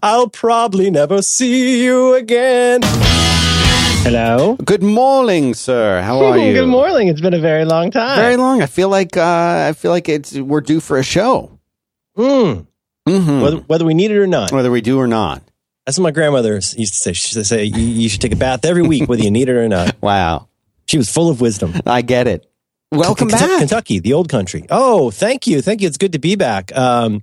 I'll 0.00 0.28
probably 0.28 0.90
never 0.90 1.22
see 1.22 1.82
you 1.84 2.14
again. 2.14 2.80
Hello. 4.04 4.54
Good 4.64 4.82
morning, 4.82 5.54
sir. 5.54 6.00
How 6.02 6.24
are 6.24 6.38
you? 6.38 6.52
Good 6.54 6.68
morning. 6.68 7.08
It's 7.08 7.20
been 7.20 7.34
a 7.34 7.40
very 7.40 7.64
long 7.64 7.90
time. 7.90 8.16
Very 8.16 8.36
long. 8.36 8.62
I 8.62 8.66
feel 8.66 8.88
like 8.88 9.16
uh, 9.16 9.66
I 9.68 9.72
feel 9.72 9.90
like 9.90 10.08
it's 10.08 10.34
we're 10.34 10.60
due 10.60 10.78
for 10.78 10.98
a 10.98 11.02
show. 11.02 11.58
Mm. 12.16 12.66
Mhm. 13.08 13.42
Whether, 13.42 13.56
whether 13.56 13.84
we 13.84 13.94
need 13.94 14.12
it 14.12 14.18
or 14.18 14.26
not. 14.28 14.52
Whether 14.52 14.70
we 14.70 14.80
do 14.82 15.00
or 15.00 15.08
not. 15.08 15.42
That's 15.84 15.98
what 15.98 16.04
my 16.04 16.10
grandmother 16.12 16.54
used 16.54 16.76
to 16.76 16.84
say. 16.86 17.12
She 17.12 17.26
used 17.28 17.34
to 17.34 17.44
say, 17.44 17.64
you, 17.64 17.80
you 17.82 18.08
should 18.08 18.20
take 18.20 18.32
a 18.32 18.36
bath 18.36 18.64
every 18.64 18.82
week, 18.82 19.08
whether 19.08 19.22
you 19.22 19.30
need 19.32 19.48
it 19.48 19.56
or 19.56 19.68
not. 19.68 19.96
Wow. 20.02 20.48
She 20.86 20.96
was 20.96 21.10
full 21.10 21.28
of 21.28 21.40
wisdom. 21.40 21.74
I 21.86 22.02
get 22.02 22.26
it. 22.28 22.48
Welcome 22.92 23.28
Kentucky, 23.28 23.50
back. 23.50 23.58
Kentucky, 23.58 23.98
the 23.98 24.12
old 24.14 24.28
country. 24.30 24.64
Oh, 24.70 25.10
thank 25.10 25.46
you, 25.46 25.60
thank 25.60 25.82
you. 25.82 25.88
It's 25.88 25.98
good 25.98 26.12
to 26.12 26.18
be 26.18 26.34
back. 26.36 26.74
Um, 26.76 27.22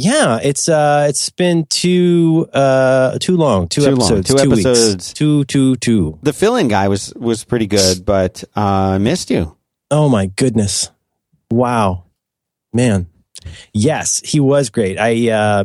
yeah, 0.00 0.38
it's 0.40 0.68
uh, 0.68 1.06
it's 1.08 1.28
been 1.30 1.66
too 1.66 2.48
uh, 2.54 3.18
too 3.18 3.36
long. 3.36 3.66
Two 3.66 3.82
Too 3.82 3.90
long. 3.90 3.98
episodes. 3.98 4.28
Two 4.28 4.50
weeks. 4.50 4.64
episodes. 4.64 5.12
Two, 5.12 5.44
two, 5.44 5.74
two. 5.76 6.18
The 6.22 6.32
fill-in 6.32 6.68
guy 6.68 6.86
was 6.86 7.12
was 7.16 7.42
pretty 7.44 7.66
good, 7.66 8.06
but 8.06 8.44
uh, 8.56 8.94
I 8.94 8.98
missed 8.98 9.28
you. 9.28 9.56
Oh 9.90 10.08
my 10.08 10.26
goodness! 10.26 10.90
Wow, 11.50 12.04
man. 12.72 13.08
Yes, 13.74 14.20
he 14.24 14.38
was 14.38 14.70
great. 14.70 14.98
I, 14.98 15.30
uh, 15.30 15.64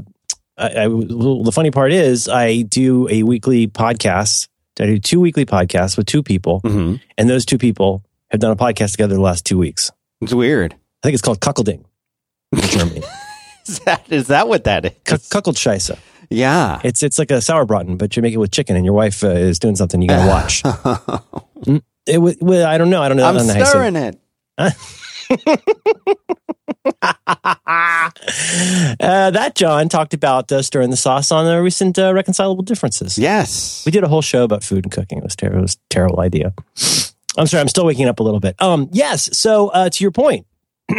I, 0.57 0.65
I 0.85 0.87
the 0.87 1.51
funny 1.53 1.69
part 1.71 1.91
is, 1.91 2.27
I 2.27 2.63
do 2.63 3.07
a 3.09 3.21
weekly 3.23 3.67
podcast. 3.67 4.47
I 4.79 4.87
do 4.87 4.97
two 4.97 5.19
weekly 5.19 5.45
podcasts 5.45 5.95
with 5.95 6.07
two 6.07 6.23
people, 6.23 6.59
hmm 6.61 6.95
and 7.19 7.29
those 7.29 7.45
two 7.45 7.59
people 7.59 8.03
have 8.31 8.41
done 8.41 8.51
a 8.51 8.55
podcast 8.55 8.91
together 8.93 9.13
the 9.13 9.21
last 9.21 9.45
two 9.45 9.59
weeks. 9.59 9.91
It's 10.21 10.33
weird. 10.33 10.73
I 10.73 10.77
think 11.07 11.13
it's 11.13 11.21
called 11.21 11.39
cuckolding 11.39 11.83
in 12.51 12.61
Germany. 12.61 13.03
Is 13.67 13.79
that 13.79 14.11
is 14.11 14.27
that 14.27 14.47
what 14.47 14.65
that 14.65 14.85
is? 14.85 14.91
Kuck- 15.05 15.21
Kuckelscheisse. 15.21 15.97
Yeah. 16.29 16.81
It's 16.83 17.01
it's 17.03 17.17
like 17.19 17.31
a 17.31 17.35
sauerbraten, 17.35 17.97
but 17.97 18.15
you 18.15 18.21
make 18.21 18.33
it 18.33 18.37
with 18.37 18.51
chicken, 18.51 18.75
and 18.75 18.83
your 18.85 18.93
wife 18.93 19.23
uh, 19.23 19.27
is 19.29 19.59
doing 19.59 19.75
something 19.75 20.01
you 20.01 20.07
gotta 20.07 20.27
watch. 20.29 20.63
it 22.07 22.17
was, 22.17 22.35
well, 22.41 22.67
I 22.67 22.77
don't 22.77 22.89
know. 22.89 23.01
I 23.01 23.07
don't 23.07 23.17
know. 23.17 23.25
I 23.25 23.29
I'm 23.29 23.37
don't 23.37 23.47
know 23.47 23.53
how 23.53 23.63
stirring 23.65 23.95
it. 23.95 24.19
it. 24.57 24.75
Uh, 28.99 29.31
that 29.31 29.53
John 29.55 29.89
talked 29.89 30.13
about 30.13 30.51
uh, 30.51 30.61
stirring 30.61 30.89
the 30.89 30.97
sauce 30.97 31.31
on 31.31 31.45
the 31.45 31.61
recent 31.61 31.97
uh, 31.97 32.13
reconcilable 32.13 32.63
differences. 32.63 33.17
Yes. 33.17 33.83
We 33.85 33.91
did 33.91 34.03
a 34.03 34.07
whole 34.07 34.21
show 34.21 34.43
about 34.43 34.63
food 34.63 34.85
and 34.85 34.91
cooking. 34.91 35.17
It 35.19 35.23
was, 35.23 35.35
ter- 35.35 35.53
it 35.53 35.59
was 35.61 35.75
a 35.75 35.77
terrible 35.89 36.19
idea. 36.19 36.53
I'm 37.37 37.47
sorry. 37.47 37.61
I'm 37.61 37.67
still 37.67 37.85
waking 37.85 38.07
up 38.07 38.19
a 38.19 38.23
little 38.23 38.39
bit. 38.39 38.61
Um, 38.61 38.89
yes. 38.91 39.37
So 39.37 39.69
uh, 39.69 39.89
to 39.89 40.03
your 40.03 40.11
point, 40.11 40.45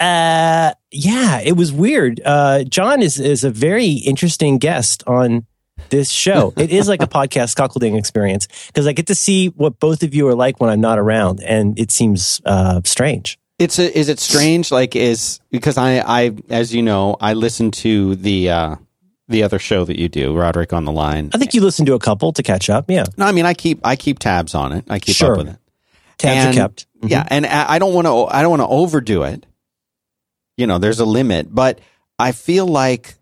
uh, 0.00 0.72
yeah, 0.90 1.40
it 1.40 1.56
was 1.56 1.72
weird. 1.72 2.20
Uh, 2.24 2.64
John 2.64 3.02
is 3.02 3.18
is 3.18 3.44
a 3.44 3.50
very 3.50 3.92
interesting 3.92 4.58
guest 4.58 5.02
on 5.06 5.46
this 5.90 6.10
show. 6.10 6.52
it 6.58 6.70
is 6.70 6.88
like 6.88 7.02
a 7.02 7.06
podcast 7.06 7.56
cockleding 7.56 7.98
experience 7.98 8.48
because 8.66 8.86
I 8.86 8.92
get 8.92 9.06
to 9.08 9.14
see 9.14 9.48
what 9.48 9.78
both 9.80 10.02
of 10.02 10.14
you 10.14 10.28
are 10.28 10.34
like 10.34 10.60
when 10.60 10.70
I'm 10.70 10.80
not 10.80 10.98
around, 10.98 11.40
and 11.42 11.78
it 11.78 11.90
seems 11.90 12.40
uh, 12.44 12.80
strange. 12.84 13.38
It's 13.58 13.78
a, 13.78 13.98
is 13.98 14.08
it 14.10 14.18
strange? 14.18 14.70
Like 14.70 14.94
is 14.94 15.40
because 15.50 15.78
I 15.78 16.00
I 16.00 16.32
as 16.50 16.74
you 16.74 16.82
know 16.82 17.16
I 17.20 17.32
listen 17.32 17.70
to 17.72 18.14
the 18.16 18.50
uh, 18.50 18.76
the 19.28 19.44
other 19.44 19.58
show 19.58 19.84
that 19.86 19.98
you 19.98 20.08
do, 20.10 20.36
Roderick 20.36 20.74
on 20.74 20.84
the 20.84 20.92
line. 20.92 21.30
I 21.32 21.38
think 21.38 21.54
you 21.54 21.62
listen 21.62 21.86
to 21.86 21.94
a 21.94 21.98
couple 21.98 22.32
to 22.34 22.42
catch 22.42 22.68
up. 22.68 22.90
Yeah, 22.90 23.04
No, 23.16 23.24
I 23.24 23.32
mean 23.32 23.46
I 23.46 23.54
keep 23.54 23.80
I 23.82 23.96
keep 23.96 24.18
tabs 24.18 24.54
on 24.54 24.72
it. 24.72 24.84
I 24.90 24.98
keep 24.98 25.16
Sure. 25.16 25.32
up 25.32 25.38
with 25.38 25.48
it. 25.54 25.58
tabs 26.18 26.44
And- 26.46 26.54
are 26.58 26.60
kept. 26.60 26.86
Mhm. 27.02 27.10
Yeah, 27.10 27.24
and 27.28 27.46
I 27.46 27.78
don't 27.78 27.94
want 27.94 28.06
to 28.06 28.26
I 28.26 28.42
don't 28.42 28.50
want 28.50 28.60
to 28.60 28.68
overdo 28.68 29.22
it. 29.22 29.46
You 30.56 30.66
know, 30.66 30.78
there's 30.78 31.00
a 31.00 31.04
limit, 31.04 31.54
but 31.54 31.80
I 32.18 32.32
feel 32.32 32.66
like 32.66 33.14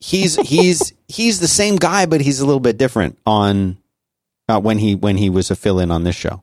he's 0.00 0.36
he's 0.48 0.92
he's 1.08 1.40
the 1.40 1.48
same 1.48 1.76
guy, 1.76 2.06
but 2.06 2.20
he's 2.20 2.40
a 2.40 2.46
little 2.46 2.60
bit 2.60 2.76
different 2.78 3.18
on 3.26 3.78
uh, 4.48 4.60
when 4.60 4.78
he 4.78 4.94
when 4.94 5.16
he 5.16 5.30
was 5.30 5.50
a 5.50 5.56
fill 5.56 5.78
in 5.78 5.90
on 5.90 6.04
this 6.04 6.16
show. 6.16 6.42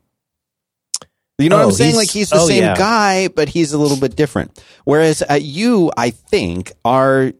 You 1.38 1.50
know 1.50 1.56
what 1.56 1.64
Oh, 1.66 1.68
I'm 1.68 1.74
saying? 1.74 1.96
Like 1.96 2.10
he's 2.10 2.30
the 2.30 2.36
oh, 2.40 2.46
same 2.46 2.62
yeah. 2.62 2.74
guy, 2.74 3.28
but 3.28 3.50
he's 3.50 3.74
a 3.74 3.78
little 3.78 3.98
bit 3.98 4.16
different. 4.16 4.58
Whereas 4.84 5.22
uh, 5.28 5.34
you, 5.34 5.92
I 5.94 6.08
think, 6.08 6.72
are 6.82 7.32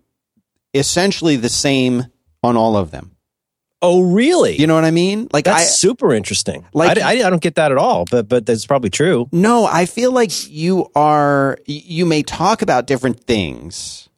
essentially 0.74 1.36
the 1.36 1.48
same 1.48 2.04
on 2.42 2.58
all 2.58 2.76
of 2.76 2.90
them. 2.90 3.15
Oh, 3.82 4.02
really? 4.02 4.56
You 4.56 4.66
know 4.66 4.74
what 4.74 4.84
I 4.84 4.90
mean? 4.90 5.28
Like 5.32 5.44
That's 5.44 5.62
I 5.62 5.66
super 5.66 6.14
interesting. 6.14 6.66
Like- 6.72 6.98
I, 6.98 7.20
I, 7.20 7.26
I 7.26 7.30
don't 7.30 7.42
get 7.42 7.56
that 7.56 7.72
at 7.72 7.78
all, 7.78 8.04
but 8.10 8.28
but 8.28 8.46
that's 8.46 8.66
probably 8.66 8.90
true. 8.90 9.28
No, 9.32 9.66
I 9.66 9.86
feel 9.86 10.12
like 10.12 10.48
you 10.50 10.86
are. 10.94 11.58
You 11.66 12.06
may 12.06 12.22
talk 12.22 12.62
about 12.62 12.86
different 12.86 13.24
things, 13.24 14.08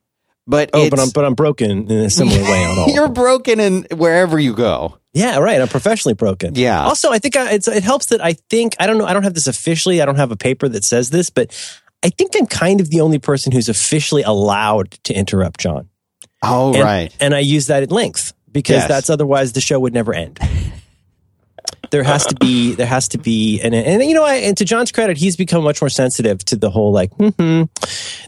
but 0.47 0.71
Oh, 0.73 0.83
it's, 0.83 0.91
but 0.91 1.01
I'm 1.01 1.11
but 1.11 1.25
I'm 1.25 1.35
broken 1.35 1.91
in 1.91 1.91
a 1.91 2.11
similar 2.11 2.41
way 2.43 2.65
on 2.65 2.79
all. 2.79 2.89
you're 2.89 3.09
broken 3.09 3.59
in 3.59 3.87
wherever 3.97 4.39
you 4.39 4.55
go. 4.55 4.99
Yeah, 5.13 5.39
right. 5.39 5.61
I'm 5.61 5.69
professionally 5.69 6.15
broken. 6.15 6.55
Yeah. 6.55 6.85
Also, 6.85 7.11
I 7.11 7.19
think 7.19 7.35
I, 7.35 7.53
it's, 7.55 7.67
it 7.67 7.83
helps 7.83 8.07
that 8.07 8.23
I 8.23 8.35
think 8.51 8.77
I 8.79 8.87
don't 8.87 8.99
know. 8.99 9.07
I 9.07 9.13
don't 9.13 9.25
have 9.25 9.35
this 9.35 9.49
officially. 9.49 10.01
I 10.01 10.05
don't 10.05 10.17
have 10.17 10.31
a 10.31 10.37
paper 10.37 10.69
that 10.69 10.85
says 10.85 11.11
this, 11.11 11.31
but 11.31 11.51
I 12.05 12.11
think 12.11 12.37
I'm 12.37 12.47
kind 12.47 12.81
of 12.81 12.91
the 12.91 13.01
only 13.01 13.19
person 13.19 13.51
who's 13.51 13.69
officially 13.69 14.23
allowed 14.23 14.93
to 15.05 15.15
interrupt 15.15 15.59
John. 15.59 15.89
Oh, 16.45 16.73
and, 16.73 16.85
right. 16.85 17.17
And 17.19 17.35
I 17.35 17.41
use 17.41 17.67
that 17.67 17.83
at 17.83 17.91
length 17.91 18.33
because 18.53 18.77
Yes. 18.77 18.89
that's 18.89 19.11
otherwise 19.11 19.53
the 19.53 19.61
show 19.61 19.79
would 19.81 19.95
never 19.95 20.15
end. 20.15 20.39
There 21.91 22.03
has 22.03 22.27
to 22.27 22.35
be, 22.35 22.75
there 22.75 22.87
has 22.87 23.09
to 23.09 23.19
be, 23.19 23.61
and 23.63 23.75
and 23.75 24.03
you 24.05 24.13
know, 24.13 24.23
I, 24.25 24.35
and 24.37 24.55
to 24.59 24.67
John's 24.67 24.93
credit, 24.93 25.17
he's 25.17 25.37
become 25.37 25.65
much 25.65 25.81
more 25.81 25.89
sensitive 25.89 26.45
to 26.47 26.57
the 26.57 26.69
whole 26.69 26.93
like, 26.93 27.11
mm-hmm, 27.17 27.63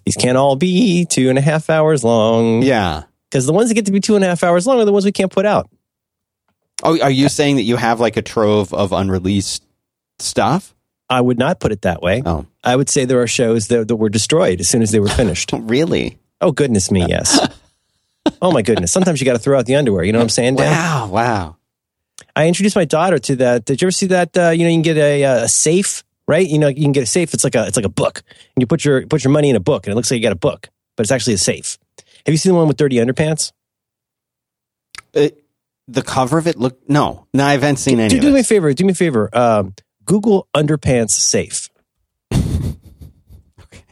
these 0.07 0.17
can't 0.17 0.39
all 0.39 0.57
be 0.57 1.05
two 1.05 1.29
and 1.29 1.37
a 1.39 1.43
half 1.43 1.69
hours 1.69 2.03
long. 2.03 2.63
Yeah. 2.63 3.03
because 3.31 3.45
the 3.45 3.53
ones 3.53 3.69
that 3.69 3.75
get 3.75 3.85
to 3.87 3.93
be 3.93 4.01
two 4.01 4.15
and 4.17 4.25
a 4.25 4.29
half 4.29 4.43
hours 4.45 4.67
long 4.67 4.81
are 4.81 4.87
the 4.87 4.93
ones 4.93 5.05
we 5.05 5.13
can't 5.13 5.31
put 5.33 5.45
out. 5.45 5.69
Oh, 6.83 6.99
are 7.03 7.11
you 7.11 7.29
saying 7.29 7.57
that 7.57 7.63
you 7.65 7.77
have 7.77 8.01
like 8.01 8.17
a 8.17 8.23
trove 8.23 8.73
of 8.73 8.93
unreleased 8.93 9.63
stuff? 10.21 10.75
I 11.11 11.21
would 11.21 11.39
not 11.39 11.61
put 11.61 11.71
it 11.73 11.83
that 11.83 12.01
way. 12.01 12.23
Oh, 12.25 12.47
I 12.65 12.77
would 12.77 12.89
say 12.89 13.05
there 13.05 13.21
are 13.21 13.27
shows 13.27 13.69
that, 13.69 13.89
that 13.89 13.97
were 13.97 14.09
destroyed 14.09 14.61
as 14.61 14.69
soon 14.71 14.81
as 14.81 14.91
they 14.91 15.01
were 15.01 15.09
finished. 15.09 15.51
really? 15.55 16.19
oh 16.41 16.53
goodness 16.53 16.91
me, 16.91 17.05
yes. 17.07 17.39
oh 18.43 18.53
my 18.53 18.63
goodness. 18.63 18.93
Sometimes 18.93 19.21
you 19.21 19.25
got 19.25 19.33
to 19.33 19.39
throw 19.39 19.59
out 19.59 19.67
the 19.67 19.77
underwear. 19.77 20.05
You 20.05 20.13
know 20.13 20.19
what 20.19 20.25
I'm 20.25 20.31
saying, 20.31 20.57
Dan? 20.57 20.71
Wow, 20.73 21.09
wow. 21.09 21.57
I 22.37 22.49
introduced 22.49 22.77
my 22.77 22.85
daughter 22.85 23.19
to 23.19 23.37
that. 23.37 23.65
Did 23.65 23.81
you 23.81 23.87
ever 23.87 23.93
see 23.93 24.07
that? 24.07 24.37
Uh, 24.37 24.51
you 24.51 24.65
know, 24.65 24.71
you 24.71 24.77
can 24.77 24.83
get 24.83 24.97
a, 24.97 25.23
a 25.45 25.49
safe, 25.49 26.05
right? 26.29 26.47
You 26.47 26.59
know, 26.59 26.69
you 26.69 26.83
can 26.83 26.93
get 26.93 27.03
a 27.03 27.07
safe. 27.07 27.35
It's 27.35 27.45
like 27.45 27.55
a 27.55 27.67
it's 27.67 27.77
like 27.77 27.87
a 27.87 27.91
book, 27.91 28.23
and 28.29 28.63
you 28.63 28.67
put 28.67 28.85
your 28.85 29.07
put 29.07 29.25
your 29.25 29.33
money 29.33 29.51
in 29.51 29.57
a 29.57 29.61
book, 29.61 29.87
and 29.87 29.93
it 29.93 29.97
looks 29.97 30.11
like 30.11 30.19
you 30.19 30.23
got 30.23 30.33
a 30.33 30.37
book, 30.37 30.69
but 30.97 31.03
it's 31.03 31.11
actually 31.11 31.35
a 31.35 31.39
safe. 31.39 31.79
Have 32.27 32.33
you 32.33 32.37
seen 32.39 32.53
the 32.53 32.59
one 32.59 32.69
with 32.69 32.77
dirty 32.77 32.97
underpants? 32.97 33.53
It, 35.13 35.43
the 35.89 36.03
cover 36.03 36.39
of 36.39 36.47
it 36.47 36.57
look 36.57 36.79
no, 36.89 37.27
no, 37.35 37.45
I 37.45 37.53
haven't 37.53 37.77
seen 37.77 37.99
any 37.99 38.11
Do, 38.11 38.21
do 38.21 38.33
me 38.33 38.41
a 38.41 38.45
favor. 38.45 38.73
Do 38.73 38.85
me 38.85 38.93
a 38.93 38.95
favor. 38.95 39.29
Um, 39.33 39.75
Google 40.05 40.49
underpants 40.55 41.11
safe. 41.11 41.69
Okay. 43.63 43.85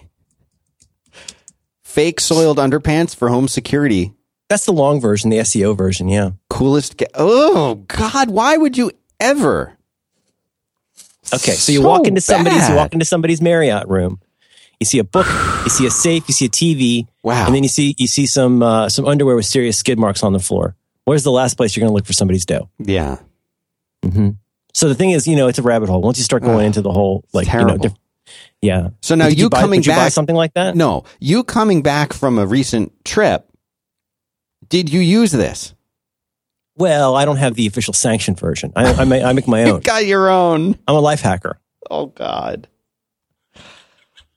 Fake 1.83 2.21
soiled 2.21 2.59
underpants 2.59 3.15
for 3.15 3.29
home 3.29 3.49
security. 3.49 4.15
That's 4.49 4.65
the 4.65 4.73
long 4.73 5.01
version, 5.01 5.31
the 5.31 5.39
SEO 5.39 5.77
version. 5.77 6.09
Yeah. 6.09 6.31
Coolest. 6.49 6.97
Ga- 6.97 7.07
oh 7.15 7.77
God, 7.87 8.31
why 8.31 8.57
would 8.57 8.77
you 8.79 8.91
ever? 9.21 9.77
Okay, 11.35 11.53
so 11.53 11.73
you 11.73 11.83
So 11.83 11.89
walk 11.89 12.07
into 12.07 12.21
somebody's 12.23 12.69
you 12.69 12.75
walk 12.75 12.93
into 12.95 13.05
somebody's 13.05 13.43
Marriott 13.43 13.87
room. 13.89 14.21
You 14.81 14.87
see 14.87 14.99
a 14.99 15.05
book, 15.05 15.27
you 15.65 15.71
see 15.71 15.87
a 15.87 15.91
safe, 15.91 16.27
you 16.29 16.33
see 16.33 16.47
a 16.47 16.49
TV, 16.49 17.07
Wow. 17.23 17.47
and 17.47 17.55
then 17.55 17.63
you 17.63 17.69
see 17.69 17.95
you 17.99 18.07
see 18.07 18.25
some 18.27 18.63
uh, 18.63 18.89
some 18.89 19.05
underwear 19.07 19.37
with 19.37 19.45
serious 19.45 19.77
skid 19.77 19.99
marks 19.99 20.23
on 20.23 20.33
the 20.33 20.39
floor. 20.39 20.75
Where's 21.05 21.25
the 21.25 21.33
last 21.33 21.57
place 21.57 21.77
you're 21.77 21.83
going 21.83 21.91
to 21.91 21.95
look 21.95 22.07
for 22.07 22.13
somebody's 22.13 22.47
dough? 22.47 22.69
yeah. 22.79 23.19
Mm-hmm. 24.05 24.31
So 24.75 24.89
the 24.89 24.95
thing 24.95 25.11
is, 25.11 25.27
you 25.27 25.35
know, 25.35 25.49
it's 25.49 25.59
a 25.59 25.63
rabbit 25.63 25.89
hole. 25.89 26.01
Once 26.01 26.19
you 26.19 26.25
start 26.25 26.43
going 26.45 26.61
Ugh, 26.61 26.67
into 26.67 26.83
the 26.83 26.93
whole, 26.93 27.25
like, 27.33 27.53
you 27.53 27.65
know, 27.65 27.77
diff- 27.79 27.95
yeah. 28.63 28.91
So 29.03 29.17
now 29.17 29.27
you, 29.27 29.51
coming 29.51 29.83
you 29.83 29.91
buy 29.91 29.97
back 29.97 30.13
something 30.13 30.37
like 30.37 30.55
that? 30.55 30.77
No, 30.77 31.03
you 31.19 31.43
coming 31.43 31.83
back 31.83 32.13
from 32.13 32.39
a 32.39 32.47
recent 32.47 32.93
trip. 33.05 33.48
Did 34.69 34.91
you 34.91 35.01
use 35.01 35.33
this? 35.33 35.75
Well, 36.77 37.17
I 37.17 37.25
don't 37.25 37.37
have 37.39 37.55
the 37.55 37.67
official 37.67 37.93
sanctioned 37.93 38.39
version. 38.39 38.73
I, 38.77 38.93
I, 38.93 39.05
make, 39.05 39.23
I 39.25 39.33
make 39.33 39.49
my 39.49 39.65
You 39.67 39.75
own. 39.75 39.81
got 39.81 40.07
your 40.07 40.29
own. 40.31 40.79
I'm 40.87 40.95
a 40.95 41.01
life 41.01 41.21
hacker. 41.21 41.59
Oh 41.91 42.07
God. 42.07 42.69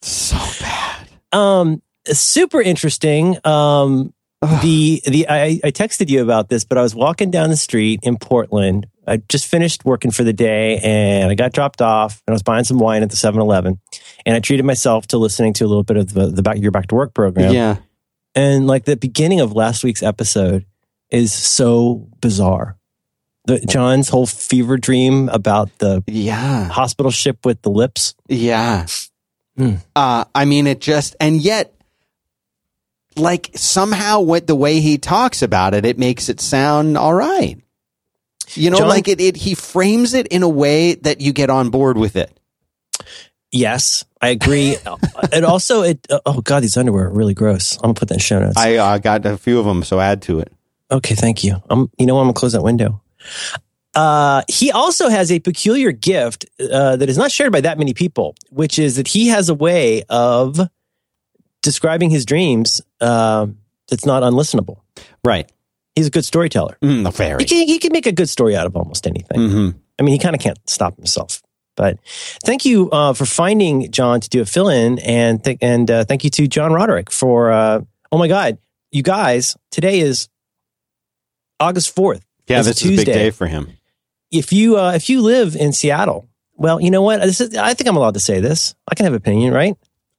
So 0.01 0.37
bad. 0.59 1.07
Um, 1.31 1.81
super 2.07 2.61
interesting. 2.61 3.37
Um, 3.45 4.13
Ugh. 4.41 4.61
the 4.63 5.01
the 5.05 5.29
I, 5.29 5.59
I 5.63 5.71
texted 5.71 6.09
you 6.09 6.23
about 6.23 6.49
this, 6.49 6.63
but 6.65 6.77
I 6.79 6.81
was 6.81 6.95
walking 6.95 7.29
down 7.29 7.49
the 7.51 7.57
street 7.57 7.99
in 8.01 8.17
Portland. 8.17 8.87
I 9.05 9.17
just 9.17 9.45
finished 9.45 9.85
working 9.85 10.09
for 10.11 10.23
the 10.23 10.33
day, 10.33 10.79
and 10.79 11.29
I 11.29 11.35
got 11.35 11.51
dropped 11.53 11.81
off, 11.81 12.21
and 12.25 12.33
I 12.33 12.35
was 12.35 12.43
buying 12.43 12.63
some 12.63 12.77
wine 12.79 13.01
at 13.03 13.09
the 13.09 13.15
7-Eleven, 13.15 13.79
and 14.25 14.35
I 14.35 14.39
treated 14.39 14.63
myself 14.63 15.07
to 15.07 15.17
listening 15.17 15.53
to 15.53 15.65
a 15.65 15.67
little 15.67 15.83
bit 15.83 15.97
of 15.97 16.13
the, 16.13 16.27
the 16.27 16.41
back 16.43 16.57
your 16.57 16.71
back 16.71 16.87
to 16.87 16.95
work 16.95 17.13
program. 17.13 17.53
Yeah. 17.53 17.77
And 18.35 18.67
like 18.67 18.85
the 18.85 18.95
beginning 18.97 19.39
of 19.41 19.53
last 19.53 19.83
week's 19.83 20.03
episode 20.03 20.65
is 21.09 21.33
so 21.33 22.07
bizarre. 22.21 22.77
The, 23.45 23.59
John's 23.59 24.07
whole 24.09 24.27
fever 24.27 24.77
dream 24.77 25.27
about 25.29 25.75
the 25.79 26.03
Yeah. 26.07 26.65
hospital 26.69 27.11
ship 27.11 27.45
with 27.45 27.61
the 27.63 27.71
lips. 27.71 28.13
Yeah. 28.29 28.85
Hmm. 29.57 29.75
Uh, 29.95 30.25
I 30.33 30.45
mean, 30.45 30.67
it 30.67 30.79
just, 30.79 31.15
and 31.19 31.41
yet, 31.41 31.73
like 33.17 33.49
somehow 33.55 34.21
what 34.21 34.47
the 34.47 34.55
way 34.55 34.79
he 34.79 34.97
talks 34.97 35.41
about 35.41 35.73
it, 35.73 35.85
it 35.85 35.97
makes 35.97 36.29
it 36.29 36.39
sound 36.39 36.97
all 36.97 37.13
right. 37.13 37.57
You 38.53 38.69
know, 38.69 38.77
John- 38.77 38.87
like 38.89 39.07
it, 39.09 39.19
it, 39.19 39.35
he 39.35 39.53
frames 39.55 40.13
it 40.13 40.27
in 40.27 40.43
a 40.43 40.49
way 40.49 40.93
that 40.95 41.19
you 41.19 41.33
get 41.33 41.49
on 41.49 41.69
board 41.69 41.97
with 41.97 42.15
it. 42.15 42.31
Yes, 43.51 44.05
I 44.21 44.29
agree. 44.29 44.77
it 45.31 45.43
also, 45.43 45.81
it 45.83 46.05
oh 46.25 46.41
god, 46.41 46.61
these 46.63 46.77
underwear 46.77 47.07
are 47.07 47.13
really 47.13 47.33
gross. 47.33 47.75
I'm 47.77 47.81
gonna 47.81 47.93
put 47.95 48.09
that 48.09 48.15
in 48.15 48.19
show 48.19 48.39
notes. 48.39 48.57
I 48.57 48.75
uh, 48.75 48.97
got 48.99 49.25
a 49.25 49.37
few 49.37 49.59
of 49.59 49.65
them, 49.65 49.83
so 49.83 49.99
add 49.99 50.21
to 50.23 50.39
it. 50.39 50.51
Okay, 50.91 51.15
thank 51.15 51.43
you. 51.43 51.61
Um, 51.69 51.89
you 51.97 52.05
know 52.05 52.15
what? 52.15 52.21
I'm 52.21 52.27
gonna 52.27 52.33
close 52.33 52.53
that 52.53 52.63
window. 52.63 53.01
Uh, 53.93 54.41
he 54.47 54.71
also 54.71 55.09
has 55.09 55.31
a 55.31 55.39
peculiar 55.39 55.91
gift 55.91 56.45
uh, 56.59 56.95
that 56.95 57.09
is 57.09 57.17
not 57.17 57.31
shared 57.31 57.51
by 57.51 57.61
that 57.61 57.77
many 57.77 57.93
people, 57.93 58.35
which 58.49 58.79
is 58.79 58.95
that 58.95 59.07
he 59.07 59.27
has 59.27 59.49
a 59.49 59.53
way 59.53 60.03
of 60.09 60.59
describing 61.61 62.09
his 62.09 62.25
dreams 62.25 62.81
uh, 63.01 63.47
that's 63.89 64.05
not 64.05 64.23
unlistenable. 64.23 64.79
Right. 65.25 65.51
He's 65.95 66.07
a 66.07 66.09
good 66.09 66.23
storyteller. 66.23 66.77
Mm, 66.81 67.13
very. 67.13 67.43
He 67.43 67.45
can, 67.45 67.67
he 67.67 67.79
can 67.79 67.91
make 67.91 68.05
a 68.05 68.13
good 68.13 68.29
story 68.29 68.55
out 68.55 68.65
of 68.65 68.75
almost 68.77 69.05
anything. 69.07 69.49
hmm 69.49 69.69
I 69.99 70.03
mean, 70.03 70.13
he 70.13 70.19
kind 70.19 70.35
of 70.35 70.41
can't 70.41 70.57
stop 70.67 70.95
himself. 70.95 71.43
But 71.81 71.97
thank 72.43 72.63
you 72.63 72.91
uh, 72.91 73.13
for 73.13 73.25
finding 73.25 73.89
John 73.91 74.21
to 74.21 74.29
do 74.29 74.39
a 74.39 74.45
fill 74.45 74.69
in, 74.69 74.99
and 74.99 75.43
th- 75.43 75.57
and 75.61 75.89
uh, 75.89 76.03
thank 76.05 76.23
you 76.23 76.29
to 76.29 76.47
John 76.47 76.71
Roderick 76.73 77.09
for. 77.11 77.51
Uh, 77.51 77.81
oh 78.11 78.19
my 78.19 78.27
God, 78.27 78.59
you 78.91 79.01
guys! 79.01 79.57
Today 79.71 79.99
is 79.99 80.29
August 81.59 81.95
fourth. 81.95 82.23
Yeah, 82.47 82.59
It's 82.59 82.67
a 82.67 82.71
this 82.71 82.85
is 82.85 82.91
a 82.91 83.05
big 83.05 83.05
day 83.13 83.29
for 83.31 83.47
him. 83.47 83.69
If 84.31 84.53
you 84.53 84.77
uh, 84.77 84.91
if 84.93 85.09
you 85.09 85.21
live 85.21 85.55
in 85.55 85.73
Seattle, 85.73 86.29
well, 86.53 86.79
you 86.79 86.91
know 86.91 87.01
what? 87.01 87.19
This 87.21 87.41
is, 87.41 87.57
I 87.57 87.73
think 87.73 87.87
I'm 87.87 87.97
allowed 87.97 88.13
to 88.13 88.19
say 88.19 88.39
this. 88.41 88.75
I 88.87 88.93
can 88.93 89.05
have 89.05 89.15
opinion, 89.15 89.51
right? 89.51 89.75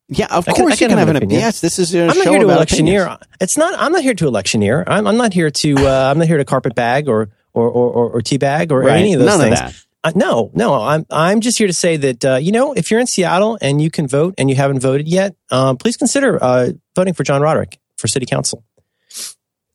Yeah, 0.08 0.26
of 0.30 0.48
I 0.48 0.52
course 0.54 0.72
I 0.72 0.76
can 0.76 0.86
you 0.90 0.96
can 0.96 0.98
have 0.98 1.08
an 1.10 1.16
opinion. 1.16 1.38
Yes, 1.40 1.60
this 1.60 1.78
is 1.78 1.94
a 1.94 2.06
I'm 2.08 2.10
show 2.14 2.18
not 2.24 2.28
here 2.30 2.38
to 2.40 2.44
about 2.46 2.56
electioneer. 2.56 3.02
opinions. 3.04 3.26
It's 3.40 3.56
not. 3.56 3.78
I'm 3.78 3.92
not 3.92 4.02
here 4.02 4.14
to 4.14 4.26
electioneer. 4.26 4.82
I'm, 4.88 5.06
I'm 5.06 5.16
not 5.16 5.32
here 5.32 5.52
to. 5.52 5.74
Uh, 5.78 6.10
I'm 6.10 6.18
not 6.18 6.26
here 6.26 6.38
to 6.38 6.44
carpet 6.44 6.74
bag 6.74 7.08
or 7.08 7.28
or 7.54 7.68
or, 7.70 7.90
or, 7.92 8.10
or 8.16 8.20
teabag 8.20 8.72
or 8.72 8.80
Right. 8.80 8.98
any 8.98 9.12
of 9.14 9.20
those 9.20 9.28
None 9.28 9.40
things. 9.40 9.60
of 9.60 9.66
that. 9.66 9.84
Uh, 10.04 10.12
no, 10.14 10.50
no. 10.52 10.74
I'm 10.74 11.06
I'm 11.10 11.40
just 11.40 11.58
here 11.58 11.68
to 11.68 11.72
say 11.72 11.96
that 11.96 12.24
uh, 12.24 12.36
you 12.36 12.50
know 12.50 12.72
if 12.72 12.90
you're 12.90 12.98
in 12.98 13.06
Seattle 13.06 13.56
and 13.60 13.80
you 13.80 13.90
can 13.90 14.08
vote 14.08 14.34
and 14.36 14.50
you 14.50 14.56
haven't 14.56 14.80
voted 14.80 15.06
yet, 15.06 15.36
um, 15.50 15.76
please 15.76 15.96
consider 15.96 16.42
uh, 16.42 16.70
voting 16.96 17.14
for 17.14 17.22
John 17.22 17.40
Roderick 17.40 17.78
for 17.98 18.08
City 18.08 18.26
Council. 18.26 18.64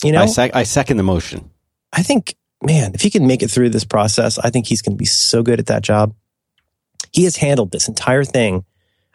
You 0.03 0.11
know, 0.11 0.21
I, 0.21 0.25
sec- 0.27 0.55
I 0.55 0.63
second 0.63 0.97
the 0.97 1.03
motion. 1.03 1.49
I 1.91 2.03
think, 2.03 2.35
man, 2.61 2.93
if 2.93 3.01
he 3.01 3.09
can 3.09 3.25
make 3.25 3.41
it 3.41 3.49
through 3.49 3.69
this 3.69 3.85
process, 3.85 4.37
I 4.37 4.49
think 4.49 4.67
he's 4.67 4.81
going 4.81 4.95
to 4.95 4.97
be 4.97 5.05
so 5.05 5.41
good 5.41 5.59
at 5.59 5.67
that 5.67 5.81
job. 5.81 6.13
He 7.11 7.23
has 7.23 7.37
handled 7.37 7.71
this 7.71 7.87
entire 7.87 8.23
thing. 8.23 8.63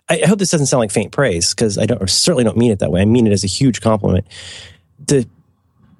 I, 0.08 0.22
I 0.24 0.26
hope 0.26 0.38
this 0.38 0.50
doesn't 0.50 0.66
sound 0.66 0.80
like 0.80 0.90
faint 0.90 1.12
praise 1.12 1.54
because 1.54 1.78
I 1.78 1.86
don't, 1.86 2.10
certainly 2.10 2.42
don't 2.42 2.56
mean 2.56 2.72
it 2.72 2.80
that 2.80 2.90
way. 2.90 3.02
I 3.02 3.04
mean 3.04 3.26
it 3.26 3.32
as 3.32 3.44
a 3.44 3.48
huge 3.48 3.80
compliment. 3.80 4.26
The 4.98 5.28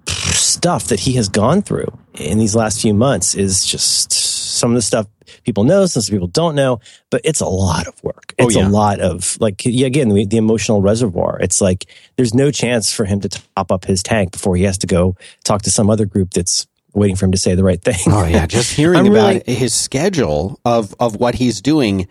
stuff 0.07 0.89
that 0.89 1.01
he 1.01 1.13
has 1.13 1.29
gone 1.29 1.63
through 1.63 1.97
in 2.15 2.39
these 2.39 2.57
last 2.57 2.81
few 2.81 2.95
months 2.95 3.37
is 3.37 3.65
just 3.65 4.13
some 4.53 4.71
of 4.73 4.75
the 4.77 4.83
stuff 4.83 5.07
people 5.45 5.65
know, 5.65 5.87
some 5.87 6.03
people 6.13 6.27
don't 6.27 6.55
know, 6.55 6.81
but 7.11 7.21
it's 7.25 7.41
a 7.41 7.47
lot 7.47 7.87
of 7.87 8.03
work. 8.03 8.35
Oh, 8.39 8.47
It's 8.47 8.57
yeah. 8.57 8.67
a 8.67 8.71
lot 8.71 9.01
of 9.01 9.37
like, 9.41 9.63
yeah, 9.65 9.87
again, 9.87 10.09
the, 10.09 10.27
the 10.27 10.37
emotional 10.37 10.83
reservoir. 10.83 11.39
It's 11.41 11.61
like 11.61 11.87
there's 12.17 12.35
no 12.35 12.51
chance 12.51 12.93
for 12.93 13.05
him 13.05 13.21
to 13.21 13.29
top 13.29 13.71
up 13.73 13.85
his 13.85 14.03
tank 14.03 14.33
before 14.33 14.57
he 14.57 14.65
has 14.65 14.79
to 14.79 14.87
go 14.87 15.17
talk 15.45 15.63
to 15.63 15.71
some 15.71 15.89
other 15.91 16.05
group 16.07 16.31
that's 16.31 16.67
waiting 16.95 17.17
for 17.17 17.25
him 17.25 17.33
to 17.33 17.39
say 17.39 17.55
the 17.55 17.65
right 17.65 17.81
thing. 17.83 17.97
Oh 18.07 18.27
yeah, 18.27 18.47
just 18.47 18.73
hearing 18.77 19.07
about 19.07 19.35
really- 19.47 19.55
his 19.55 19.73
schedule 19.75 20.61
of 20.65 20.95
of 21.01 21.17
what 21.17 21.35
he's 21.37 21.61
doing 21.63 22.09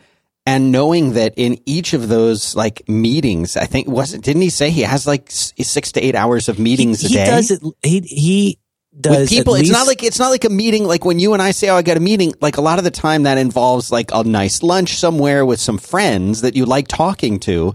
and 0.48 0.72
knowing 0.72 1.14
that 1.14 1.34
in 1.38 1.60
each 1.68 1.94
of 1.94 2.08
those 2.08 2.56
like 2.56 2.88
meetings, 2.90 3.56
I 3.56 3.66
think 3.66 3.88
wasn't 3.88 4.24
didn't 4.24 4.42
he 4.42 4.50
say 4.50 4.72
he 4.72 4.82
has 4.82 5.06
like 5.06 5.30
6 5.30 5.92
to 5.92 6.02
8 6.02 6.16
hours 6.16 6.50
of 6.50 6.58
meetings 6.58 7.02
he, 7.02 7.08
a 7.08 7.10
he 7.10 7.16
day? 7.16 7.26
does 7.26 7.52
it. 7.52 7.62
He 7.84 8.00
he 8.00 8.58
does 9.00 9.18
with 9.18 9.30
people, 9.30 9.56
at 9.56 9.62
it's 9.62 9.70
not 9.70 9.88
like 9.88 10.04
it's 10.04 10.20
not 10.20 10.30
like 10.30 10.44
a 10.44 10.50
meeting. 10.50 10.86
Like 10.86 11.06
when 11.06 11.20
you 11.20 11.34
and 11.34 11.42
I 11.42 11.52
say, 11.52 11.70
"Oh, 11.70 11.76
I 11.76 11.82
got 11.82 11.98
a 11.98 12.02
meeting." 12.02 12.34
Like 12.42 12.58
a 12.58 12.62
lot 12.62 12.78
of 12.78 12.84
the 12.84 12.92
time, 12.92 13.24
that 13.24 13.38
involves 13.38 13.92
like 13.92 14.12
a 14.14 14.24
nice 14.24 14.64
lunch 14.64 14.98
somewhere 14.98 15.46
with 15.46 15.60
some 15.60 15.78
friends 15.78 16.42
that 16.42 16.56
you 16.56 16.66
like 16.66 16.88
talking 16.88 17.40
to. 17.42 17.74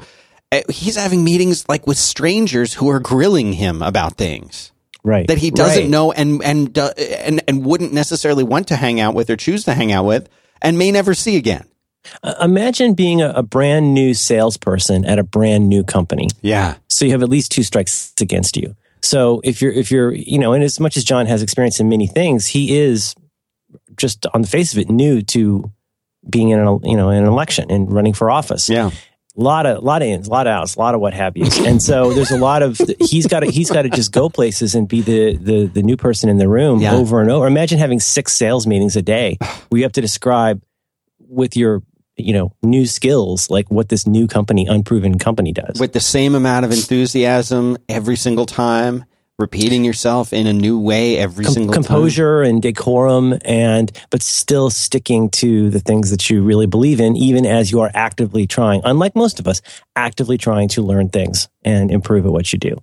Uh, 0.52 0.60
He's 0.68 0.96
having 0.96 1.24
meetings 1.24 1.68
like 1.68 1.86
with 1.86 1.98
strangers 1.98 2.74
who 2.74 2.88
are 2.90 3.00
grilling 3.00 3.52
him 3.52 3.82
about 3.82 4.16
things 4.16 4.72
right 5.02 5.28
that 5.28 5.38
he 5.38 5.50
doesn't 5.50 5.84
right. 5.84 5.90
know 5.90 6.12
and 6.12 6.42
and 6.42 6.78
uh, 6.78 6.92
and 6.98 7.42
and 7.48 7.64
wouldn't 7.64 7.92
necessarily 7.92 8.44
want 8.44 8.68
to 8.68 8.76
hang 8.76 9.00
out 9.00 9.14
with 9.14 9.30
or 9.30 9.36
choose 9.36 9.64
to 9.64 9.74
hang 9.74 9.92
out 9.92 10.04
with, 10.04 10.28
and 10.60 10.76
may 10.76 10.90
never 10.90 11.14
see 11.14 11.36
again. 11.36 11.66
Uh, 12.22 12.34
imagine 12.40 12.94
being 12.94 13.20
a, 13.20 13.30
a 13.30 13.42
brand 13.42 13.94
new 13.94 14.14
salesperson 14.14 15.04
at 15.04 15.18
a 15.18 15.24
brand 15.24 15.68
new 15.68 15.82
company. 15.82 16.28
Yeah, 16.40 16.76
So 16.88 17.04
you 17.04 17.10
have 17.12 17.22
at 17.22 17.28
least 17.28 17.50
two 17.50 17.62
strikes 17.62 18.12
against 18.20 18.56
you. 18.56 18.76
So 19.02 19.40
if 19.44 19.60
you're 19.62 19.72
if 19.72 19.90
you're 19.90 20.12
you 20.12 20.38
know, 20.38 20.52
and 20.52 20.64
as 20.64 20.80
much 20.80 20.96
as 20.96 21.04
John 21.04 21.26
has 21.26 21.42
experience 21.42 21.78
in 21.80 21.88
many 21.88 22.06
things, 22.06 22.46
he 22.46 22.76
is 22.76 23.14
just 23.96 24.26
on 24.34 24.42
the 24.42 24.48
face 24.48 24.72
of 24.72 24.78
it 24.78 24.90
new 24.90 25.22
to 25.22 25.70
being 26.28 26.48
in 26.50 26.58
an 26.58 26.80
you 26.82 26.96
know 26.96 27.10
in 27.10 27.22
an 27.22 27.28
election 27.28 27.70
and 27.70 27.92
running 27.92 28.12
for 28.12 28.30
office. 28.30 28.68
yeah. 28.68 28.90
A 29.38 29.42
lot 29.42 29.66
of 29.66 29.84
lot 29.84 30.00
of 30.00 30.08
ins, 30.08 30.28
a 30.28 30.30
lot 30.30 30.46
of 30.46 30.52
outs, 30.52 30.76
a 30.76 30.78
lot 30.78 30.94
of 30.94 31.00
what 31.02 31.12
have 31.12 31.36
you. 31.36 31.44
And 31.66 31.82
so 31.82 32.10
there's 32.14 32.30
a 32.30 32.38
lot 32.38 32.62
of 32.62 32.80
he's 33.00 33.26
got 33.26 33.40
to 33.40 33.50
he's 33.50 33.70
got 33.70 33.82
to 33.82 33.90
just 33.90 34.10
go 34.10 34.30
places 34.30 34.74
and 34.74 34.88
be 34.88 35.02
the 35.02 35.36
the 35.36 35.66
the 35.66 35.82
new 35.82 35.98
person 35.98 36.30
in 36.30 36.38
the 36.38 36.48
room 36.48 36.80
Yeah. 36.80 36.94
over 36.94 37.20
and 37.20 37.30
over. 37.30 37.46
Imagine 37.46 37.78
having 37.78 38.00
six 38.00 38.34
sales 38.34 38.66
meetings 38.66 38.96
a 38.96 39.02
day 39.02 39.36
where 39.68 39.78
you 39.78 39.82
have 39.84 39.92
to 39.92 40.00
describe 40.00 40.62
with 41.28 41.54
your 41.54 41.82
you 42.16 42.32
know 42.32 42.52
new 42.62 42.86
skills 42.86 43.50
like 43.50 43.70
what 43.70 43.88
this 43.88 44.06
new 44.06 44.26
company 44.26 44.66
unproven 44.66 45.18
company 45.18 45.52
does. 45.52 45.78
With 45.80 45.92
the 45.92 46.00
same 46.00 46.34
amount 46.34 46.64
of 46.64 46.72
enthusiasm 46.72 47.76
every 47.88 48.16
single 48.16 48.46
time, 48.46 49.04
repeating 49.38 49.84
yourself 49.84 50.32
in 50.32 50.46
a 50.46 50.52
new 50.52 50.78
way 50.80 51.18
every 51.18 51.44
Com- 51.44 51.54
single 51.54 51.74
time. 51.74 51.82
composure 51.84 52.40
and 52.42 52.62
decorum 52.62 53.34
and 53.44 53.92
but 54.10 54.22
still 54.22 54.70
sticking 54.70 55.28
to 55.30 55.68
the 55.68 55.78
things 55.80 56.10
that 56.10 56.30
you 56.30 56.42
really 56.42 56.64
believe 56.66 57.00
in 57.00 57.16
even 57.16 57.44
as 57.44 57.70
you 57.70 57.80
are 57.80 57.90
actively 57.92 58.46
trying 58.46 58.80
unlike 58.84 59.14
most 59.14 59.38
of 59.38 59.46
us 59.46 59.60
actively 59.94 60.38
trying 60.38 60.68
to 60.68 60.80
learn 60.80 61.10
things 61.10 61.48
and 61.64 61.90
improve 61.90 62.24
at 62.24 62.32
what 62.32 62.50
you 62.50 62.58
do 62.58 62.78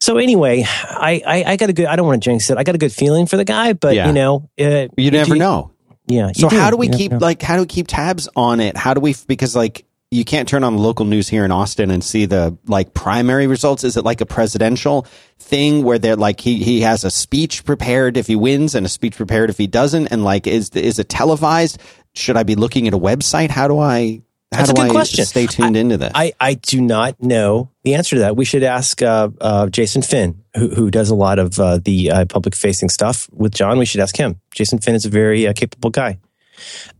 so 0.00 0.16
anyway 0.16 0.62
i 0.90 1.20
i, 1.26 1.44
I 1.52 1.56
got 1.56 1.70
a 1.70 1.72
good 1.72 1.86
i 1.86 1.96
don't 1.96 2.06
want 2.06 2.22
to 2.22 2.30
jinx 2.30 2.48
it 2.50 2.56
i 2.56 2.62
got 2.62 2.76
a 2.76 2.78
good 2.78 2.92
feeling 2.92 3.26
for 3.26 3.36
the 3.36 3.44
guy 3.44 3.72
but 3.72 3.96
Yeah. 3.96 4.06
you 4.06 4.12
know 4.12 4.48
uh, 4.60 4.86
You 4.96 5.10
never 5.10 5.34
do- 5.34 5.40
know. 5.40 5.72
Yeah 6.08 6.32
So 6.34 6.48
how 6.48 6.70
do 6.70 6.76
we 6.76 6.88
keep 6.88 7.12
like 7.12 7.42
how 7.42 7.56
do 7.56 7.62
we 7.62 7.66
keep 7.66 7.86
tabs 7.86 8.28
on 8.34 8.60
it? 8.60 8.76
How 8.76 8.94
do 8.94 9.00
we 9.00 9.14
because 9.26 9.54
like 9.54 9.84
you 10.10 10.24
can't 10.24 10.48
turn 10.48 10.64
on 10.64 10.76
the 10.76 10.82
local 10.82 11.04
news 11.04 11.28
here 11.28 11.44
in 11.44 11.52
Austin 11.52 11.90
and 11.90 12.02
see 12.02 12.24
the 12.24 12.56
like 12.66 12.94
primary 12.94 13.46
results. 13.46 13.84
Is 13.84 13.96
it 13.96 14.04
like 14.04 14.22
a 14.22 14.26
presidential 14.26 15.06
thing 15.38 15.82
where 15.82 15.98
they're 15.98 16.16
like 16.16 16.40
he 16.40 16.62
he 16.62 16.80
has 16.80 17.04
a 17.04 17.10
speech 17.10 17.64
prepared 17.64 18.16
if 18.16 18.26
he 18.26 18.34
wins 18.34 18.74
and 18.74 18.86
a 18.86 18.88
speech 18.88 19.16
prepared 19.16 19.50
if 19.50 19.58
he 19.58 19.66
doesn't 19.66 20.08
and 20.08 20.24
like 20.24 20.46
is 20.46 20.70
is 20.70 20.98
it 20.98 21.08
televised? 21.08 21.78
Should 22.14 22.36
I 22.36 22.42
be 22.42 22.54
looking 22.54 22.88
at 22.88 22.94
a 22.94 22.98
website? 22.98 23.50
How 23.50 23.68
do 23.68 23.78
I 23.78 24.22
That's 24.50 24.70
a 24.70 24.72
good 24.74 24.86
I 24.86 24.88
question. 24.90 25.24
stay 25.26 25.46
tuned 25.46 25.76
into 25.76 25.98
that. 25.98 26.12
I, 26.14 26.32
I 26.40 26.54
do 26.54 26.80
not 26.80 27.22
know 27.22 27.70
the 27.84 27.94
answer 27.94 28.16
to 28.16 28.20
that. 28.20 28.34
We 28.36 28.44
should 28.46 28.62
ask 28.62 29.02
uh, 29.02 29.28
uh, 29.40 29.66
Jason 29.68 30.00
Finn, 30.02 30.42
who, 30.56 30.68
who 30.68 30.90
does 30.90 31.10
a 31.10 31.14
lot 31.14 31.38
of 31.38 31.60
uh, 31.60 31.78
the 31.84 32.10
uh, 32.10 32.24
public 32.24 32.54
facing 32.54 32.88
stuff 32.88 33.28
with 33.32 33.52
John. 33.54 33.78
We 33.78 33.84
should 33.84 34.00
ask 34.00 34.16
him. 34.16 34.40
Jason 34.54 34.78
Finn 34.78 34.94
is 34.94 35.04
a 35.04 35.10
very 35.10 35.46
uh, 35.46 35.52
capable 35.52 35.90
guy. 35.90 36.18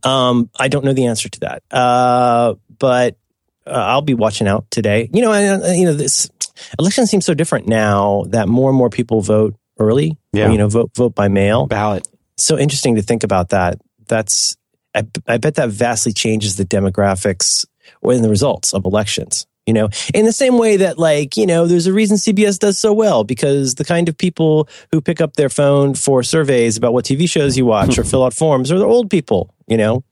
Um, 0.03 0.49
I 0.59 0.67
don't 0.67 0.85
know 0.85 0.93
the 0.93 1.07
answer 1.07 1.27
to 1.27 1.39
that, 1.41 1.63
uh, 1.71 2.53
but 2.77 3.17
uh, 3.65 3.71
I'll 3.71 4.01
be 4.03 4.13
watching 4.13 4.47
out 4.47 4.69
today. 4.71 5.09
You 5.11 5.21
know, 5.21 5.33
and, 5.33 5.63
uh, 5.63 5.67
you 5.69 5.85
know, 5.85 5.93
this 5.93 6.29
election 6.77 7.07
seems 7.07 7.25
so 7.25 7.33
different 7.33 7.67
now 7.67 8.25
that 8.29 8.47
more 8.47 8.69
and 8.69 8.77
more 8.77 8.89
people 8.89 9.21
vote 9.21 9.55
early. 9.79 10.11
or, 10.33 10.39
Yeah. 10.39 10.51
you 10.51 10.57
know, 10.57 10.67
vote 10.69 10.91
vote 10.95 11.15
by 11.15 11.27
mail 11.29 11.65
Ballot. 11.67 12.07
so 12.37 12.57
interesting 12.59 12.95
to 12.95 13.01
think 13.01 13.23
about 13.23 13.49
that. 13.49 13.79
That's 14.07 14.55
I, 14.99 15.33
I 15.33 15.37
bet 15.37 15.55
that 15.55 15.69
vastly 15.69 16.13
changes 16.13 16.57
the 16.57 16.65
demographics 16.65 17.65
or 18.01 18.13
in 18.13 18.21
the 18.21 18.29
results 18.29 18.73
of 18.73 18.85
elections. 18.85 19.45
You 19.65 19.73
know, 19.73 19.89
in 20.15 20.25
the 20.25 20.33
same 20.33 20.57
way 20.57 20.77
that 20.77 20.97
like 20.97 21.37
you 21.37 21.45
know, 21.45 21.67
there's 21.67 21.85
a 21.85 21.93
reason 21.93 22.17
CBS 22.17 22.57
does 22.57 22.79
so 22.79 22.91
well 22.91 23.23
because 23.23 23.75
the 23.75 23.85
kind 23.85 24.09
of 24.09 24.17
people 24.17 24.67
who 24.91 24.99
pick 24.99 25.21
up 25.21 25.35
their 25.35 25.49
phone 25.49 25.93
for 25.93 26.23
surveys 26.23 26.75
about 26.75 26.91
what 26.91 27.05
TV 27.05 27.29
shows 27.29 27.55
you 27.55 27.67
watch 27.67 27.99
or 27.99 28.03
fill 28.05 28.23
out 28.23 28.33
forms 28.33 28.71
are 28.71 28.79
the 28.79 28.85
old 28.85 29.11
people. 29.11 29.53
You 29.67 29.77
know, 29.77 30.03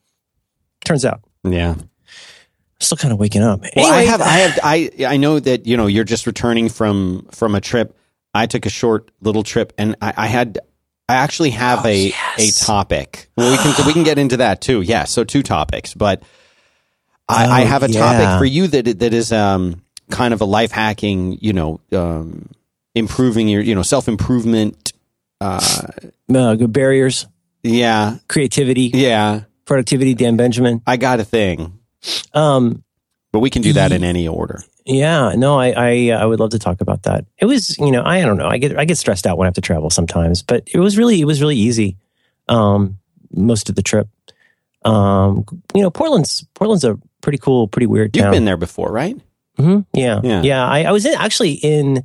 turns 0.86 1.06
out 1.06 1.22
Yeah. 1.44 1.74
I'm 1.74 2.82
still 2.82 2.98
kind 2.98 3.12
of 3.12 3.20
waking 3.20 3.42
up. 3.42 3.62
Well, 3.76 3.92
I 3.92 4.04
have, 4.04 4.22
I 4.22 4.38
have, 4.38 4.60
I, 4.62 4.92
I 5.08 5.18
know 5.18 5.40
that 5.40 5.66
you 5.66 5.76
know 5.76 5.88
you're 5.88 6.04
just 6.04 6.28
returning 6.28 6.70
from 6.70 7.28
from 7.32 7.56
a 7.56 7.62
trip. 7.62 7.98
I 8.36 8.46
took 8.46 8.68
a 8.68 8.70
short 8.70 9.10
little 9.22 9.42
trip, 9.42 9.74
and 9.80 9.96
I, 10.00 10.14
I 10.16 10.28
had, 10.28 10.60
I 11.10 11.16
actually 11.16 11.52
have 11.52 11.86
Oh, 11.86 11.90
a 11.90 12.08
yes. 12.10 12.62
a 12.62 12.66
topic. 12.66 13.30
Well, 13.38 13.52
we 13.52 13.58
can 13.58 13.86
we 13.88 13.94
can 13.94 14.04
get 14.04 14.18
into 14.20 14.38
that 14.38 14.62
too. 14.62 14.82
Yeah, 14.82 15.06
so 15.06 15.24
two 15.24 15.42
topics, 15.44 15.94
but 15.94 16.22
I, 17.30 17.46
I 17.46 17.64
Oh, 17.64 17.66
have 17.68 17.84
a 17.84 17.90
yeah. 17.90 18.00
topic 18.00 18.40
for 18.40 18.46
you 18.46 18.68
that 18.68 19.00
that 19.00 19.14
is 19.14 19.32
um 19.32 19.82
kind 20.10 20.34
of 20.34 20.42
a 20.42 20.46
life 20.46 20.72
hacking, 20.72 21.38
you 21.42 21.54
know, 21.54 21.80
um, 21.94 22.50
improving 22.96 23.48
your 23.48 23.62
you 23.62 23.74
know 23.76 23.84
self 23.84 24.08
improvement. 24.08 24.94
Uh, 25.40 25.62
uh, 26.34 26.56
good 26.56 26.74
barriers, 26.74 27.28
yeah, 27.64 28.18
creativity, 28.28 28.90
yeah. 28.94 29.42
productivity. 29.66 30.14
Dan 30.16 30.36
Benjamin. 30.36 30.82
I 30.88 30.98
got 30.98 31.20
a 31.20 31.24
thing, 31.24 31.78
Um, 32.34 32.84
but 33.32 33.40
we 33.40 33.50
can 33.52 33.62
do 33.62 33.74
that 33.74 33.92
in 33.92 34.04
any 34.04 34.28
order. 34.28 34.64
Yeah, 34.88 35.34
no, 35.36 35.60
I, 35.60 35.74
I, 35.76 36.10
I 36.12 36.26
would 36.26 36.40
love 36.40 36.52
to 36.52 36.60
talk 36.60 36.80
about 36.82 37.04
that. 37.04 37.26
It 37.38 37.46
was, 37.46 37.78
you 37.78 37.92
know, 37.92 38.04
I 38.06 38.22
don't 38.22 38.38
know. 38.38 38.48
I 38.48 38.58
get, 38.58 38.80
I 38.80 38.86
get 38.86 38.98
stressed 38.98 39.28
out 39.28 39.38
when 39.38 39.46
I 39.46 39.50
have 39.50 39.56
to 39.56 39.62
travel 39.62 39.90
sometimes, 39.90 40.42
but 40.44 40.68
it 40.74 40.80
was 40.80 40.98
really, 40.98 41.20
it 41.20 41.26
was 41.26 41.42
really 41.42 41.58
easy. 41.58 41.98
Um, 42.48 42.98
most 43.32 43.70
of 43.70 43.76
the 43.76 43.82
trip. 43.82 44.08
Um, 44.86 45.44
you 45.76 45.82
know, 45.82 45.90
Portland's, 45.90 46.46
Portland's 46.54 46.86
a 46.86 46.98
pretty 47.22 47.38
cool, 47.38 47.68
pretty 47.68 47.88
weird 47.88 48.16
You've 48.16 48.32
been 48.32 48.46
there 48.46 48.56
before, 48.58 48.90
right? 48.90 49.20
Mm-hmm. 49.60 49.82
Yeah, 49.94 50.22
Yeah. 50.24 50.42
yeah, 50.44 50.66
I, 50.66 50.84
I 50.84 50.92
was 50.92 51.06
in, 51.06 51.14
actually 51.16 51.54
in. 51.54 52.04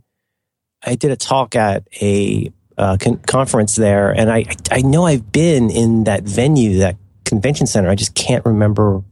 I 0.84 0.96
did 0.96 1.12
a 1.12 1.16
talk 1.16 1.54
at 1.54 1.86
a 2.00 2.50
uh, 2.76 2.96
con- 2.98 3.18
conference 3.18 3.76
there, 3.76 4.10
and 4.10 4.32
I 4.32 4.46
I 4.70 4.80
know 4.80 5.04
I've 5.06 5.30
been 5.30 5.70
in 5.70 6.04
that 6.04 6.24
venue, 6.24 6.78
that 6.78 6.96
convention 7.24 7.66
center. 7.66 7.88
I 7.90 7.94
just 7.94 8.14
can't 8.14 8.44
remember. 8.44 9.02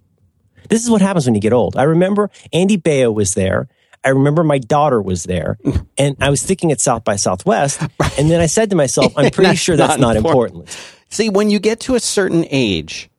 This 0.71 0.83
is 0.83 0.91
what 0.91 1.03
happens 1.03 1.27
when 1.27 1.35
you 1.35 1.41
get 1.41 1.53
old. 1.53 1.77
I 1.77 1.83
remember 1.83 2.31
Andy 2.53 2.79
Baio 2.79 3.13
was 3.13 3.35
there. 3.35 3.69
I 4.03 4.11
remember 4.11 4.43
my 4.43 4.59
daughter 4.59 5.03
was 5.03 5.25
there, 5.25 5.59
and 5.99 6.17
I 6.21 6.31
was 6.31 6.43
thinking 6.43 6.73
at 6.73 6.81
South 6.81 7.05
by 7.05 7.17
Southwest, 7.17 7.83
and 8.19 8.31
then 8.31 8.41
I 8.41 8.47
said 8.47 8.71
to 8.71 8.77
myself, 8.77 9.13
"I'm 9.17 9.31
pretty 9.31 9.51
That's 9.51 9.61
sure 9.61 9.77
that's 9.77 9.99
not 9.99 10.01
not 10.01 10.17
important. 10.17 10.61
important." 10.61 10.97
See, 11.11 11.29
when 11.29 11.51
you 11.51 11.59
get 11.59 11.81
to 11.81 11.97
a 11.97 12.01
certain 12.01 12.47
age, 12.51 13.11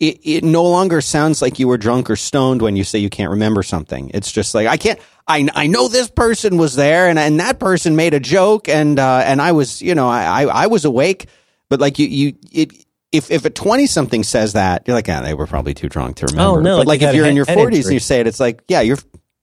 it, 0.00 0.20
it 0.22 0.44
no 0.44 0.64
longer 0.64 1.00
sounds 1.00 1.42
like 1.42 1.58
you 1.58 1.68
were 1.68 1.78
drunk 1.78 2.10
or 2.10 2.16
stoned 2.16 2.62
when 2.62 2.76
you 2.76 2.84
say 2.84 2.98
you 2.98 3.10
can't 3.10 3.30
remember 3.30 3.62
something. 3.62 4.10
It's 4.14 4.30
just 4.30 4.54
like, 4.54 4.66
I 4.66 4.76
can't, 4.76 4.98
I, 5.26 5.48
I 5.54 5.66
know 5.66 5.88
this 5.88 6.08
person 6.08 6.56
was 6.56 6.76
there 6.76 7.08
and, 7.08 7.18
and 7.18 7.40
that 7.40 7.58
person 7.58 7.96
made 7.96 8.14
a 8.14 8.20
joke 8.20 8.68
and, 8.68 8.98
uh, 8.98 9.22
and 9.24 9.42
I 9.42 9.52
was, 9.52 9.82
you 9.82 9.94
know, 9.94 10.08
I, 10.08 10.44
I, 10.44 10.64
I 10.64 10.66
was 10.68 10.84
awake, 10.84 11.26
but 11.68 11.80
like 11.80 11.98
you, 11.98 12.06
you, 12.06 12.34
it, 12.52 12.86
if, 13.12 13.30
if 13.30 13.44
a 13.44 13.50
20 13.50 13.86
something 13.86 14.22
says 14.22 14.52
that, 14.52 14.82
you're 14.86 14.94
like, 14.96 15.08
ah, 15.08 15.22
they 15.22 15.34
were 15.34 15.46
probably 15.46 15.74
too 15.74 15.88
drunk 15.88 16.16
to 16.16 16.26
remember. 16.26 16.58
Oh, 16.58 16.60
no, 16.60 16.76
But 16.78 16.86
like 16.86 17.02
if 17.02 17.14
you're 17.14 17.26
in 17.26 17.36
your 17.36 17.46
40s 17.46 17.84
and 17.84 17.92
you 17.92 18.00
say 18.00 18.20
it, 18.20 18.26
it's 18.26 18.40
like, 18.40 18.62
yeah, 18.68 18.80
you're, 18.82 18.98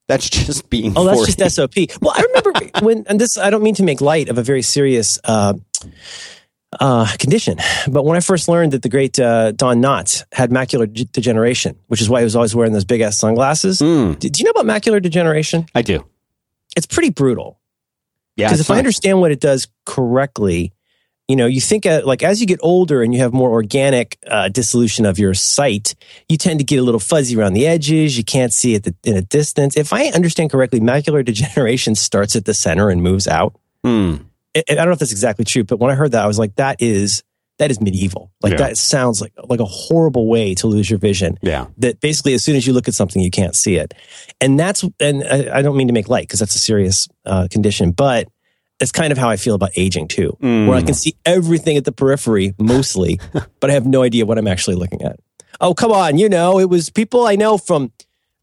that's 0.08 0.30
just 0.30 0.70
being 0.70 0.94
Oh, 0.96 1.04
that's 1.04 1.34
just 1.36 1.56
SOP. 1.56 1.74
Well, 2.02 2.14
I 2.16 2.22
remember 2.22 2.52
when, 2.86 3.06
and 3.08 3.20
this, 3.20 3.38
I 3.38 3.50
don't 3.50 3.64
mean 3.64 3.76
to 3.76 3.84
make 3.84 4.02
light 4.02 4.30
of 4.30 4.38
a 4.38 4.44
very 4.44 4.62
serious 4.62 5.20
uh, 5.24 5.54
uh, 6.80 7.08
condition, 7.18 7.58
but 7.88 8.06
when 8.06 8.18
I 8.18 8.20
first 8.20 8.48
learned 8.48 8.74
that 8.74 8.82
the 8.84 8.90
great 8.90 9.18
uh, 9.20 9.52
Don 9.54 9.82
Knotts 9.82 10.24
had 10.32 10.52
macular 10.52 10.92
d- 10.92 11.08
degeneration, 11.12 11.78
which 11.88 12.02
is 12.02 12.10
why 12.10 12.20
he 12.20 12.24
was 12.24 12.36
always 12.36 12.54
wearing 12.56 12.74
those 12.74 12.86
big 12.86 13.02
ass 13.02 13.18
sunglasses. 13.18 13.80
Mm, 13.80 14.20
Did 14.20 14.40
you 14.40 14.46
know 14.46 14.52
about 14.52 14.66
macular 14.66 15.02
degeneration? 15.02 15.66
I 15.74 15.82
do. 15.82 16.06
It's 16.76 16.86
pretty 16.86 17.10
brutal. 17.10 17.60
Yeah. 18.36 18.48
Because 18.48 18.60
if 18.60 18.70
I 18.70 18.78
understand 18.78 19.22
what 19.22 19.32
it 19.32 19.40
does 19.40 19.70
correctly, 19.86 20.74
you 21.28 21.36
know, 21.36 21.48
you 21.48 21.60
think 21.60 21.86
uh, 21.86 22.02
like 22.06 22.22
as 22.22 22.40
you 22.40 22.46
get 22.46 22.60
older 22.62 23.02
and 23.02 23.14
you 23.14 23.20
have 23.22 23.34
more 23.34 23.50
organic 23.50 24.18
uh, 24.28 24.48
dissolution 24.50 25.06
of 25.06 25.18
your 25.18 25.34
sight, 25.34 25.96
you 26.30 26.38
tend 26.38 26.60
to 26.60 26.64
get 26.66 26.78
a 26.78 26.84
little 26.84 27.00
fuzzy 27.00 27.36
around 27.36 27.54
the 27.54 27.66
edges. 27.66 28.18
You 28.18 28.24
can't 28.24 28.54
see 28.54 28.76
at 28.76 28.84
the 28.84 28.94
in 29.04 29.18
a 29.18 29.22
distance. 29.22 29.76
If 29.76 29.92
I 29.92 30.08
understand 30.10 30.52
correctly, 30.52 30.80
macular 30.82 31.26
degeneration 31.26 31.96
starts 32.08 32.36
at 32.36 32.46
the 32.46 32.54
center 32.54 32.90
and 32.90 33.02
moves 33.02 33.28
out. 33.28 33.56
Hmm. 33.84 34.16
I, 34.56 34.64
I 34.70 34.76
don't 34.76 34.86
know 34.86 34.92
if 34.92 35.00
that's 35.00 35.12
exactly 35.12 35.46
true, 35.46 35.64
but 35.64 35.80
when 35.80 35.92
I 35.92 35.96
heard 35.96 36.12
that, 36.12 36.24
I 36.24 36.28
was 36.28 36.38
like, 36.40 36.56
that 36.56 36.82
is 36.82 37.24
that 37.58 37.72
is 37.72 37.80
medieval. 37.80 38.32
Like 38.44 38.52
Yeah. 38.52 38.58
that 38.58 38.78
sounds 38.78 39.22
like 39.22 39.34
like 39.46 39.60
a 39.62 39.66
horrible 39.66 40.28
way 40.28 40.54
to 40.56 40.68
lose 40.68 40.90
your 40.90 41.00
vision. 41.00 41.40
Yeah. 41.42 41.68
That 41.78 42.02
basically, 42.02 42.34
as 42.36 42.44
soon 42.44 42.56
as 42.56 42.68
you 42.68 42.74
look 42.74 42.88
at 42.88 42.94
something, 42.94 43.22
you 43.22 43.32
can't 43.32 43.56
see 43.56 43.78
it, 43.78 43.94
and 44.42 44.60
that's 44.60 44.84
and 45.00 45.24
I, 45.24 45.58
I 45.58 45.62
don't 45.64 45.76
mean 45.78 45.88
to 45.88 45.94
make 45.94 46.08
light 46.10 46.24
because 46.28 46.40
that's 46.40 46.56
a 46.56 46.60
serious 46.60 47.08
uh, 47.26 47.48
condition, 47.50 47.92
but 47.92 48.28
it's 48.80 48.92
kind 48.92 49.12
of 49.12 49.18
how 49.18 49.30
I 49.30 49.38
feel 49.38 49.56
about 49.56 49.72
aging 49.78 50.08
too, 50.08 50.38
Mm. 50.42 50.68
where 50.68 50.78
I 50.78 50.82
can 50.82 50.94
see 50.94 51.16
everything 51.26 51.78
at 51.78 51.86
the 51.86 51.92
periphery 51.92 52.54
mostly, 52.60 53.20
but 53.60 53.70
I 53.70 53.74
have 53.74 53.86
no 53.86 54.04
idea 54.04 54.26
what 54.26 54.38
I'm 54.38 54.48
actually 54.48 54.76
looking 54.76 55.02
at. 55.02 55.20
Oh, 55.62 55.74
come 55.74 55.92
on, 55.92 56.18
you 56.18 56.28
know, 56.30 56.60
it 56.60 56.70
was 56.70 56.90
people 56.90 57.26
I 57.26 57.36
know 57.36 57.58
from 57.58 57.92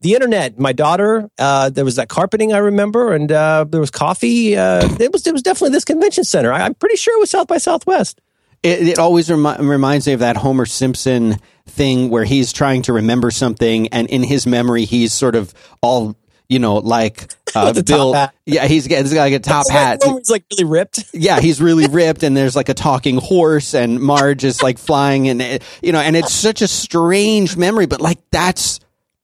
the 0.01 0.15
internet. 0.15 0.59
My 0.59 0.73
daughter, 0.73 1.29
uh, 1.39 1.69
there 1.71 1.85
was 1.85 1.97
that 1.97 2.09
carpeting 2.09 2.53
I 2.53 2.59
remember, 2.59 3.13
and 3.13 3.31
uh, 3.31 3.67
there 3.69 3.81
was 3.81 3.91
coffee. 3.91 4.57
Uh, 4.57 4.89
it 4.99 5.13
was 5.13 5.27
it 5.27 5.33
was 5.33 5.43
definitely 5.43 5.71
this 5.75 5.85
convention 5.85 6.25
center. 6.25 6.53
I, 6.53 6.63
I'm 6.63 6.75
pretty 6.75 6.97
sure 6.97 7.15
it 7.17 7.21
was 7.21 7.31
South 7.31 7.47
by 7.49 7.59
Southwest. 7.59 8.21
It, 8.63 8.89
it 8.89 8.99
always 8.99 9.31
remi- 9.31 9.65
reminds 9.65 10.07
me 10.07 10.13
of 10.15 10.21
that 10.21 10.37
Homer 10.37 10.67
Simpson 10.67 11.37
thing 11.67 12.09
where 12.11 12.25
he's 12.25 12.53
trying 12.53 12.83
to 12.83 12.93
remember 12.95 13.31
something, 13.31 13.89
and 13.89 14.09
in 14.09 14.23
his 14.23 14.47
memory, 14.47 14.87
he's 14.87 15.13
sort 15.13 15.37
of 15.37 15.53
all 15.83 16.17
you 16.53 16.59
know, 16.59 16.77
like 16.77 17.33
uh, 17.55 17.73
With 17.75 17.77
the 17.77 17.83
Bill. 17.83 18.13
Yeah, 18.47 18.67
he's 18.67 18.87
got, 18.87 18.99
he's 19.01 19.13
got 19.15 19.23
like 19.23 19.33
a 19.33 19.39
top 19.39 19.69
hat. 19.71 20.03
He's 20.05 20.31
like 20.31 20.45
really 20.53 20.65
ripped. 20.65 21.05
Yeah, 21.15 21.41
he's 21.41 21.61
really 21.61 21.87
ripped, 21.87 22.23
and 22.23 22.37
there's 22.37 22.55
like 22.57 22.69
a 22.69 22.75
talking 22.75 23.17
horse, 23.17 23.75
and 23.75 24.01
Marge 24.01 24.45
is 24.45 24.63
like 24.63 24.79
flying, 24.79 25.29
and 25.29 25.41
it, 25.43 25.63
you 25.83 25.93
know, 25.93 26.01
and 26.01 26.15
it's 26.17 26.33
such 26.33 26.63
a 26.63 26.69
strange 26.69 27.57
memory, 27.57 27.87
but 27.87 28.01
like 28.01 28.19
that's 28.31 28.81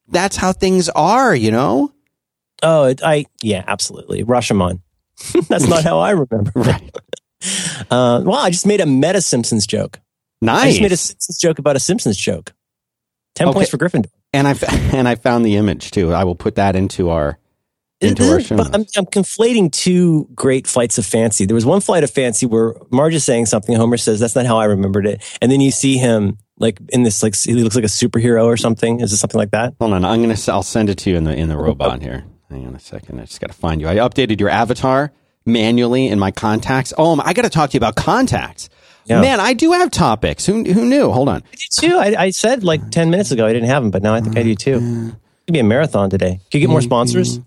that's 0.09 0.37
how 0.37 0.53
things 0.53 0.89
are, 0.89 1.35
you 1.35 1.51
know. 1.51 1.93
Oh, 2.63 2.85
it, 2.85 3.01
I 3.05 3.27
yeah, 3.43 3.63
absolutely. 3.67 4.25
Rashomon. 4.25 4.81
That's 5.49 5.67
not 5.67 5.85
how 5.85 5.99
I 6.01 6.11
remember. 6.11 6.51
Right. 6.55 6.91
Uh, 7.91 8.23
well, 8.25 8.35
I 8.37 8.51
just 8.51 8.67
made 8.67 8.81
a 8.81 8.87
meta 8.87 9.21
Simpsons 9.21 9.67
joke. 9.67 9.99
I 10.43 10.47
Nice. 10.47 10.69
just 10.71 10.81
made 10.83 10.93
a 10.93 10.97
Simpsons 10.97 11.39
joke 11.39 11.59
about 11.59 11.77
a 11.77 11.81
Simpsons 11.81 12.17
joke. 12.17 12.53
Ten 13.35 13.49
Okay. 13.49 13.55
points 13.55 13.71
for 13.71 13.79
Gryffindor. 13.79 14.11
And 14.33 14.49
I 14.49 14.55
and 14.93 15.09
I 15.09 15.15
found 15.15 15.45
the 15.45 15.57
image 15.57 15.91
too. 15.91 16.13
I 16.13 16.25
will 16.25 16.35
put 16.35 16.57
that 16.57 16.77
into 16.77 17.11
our 17.11 17.39
into 18.01 18.31
our 18.31 18.39
mm-hmm. 18.39 18.47
show. 18.47 18.57
But 18.57 18.75
I'm. 18.75 18.85
I'm 18.97 19.07
conflating 19.07 19.73
two 19.73 20.29
great 20.35 20.67
flights 20.67 20.99
of 20.99 21.07
fancy. 21.07 21.47
There 21.47 21.55
was 21.55 21.67
one 21.67 21.81
flight 21.81 22.05
of 22.05 22.11
fancy 22.11 22.47
where 22.47 22.75
Marge 22.91 23.15
is 23.15 23.25
saying 23.25 23.47
something, 23.47 23.75
Homer 23.75 23.97
says, 23.97 24.21
"That's 24.21 24.35
not 24.35 24.47
how 24.47 24.59
I 24.59 24.67
remembered 24.67 25.07
it," 25.07 25.23
and 25.41 25.51
then 25.51 25.61
you 25.61 25.71
see 25.71 25.97
him 25.97 26.39
like 26.59 26.79
in 26.91 27.03
this 27.03 27.23
like 27.23 27.37
he 27.37 27.55
looks 27.55 27.75
like 27.75 27.85
a 27.85 27.89
superhero 27.89 28.45
or 28.45 28.57
something. 28.57 29.01
Is 29.01 29.13
it 29.13 29.17
something 29.17 29.39
like 29.39 29.51
that? 29.51 29.75
Hold 29.81 29.93
on, 29.93 30.05
I'm 30.05 30.21
gonna. 30.21 30.37
I'll 30.49 30.63
send 30.63 30.91
it 30.91 30.99
to 30.99 31.11
you 31.11 31.17
in 31.17 31.25
the 31.25 31.35
in 31.35 31.49
the 31.49 31.57
oh, 31.57 31.63
robot 31.63 31.99
oh. 32.01 32.05
here. 32.05 32.25
Hang 32.51 32.67
on 32.67 32.75
a 32.75 32.81
second. 32.81 33.21
I 33.21 33.25
just 33.25 33.41
got 33.41 33.49
to 33.49 33.53
find 33.53 33.81
you. 33.81 33.89
I 33.89 33.97
updated 33.97 34.41
your 34.41 34.49
avatar 34.49 35.13
manually 35.45 36.09
in 36.09 36.19
my 36.19 36.31
contacts. 36.31 36.95
Oh, 36.97 37.13
um, 37.13 37.21
I 37.23 37.35
got 37.35 37.43
to 37.43 37.51
talk 37.51 37.71
to 37.71 37.75
you 37.75 37.79
about 37.79 37.95
contacts. 37.95 38.71
Yeah. 39.09 39.21
Man, 39.23 39.41
I 39.41 39.55
do 39.55 39.73
have 39.73 39.91
topics. 39.91 40.45
Who 40.47 40.65
who 40.65 40.85
knew? 40.85 41.11
Hold 41.11 41.29
on. 41.29 41.37
I 41.37 41.57
did 41.57 41.69
too. 41.81 41.97
I, 41.97 42.23
I 42.25 42.31
said 42.31 42.65
like 42.65 42.91
ten 42.91 43.11
minutes 43.11 43.31
ago 43.31 43.47
I 43.47 43.53
didn't 43.53 43.69
have 43.69 43.83
them, 43.83 43.91
but 43.91 44.03
now 44.03 44.15
I 44.15 44.21
think 44.21 44.37
I 44.37 44.43
do 44.43 44.55
too. 44.55 45.13
It'd 45.47 45.53
be 45.53 45.59
a 45.61 45.65
marathon 45.65 46.11
today. 46.11 46.41
Can 46.51 46.61
you 46.61 46.67
get 46.67 46.71
more 46.71 46.83
sponsors? 46.83 47.41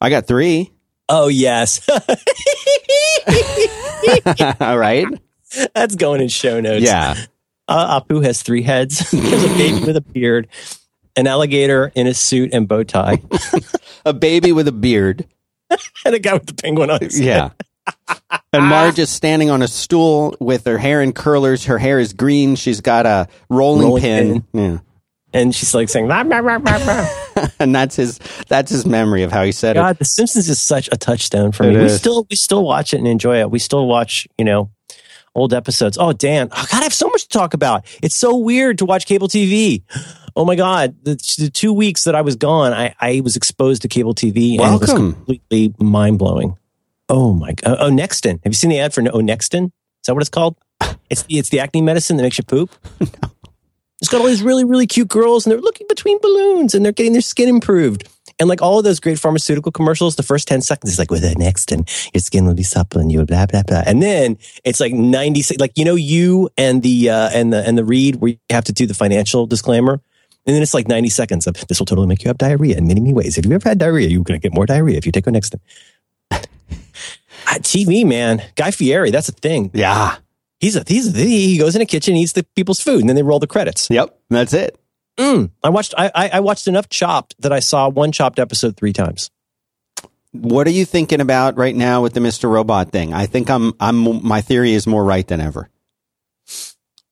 I 0.00 0.10
got 0.10 0.26
three. 0.26 0.72
Oh 1.08 1.28
yes, 1.28 1.86
All 4.60 4.78
right. 4.78 5.06
that's 5.74 5.96
going 5.96 6.20
in 6.20 6.28
show 6.28 6.60
notes. 6.60 6.84
Yeah. 6.84 7.14
uh, 7.68 8.00
Apu 8.00 8.22
has 8.24 8.42
three 8.42 8.62
heads. 8.62 8.98
There's 9.10 9.44
a 9.44 9.48
baby 9.48 9.84
with 9.84 9.96
a 9.96 10.00
beard, 10.00 10.48
an 11.16 11.26
alligator 11.26 11.92
in 11.94 12.06
a 12.06 12.14
suit 12.14 12.52
and 12.52 12.68
bow 12.68 12.84
tie, 12.84 13.18
A 14.06 14.12
baby 14.12 14.52
with 14.52 14.68
a 14.68 14.72
beard. 14.72 15.26
and 16.04 16.14
a 16.14 16.18
guy 16.18 16.34
with 16.34 16.46
the 16.46 16.54
penguin 16.54 16.90
on 16.90 17.00
his 17.00 17.18
head. 17.18 17.52
And 18.52 18.62
ah. 18.62 18.68
Marge 18.68 18.98
is 19.00 19.10
standing 19.10 19.50
on 19.50 19.62
a 19.62 19.68
stool 19.68 20.36
with 20.40 20.64
her 20.66 20.78
hair 20.78 21.02
in 21.02 21.12
curlers. 21.12 21.64
Her 21.64 21.78
hair 21.78 21.98
is 21.98 22.12
green. 22.12 22.54
She's 22.54 22.80
got 22.80 23.04
a 23.04 23.28
rolling, 23.50 23.86
Rolling 23.88 24.02
pin. 24.02 24.44
Yeah. 24.52 24.78
And 25.32 25.52
she's 25.52 25.74
like 25.74 25.88
saying, 25.88 26.06
"Rah, 26.06 26.22
rah, 26.24 26.38
rah, 26.38 26.60
rah, 26.62 26.86
rah." 26.86 27.48
And 27.58 27.74
that's 27.74 27.96
his 27.96 28.20
that's 28.46 28.70
his 28.70 28.86
memory 28.86 29.24
of 29.24 29.32
how 29.32 29.42
he 29.42 29.50
said 29.50 29.76
it. 29.76 29.80
God, 29.80 29.98
The 29.98 30.04
Simpsons 30.04 30.48
is 30.48 30.62
such 30.62 30.88
a 30.92 30.96
touchstone 30.96 31.50
for 31.50 31.64
It 31.64 31.74
me. 31.74 31.82
We 31.82 31.88
still 31.88 32.26
we 32.30 32.36
still 32.36 32.62
watch 32.64 32.94
it 32.94 32.98
and 32.98 33.08
enjoy 33.08 33.40
it. 33.40 33.50
We 33.50 33.58
still 33.58 33.88
watch, 33.88 34.28
you 34.38 34.44
know, 34.44 34.70
old 35.34 35.52
episodes. 35.52 35.98
Oh, 35.98 36.12
Dan, 36.12 36.48
oh, 36.52 36.66
God, 36.70 36.80
I 36.80 36.84
have 36.84 36.94
so 36.94 37.08
much 37.08 37.22
to 37.22 37.28
talk 37.28 37.54
about. 37.54 37.84
It's 38.02 38.14
so 38.14 38.36
weird 38.36 38.78
to 38.78 38.84
watch 38.84 39.06
cable 39.06 39.28
TV. 39.28 39.82
Oh 40.36 40.44
my 40.44 40.56
God, 40.56 40.96
the, 41.04 41.14
the 41.38 41.48
two 41.48 41.72
weeks 41.72 42.02
that 42.02 42.16
I 42.16 42.22
was 42.22 42.34
gone, 42.34 42.72
I, 42.72 42.92
I 43.00 43.20
was 43.20 43.36
exposed 43.36 43.82
to 43.82 43.88
cable 43.88 44.16
TV 44.16 44.58
and 44.58 44.74
it 44.74 44.80
was 44.80 44.92
completely 44.92 45.72
mind 45.78 46.18
blowing. 46.18 46.58
Oh 47.14 47.32
my 47.32 47.52
God, 47.52 47.76
oh 47.78 47.90
Nextin. 47.90 48.42
Have 48.42 48.52
you 48.52 48.54
seen 48.54 48.70
the 48.70 48.80
ad 48.80 48.92
for 48.92 49.00
Oh 49.02 49.20
Nextin? 49.20 49.66
Is 49.66 50.06
that 50.06 50.14
what 50.14 50.20
it's 50.20 50.30
called? 50.30 50.56
It's 51.10 51.22
the, 51.24 51.38
it's 51.38 51.50
the 51.50 51.60
acne 51.60 51.82
medicine 51.82 52.16
that 52.16 52.22
makes 52.24 52.38
you 52.38 52.44
poop. 52.44 52.70
It's 54.00 54.10
got 54.10 54.20
all 54.20 54.26
these 54.26 54.42
really, 54.42 54.64
really 54.64 54.86
cute 54.86 55.08
girls 55.08 55.46
and 55.46 55.52
they're 55.52 55.60
looking 55.60 55.86
between 55.88 56.18
balloons 56.20 56.74
and 56.74 56.84
they're 56.84 56.92
getting 56.92 57.12
their 57.12 57.22
skin 57.22 57.48
improved. 57.48 58.06
And 58.38 58.50
like 58.50 58.60
all 58.60 58.76
of 58.76 58.84
those 58.84 59.00
great 59.00 59.18
pharmaceutical 59.18 59.72
commercials, 59.72 60.16
the 60.16 60.22
first 60.22 60.46
10 60.48 60.60
seconds 60.60 60.92
is 60.92 60.98
like, 60.98 61.10
with 61.10 61.22
the 61.22 61.34
next 61.36 61.72
and 61.72 61.88
your 62.12 62.20
skin 62.20 62.44
will 62.44 62.54
be 62.54 62.64
supple 62.64 63.00
and 63.00 63.10
you 63.10 63.18
would 63.18 63.28
blah, 63.28 63.46
blah, 63.46 63.62
blah. 63.62 63.82
And 63.86 64.02
then 64.02 64.36
it's 64.62 64.80
like 64.80 64.92
90, 64.92 65.56
like, 65.58 65.72
you 65.76 65.86
know, 65.86 65.94
you 65.94 66.50
and 66.58 66.82
the, 66.82 67.08
uh, 67.08 67.30
and 67.32 67.50
the, 67.52 67.66
and 67.66 67.78
the 67.78 67.84
read 67.84 68.16
where 68.16 68.32
you 68.32 68.38
have 68.50 68.64
to 68.64 68.74
do 68.74 68.86
the 68.86 68.92
financial 68.92 69.46
disclaimer. 69.46 70.02
And 70.46 70.54
then 70.54 70.62
it's 70.62 70.74
like 70.74 70.88
90 70.88 71.08
seconds 71.08 71.46
of 71.46 71.54
this 71.68 71.78
will 71.78 71.86
totally 71.86 72.08
make 72.08 72.24
you 72.24 72.28
have 72.28 72.36
diarrhea 72.36 72.76
in 72.76 72.86
many, 72.86 73.00
many 73.00 73.14
ways. 73.14 73.38
If 73.38 73.46
you 73.46 73.52
ever 73.52 73.66
had 73.66 73.78
diarrhea, 73.78 74.08
you're 74.08 74.24
going 74.24 74.38
to 74.38 74.42
get 74.42 74.52
more 74.52 74.66
diarrhea 74.66 74.98
if 74.98 75.06
you 75.06 75.12
take 75.12 75.24
Onexton. 75.24 75.60
TV, 77.60 78.04
man. 78.04 78.42
Guy 78.56 78.70
Fieri, 78.70 79.10
that's 79.10 79.28
a 79.28 79.32
thing. 79.32 79.70
Yeah. 79.74 80.16
He's 80.60 80.76
a, 80.76 80.84
he's 80.86 81.14
a, 81.14 81.20
he 81.20 81.58
goes 81.58 81.76
in 81.76 81.82
a 81.82 81.86
kitchen, 81.86 82.16
eats 82.16 82.32
the 82.32 82.44
people's 82.56 82.80
food, 82.80 83.00
and 83.00 83.08
then 83.08 83.16
they 83.16 83.22
roll 83.22 83.38
the 83.38 83.46
credits. 83.46 83.88
Yep. 83.90 84.18
That's 84.30 84.52
it. 84.52 84.78
Mm. 85.16 85.50
I 85.62 85.68
watched 85.68 85.94
I, 85.96 86.10
I 86.14 86.40
watched 86.40 86.66
enough 86.66 86.88
Chopped 86.88 87.40
that 87.40 87.52
I 87.52 87.60
saw 87.60 87.88
one 87.88 88.10
Chopped 88.10 88.38
episode 88.38 88.76
three 88.76 88.92
times. 88.92 89.30
What 90.32 90.66
are 90.66 90.70
you 90.70 90.84
thinking 90.84 91.20
about 91.20 91.56
right 91.56 91.74
now 91.76 92.02
with 92.02 92.14
the 92.14 92.20
Mr. 92.20 92.50
Robot 92.50 92.90
thing? 92.90 93.12
I 93.12 93.26
think 93.26 93.48
I'm 93.48 93.74
I'm 93.78 94.26
my 94.26 94.40
theory 94.40 94.72
is 94.72 94.86
more 94.86 95.04
right 95.04 95.26
than 95.26 95.40
ever. 95.40 95.70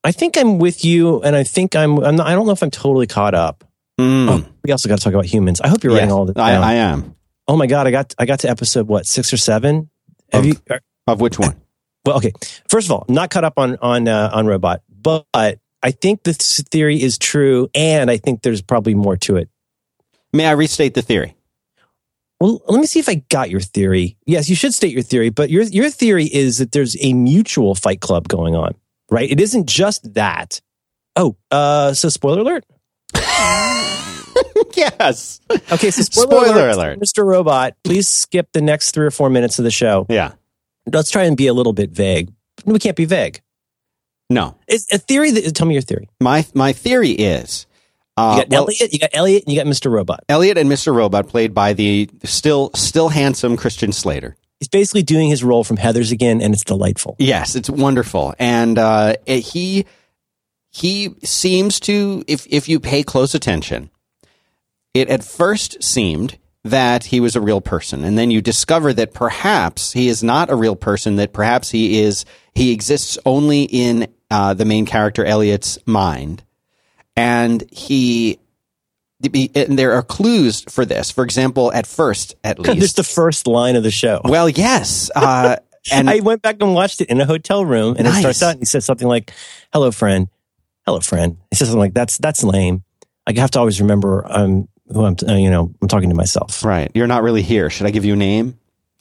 I 0.02 0.10
think 0.10 0.36
I'm 0.36 0.58
with 0.58 0.84
you, 0.84 1.22
and 1.22 1.36
I 1.36 1.44
think 1.44 1.76
I'm 1.76 2.00
I'm 2.00 2.16
not, 2.16 2.26
I 2.26 2.32
don't 2.32 2.46
know 2.46 2.52
if 2.52 2.62
I'm 2.62 2.72
totally 2.72 3.06
caught 3.06 3.34
up. 3.34 3.62
Mm. 4.00 4.28
Oh, 4.28 4.48
we 4.64 4.72
also 4.72 4.88
got 4.88 4.98
to 4.98 5.04
talk 5.04 5.12
about 5.12 5.26
humans. 5.26 5.60
I 5.60 5.68
hope 5.68 5.84
you're 5.84 5.92
writing 5.92 6.10
all 6.10 6.24
this 6.24 6.36
I. 6.36 6.54
I 6.54 6.74
am. 6.74 7.14
oh 7.46 7.56
my 7.56 7.68
god, 7.68 7.86
I 7.86 7.92
got 7.92 8.14
I 8.18 8.26
got 8.26 8.40
to 8.40 8.50
episode 8.50 8.88
what 8.88 9.06
six 9.06 9.32
or 9.32 9.36
seven. 9.36 9.90
Have 10.32 10.40
Of- 10.40 10.46
you? 10.46 10.54
uh, 10.70 10.78
Of 11.06 11.20
which 11.20 11.38
one? 11.38 11.56
Well, 12.04 12.16
okay. 12.16 12.32
First 12.68 12.88
of 12.88 12.92
all, 12.92 13.04
I'm 13.08 13.14
not 13.14 13.30
caught 13.30 13.44
up 13.44 13.58
on 13.58 13.76
on 13.80 14.08
uh, 14.08 14.30
on 14.32 14.46
robot, 14.46 14.82
but 14.90 15.26
I 15.34 15.90
think 15.90 16.24
this 16.24 16.60
theory 16.70 17.00
is 17.00 17.18
true, 17.18 17.68
and 17.74 18.10
I 18.10 18.16
think 18.16 18.42
there's 18.42 18.62
probably 18.62 18.94
more 18.94 19.16
to 19.18 19.36
it. 19.36 19.48
May 20.32 20.46
I 20.46 20.52
restate 20.52 20.94
the 20.94 21.02
theory? 21.02 21.36
Well, 22.40 22.60
let 22.66 22.80
me 22.80 22.86
see 22.86 22.98
if 22.98 23.08
I 23.08 23.22
got 23.30 23.50
your 23.50 23.60
theory. 23.60 24.16
Yes, 24.26 24.48
you 24.50 24.56
should 24.56 24.74
state 24.74 24.92
your 24.92 25.02
theory, 25.02 25.30
but 25.30 25.48
your 25.50 25.62
your 25.64 25.90
theory 25.90 26.24
is 26.24 26.58
that 26.58 26.72
there's 26.72 26.96
a 27.00 27.12
mutual 27.12 27.74
fight 27.76 28.00
club 28.00 28.26
going 28.26 28.56
on, 28.56 28.74
right? 29.10 29.30
It 29.30 29.40
isn't 29.40 29.68
just 29.68 30.14
that. 30.14 30.60
Oh, 31.14 31.36
uh, 31.52 31.92
so 31.94 32.08
spoiler 32.08 32.40
alert. 32.40 32.64
yes. 34.76 35.40
Okay, 35.70 35.90
so 35.90 36.02
spoiler, 36.02 36.26
Spoiler 36.46 36.68
alert, 36.70 36.74
alert. 36.74 37.00
Mr. 37.00 37.24
Robot. 37.24 37.74
Please 37.84 38.08
skip 38.08 38.48
the 38.52 38.60
next 38.62 38.92
three 38.92 39.06
or 39.06 39.10
four 39.10 39.30
minutes 39.30 39.58
of 39.58 39.64
the 39.64 39.70
show. 39.70 40.06
Yeah. 40.08 40.32
Let's 40.90 41.10
try 41.10 41.24
and 41.24 41.36
be 41.36 41.46
a 41.46 41.54
little 41.54 41.72
bit 41.72 41.90
vague. 41.90 42.32
We 42.64 42.78
can't 42.78 42.96
be 42.96 43.04
vague. 43.04 43.40
No. 44.30 44.56
It's 44.66 44.92
a 44.92 44.98
theory 44.98 45.30
that. 45.32 45.54
Tell 45.54 45.66
me 45.66 45.74
your 45.74 45.82
theory. 45.82 46.08
My 46.20 46.46
my 46.54 46.72
theory 46.72 47.10
is 47.10 47.66
You 48.16 48.24
uh, 48.24 48.36
got 48.38 48.48
well, 48.48 48.62
Elliot. 48.64 48.92
You 48.92 48.98
got 48.98 49.10
Elliot. 49.12 49.44
And 49.46 49.52
you 49.54 49.60
got 49.62 49.66
Mr. 49.68 49.90
Robot. 49.90 50.24
Elliot 50.28 50.58
and 50.58 50.70
Mr. 50.70 50.94
Robot, 50.94 51.28
played 51.28 51.52
by 51.54 51.72
the 51.72 52.08
still 52.24 52.70
still 52.74 53.10
handsome 53.10 53.56
Christian 53.56 53.92
Slater. 53.92 54.36
He's 54.60 54.68
basically 54.68 55.02
doing 55.02 55.28
his 55.28 55.42
role 55.42 55.64
from 55.64 55.76
Heathers 55.76 56.12
again, 56.12 56.40
and 56.40 56.54
it's 56.54 56.62
delightful. 56.64 57.16
Yes, 57.18 57.56
it's 57.56 57.68
wonderful, 57.68 58.32
and 58.38 58.78
uh, 58.78 59.14
it- 59.26 59.40
he 59.40 59.86
he 60.70 61.14
seems 61.24 61.78
to, 61.80 62.24
if 62.26 62.46
if 62.48 62.68
you 62.68 62.80
pay 62.80 63.02
close 63.02 63.34
attention, 63.34 63.90
it 64.94 65.08
at 65.08 65.24
first 65.24 65.82
seemed 65.82 66.38
that 66.64 67.04
he 67.06 67.18
was 67.20 67.34
a 67.34 67.40
real 67.40 67.60
person, 67.60 68.04
and 68.04 68.16
then 68.16 68.30
you 68.30 68.40
discover 68.40 68.92
that 68.92 69.12
perhaps 69.14 69.92
he 69.92 70.08
is 70.08 70.22
not 70.22 70.50
a 70.50 70.54
real 70.56 70.76
person. 70.76 71.16
That 71.16 71.32
perhaps 71.32 71.70
he 71.70 72.00
is 72.00 72.24
he 72.54 72.72
exists 72.72 73.18
only 73.26 73.64
in 73.64 74.06
uh, 74.30 74.54
the 74.54 74.64
main 74.64 74.86
character 74.86 75.24
Elliot's 75.24 75.78
mind, 75.86 76.44
and 77.16 77.64
he. 77.70 78.38
And 79.54 79.78
there 79.78 79.92
are 79.92 80.02
clues 80.02 80.62
for 80.68 80.84
this. 80.84 81.12
For 81.12 81.22
example, 81.22 81.72
at 81.72 81.86
first, 81.86 82.34
at 82.42 82.58
least. 82.60 82.78
There's 82.80 82.92
the 82.94 83.04
first 83.04 83.46
line 83.46 83.76
of 83.76 83.84
the 83.84 83.90
show. 83.92 84.20
well, 84.24 84.48
yes, 84.48 85.12
uh, 85.14 85.56
and 85.92 86.10
I 86.10 86.18
went 86.20 86.42
back 86.42 86.56
and 86.60 86.74
watched 86.74 87.00
it 87.00 87.08
in 87.08 87.20
a 87.20 87.24
hotel 87.24 87.64
room, 87.64 87.94
and 87.96 88.04
Nice. 88.04 88.16
it 88.16 88.20
starts 88.20 88.42
out. 88.42 88.50
And 88.50 88.58
he 88.60 88.64
says 88.66 88.84
something 88.84 89.06
like, 89.06 89.32
"Hello, 89.72 89.92
friend. 89.92 90.26
Hello, 90.86 90.98
friend." 90.98 91.36
He 91.50 91.56
says 91.56 91.68
something 91.68 91.78
like, 91.78 91.94
"That's 91.94 92.18
that's 92.18 92.42
lame." 92.42 92.82
I 93.24 93.32
have 93.38 93.52
to 93.52 93.60
always 93.60 93.80
remember 93.80 94.26
I'm 94.26 94.66
who 94.92 95.04
I'm. 95.04 95.16
Uh, 95.28 95.34
you 95.34 95.50
know, 95.50 95.72
I'm 95.80 95.88
talking 95.88 96.08
to 96.10 96.14
myself. 96.14 96.64
Right. 96.64 96.90
You're 96.94 97.06
not 97.06 97.22
really 97.22 97.42
here. 97.42 97.70
Should 97.70 97.86
I 97.86 97.90
give 97.90 98.04
you 98.04 98.14
a 98.14 98.16
name? 98.16 98.58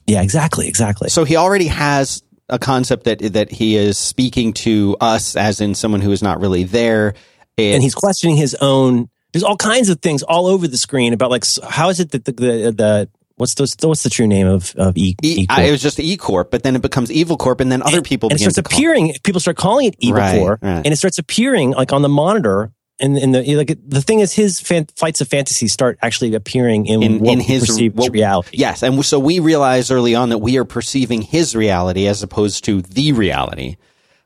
Yeah, 0.07 0.21
exactly, 0.21 0.67
exactly. 0.67 1.10
So 1.10 1.24
he 1.24 1.36
already 1.36 1.67
has 1.67 2.24
a 2.50 2.60
concept 2.60 3.05
that 3.05 3.19
that 3.33 3.51
he 3.51 3.75
is 3.75 3.98
speaking 3.98 4.53
to 4.53 4.98
us 5.00 5.36
as 5.36 5.62
in 5.62 5.75
someone 5.75 6.01
who 6.01 6.12
is 6.12 6.21
not 6.21 6.39
really 6.41 6.63
there. 6.63 7.13
It- 7.57 7.74
and 7.75 7.83
he's 7.83 7.95
questioning 7.95 8.36
his 8.36 8.55
own. 8.62 9.10
There's 9.31 9.43
all 9.43 9.55
kinds 9.57 9.88
of 9.89 10.01
things 10.01 10.24
all 10.24 10.48
over 10.48 10.67
the 10.67 10.77
screen 10.77 11.13
about 11.13 11.31
like 11.31 11.45
how 11.69 11.89
is 11.89 12.00
it 12.01 12.12
that 12.12 12.25
the 12.25 12.31
the, 12.33 12.71
the 12.75 13.10
what's 13.38 13.53
the 13.53 13.88
what's 13.88 14.03
the 14.03 14.10
true 14.10 14.27
name 14.27 14.48
of 14.48 14.74
of 14.75 14.98
E? 14.98 15.15
E- 15.24 15.41
E- 15.43 15.45
I- 15.50 15.63
it 15.63 15.71
was 15.71 15.81
just 15.81 16.00
E 16.00 16.17
Corp, 16.17 16.51
but 16.51 16.63
then 16.63 16.75
it 16.75 16.81
becomes 16.81 17.10
Evil 17.12 17.38
Corp, 17.38 17.62
and 17.62 17.71
then 17.71 17.81
other 17.83 18.01
people 18.01 18.29
and 18.29 18.38
it 18.38 18.41
starts 18.41 18.55
to 18.55 18.63
call- 18.63 18.77
appearing. 18.77 19.13
People 19.24 19.39
start 19.39 19.55
calling 19.55 19.86
it 19.88 19.95
Evil 20.00 20.19
Right, 20.19 20.38
Core, 20.39 20.60
right. 20.62 20.81
and 20.86 20.88
it 20.88 20.98
starts 20.98 21.17
appearing 21.17 21.71
like 21.71 21.93
on 21.93 22.01
the 22.01 22.10
monitor. 22.10 22.71
And, 23.01 23.17
and 23.17 23.34
the 23.34 23.55
like 23.55 23.75
the 23.88 24.01
thing 24.01 24.20
is, 24.20 24.31
his 24.34 24.60
fan, 24.60 24.86
fights 24.96 25.22
of 25.22 25.27
fantasy 25.27 25.67
start 25.67 25.98
actually 26.01 26.36
appearing 26.36 26.86
in, 26.86 27.01
In- 27.01 27.20
what 27.20 27.34
in 27.34 27.39
his- 27.39 27.65
perceive 27.65 27.93
as 27.93 28.03
what- 28.03 28.12
reality. 28.13 28.58
Yes, 28.58 28.84
and 28.84 29.03
so 29.03 29.20
we 29.20 29.39
realize 29.39 29.89
early 29.91 30.13
on 30.15 30.29
that 30.29 30.38
we 30.38 30.58
are 30.58 30.65
perceiving 30.65 31.22
his 31.24 31.55
reality 31.55 32.05
as 32.08 32.22
opposed 32.24 32.63
to 32.65 32.81
the 32.84 33.12
reality. 33.13 33.77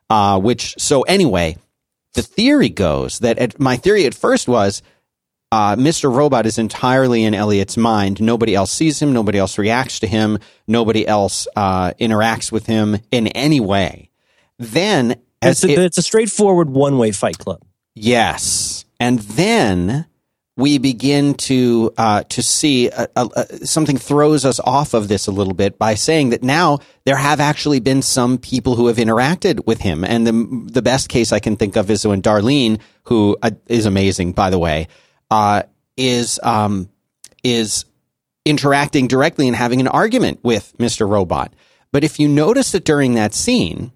Uh, 0.10 0.39
which 0.39 0.75
so 0.77 1.01
anyway, 1.03 1.58
the 2.13 2.22
theory 2.22 2.70
goes 2.70 3.20
that 3.20 3.40
at, 3.40 3.59
my 3.59 3.77
theory 3.77 4.05
at 4.05 4.14
first 4.14 4.48
was 4.48 4.81
uh, 5.51 5.75
Mr. 5.77 6.14
Robot 6.14 6.46
is 6.46 6.57
entirely 6.57 7.24
in 7.24 7.33
Elliot's 7.33 7.77
mind. 7.77 8.22
Nobody 8.22 8.53
else 8.55 8.72
sees 8.72 9.01
him. 9.01 9.14
Nobody 9.14 9.38
else 9.40 9.57
reacts 9.57 10.00
to 10.01 10.07
him. 10.07 10.38
Nobody 10.68 11.07
else 11.07 11.48
uh, 11.55 11.92
interacts 11.94 12.51
with 12.51 12.66
him 12.66 12.98
in 13.09 13.27
any 13.27 13.59
way. 13.61 14.09
Then, 14.59 15.16
as 15.42 15.64
It's 15.64 15.72
a, 15.72 15.81
it- 15.81 15.85
it's 15.85 15.98
a 15.98 16.01
straightforward 16.03 16.70
one 16.70 16.98
way 16.98 17.11
fight 17.11 17.38
club. 17.38 17.61
Yes, 17.96 18.86
and 19.00 19.20
then 19.20 20.05
we 20.58 20.77
begin 20.77 21.34
to 21.34 21.94
uh, 21.98 22.24
to 22.24 22.42
see 22.42 22.90
uh 22.90 23.08
uh 23.16 23.27
uh 23.36 23.44
something 23.64 23.98
throws 23.98 24.46
us 24.46 24.60
off 24.60 24.94
of 24.94 25.08
this 25.08 25.27
a 25.27 25.31
little 25.31 25.53
bit 25.53 25.77
by 25.77 25.96
saying 25.96 26.29
that 26.29 26.44
now 26.44 26.79
there 27.05 27.18
have 27.18 27.40
actually 27.40 27.79
been 27.79 28.01
some 28.01 28.38
people 28.38 28.75
who 28.75 28.88
have 28.88 28.98
interacted 28.98 29.66
with 29.66 29.79
him, 29.81 30.03
and 30.03 30.27
the 30.27 30.70
the 30.72 30.81
best 30.81 31.10
case 31.10 31.31
I 31.31 31.40
can 31.40 31.55
think 31.55 31.75
of 31.75 31.90
is 31.90 32.05
when 32.05 32.22
Darlene, 32.22 32.79
who 33.03 33.38
uh, 33.42 33.51
is 33.68 33.86
amazing 33.86 34.34
by 34.34 34.50
the 34.50 34.60
way, 34.60 34.88
uh, 35.31 35.64
is 35.98 36.40
um, 36.44 36.90
is 37.44 37.86
interacting 38.46 39.08
directly 39.08 39.48
and 39.48 39.55
having 39.55 39.79
an 39.79 39.88
argument 39.88 40.40
with 40.44 40.77
Mister 40.79 41.08
Robot. 41.08 41.53
But 41.92 42.03
if 42.03 42.20
you 42.20 42.27
notice 42.27 42.74
that 42.74 42.84
during 42.84 43.14
that 43.16 43.34
scene, 43.34 43.92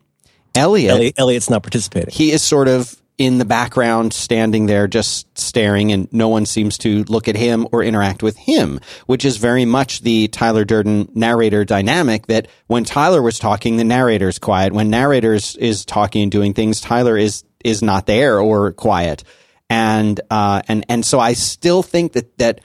Elliot 0.55 0.91
Elliot, 0.91 1.13
Elliot's 1.17 1.49
not 1.49 1.63
participating. 1.63 2.13
he 2.13 2.31
is 2.31 2.41
sort 2.41 2.69
of 2.69 2.95
in 3.19 3.37
the 3.37 3.45
background, 3.45 4.13
standing 4.13 4.65
there, 4.65 4.87
just 4.87 5.37
staring, 5.37 5.91
and 5.91 6.11
no 6.13 6.29
one 6.29 6.45
seems 6.45 6.77
to 6.79 7.03
look 7.03 7.27
at 7.27 7.35
him 7.35 7.67
or 7.73 7.83
interact 7.83 8.23
with 8.23 8.37
him, 8.37 8.79
which 9.07 9.25
is 9.25 9.35
very 9.35 9.65
much 9.65 10.01
the 10.01 10.29
Tyler 10.29 10.63
Durden 10.63 11.11
narrator 11.13 11.65
dynamic 11.65 12.27
that 12.27 12.47
when 12.67 12.85
Tyler 12.85 13.21
was 13.21 13.37
talking, 13.37 13.75
the 13.75 13.83
narrator's 13.83 14.39
quiet. 14.39 14.71
When 14.71 14.89
narrators 14.89 15.57
is 15.57 15.83
talking 15.83 16.23
and 16.23 16.31
doing 16.31 16.53
things, 16.53 16.79
Tyler 16.79 17.17
is, 17.17 17.43
is 17.63 17.81
not 17.81 18.05
there 18.05 18.39
or 18.39 18.71
quiet. 18.71 19.25
And, 19.69 20.19
uh, 20.31 20.61
and, 20.69 20.85
and 20.87 21.05
so 21.05 21.19
I 21.19 21.33
still 21.33 21.83
think 21.83 22.13
that, 22.13 22.37
that 22.37 22.61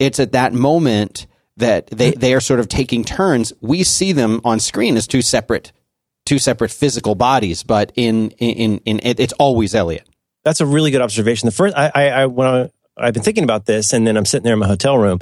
it's 0.00 0.18
at 0.18 0.32
that 0.32 0.52
moment 0.52 1.28
that 1.58 1.86
they, 1.86 2.10
they 2.10 2.34
are 2.34 2.40
sort 2.40 2.58
of 2.58 2.68
taking 2.68 3.04
turns. 3.04 3.52
We 3.60 3.84
see 3.84 4.10
them 4.10 4.40
on 4.44 4.58
screen 4.58 4.96
as 4.96 5.06
two 5.06 5.22
separate 5.22 5.70
two 6.26 6.38
separate 6.38 6.70
physical 6.70 7.14
bodies, 7.14 7.62
but 7.62 7.92
in 7.94 8.30
in 8.32 8.78
in 8.84 9.00
it, 9.02 9.18
it's 9.20 9.32
always 9.34 9.74
Elliot. 9.74 10.08
That's 10.44 10.60
a 10.60 10.66
really 10.66 10.90
good 10.90 11.00
observation. 11.02 11.46
The 11.46 11.52
first, 11.52 11.76
I, 11.76 11.90
I, 11.94 12.08
I 12.08 12.26
when 12.26 12.46
I, 12.48 12.70
I've 12.96 13.14
been 13.14 13.22
thinking 13.22 13.44
about 13.44 13.64
this, 13.66 13.92
and 13.92 14.06
then 14.06 14.16
I'm 14.16 14.24
sitting 14.24 14.44
there 14.44 14.54
in 14.54 14.58
my 14.58 14.66
hotel 14.66 14.98
room, 14.98 15.20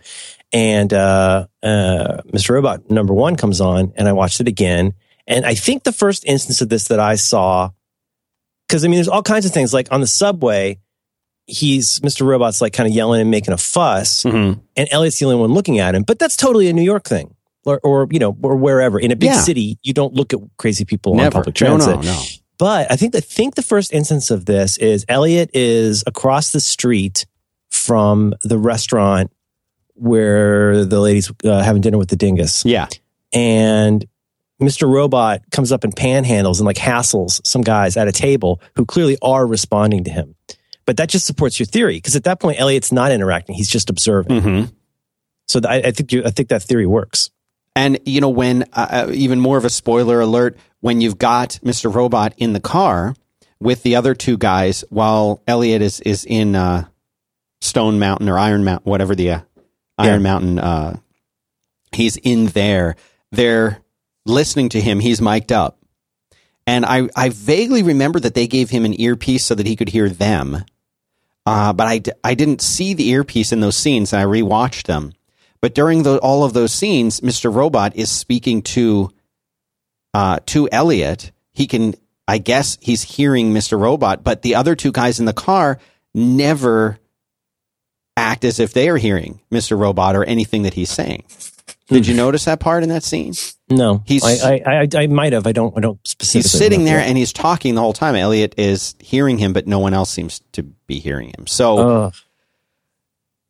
and 0.52 0.92
uh, 0.92 1.46
uh, 1.62 2.22
Mr. 2.32 2.50
Robot 2.50 2.90
number 2.90 3.12
one 3.14 3.36
comes 3.36 3.60
on, 3.60 3.92
and 3.96 4.08
I 4.08 4.12
watched 4.12 4.40
it 4.40 4.48
again, 4.48 4.94
and 5.26 5.44
I 5.46 5.54
think 5.54 5.82
the 5.84 5.92
first 5.92 6.24
instance 6.24 6.60
of 6.62 6.68
this 6.68 6.88
that 6.88 7.00
I 7.00 7.14
saw, 7.16 7.70
because 8.68 8.84
I 8.84 8.88
mean, 8.88 8.96
there's 8.96 9.08
all 9.08 9.22
kinds 9.22 9.46
of 9.46 9.52
things 9.52 9.72
like 9.74 9.88
on 9.92 10.00
the 10.00 10.06
subway, 10.06 10.78
he's 11.46 12.00
Mr. 12.00 12.26
Robot's 12.26 12.60
like 12.60 12.72
kind 12.72 12.88
of 12.88 12.94
yelling 12.94 13.20
and 13.20 13.30
making 13.30 13.52
a 13.54 13.58
fuss, 13.58 14.22
Mm-hmm. 14.24 14.60
and 14.76 14.88
Elliot's 14.90 15.18
the 15.18 15.26
only 15.26 15.36
one 15.38 15.52
looking 15.52 15.78
at 15.78 15.94
him, 15.94 16.02
but 16.02 16.18
that's 16.18 16.36
totally 16.36 16.68
a 16.68 16.72
New 16.72 16.82
York 16.82 17.04
thing. 17.04 17.34
Or, 17.66 17.78
or 17.84 18.08
you 18.10 18.18
know, 18.18 18.34
or 18.42 18.56
wherever 18.56 18.98
in 18.98 19.10
a 19.12 19.16
big 19.16 19.28
Yeah. 19.30 19.40
city, 19.40 19.78
you 19.82 19.92
don't 19.92 20.14
look 20.14 20.32
at 20.32 20.38
crazy 20.56 20.84
people 20.86 21.20
on 21.20 21.30
public 21.30 21.54
transit. 21.54 21.96
no, 21.96 22.00
no. 22.00 22.12
no. 22.12 22.22
But 22.58 22.90
I 22.90 22.96
think 22.96 23.14
I 23.14 23.20
think 23.20 23.54
the 23.54 23.62
first 23.62 23.92
instance 23.92 24.30
of 24.30 24.46
this 24.46 24.78
is 24.78 25.04
Elliot 25.08 25.50
is 25.54 26.02
across 26.06 26.52
the 26.52 26.60
street 26.60 27.26
from 27.70 28.34
the 28.42 28.56
restaurant 28.58 29.30
where 29.94 30.84
the 30.84 31.00
ladies 31.00 31.30
uh, 31.44 31.62
having 31.62 31.82
dinner 31.82 31.98
with 31.98 32.08
the 32.08 32.16
dingus, 32.16 32.64
Yeah, 32.64 32.88
and 33.32 34.06
Mr. 34.60 34.90
Robot 34.90 35.42
comes 35.50 35.72
up 35.72 35.84
and 35.84 35.94
panhandles 35.94 36.58
and 36.58 36.66
like 36.66 36.76
hassles 36.76 37.40
some 37.46 37.62
guys 37.62 37.96
at 37.96 38.08
a 38.08 38.12
table 38.12 38.60
who 38.76 38.84
clearly 38.84 39.16
are 39.22 39.46
responding 39.46 40.04
to 40.04 40.10
him. 40.10 40.34
But 40.86 40.96
that 40.98 41.08
just 41.08 41.26
supports 41.26 41.58
your 41.58 41.66
theory 41.66 41.96
because 41.96 42.16
at 42.16 42.24
that 42.24 42.40
point 42.40 42.58
Elliot's 42.60 42.92
not 42.92 43.12
interacting; 43.12 43.54
he's 43.54 43.68
just 43.70 43.90
observing. 43.90 44.40
hmm 44.42 44.64
So 45.46 45.60
I, 45.66 45.76
I 45.82 45.90
think 45.92 46.12
you, 46.12 46.22
I 46.24 46.30
think 46.30 46.48
that 46.48 46.62
theory 46.62 46.86
works. 46.86 47.30
And 47.76 47.98
you 48.04 48.20
know 48.20 48.28
when 48.28 48.64
uh, 48.72 49.06
uh, 49.08 49.10
even 49.12 49.40
more 49.40 49.56
of 49.58 49.64
a 49.64 49.70
spoiler 49.70 50.20
alert 50.20 50.56
when 50.80 51.00
you've 51.00 51.18
got 51.18 51.58
Mister 51.62 51.88
Robot 51.88 52.34
in 52.36 52.52
the 52.52 52.60
car 52.60 53.14
with 53.60 53.82
the 53.82 53.96
other 53.96 54.14
two 54.14 54.36
guys 54.38 54.84
while 54.90 55.42
Elliot 55.46 55.82
is 55.82 56.00
is 56.00 56.24
in 56.24 56.56
uh, 56.56 56.86
Stone 57.60 57.98
Mountain 57.98 58.28
or 58.28 58.38
Iron 58.38 58.64
Mountain, 58.64 58.90
whatever 58.90 59.14
the 59.14 59.30
uh, 59.30 59.40
Iron 59.98 60.14
Yeah. 60.14 60.18
Mountain. 60.18 60.58
Uh, 60.58 60.96
he's 61.92 62.16
in 62.16 62.46
there. 62.46 62.96
They're 63.32 63.82
listening 64.26 64.70
to 64.70 64.80
him. 64.80 65.00
He's 65.00 65.20
mic'd 65.20 65.52
up. 65.52 65.76
And 66.66 66.86
I, 66.86 67.08
I 67.16 67.30
vaguely 67.30 67.82
remember 67.82 68.20
that 68.20 68.34
they 68.34 68.46
gave 68.46 68.70
him 68.70 68.84
an 68.84 68.98
earpiece 69.00 69.44
so 69.44 69.54
that 69.54 69.66
he 69.66 69.76
could 69.76 69.88
hear 69.88 70.08
them. 70.08 70.64
Uh, 71.44 71.72
but 71.72 71.86
I, 71.86 71.98
d- 71.98 72.12
I 72.22 72.34
didn't 72.34 72.60
see 72.60 72.94
the 72.94 73.08
earpiece 73.08 73.50
in 73.50 73.60
those 73.60 73.76
scenes, 73.76 74.12
and 74.12 74.22
I 74.22 74.24
rewatched 74.24 74.84
them. 74.86 75.12
But 75.62 75.74
during 75.74 76.02
the, 76.02 76.18
all 76.18 76.44
of 76.44 76.52
those 76.54 76.72
scenes, 76.72 77.20
Mr. 77.20 77.54
Robot 77.54 77.94
is 77.96 78.10
speaking 78.10 78.62
to 78.62 79.10
uh, 80.14 80.40
to 80.46 80.68
Elliot. 80.72 81.32
He 81.52 81.66
can, 81.66 81.94
I 82.26 82.38
guess, 82.38 82.78
he's 82.80 83.02
hearing 83.02 83.52
Mr. 83.52 83.78
Robot, 83.78 84.24
but 84.24 84.42
the 84.42 84.54
other 84.54 84.74
two 84.74 84.92
guys 84.92 85.20
in 85.20 85.26
the 85.26 85.32
car 85.32 85.78
never 86.14 86.98
act 88.16 88.44
as 88.44 88.58
if 88.58 88.72
they 88.72 88.88
are 88.88 88.96
hearing 88.96 89.40
Mr. 89.52 89.78
Robot 89.78 90.16
or 90.16 90.24
anything 90.24 90.62
that 90.62 90.74
he's 90.74 90.90
saying. 90.90 91.24
Did 91.88 92.06
you 92.06 92.14
notice 92.14 92.44
that 92.44 92.60
part 92.60 92.84
in 92.84 92.88
that 92.90 93.02
scene? 93.02 93.34
No, 93.68 94.02
He's- 94.06 94.22
I 94.44 94.62
I, 94.64 94.82
I, 94.82 94.88
I 95.02 95.06
might 95.08 95.32
have. 95.32 95.46
I 95.46 95.52
don't. 95.52 95.76
I 95.76 95.80
don't 95.80 95.98
specifically. 96.06 96.42
He's 96.42 96.50
sitting 96.52 96.84
there 96.84 97.00
and 97.00 97.18
he's 97.18 97.32
talking 97.32 97.74
the 97.74 97.80
whole 97.80 97.92
time. 97.92 98.14
Elliot 98.14 98.54
is 98.56 98.94
hearing 99.00 99.38
him, 99.38 99.52
but 99.52 99.66
no 99.66 99.80
one 99.80 99.92
else 99.92 100.10
seems 100.10 100.40
to 100.52 100.62
be 100.62 101.00
hearing 101.00 101.32
him. 101.36 101.46
So, 101.48 101.78
Ugh. 101.78 102.14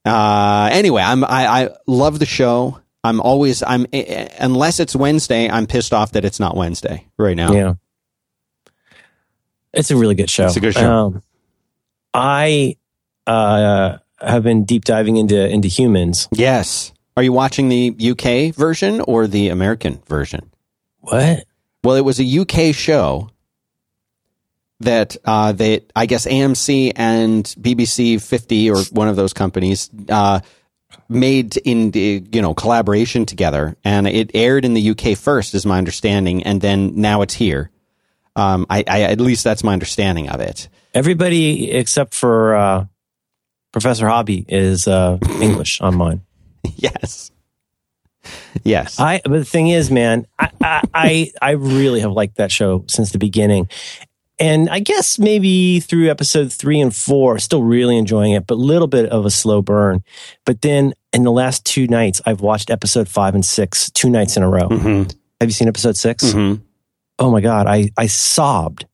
Uh, 0.05 0.69
anyway, 0.73 1.03
I'm 1.03 1.25
I, 1.25 1.47
I 1.47 1.69
love 1.87 2.19
the 2.19 2.27
show. 2.27 2.81
I'm 3.03 3.21
always 3.21 3.63
I'm 3.63 3.87
eh, 3.93 4.05
eh, 4.07 4.29
unless 4.41 4.81
it's 4.81 4.95
Wednesday, 4.95 5.49
I'm 5.49 5.67
pissed 5.67 5.93
off 5.93 6.13
that 6.13 6.25
it's 6.25 6.41
not 6.41 6.57
Wednesday 6.57 7.07
right 7.19 7.37
now. 7.37 7.53
Yeah. 7.53 7.75
It's 9.73 9.91
a 9.91 9.97
really 9.97 10.15
good 10.15 10.31
show. 10.31 10.47
It's 10.47 10.57
a 10.57 10.61
good 10.61 10.75
show. 10.75 10.91
Um, 10.91 11.23
I 12.13 12.77
uh, 13.27 13.99
have 14.21 14.43
been 14.43 14.65
deep 14.65 14.85
diving 14.85 15.17
into 15.17 15.49
into 15.49 15.69
humans. 15.69 16.29
Yes. 16.33 16.93
Are 17.17 17.23
you 17.23 17.33
watching 17.33 17.69
the 17.69 17.95
UK 18.01 18.55
version 18.55 19.01
or 19.03 19.27
the 19.27 19.49
American 19.49 20.03
version? 20.09 20.51
What? 21.01 21.45
Well, 21.85 21.97
it 21.97 22.05
was 22.05 22.21
a 22.21 22.41
UK 22.41 22.75
show 22.75 23.31
that 24.81 25.17
uh, 25.25 25.53
they, 25.53 25.83
I 25.95 26.07
guess 26.07 26.27
AMC 26.27 26.93
and 26.97 27.45
BBC 27.45 28.21
50 28.21 28.71
or 28.71 28.79
one 28.91 29.09
of 29.09 29.17
those 29.17 29.33
companies 29.33 29.91
uh, 30.09 30.41
made 31.09 31.57
in 31.59 31.91
the, 31.91 32.25
you 32.33 32.43
know 32.43 32.55
collaboration 32.55 33.27
together, 33.27 33.77
and 33.85 34.07
it 34.07 34.31
aired 34.35 34.65
in 34.65 34.75
the 34.75 34.91
UK 34.91 35.17
first, 35.17 35.55
is 35.55 35.67
my 35.67 35.79
understanding, 35.79 36.45
and 36.45 36.61
then 36.61 36.97
now 36.97 37.23
it's 37.23 37.35
here. 37.35 37.71
Um, 38.37 38.67
I, 38.71 38.85
I 38.87 39.03
at 39.03 39.21
least 39.21 39.45
that's 39.45 39.65
my 39.65 39.73
understanding 39.73 40.29
of 40.29 40.41
it. 40.41 40.69
Everybody 40.95 41.71
except 41.71 42.15
for 42.15 42.55
uh, 42.55 42.87
Professor 43.73 44.09
Hobby 44.09 44.45
is 44.49 44.89
uh, 44.89 45.19
English 45.41 45.81
on 45.81 45.97
mine. 45.97 46.23
yes, 46.77 47.31
yes. 48.63 48.99
I 48.99 49.21
but 49.25 49.33
the 49.33 49.45
thing 49.45 49.69
is, 49.69 49.91
man, 49.91 50.27
I 50.39 50.83
I 50.95 51.33
I 51.43 51.51
really 51.53 52.01
have 52.01 52.13
liked 52.13 52.37
that 52.37 52.53
show 52.53 52.85
since 52.87 53.13
the 53.13 53.19
beginning. 53.19 53.69
And 54.41 54.71
I 54.71 54.81
guess 54.81 55.19
maybe 55.19 55.81
through 55.81 56.09
episode 56.11 56.51
three 56.53 56.81
and 56.81 56.95
four, 56.97 57.39
still 57.39 57.63
really 57.63 57.97
enjoying 57.99 58.33
it, 58.33 58.47
but 58.47 58.55
a 58.55 58.57
little 58.57 58.89
bit 58.89 59.11
of 59.11 59.27
a 59.27 59.31
slow 59.31 59.61
burn. 59.63 60.03
But 60.47 60.63
then 60.63 60.95
in 61.13 61.25
the 61.25 61.31
last 61.33 61.65
two 61.67 61.87
nights, 61.87 62.23
I've 62.25 62.41
watched 62.41 62.71
episode 62.71 63.07
five 63.09 63.35
and 63.35 63.45
six 63.45 63.91
two 63.91 64.09
nights 64.09 64.37
in 64.37 64.43
a 64.43 64.49
row. 64.49 64.69
hmm 64.69 65.03
Have 65.41 65.49
you 65.49 65.53
seen 65.53 65.69
episode 65.69 65.97
6 65.97 66.33
hmm 66.33 66.55
Oh 67.19 67.31
my 67.31 67.43
God, 67.43 67.67
I, 67.67 67.91
I 67.99 68.07
sobbed. 68.07 68.87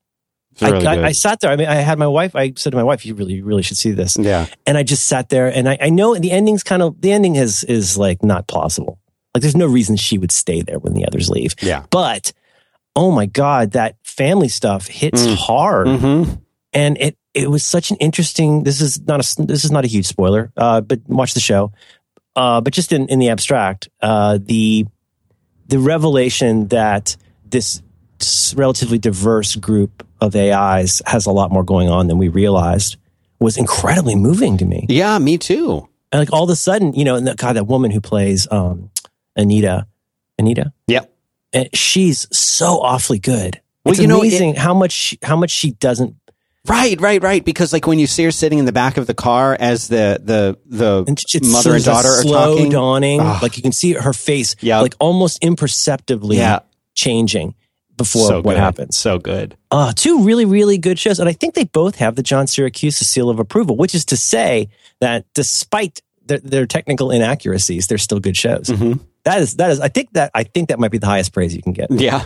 Really 0.60 0.84
I. 0.86 0.94
I, 0.96 1.04
I 1.06 1.12
sat 1.12 1.38
there. 1.40 1.50
I 1.52 1.56
mean, 1.56 1.68
I 1.68 1.74
had 1.76 1.96
my 1.98 2.08
wife, 2.08 2.34
I 2.34 2.52
said 2.56 2.70
to 2.70 2.76
my 2.76 2.82
wife, 2.82 3.06
you 3.06 3.14
really, 3.14 3.34
you 3.34 3.44
really 3.44 3.62
should 3.62 3.76
see 3.76 3.92
this. 3.92 4.16
yeah. 4.18 4.46
And 4.66 4.76
I 4.76 4.82
just 4.82 5.06
sat 5.06 5.28
there 5.28 5.46
and 5.46 5.68
I, 5.68 5.78
I 5.80 5.90
know 5.90 6.16
the 6.16 6.32
ending's 6.32 6.64
kind 6.64 6.82
of, 6.82 7.00
the 7.00 7.12
ending 7.12 7.36
is, 7.36 7.62
is 7.64 7.96
like 7.96 8.24
not 8.24 8.48
plausible. 8.48 8.98
Like 9.34 9.42
there's 9.42 9.54
no 9.54 9.66
reason 9.66 9.96
she 9.96 10.18
would 10.18 10.32
stay 10.32 10.62
there 10.62 10.78
when 10.80 10.94
the 10.94 11.04
others 11.06 11.28
leave. 11.28 11.54
Yeah. 11.60 11.84
But 11.90 12.32
oh 12.96 13.10
my 13.12 13.26
God, 13.26 13.72
that 13.72 13.96
family 14.02 14.48
stuff 14.48 14.86
hits 14.88 15.26
Mm. 15.26 15.36
hard. 15.36 15.88
hmm 16.00 16.22
And 16.72 16.98
it, 16.98 17.16
it 17.34 17.50
was 17.50 17.62
such 17.62 17.90
an 17.90 17.96
interesting, 17.98 18.64
this 18.64 18.80
is 18.80 19.00
not 19.06 19.20
a, 19.20 19.42
this 19.46 19.64
is 19.64 19.70
not 19.70 19.84
a 19.84 19.88
huge 19.88 20.06
spoiler, 20.06 20.50
uh, 20.56 20.80
but 20.80 21.00
watch 21.06 21.34
the 21.34 21.40
show. 21.40 21.72
Uh, 22.34 22.60
but 22.60 22.72
just 22.72 22.92
in, 22.92 23.06
in 23.08 23.18
the 23.18 23.28
abstract, 23.28 23.88
uh, 24.02 24.38
the, 24.42 24.86
the 25.68 25.78
revelation 25.78 26.68
that 26.68 27.16
this 27.44 27.82
relatively 28.56 28.98
diverse 28.98 29.56
group 29.56 30.06
of 30.20 30.34
AIs 30.34 31.02
has 31.06 31.26
a 31.26 31.30
lot 31.32 31.50
more 31.52 31.62
going 31.64 31.88
on 31.88 32.08
than 32.08 32.18
we 32.18 32.28
realized 32.28 32.96
was 33.40 33.56
incredibly 33.58 34.14
moving 34.14 34.56
to 34.58 34.64
me. 34.64 34.86
Yeah, 34.88 35.18
me 35.18 35.36
too. 35.38 35.88
And 36.12 36.20
like 36.20 36.32
all 36.32 36.44
of 36.44 36.50
a 36.50 36.56
sudden, 36.56 36.94
you 36.94 37.04
know, 37.04 37.16
and 37.16 37.26
that, 37.26 37.36
God, 37.36 37.54
that 37.56 37.64
woman 37.66 37.90
who 37.90 38.00
plays 38.00 38.46
um, 38.50 38.90
Anita, 39.34 39.86
Anita, 40.38 40.72
Yep. 40.86 41.12
And 41.56 41.68
she's 41.74 42.26
so 42.36 42.80
awfully 42.80 43.18
good. 43.18 43.60
Well, 43.84 43.92
it's 43.92 44.00
you 44.00 44.06
know, 44.08 44.20
amazing 44.20 44.54
how 44.56 44.74
much 44.74 45.16
how 45.22 45.36
much 45.36 45.50
she 45.50 45.70
doesn't. 45.72 46.14
Right, 46.68 47.00
right, 47.00 47.22
right. 47.22 47.44
Because 47.44 47.72
like 47.72 47.86
when 47.86 48.00
you 48.00 48.08
see 48.08 48.24
her 48.24 48.32
sitting 48.32 48.58
in 48.58 48.64
the 48.64 48.72
back 48.72 48.96
of 48.96 49.06
the 49.06 49.14
car 49.14 49.56
as 49.58 49.86
the 49.88 50.20
the 50.22 50.58
the 50.66 51.04
And 51.06 51.52
mother 51.52 51.74
and 51.76 51.84
daughter 51.84 52.08
are 52.08 52.22
talking. 52.24 52.70
dawning. 52.70 53.20
Ah. 53.22 53.38
Like 53.40 53.56
you 53.56 53.62
can 53.62 53.70
see 53.72 53.92
her 53.92 54.12
face, 54.12 54.56
Yeah. 54.60 54.80
like 54.80 54.94
almost 54.98 55.38
imperceptibly 55.42 56.38
Yeah. 56.38 56.60
changing 56.94 57.54
before 57.96 58.26
so 58.28 58.36
what 58.42 58.54
good. 58.54 58.58
happens. 58.58 58.96
So 58.98 59.18
good. 59.18 59.56
Uh, 59.70 59.92
two 59.94 60.24
really, 60.24 60.44
really 60.44 60.76
good 60.78 60.98
shows. 60.98 61.20
And 61.20 61.28
I 61.28 61.32
think 61.32 61.54
they 61.54 61.64
both 61.64 61.94
have 61.96 62.16
the 62.16 62.22
John 62.22 62.46
Siracusa 62.46 63.04
seal 63.04 63.30
of 63.30 63.38
approval, 63.38 63.76
which 63.76 63.94
is 63.94 64.04
to 64.06 64.16
say 64.16 64.68
that 65.00 65.24
despite 65.34 66.00
their, 66.26 66.40
their 66.40 66.66
technical 66.66 67.10
inaccuracies, 67.12 67.86
they're 67.86 67.96
still 67.98 68.18
good 68.20 68.36
shows. 68.36 68.66
Mhm. 68.66 68.98
That 69.26 69.40
is, 69.40 69.56
that 69.56 69.70
is, 69.72 69.80
I 69.80 69.88
think 69.88 70.12
that, 70.12 70.30
I 70.34 70.44
think 70.44 70.68
that 70.68 70.78
might 70.78 70.92
be 70.92 70.98
the 70.98 71.06
highest 71.06 71.32
praise 71.32 71.54
you 71.54 71.60
can 71.60 71.72
get. 71.72 71.90
Yeah. 71.90 72.24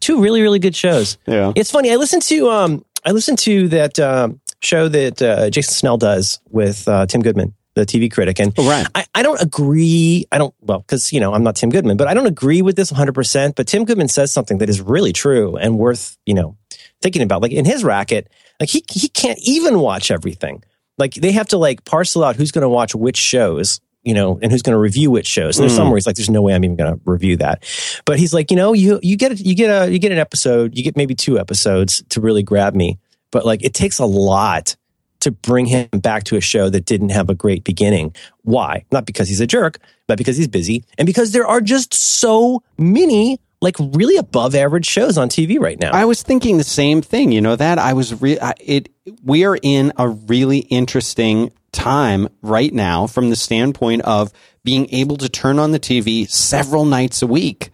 Two 0.00 0.20
really, 0.20 0.42
really 0.42 0.58
good 0.58 0.76
shows. 0.76 1.16
Yeah. 1.26 1.52
It's 1.56 1.70
funny. 1.70 1.90
I 1.90 1.96
listened 1.96 2.20
to, 2.24 2.50
um, 2.50 2.84
I 3.04 3.12
listened 3.12 3.38
to 3.40 3.68
that, 3.68 3.98
um, 3.98 4.40
show 4.60 4.88
that, 4.88 5.22
uh, 5.22 5.48
Jason 5.48 5.72
Snell 5.72 5.96
does 5.96 6.38
with, 6.50 6.86
uh, 6.86 7.06
Tim 7.06 7.22
Goodman, 7.22 7.54
the 7.74 7.86
TV 7.86 8.10
critic. 8.12 8.38
And 8.38 8.52
Oh, 8.58 8.68
right. 8.68 8.86
I, 8.94 9.06
I 9.14 9.22
don't 9.22 9.40
agree. 9.40 10.26
I 10.30 10.36
don't, 10.36 10.54
well, 10.60 10.80
because, 10.80 11.14
you 11.14 11.20
know, 11.20 11.32
I'm 11.32 11.42
not 11.42 11.56
Tim 11.56 11.70
Goodman, 11.70 11.96
but 11.96 12.08
I 12.08 12.14
don't 12.14 12.26
agree 12.26 12.60
with 12.60 12.76
this 12.76 12.92
100%. 12.92 13.54
But 13.56 13.66
Tim 13.66 13.86
Goodman 13.86 14.08
says 14.08 14.30
something 14.30 14.58
that 14.58 14.68
is 14.68 14.82
really 14.82 15.14
true 15.14 15.56
and 15.56 15.78
worth, 15.78 16.18
you 16.26 16.34
know, 16.34 16.58
thinking 17.00 17.22
about. 17.22 17.40
Like 17.40 17.52
in 17.52 17.64
his 17.64 17.82
racket, 17.84 18.28
like 18.60 18.68
he, 18.68 18.84
he 18.90 19.08
can't 19.08 19.38
even 19.42 19.80
watch 19.80 20.10
everything. 20.10 20.62
Like 20.98 21.14
they 21.14 21.32
have 21.32 21.48
to 21.48 21.56
like 21.58 21.86
parcel 21.86 22.22
out 22.22 22.36
who's 22.36 22.52
going 22.52 22.62
to 22.62 22.68
watch 22.68 22.94
which 22.94 23.16
shows, 23.16 23.80
you 24.08 24.14
know, 24.14 24.38
and 24.42 24.50
who's 24.50 24.62
going 24.62 24.72
to 24.74 24.78
review 24.78 25.10
which 25.10 25.26
shows. 25.26 25.58
And 25.58 25.64
there's 25.64 25.76
some 25.76 25.86
Mm. 25.86 25.90
where 25.90 25.96
he's 25.98 26.06
like, 26.06 26.16
there's 26.16 26.30
no 26.30 26.42
way 26.42 26.54
I'm 26.54 26.64
even 26.64 26.76
going 26.76 26.94
to 26.94 27.00
review 27.04 27.36
that. 27.36 27.62
But 28.06 28.18
he's 28.18 28.32
like, 28.32 28.50
you 28.50 28.56
know, 28.56 28.72
you, 28.72 28.98
you 29.02 29.16
get, 29.16 29.38
you 29.38 29.54
get 29.54 29.68
a, 29.70 29.92
you 29.92 29.98
get 29.98 30.10
an 30.12 30.18
episode, 30.18 30.76
you 30.76 30.82
get 30.82 30.96
maybe 30.96 31.14
two 31.14 31.38
episodes 31.38 32.02
to 32.08 32.20
really 32.20 32.42
grab 32.42 32.74
me. 32.74 32.98
But 33.30 33.44
like 33.44 33.62
it 33.64 33.74
takes 33.74 33.98
a 33.98 34.06
lot 34.06 34.74
to 35.20 35.30
bring 35.32 35.66
him 35.66 35.88
back 35.98 36.24
to 36.24 36.36
a 36.36 36.40
show 36.40 36.70
that 36.70 36.84
didn't 36.84 37.10
have 37.10 37.28
a 37.28 37.34
great 37.34 37.64
beginning. 37.64 38.14
Why? 38.42 38.84
Not 38.92 39.04
because 39.04 39.28
he's 39.28 39.40
a 39.40 39.46
jerk, 39.46 39.78
but 40.06 40.16
because 40.16 40.36
he's 40.36 40.48
busy 40.48 40.84
and 40.96 41.06
because 41.06 41.32
there 41.32 41.46
are 41.46 41.60
just 41.60 41.92
so 41.92 42.62
many 42.78 43.40
like 43.60 43.74
really 43.80 44.16
above 44.16 44.54
average 44.54 44.86
shows 44.86 45.18
on 45.18 45.28
TV 45.28 45.58
right 45.58 45.80
now. 45.80 45.90
I 45.92 46.04
was 46.04 46.22
thinking 46.22 46.58
the 46.58 46.64
same 46.64 47.02
thing. 47.02 47.32
You 47.32 47.40
know 47.40 47.56
that 47.56 47.78
I 47.78 47.92
was 47.92 48.20
re- 48.22 48.38
I- 48.40 48.54
it. 48.60 48.88
We 49.24 49.44
are 49.44 49.58
in 49.60 49.92
a 49.96 50.08
really 50.08 50.58
interesting 50.58 51.50
time 51.72 52.28
right 52.42 52.72
now 52.72 53.06
from 53.06 53.30
the 53.30 53.36
standpoint 53.36 54.02
of 54.02 54.32
being 54.64 54.88
able 54.92 55.16
to 55.18 55.28
turn 55.28 55.58
on 55.58 55.72
the 55.72 55.80
TV 55.80 56.28
several 56.28 56.84
nights 56.84 57.22
a 57.22 57.26
week, 57.26 57.70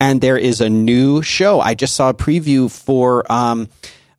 and 0.00 0.20
there 0.20 0.36
is 0.38 0.60
a 0.60 0.68
new 0.68 1.22
show. 1.22 1.60
I 1.60 1.74
just 1.74 1.94
saw 1.94 2.10
a 2.10 2.14
preview 2.14 2.70
for 2.70 3.30
um, 3.30 3.68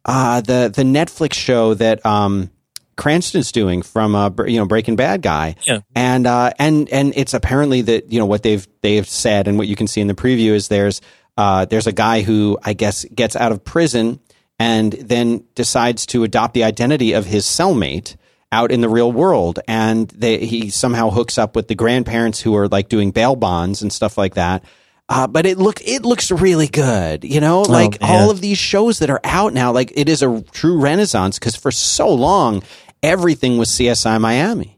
uh, 0.05 0.41
the 0.41 0.71
the 0.73 0.83
Netflix 0.83 1.33
show 1.33 1.73
that 1.75 2.05
um, 2.05 2.49
Cranston's 2.95 3.51
doing 3.51 3.81
from 3.83 4.15
uh, 4.15 4.29
you 4.47 4.57
know 4.57 4.65
Breaking 4.65 4.95
Bad 4.95 5.21
guy, 5.21 5.55
Yeah. 5.65 5.79
and 5.95 6.25
uh, 6.25 6.51
and 6.57 6.89
and 6.89 7.13
it's 7.15 7.33
apparently 7.33 7.81
that 7.83 8.11
you 8.11 8.19
know 8.19 8.25
what 8.25 8.43
they've 8.43 8.67
they've 8.81 9.07
said 9.07 9.47
and 9.47 9.57
what 9.57 9.67
you 9.67 9.75
can 9.75 9.87
see 9.87 10.01
in 10.01 10.07
the 10.07 10.15
preview 10.15 10.51
is 10.53 10.67
there's 10.69 10.99
uh, 11.37 11.65
there's 11.65 11.85
a 11.87 11.91
guy 11.91 12.21
who 12.23 12.57
I 12.63 12.73
guess 12.73 13.05
gets 13.05 13.35
out 13.35 13.51
of 13.51 13.63
prison 13.63 14.19
and 14.59 14.93
then 14.93 15.43
decides 15.53 16.07
to 16.07 16.23
adopt 16.23 16.55
the 16.55 16.63
identity 16.63 17.13
of 17.13 17.25
his 17.27 17.45
cellmate 17.45 18.15
out 18.51 18.71
in 18.71 18.81
the 18.81 18.89
real 18.89 19.11
world, 19.11 19.59
and 19.67 20.07
they, 20.09 20.37
he 20.45 20.69
somehow 20.69 21.09
hooks 21.09 21.37
up 21.37 21.55
with 21.55 21.67
the 21.67 21.75
grandparents 21.75 22.39
who 22.39 22.55
are 22.55 22.67
like 22.67 22.87
doing 22.89 23.11
bail 23.11 23.35
bonds 23.35 23.81
and 23.81 23.91
stuff 23.91 24.17
like 24.17 24.35
that. 24.35 24.63
Uh, 25.09 25.25
but 25.27 25.45
it 25.45 25.57
look 25.57 25.81
it 25.85 26.03
looks 26.03 26.31
really 26.31 26.67
good, 26.67 27.23
you 27.23 27.39
know, 27.39 27.61
like 27.61 28.01
man. 28.01 28.09
all 28.09 28.29
of 28.29 28.41
these 28.41 28.57
shows 28.57 28.99
that 28.99 29.09
are 29.09 29.21
out 29.23 29.53
now. 29.53 29.71
Like 29.71 29.93
it 29.95 30.09
is 30.09 30.21
a 30.21 30.41
true 30.51 30.77
renaissance 30.79 31.39
because 31.39 31.55
for 31.55 31.71
so 31.71 32.09
long 32.09 32.61
everything 33.01 33.57
was 33.57 33.69
CSI 33.69 34.19
Miami. 34.19 34.77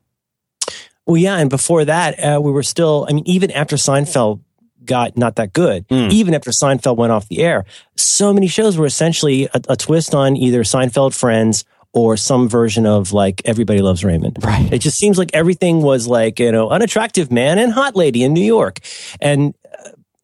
well, 1.08 1.18
yeah, 1.18 1.38
and 1.38 1.50
before 1.50 1.86
that, 1.86 2.20
uh, 2.20 2.40
we 2.40 2.52
were 2.52 2.62
still. 2.64 3.08
I 3.10 3.14
mean, 3.14 3.24
even 3.28 3.50
after 3.52 3.76
Seinfeld 3.76 4.42
got 4.86 5.18
not 5.18 5.36
that 5.38 5.52
good, 5.54 5.88
Mm. 5.88 6.12
even 6.12 6.34
after 6.36 6.52
Seinfeld 6.52 6.98
went 6.98 7.12
off 7.12 7.28
the 7.28 7.40
air, 7.40 7.66
so 7.96 8.32
many 8.34 8.48
shows 8.48 8.78
were 8.78 8.86
essentially 8.86 9.46
a, 9.46 9.62
a 9.70 9.76
twist 9.76 10.14
on 10.14 10.38
either 10.38 10.62
Seinfeld, 10.64 11.16
Friends, 11.16 11.66
or 11.94 12.18
some 12.18 12.48
version 12.48 12.86
of 12.86 13.14
like 13.14 13.42
Everybody 13.46 13.82
Loves 13.82 14.04
Raymond. 14.04 14.38
Right. 14.44 14.72
It 14.72 14.80
just 14.80 14.98
seems 14.98 15.18
like 15.18 15.32
everything 15.34 15.82
was 15.82 16.08
like, 16.08 16.40
you 16.40 16.52
know, 16.52 16.70
unattractive 16.70 17.32
man 17.32 17.58
and 17.58 17.72
hot 17.72 17.96
lady 17.96 18.24
in 18.24 18.34
New 18.34 18.44
York. 18.44 18.80
And 19.20 19.56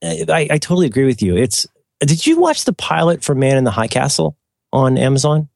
uh, 0.04 0.26
I, 0.30 0.48
I 0.52 0.58
totally 0.60 0.86
agree 0.86 1.06
with 1.06 1.22
you. 1.22 1.36
It's, 1.36 1.66
did 2.02 2.28
you 2.28 2.40
watch 2.40 2.66
the 2.66 2.74
pilot 2.74 3.24
for 3.24 3.34
Man 3.34 3.58
in 3.58 3.64
the 3.64 3.72
High 3.72 3.88
Castle 3.88 4.38
on 4.72 4.98
Amazon? 4.98 5.50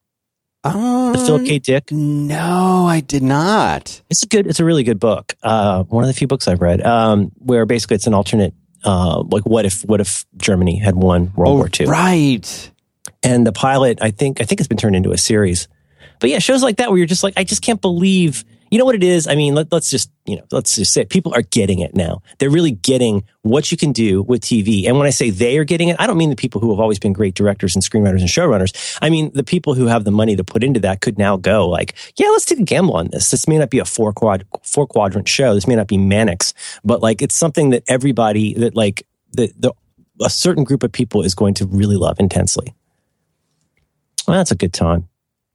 Um, 0.63 1.13
The 1.13 1.19
Philip 1.19 1.45
K. 1.45 1.59
Dick? 1.59 1.91
No, 1.91 2.85
I 2.87 3.01
did 3.01 3.21
not. 3.23 4.01
It's 4.09 4.23
a 4.23 4.27
good, 4.27 4.47
it's 4.47 4.59
a 4.59 4.65
really 4.65 4.83
good 4.83 4.99
book. 4.99 5.35
Uh, 5.43 5.83
one 5.83 6.03
of 6.03 6.07
the 6.07 6.13
few 6.13 6.27
books 6.27 6.47
I've 6.47 6.61
read, 6.61 6.81
um, 6.81 7.31
where 7.37 7.65
basically 7.65 7.95
it's 7.95 8.07
an 8.07 8.13
alternate, 8.13 8.53
uh, 8.83 9.21
like 9.21 9.45
what 9.45 9.65
if, 9.65 9.83
what 9.85 10.01
if 10.01 10.25
Germany 10.37 10.79
had 10.79 10.95
won 10.95 11.31
World 11.35 11.57
War 11.57 11.69
II? 11.79 11.85
Oh, 11.85 11.89
right. 11.91 12.71
and 13.21 13.45
the 13.45 13.51
pilot 13.51 13.99
i 14.01 14.11
think 14.11 14.39
i 14.39 14.45
think 14.45 14.61
it's 14.61 14.67
been 14.67 14.77
turned 14.77 14.95
into 14.95 15.11
a 15.11 15.17
series 15.17 15.67
but 16.19 16.29
yeah 16.29 16.39
shows 16.39 16.63
like 16.63 16.77
that 16.77 16.89
where 16.89 16.97
you're 16.97 17.07
just 17.07 17.23
like 17.23 17.33
i 17.37 17.43
just 17.43 17.61
can't 17.61 17.81
believe 17.81 18.43
You 18.71 18.77
know 18.77 18.85
what 18.85 18.95
it 18.95 19.03
is? 19.03 19.27
I 19.27 19.35
mean, 19.35 19.55
let, 19.55 19.73
us 19.73 19.89
just, 19.89 20.11
you 20.25 20.35
know, 20.35 20.43
let's 20.51 20.75
just 20.75 20.93
say 20.93 21.01
it. 21.01 21.09
people 21.09 21.33
are 21.33 21.41
getting 21.41 21.79
it 21.79 21.95
now. 21.95 22.21
They're 22.37 22.51
really 22.51 22.71
getting 22.71 23.23
what 23.41 23.71
you 23.71 23.77
can 23.77 23.91
do 23.91 24.21
with 24.21 24.41
TV. 24.41 24.85
And 24.85 24.97
when 24.97 25.07
I 25.07 25.09
say 25.09 25.31
they 25.31 25.57
are 25.57 25.63
getting 25.63 25.89
it, 25.89 25.95
I 25.99 26.05
don't 26.05 26.17
mean 26.17 26.29
the 26.29 26.35
people 26.35 26.61
who 26.61 26.69
have 26.69 26.79
always 26.79 26.99
been 26.99 27.13
great 27.13 27.33
directors 27.33 27.75
and 27.75 27.83
screenwriters 27.83 28.19
and 28.19 28.29
showrunners. 28.29 28.97
I 29.01 29.09
mean, 29.09 29.31
the 29.33 29.43
people 29.43 29.73
who 29.73 29.87
have 29.87 30.03
the 30.03 30.11
money 30.11 30.35
to 30.35 30.43
put 30.43 30.63
into 30.63 30.79
that 30.81 31.01
could 31.01 31.17
now 31.17 31.35
go 31.35 31.67
like, 31.67 31.95
yeah, 32.15 32.27
let's 32.27 32.45
take 32.45 32.59
a 32.59 32.63
gamble 32.63 32.95
on 32.95 33.07
this. 33.07 33.31
This 33.31 33.47
may 33.47 33.57
not 33.57 33.71
be 33.71 33.79
a 33.79 33.85
four 33.85 34.13
quad, 34.13 34.45
four 34.61 34.85
quadrant 34.85 35.27
show. 35.27 35.55
This 35.55 35.67
may 35.67 35.75
not 35.75 35.87
be 35.87 35.97
Mannix, 35.97 36.53
but 36.83 37.01
like 37.01 37.21
it's 37.21 37.35
something 37.35 37.71
that 37.71 37.83
everybody 37.87 38.53
that 38.53 38.75
like 38.75 39.07
the, 39.31 39.51
the, 39.57 39.73
a 40.21 40.29
certain 40.29 40.63
group 40.63 40.83
of 40.83 40.91
people 40.91 41.23
is 41.23 41.33
going 41.33 41.55
to 41.55 41.65
really 41.65 41.95
love 41.95 42.19
intensely. 42.19 42.75
Well, 44.27 44.37
that's 44.37 44.51
a 44.51 44.55
good 44.55 44.73
time. 44.73 45.07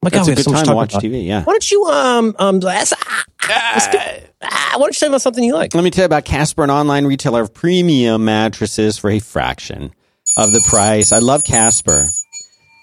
My 0.05 0.11
God, 0.11 0.19
That's 0.19 0.29
a 0.29 0.35
good 0.35 0.45
so 0.45 0.53
time 0.53 0.67
to 0.67 0.75
watch 0.75 0.93
about. 0.93 1.03
TV. 1.03 1.25
Yeah. 1.27 1.45
Why 1.45 1.55
don't 1.55 1.71
you 1.71 1.85
um 1.87 2.37
um 2.38 2.61
let's, 2.61 2.93
ah, 2.93 3.25
let's 3.49 3.88
go, 3.88 3.99
ah, 4.43 4.73
why 4.75 4.81
don't 4.81 4.88
you 4.95 4.99
tell 4.99 5.09
me 5.09 5.12
about 5.14 5.23
something 5.23 5.43
you 5.43 5.55
like? 5.55 5.75
Let 5.75 5.83
me 5.83 5.90
tell 5.90 6.03
you 6.03 6.07
about 6.07 6.27
Casper, 6.27 6.62
an 6.62 6.71
online 6.71 7.07
retailer 7.07 7.40
of 7.40 7.55
premium 7.55 8.27
mattresses 8.27 8.99
for 8.99 9.09
a 9.09 9.19
fraction 9.19 9.95
of 10.37 10.53
the 10.53 10.62
price. 10.69 11.11
I 11.11 11.21
love 11.21 11.43
Casper. 11.43 12.05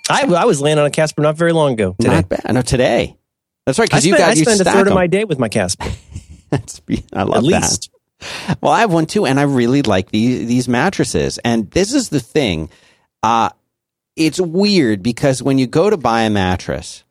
I, 0.10 0.24
I 0.24 0.46
was 0.46 0.60
laying 0.62 0.80
on 0.80 0.86
a 0.88 0.90
Casper 0.90 1.22
not 1.22 1.38
very 1.38 1.54
long 1.54 1.74
ago. 1.74 1.96
Today. 2.00 2.16
Not 2.16 2.30
bad. 2.30 2.54
No, 2.54 2.62
today. 2.64 3.16
That's 3.68 3.78
right. 3.78 3.88
Because 3.88 4.04
you 4.06 4.18
got 4.18 4.32
I 4.32 4.34
you 4.34 4.44
spend 4.44 4.62
a 4.62 4.64
third 4.64 4.88
them. 4.88 4.94
of 4.94 4.94
my 4.96 5.06
day 5.06 5.24
with 5.24 5.38
my 5.38 5.48
Casper. 5.48 5.86
That's 6.50 6.82
I 7.14 7.22
love 7.24 7.38
At 7.38 7.44
least. 7.44 7.92
that. 8.20 8.58
Well, 8.62 8.72
I 8.72 8.80
have 8.82 8.92
one 8.92 9.06
too, 9.06 9.28
and 9.28 9.40
I 9.40 9.44
really 9.44 9.84
like 9.84 10.10
these 10.10 10.48
these 10.48 10.68
mattresses. 10.68 11.38
And 11.40 11.70
this 11.70 11.94
is 11.94 12.10
the 12.10 12.20
thing. 12.20 12.70
Uh, 13.22 13.50
it's 14.16 14.40
weird 14.42 15.04
because 15.04 15.44
when 15.44 15.60
you 15.60 15.68
go 15.68 15.90
to 15.90 15.98
buy 15.98 16.24
a 16.24 16.30
mattress, 16.32 17.04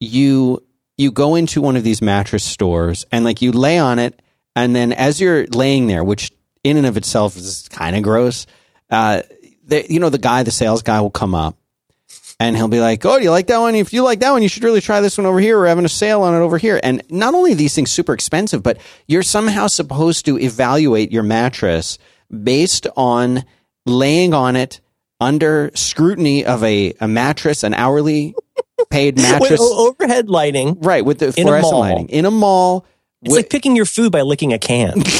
you 0.00 0.62
you 0.96 1.10
go 1.10 1.34
into 1.34 1.60
one 1.60 1.76
of 1.76 1.84
these 1.84 2.02
mattress 2.02 2.44
stores 2.44 3.06
and 3.12 3.24
like 3.24 3.40
you 3.40 3.52
lay 3.52 3.78
on 3.78 3.98
it 3.98 4.20
and 4.56 4.74
then 4.74 4.92
as 4.92 5.20
you're 5.20 5.46
laying 5.46 5.86
there 5.86 6.02
which 6.02 6.32
in 6.64 6.76
and 6.76 6.86
of 6.86 6.96
itself 6.96 7.36
is 7.36 7.68
kind 7.68 7.96
of 7.96 8.02
gross 8.02 8.46
uh, 8.90 9.22
the, 9.64 9.86
you 9.90 10.00
know 10.00 10.10
the 10.10 10.18
guy 10.18 10.42
the 10.42 10.50
sales 10.50 10.82
guy 10.82 11.00
will 11.00 11.10
come 11.10 11.34
up 11.34 11.56
and 12.38 12.56
he'll 12.56 12.68
be 12.68 12.80
like 12.80 13.04
oh 13.04 13.18
do 13.18 13.24
you 13.24 13.30
like 13.30 13.46
that 13.48 13.58
one? 13.58 13.74
If 13.74 13.92
you 13.92 14.02
like 14.02 14.20
that 14.20 14.32
one 14.32 14.42
you 14.42 14.48
should 14.48 14.64
really 14.64 14.80
try 14.80 15.00
this 15.00 15.16
one 15.18 15.26
over 15.26 15.38
here. 15.40 15.58
We're 15.58 15.68
having 15.68 15.84
a 15.84 15.90
sale 15.90 16.22
on 16.22 16.34
it 16.34 16.38
over 16.38 16.58
here. 16.58 16.80
And 16.82 17.02
not 17.10 17.34
only 17.34 17.54
these 17.54 17.74
things 17.74 17.92
super 17.92 18.14
expensive 18.14 18.62
but 18.62 18.78
you're 19.06 19.22
somehow 19.22 19.66
supposed 19.66 20.24
to 20.24 20.38
evaluate 20.38 21.12
your 21.12 21.22
mattress 21.22 21.98
based 22.30 22.86
on 22.96 23.44
laying 23.86 24.34
on 24.34 24.56
it 24.56 24.80
under 25.20 25.70
scrutiny 25.74 26.44
of 26.44 26.62
a, 26.64 26.94
a 27.00 27.08
mattress 27.08 27.62
an 27.62 27.74
hourly 27.74 28.34
paid 28.90 29.16
mattress. 29.18 29.50
With 29.50 29.60
overhead 29.60 30.28
lighting. 30.28 30.80
Right, 30.80 31.04
with 31.04 31.18
the 31.18 31.32
fluorescent 31.32 31.76
lighting. 31.76 32.08
In 32.08 32.24
a 32.24 32.30
mall. 32.30 32.86
It's 33.22 33.32
with, 33.32 33.44
like 33.44 33.50
picking 33.50 33.76
your 33.76 33.84
food 33.84 34.12
by 34.12 34.22
licking 34.22 34.52
a 34.52 34.58
can. 34.58 35.02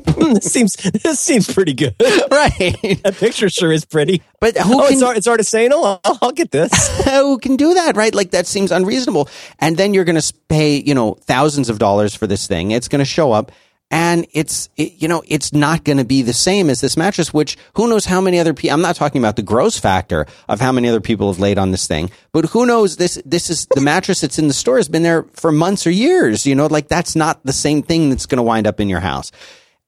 this 0.04 0.52
seems 0.52 0.74
this 0.74 1.20
seems 1.20 1.52
pretty 1.52 1.74
good, 1.74 1.94
right? 2.30 3.00
That 3.02 3.16
picture 3.18 3.48
sure 3.48 3.72
is 3.72 3.84
pretty. 3.84 4.22
But 4.40 4.56
who 4.56 4.74
oh, 4.74 4.88
can? 4.88 5.16
It's, 5.16 5.26
it's 5.26 5.54
"Oh, 5.54 6.00
I'll, 6.04 6.18
I'll 6.22 6.32
get 6.32 6.50
this." 6.50 6.70
who 7.04 7.38
can 7.38 7.56
do 7.56 7.74
that, 7.74 7.96
right? 7.96 8.14
Like 8.14 8.30
that 8.30 8.46
seems 8.46 8.70
unreasonable. 8.70 9.28
And 9.58 9.76
then 9.76 9.94
you're 9.94 10.04
going 10.04 10.20
to 10.20 10.34
pay, 10.48 10.76
you 10.76 10.94
know, 10.94 11.14
thousands 11.22 11.70
of 11.70 11.78
dollars 11.78 12.14
for 12.14 12.26
this 12.26 12.46
thing. 12.46 12.70
It's 12.70 12.88
going 12.88 13.00
to 13.00 13.04
show 13.04 13.32
up, 13.32 13.52
and 13.90 14.26
it's 14.32 14.68
it, 14.76 14.94
you 15.02 15.08
know 15.08 15.22
it's 15.26 15.52
not 15.52 15.84
going 15.84 15.98
to 15.98 16.04
be 16.04 16.22
the 16.22 16.32
same 16.32 16.70
as 16.70 16.80
this 16.80 16.96
mattress 16.96 17.34
which 17.34 17.56
who 17.74 17.88
knows 17.88 18.04
how 18.04 18.20
many 18.20 18.38
other 18.38 18.54
people 18.54 18.74
i'm 18.74 18.80
not 18.80 18.96
talking 18.96 19.20
about 19.20 19.36
the 19.36 19.42
gross 19.42 19.78
factor 19.78 20.26
of 20.48 20.60
how 20.60 20.72
many 20.72 20.88
other 20.88 21.00
people 21.00 21.30
have 21.30 21.40
laid 21.40 21.58
on 21.58 21.70
this 21.70 21.86
thing 21.86 22.10
but 22.32 22.46
who 22.46 22.64
knows 22.64 22.96
this 22.96 23.20
this 23.24 23.50
is 23.50 23.66
the 23.74 23.80
mattress 23.80 24.20
that's 24.20 24.38
in 24.38 24.48
the 24.48 24.54
store 24.54 24.76
has 24.76 24.88
been 24.88 25.02
there 25.02 25.24
for 25.32 25.50
months 25.52 25.86
or 25.86 25.90
years 25.90 26.46
you 26.46 26.54
know 26.54 26.66
like 26.66 26.88
that's 26.88 27.16
not 27.16 27.44
the 27.44 27.52
same 27.52 27.82
thing 27.82 28.10
that's 28.10 28.26
going 28.26 28.38
to 28.38 28.42
wind 28.42 28.66
up 28.66 28.80
in 28.80 28.88
your 28.88 29.00
house 29.00 29.32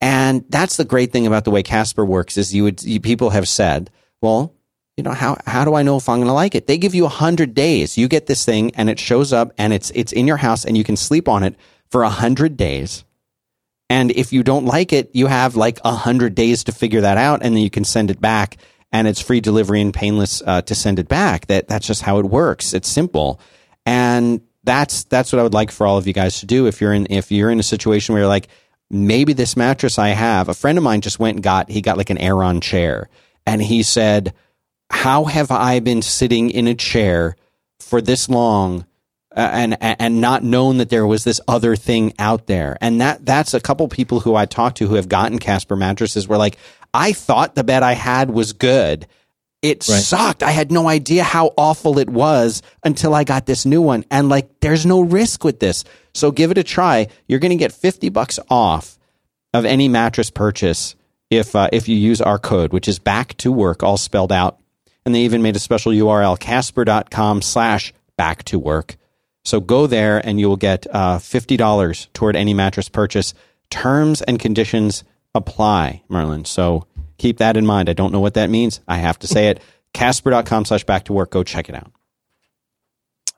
and 0.01 0.45
that's 0.49 0.77
the 0.77 0.85
great 0.85 1.13
thing 1.13 1.27
about 1.27 1.45
the 1.45 1.51
way 1.51 1.63
casper 1.63 2.05
works 2.05 2.37
is 2.37 2.55
you 2.55 2.65
would 2.65 2.83
you, 2.83 3.01
people 3.01 3.31
have 3.31 3.49
said 3.49 3.91
well 4.21 4.53
you 4.97 5.03
know 5.03 5.13
how 5.13 5.39
how 5.47 5.65
do 5.65 5.75
I 5.75 5.83
know 5.83 5.97
if 5.97 6.07
I'm 6.07 6.19
going 6.19 6.27
to 6.27 6.35
like 6.35 6.55
it? 6.55 6.67
They 6.67 6.77
give 6.77 6.95
you 6.95 7.07
a 7.07 7.09
hundred 7.09 7.55
days. 7.55 7.97
You 7.97 8.09
get 8.09 8.27
this 8.27 8.45
thing, 8.45 8.73
and 8.75 8.91
it 8.91 8.99
shows 8.99 9.33
up, 9.33 9.51
and 9.57 9.73
it's 9.73 9.91
it's 9.95 10.13
in 10.13 10.27
your 10.27 10.37
house, 10.37 10.67
and 10.67 10.77
you 10.77 10.85
can 10.85 10.97
sleep 10.97 11.31
on 11.31 11.43
it 11.43 11.57
for 11.89 12.03
a 12.03 12.11
hundred 12.11 12.59
days 12.59 13.03
and 13.93 14.11
if 14.13 14.33
you 14.33 14.43
don't 14.43 14.65
like 14.65 14.95
it, 14.95 15.11
you 15.13 15.27
have 15.27 15.55
like 15.55 15.79
a 15.85 15.93
hundred 15.93 16.35
days 16.35 16.65
to 16.65 16.73
figure 16.73 17.03
that 17.03 17.19
out, 17.19 17.43
and 17.43 17.55
then 17.55 17.63
you 17.63 17.69
can 17.69 17.85
send 17.85 18.11
it 18.11 18.23
back, 18.23 18.57
and 18.91 19.07
it's 19.07 19.21
free 19.21 19.43
delivery 19.43 19.83
and 19.83 19.93
painless 19.93 20.43
uh, 20.47 20.63
to 20.63 20.75
send 20.75 20.99
it 20.99 21.09
back. 21.09 21.47
That 21.49 21.69
that's 21.69 21.87
just 21.87 22.01
how 22.01 22.19
it 22.19 22.25
works. 22.25 22.73
It's 22.73 22.89
simple, 22.89 23.39
and 23.85 24.41
that's 24.65 25.05
that's 25.05 25.31
what 25.31 25.41
I 25.41 25.43
would 25.43 25.53
like 25.53 25.71
for 25.71 25.87
all 25.87 25.99
of 25.99 26.07
you 26.07 26.15
guys 26.15 26.41
to 26.41 26.47
do. 26.47 26.67
If 26.67 26.81
you're 26.81 26.95
in 26.95 27.07
if 27.11 27.31
you're 27.31 27.51
in 27.51 27.61
a 27.61 27.63
situation 27.63 28.15
where 28.15 28.23
you're 28.23 28.29
like, 28.29 28.49
maybe 28.91 29.35
this 29.35 29.59
mattress 29.59 29.99
I 29.99 30.09
have, 30.09 30.49
a 30.49 30.55
friend 30.55 30.79
of 30.79 30.85
mine 30.85 31.03
just 31.03 31.19
went 31.19 31.37
and 31.37 31.45
got 31.45 31.69
he 31.69 31.83
got 31.83 31.99
like 31.99 32.09
an 32.09 32.17
Aeron 32.17 32.63
chair, 32.63 33.11
and 33.47 33.61
he 33.61 33.83
said, 33.83 34.33
"How 34.89 35.25
have 35.25 35.51
I 35.51 35.81
been 35.81 36.01
sitting 36.01 36.49
in 36.49 36.67
a 36.67 36.75
chair 36.75 37.37
for 37.79 38.01
this 38.01 38.31
long?" 38.31 38.87
Uh, 39.35 39.49
and 39.53 39.77
and 39.81 40.21
not 40.21 40.43
known 40.43 40.77
that 40.77 40.91
there 40.91 41.07
was 41.07 41.25
this 41.25 41.41
other 41.49 41.75
thing 41.75 42.13
out 42.19 42.47
there. 42.47 42.77
And 42.81 43.01
that 43.01 43.25
that's 43.25 43.55
a 43.55 43.61
couple 43.61 43.89
people 43.89 44.21
who 44.21 44.35
I 44.35 44.45
talked 44.45 44.77
to 44.79 44.89
who 44.89 44.97
have 44.97 45.09
gotten 45.09 45.39
Casper 45.39 45.77
mattresses 45.77 46.29
were 46.29 46.37
like, 46.37 46.59
I 46.93 47.13
thought 47.13 47.55
the 47.55 47.65
bed 47.65 47.83
I 47.83 47.93
had 47.93 48.31
was 48.31 48.53
good. 48.53 49.07
It 49.63 49.87
right. 49.89 50.03
sucked. 50.03 50.43
I 50.43 50.51
had 50.51 50.73
no 50.73 50.89
idea 50.89 51.23
how 51.23 51.53
awful 51.57 51.99
it 51.99 52.11
was 52.11 52.63
until 52.83 53.15
I 53.15 53.23
got 53.23 53.47
this 53.47 53.65
new 53.65 53.81
one. 53.81 54.05
And 54.11 54.29
like, 54.29 54.61
there's 54.61 54.85
no 54.85 55.01
risk 55.01 55.45
with 55.45 55.61
this. 55.61 55.85
So 56.15 56.33
give 56.33 56.51
it 56.51 56.59
a 56.59 56.65
try. 56.65 57.07
You're 57.29 57.39
going 57.39 57.51
to 57.51 57.57
get 57.57 57.73
50 57.73 58.09
bucks 58.09 58.41
off 58.51 58.99
of 59.55 59.65
any 59.65 59.89
mattress 59.89 60.31
purchase 60.31 60.97
if, 61.31 61.55
uh, 61.55 61.69
if 61.73 61.89
you 61.89 61.97
use 61.97 62.21
our 62.21 62.41
code, 62.41 62.73
which 62.73 62.89
is 62.89 62.99
back 62.99 63.37
to 63.39 63.53
work, 63.53 63.85
all 63.85 63.97
spelled 63.97 64.33
out. 64.33 64.59
And 65.07 65.15
they 65.15 65.21
even 65.21 65.43
made 65.43 65.57
a 65.57 65.61
special 65.61 65.93
URL, 65.93 66.39
casper.com 66.39 67.41
slash 67.41 67.95
back 68.17 68.43
to 68.45 68.59
work. 68.59 68.97
So 69.45 69.61
go 69.61 69.87
there 69.87 70.25
and 70.25 70.39
you 70.39 70.49
will 70.49 70.57
get 70.57 70.87
uh, 70.91 71.19
$50 71.19 72.13
toward 72.13 72.37
any 72.37 72.55
mattress 72.55 72.89
purchase. 72.89 73.35
Terms 73.71 74.23
and 74.23 74.39
conditions 74.39 75.05
apply, 75.35 76.03
Merlin. 76.09 76.45
So 76.45 76.87
keep 77.19 77.39
that 77.39 77.57
in 77.57 77.67
mind. 77.67 77.89
I 77.89 77.93
don't 77.93 78.13
know 78.13 78.21
what 78.21 78.35
that 78.35 78.51
means. 78.51 78.81
I 78.87 78.97
have 78.97 79.19
to 79.21 79.27
say 79.27 79.49
it. 79.49 79.61
Casper.com 79.95 80.65
slash 80.65 80.85
back 80.85 81.05
to 81.05 81.13
work. 81.13 81.31
Go 81.31 81.43
check 81.43 81.69
it 81.69 81.75
out. 81.75 81.93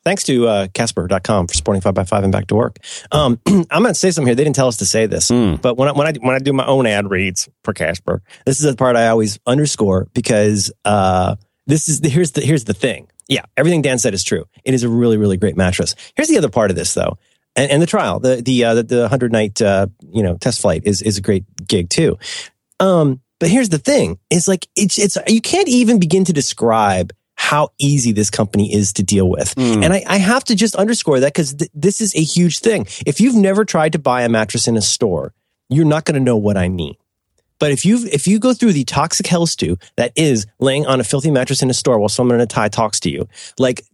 Thanks 0.04 0.22
to 0.24 0.46
uh, 0.46 0.66
Casper.com 0.68 1.48
for 1.48 1.54
supporting 1.54 1.80
5 1.80 1.94
by 1.94 2.04
5 2.04 2.24
and 2.24 2.32
back 2.32 2.46
to 2.48 2.54
work. 2.54 2.78
Um, 3.10 3.40
I'm 3.46 3.64
going 3.82 3.86
to 3.86 3.94
say 3.94 4.10
something 4.10 4.28
here. 4.28 4.34
They 4.34 4.44
didn't 4.44 4.56
tell 4.56 4.68
us 4.68 4.76
to 4.78 4.86
say 4.86 5.06
this, 5.06 5.30
mm. 5.30 5.60
but 5.60 5.76
when 5.78 5.88
I, 5.88 5.92
when, 5.92 6.06
I, 6.06 6.12
when 6.20 6.36
I 6.36 6.38
do 6.38 6.52
my 6.52 6.66
own 6.66 6.86
ad 6.86 7.10
reads 7.10 7.48
for 7.64 7.72
Casper, 7.72 8.22
this 8.44 8.60
is 8.60 8.66
the 8.66 8.76
part 8.76 8.96
I 8.96 9.08
always 9.08 9.38
underscore 9.46 10.08
because 10.12 10.70
uh, 10.84 11.36
this 11.66 11.88
is 11.88 12.02
the, 12.02 12.10
here's 12.10 12.32
the 12.32 12.42
here's 12.42 12.64
the 12.64 12.74
thing. 12.74 13.08
Yeah, 13.28 13.44
everything 13.56 13.82
Dan 13.82 13.98
said 13.98 14.14
is 14.14 14.24
true. 14.24 14.44
It 14.64 14.74
is 14.74 14.82
a 14.82 14.88
really, 14.88 15.16
really 15.16 15.36
great 15.36 15.56
mattress. 15.56 15.94
Here's 16.14 16.28
the 16.28 16.38
other 16.38 16.50
part 16.50 16.70
of 16.70 16.76
this, 16.76 16.92
though, 16.94 17.18
and, 17.56 17.70
and 17.70 17.82
the 17.82 17.86
trial, 17.86 18.20
the 18.20 18.42
the 18.42 18.64
uh, 18.64 18.74
the, 18.74 18.82
the 18.82 19.08
hundred 19.08 19.32
night 19.32 19.60
uh, 19.62 19.86
you 20.12 20.22
know 20.22 20.36
test 20.36 20.60
flight 20.60 20.82
is 20.84 21.02
is 21.02 21.18
a 21.18 21.22
great 21.22 21.44
gig 21.66 21.88
too. 21.88 22.18
Um, 22.80 23.20
but 23.40 23.48
here's 23.48 23.70
the 23.70 23.78
thing: 23.78 24.18
is 24.30 24.46
like 24.48 24.68
it's 24.76 24.98
it's 24.98 25.16
you 25.26 25.40
can't 25.40 25.68
even 25.68 25.98
begin 25.98 26.24
to 26.24 26.32
describe 26.32 27.12
how 27.36 27.70
easy 27.78 28.12
this 28.12 28.30
company 28.30 28.72
is 28.72 28.92
to 28.94 29.02
deal 29.02 29.28
with. 29.28 29.54
Mm. 29.56 29.84
And 29.84 29.92
I, 29.92 30.04
I, 30.06 30.18
have 30.18 30.44
to 30.44 30.54
just 30.54 30.76
underscore 30.76 31.18
that 31.20 31.32
because 31.32 31.54
th- 31.54 31.70
this 31.74 32.00
is 32.00 32.14
a 32.14 32.22
huge 32.22 32.60
thing. 32.60 32.86
If 33.04 33.20
you've 33.20 33.34
never 33.34 33.64
tried 33.64 33.92
to 33.92 33.98
buy 33.98 34.22
a 34.22 34.28
mattress 34.28 34.68
in 34.68 34.76
a 34.76 34.80
store, 34.80 35.34
you're 35.68 35.84
not 35.84 36.04
going 36.04 36.14
to 36.14 36.20
know 36.20 36.36
what 36.36 36.56
I 36.56 36.68
mean. 36.68 36.94
But 37.58 37.70
if 37.70 37.84
you 37.84 38.06
if 38.12 38.26
you 38.26 38.38
go 38.38 38.52
through 38.52 38.72
the 38.72 38.84
toxic 38.84 39.26
hell 39.26 39.46
stew 39.46 39.78
that 39.96 40.12
is 40.16 40.46
laying 40.58 40.86
on 40.86 41.00
a 41.00 41.04
filthy 41.04 41.30
mattress 41.30 41.62
in 41.62 41.70
a 41.70 41.74
store 41.74 41.98
while 41.98 42.08
someone 42.08 42.36
in 42.36 42.40
a 42.40 42.46
tie 42.46 42.68
talks 42.68 43.00
to 43.00 43.10
you, 43.10 43.28
like 43.58 43.84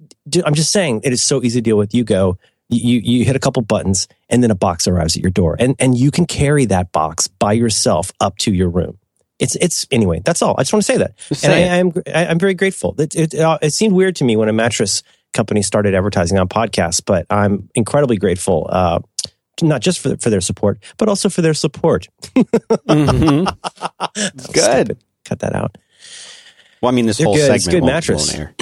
I'm 0.44 0.55
just 0.55 0.73
saying, 0.73 1.03
it 1.05 1.12
is 1.12 1.23
so 1.23 1.42
easy 1.42 1.61
to 1.61 1.62
deal 1.62 1.77
with. 1.77 1.94
You 1.94 2.05
go, 2.05 2.38
you 2.68 3.01
you 3.01 3.25
hit 3.25 3.37
a 3.37 3.40
couple 3.40 3.62
buttons, 3.62 4.09
and 4.29 4.42
then 4.42 4.51
a 4.51 4.55
box 4.55 4.87
arrives 4.87 5.16
at 5.16 5.23
your 5.23 5.31
door, 5.31 5.57
and 5.59 5.77
and 5.79 5.96
you 5.96 6.11
can 6.11 6.27
carry 6.27 6.64
that 6.66 6.92
box 6.92 7.29
by 7.29 7.53
yourself 7.53 8.12
up 8.20 8.38
to 8.38 8.53
your 8.53 8.68
room. 8.68 8.99
It's 9.38 9.57
it's 9.57 9.87
anyway. 9.90 10.20
That's 10.25 10.42
all. 10.42 10.55
I 10.59 10.62
just 10.62 10.73
want 10.73 10.85
to 10.85 10.92
say 10.92 10.99
that, 10.99 11.14
and 11.44 11.53
I, 11.53 11.79
I'm 11.79 11.92
I'm 12.31 12.38
very 12.38 12.55
grateful. 12.55 12.94
It, 12.99 13.14
it 13.14 13.35
it 13.35 13.73
seemed 13.73 13.94
weird 13.94 14.16
to 14.16 14.25
me 14.25 14.37
when 14.37 14.49
a 14.49 14.53
mattress 14.53 15.03
company 15.33 15.62
started 15.62 15.94
advertising 15.94 16.38
on 16.38 16.49
podcasts, 16.49 17.03
but 17.05 17.27
I'm 17.31 17.68
incredibly 17.75 18.16
grateful. 18.16 18.68
Uh, 18.70 19.01
not 19.62 19.81
just 19.81 19.99
for, 20.01 20.16
for 20.16 20.31
their 20.31 20.40
support, 20.40 20.79
but 20.96 21.09
also 21.09 21.29
for 21.29 21.42
their 21.42 21.55
support. 21.55 22.09
mm-hmm. 22.35 23.44
Good. 24.53 24.99
Cut 25.25 25.40
that 25.40 25.55
out. 25.55 25.77
Well, 26.81 26.90
I 26.90 26.94
mean, 26.94 27.07
this 27.07 27.18
They're 27.18 27.27
whole 27.27 27.35
good. 27.35 27.40
segment 27.46 27.57
it's 27.57 27.68
good 27.68 27.85
mattress. 27.85 28.33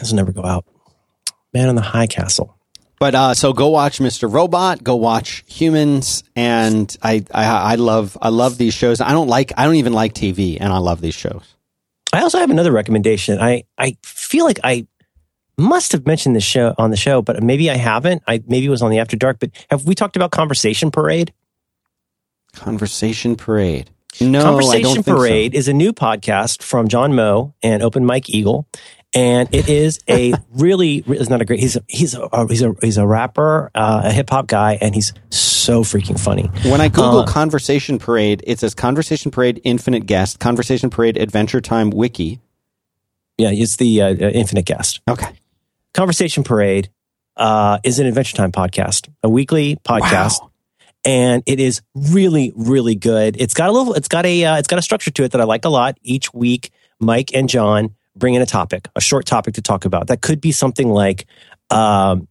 this 0.00 0.10
will 0.10 0.16
never 0.16 0.32
go 0.32 0.44
out. 0.44 0.66
Man 1.54 1.68
on 1.68 1.74
the 1.74 1.80
High 1.82 2.06
Castle. 2.06 2.56
But 2.98 3.14
uh, 3.14 3.34
so 3.34 3.52
go 3.52 3.68
watch 3.68 3.98
Mr. 3.98 4.32
Robot, 4.32 4.82
go 4.82 4.96
watch 4.96 5.42
Humans, 5.48 6.24
and 6.34 6.94
I, 7.02 7.24
I 7.32 7.44
I 7.44 7.74
love 7.74 8.16
I 8.20 8.30
love 8.30 8.56
these 8.56 8.72
shows. 8.72 9.00
I 9.02 9.12
don't 9.12 9.28
like 9.28 9.52
I 9.56 9.64
don't 9.64 9.74
even 9.74 9.92
like 9.92 10.14
TV, 10.14 10.56
and 10.60 10.72
I 10.72 10.78
love 10.78 11.02
these 11.02 11.14
shows. 11.14 11.42
I 12.12 12.22
also 12.22 12.38
have 12.38 12.50
another 12.50 12.72
recommendation. 12.72 13.38
I 13.38 13.64
I 13.76 13.96
feel 14.02 14.46
like 14.46 14.60
I 14.64 14.86
must 15.58 15.92
have 15.92 16.06
mentioned 16.06 16.36
this 16.36 16.44
show 16.44 16.74
on 16.78 16.90
the 16.90 16.96
show, 16.96 17.22
but 17.22 17.42
maybe 17.42 17.70
I 17.70 17.76
haven't. 17.76 18.22
I 18.26 18.42
maybe 18.46 18.66
it 18.66 18.70
was 18.70 18.82
on 18.82 18.90
the 18.90 18.98
After 18.98 19.16
Dark. 19.16 19.38
But 19.40 19.50
have 19.70 19.84
we 19.84 19.94
talked 19.94 20.16
about 20.16 20.30
Conversation 20.30 20.90
Parade? 20.90 21.32
Conversation 22.54 23.36
Parade. 23.36 23.90
No, 24.20 24.42
Conversation 24.42 25.02
so. 25.02 25.14
Parade 25.14 25.54
is 25.54 25.68
a 25.68 25.74
new 25.74 25.92
podcast 25.92 26.62
from 26.62 26.88
John 26.88 27.14
Moe 27.14 27.54
and 27.62 27.82
Open 27.82 28.04
Mike 28.06 28.30
Eagle, 28.30 28.66
and 29.14 29.46
it 29.54 29.68
is 29.68 29.98
a 30.08 30.32
really 30.54 31.04
it's 31.06 31.28
not 31.28 31.42
a 31.42 31.44
great. 31.44 31.60
He's 31.60 31.76
a, 31.76 31.82
he's 31.86 32.14
a 32.14 32.46
he's 32.48 32.62
a 32.62 32.74
he's 32.80 32.96
a 32.96 33.06
rapper, 33.06 33.70
uh, 33.74 34.02
a 34.04 34.12
hip 34.12 34.30
hop 34.30 34.46
guy, 34.46 34.78
and 34.80 34.94
he's 34.94 35.12
so 35.30 35.82
freaking 35.84 36.18
funny. 36.18 36.44
When 36.70 36.80
I 36.80 36.88
Google 36.88 37.20
Uh, 37.20 37.26
Conversation 37.26 37.98
Parade, 37.98 38.42
it 38.46 38.58
says 38.58 38.74
Conversation 38.74 39.30
Parade 39.30 39.60
Infinite 39.64 40.06
Guest, 40.06 40.38
Conversation 40.40 40.88
Parade 40.88 41.18
Adventure 41.18 41.60
Time 41.60 41.90
Wiki. 41.90 42.40
Yeah, 43.36 43.50
it's 43.52 43.76
the 43.76 44.00
uh, 44.00 44.06
uh, 44.08 44.12
Infinite 44.30 44.64
Guest. 44.64 45.00
Okay. 45.10 45.28
Conversation 45.96 46.44
Parade 46.44 46.90
uh, 47.38 47.78
is 47.82 47.98
an 47.98 48.06
Adventure 48.06 48.36
Time 48.36 48.52
podcast, 48.52 49.08
a 49.22 49.30
weekly 49.30 49.76
podcast. 49.76 50.42
Wow. 50.42 50.50
and 51.06 51.42
it 51.46 51.58
is 51.58 51.80
really 51.94 52.52
really 52.54 52.94
good 52.96 53.36
it's 53.38 53.54
got 53.54 53.70
a 53.70 53.72
little 53.72 53.94
it's 53.94 54.08
got 54.08 54.26
a 54.26 54.44
uh, 54.44 54.56
it's 54.58 54.68
got 54.68 54.78
a 54.78 54.82
structure 54.82 55.10
to 55.10 55.22
it 55.24 55.32
that 55.32 55.40
i 55.40 55.44
like 55.44 55.64
a 55.64 55.68
lot 55.68 55.96
each 56.02 56.34
week 56.34 56.70
mike 57.00 57.30
and 57.32 57.48
john 57.48 57.94
bring 58.16 58.34
in 58.34 58.42
a 58.42 58.46
topic 58.46 58.88
a 58.96 59.00
short 59.00 59.24
topic 59.24 59.54
to 59.54 59.62
talk 59.62 59.84
about 59.84 60.08
that 60.08 60.20
could 60.20 60.40
be 60.40 60.52
something 60.52 60.88
like 60.88 61.26
um, 61.70 62.26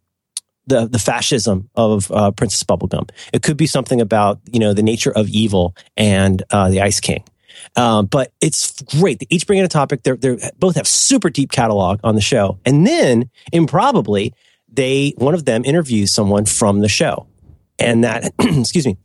the 0.67 0.87
the 0.87 0.99
fascism 0.99 1.69
of 1.75 2.11
uh, 2.11 2.31
princess 2.31 2.63
bubblegum 2.63 3.09
it 3.31 3.41
could 3.41 3.57
be 3.57 3.67
something 3.67 4.01
about 4.01 4.39
you 4.51 4.59
know 4.59 4.73
the 4.73 4.83
nature 4.83 5.11
of 5.11 5.29
evil 5.29 5.73
and 5.95 6.43
uh, 6.51 6.69
the 6.69 6.81
ice 6.81 6.99
king 6.99 7.23
um, 7.75 8.05
but 8.05 8.31
it's 8.41 8.81
great. 8.83 9.19
They 9.19 9.27
each 9.29 9.47
bring 9.47 9.59
in 9.59 9.65
a 9.65 9.69
topic. 9.69 10.03
They're, 10.03 10.15
they're 10.17 10.37
both 10.59 10.75
have 10.75 10.87
super 10.87 11.29
deep 11.29 11.51
catalog 11.51 11.99
on 12.03 12.15
the 12.15 12.21
show, 12.21 12.59
and 12.65 12.85
then 12.85 13.29
improbably, 13.51 14.33
they 14.71 15.13
one 15.17 15.33
of 15.33 15.45
them 15.45 15.63
interviews 15.65 16.11
someone 16.11 16.45
from 16.45 16.79
the 16.79 16.89
show, 16.89 17.27
and 17.79 18.03
that 18.03 18.33
excuse 18.39 18.85
me, 18.85 18.97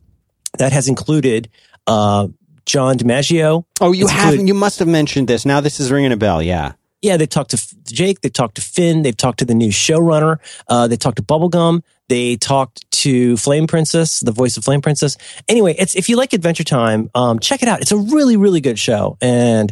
that 0.57 0.71
has 0.71 0.87
included 0.87 1.49
uh, 1.87 2.27
John 2.65 2.97
DiMaggio. 2.97 3.65
Oh, 3.79 3.91
you 3.91 4.03
It's 4.05 4.11
have 4.13 4.35
good. 4.35 4.47
you 4.47 4.53
must 4.53 4.79
have 4.79 4.87
mentioned 4.87 5.27
this. 5.27 5.45
Now 5.45 5.61
this 5.61 5.79
is 5.79 5.91
ringing 5.91 6.11
a 6.11 6.17
bell. 6.17 6.41
Yeah. 6.41 6.73
Yeah, 7.01 7.17
they 7.17 7.25
talked 7.25 7.49
to 7.49 7.75
Jake. 7.91 8.21
They 8.21 8.29
talked 8.29 8.55
to 8.55 8.61
Finn. 8.61 9.01
They've 9.01 9.17
talked 9.17 9.39
to 9.39 9.45
the 9.45 9.55
new 9.55 9.69
showrunner. 9.69 10.37
Uh, 10.67 10.87
they 10.87 10.97
talked 10.97 11.17
to 11.17 11.23
Bubblegum. 11.23 11.81
They 12.11 12.35
talked 12.35 12.91
to 13.03 13.37
Flame 13.37 13.67
Princess, 13.67 14.19
the 14.19 14.33
voice 14.33 14.57
of 14.57 14.65
Flame 14.65 14.81
Princess. 14.81 15.15
Anyway, 15.47 15.75
it's 15.79 15.95
if 15.95 16.09
you 16.09 16.17
like 16.17 16.33
Adventure 16.33 16.65
Time, 16.65 17.09
um, 17.15 17.39
check 17.39 17.63
it 17.63 17.69
out. 17.69 17.79
It's 17.79 17.93
a 17.93 17.97
really, 17.97 18.35
really 18.35 18.59
good 18.59 18.77
show, 18.77 19.17
and 19.21 19.71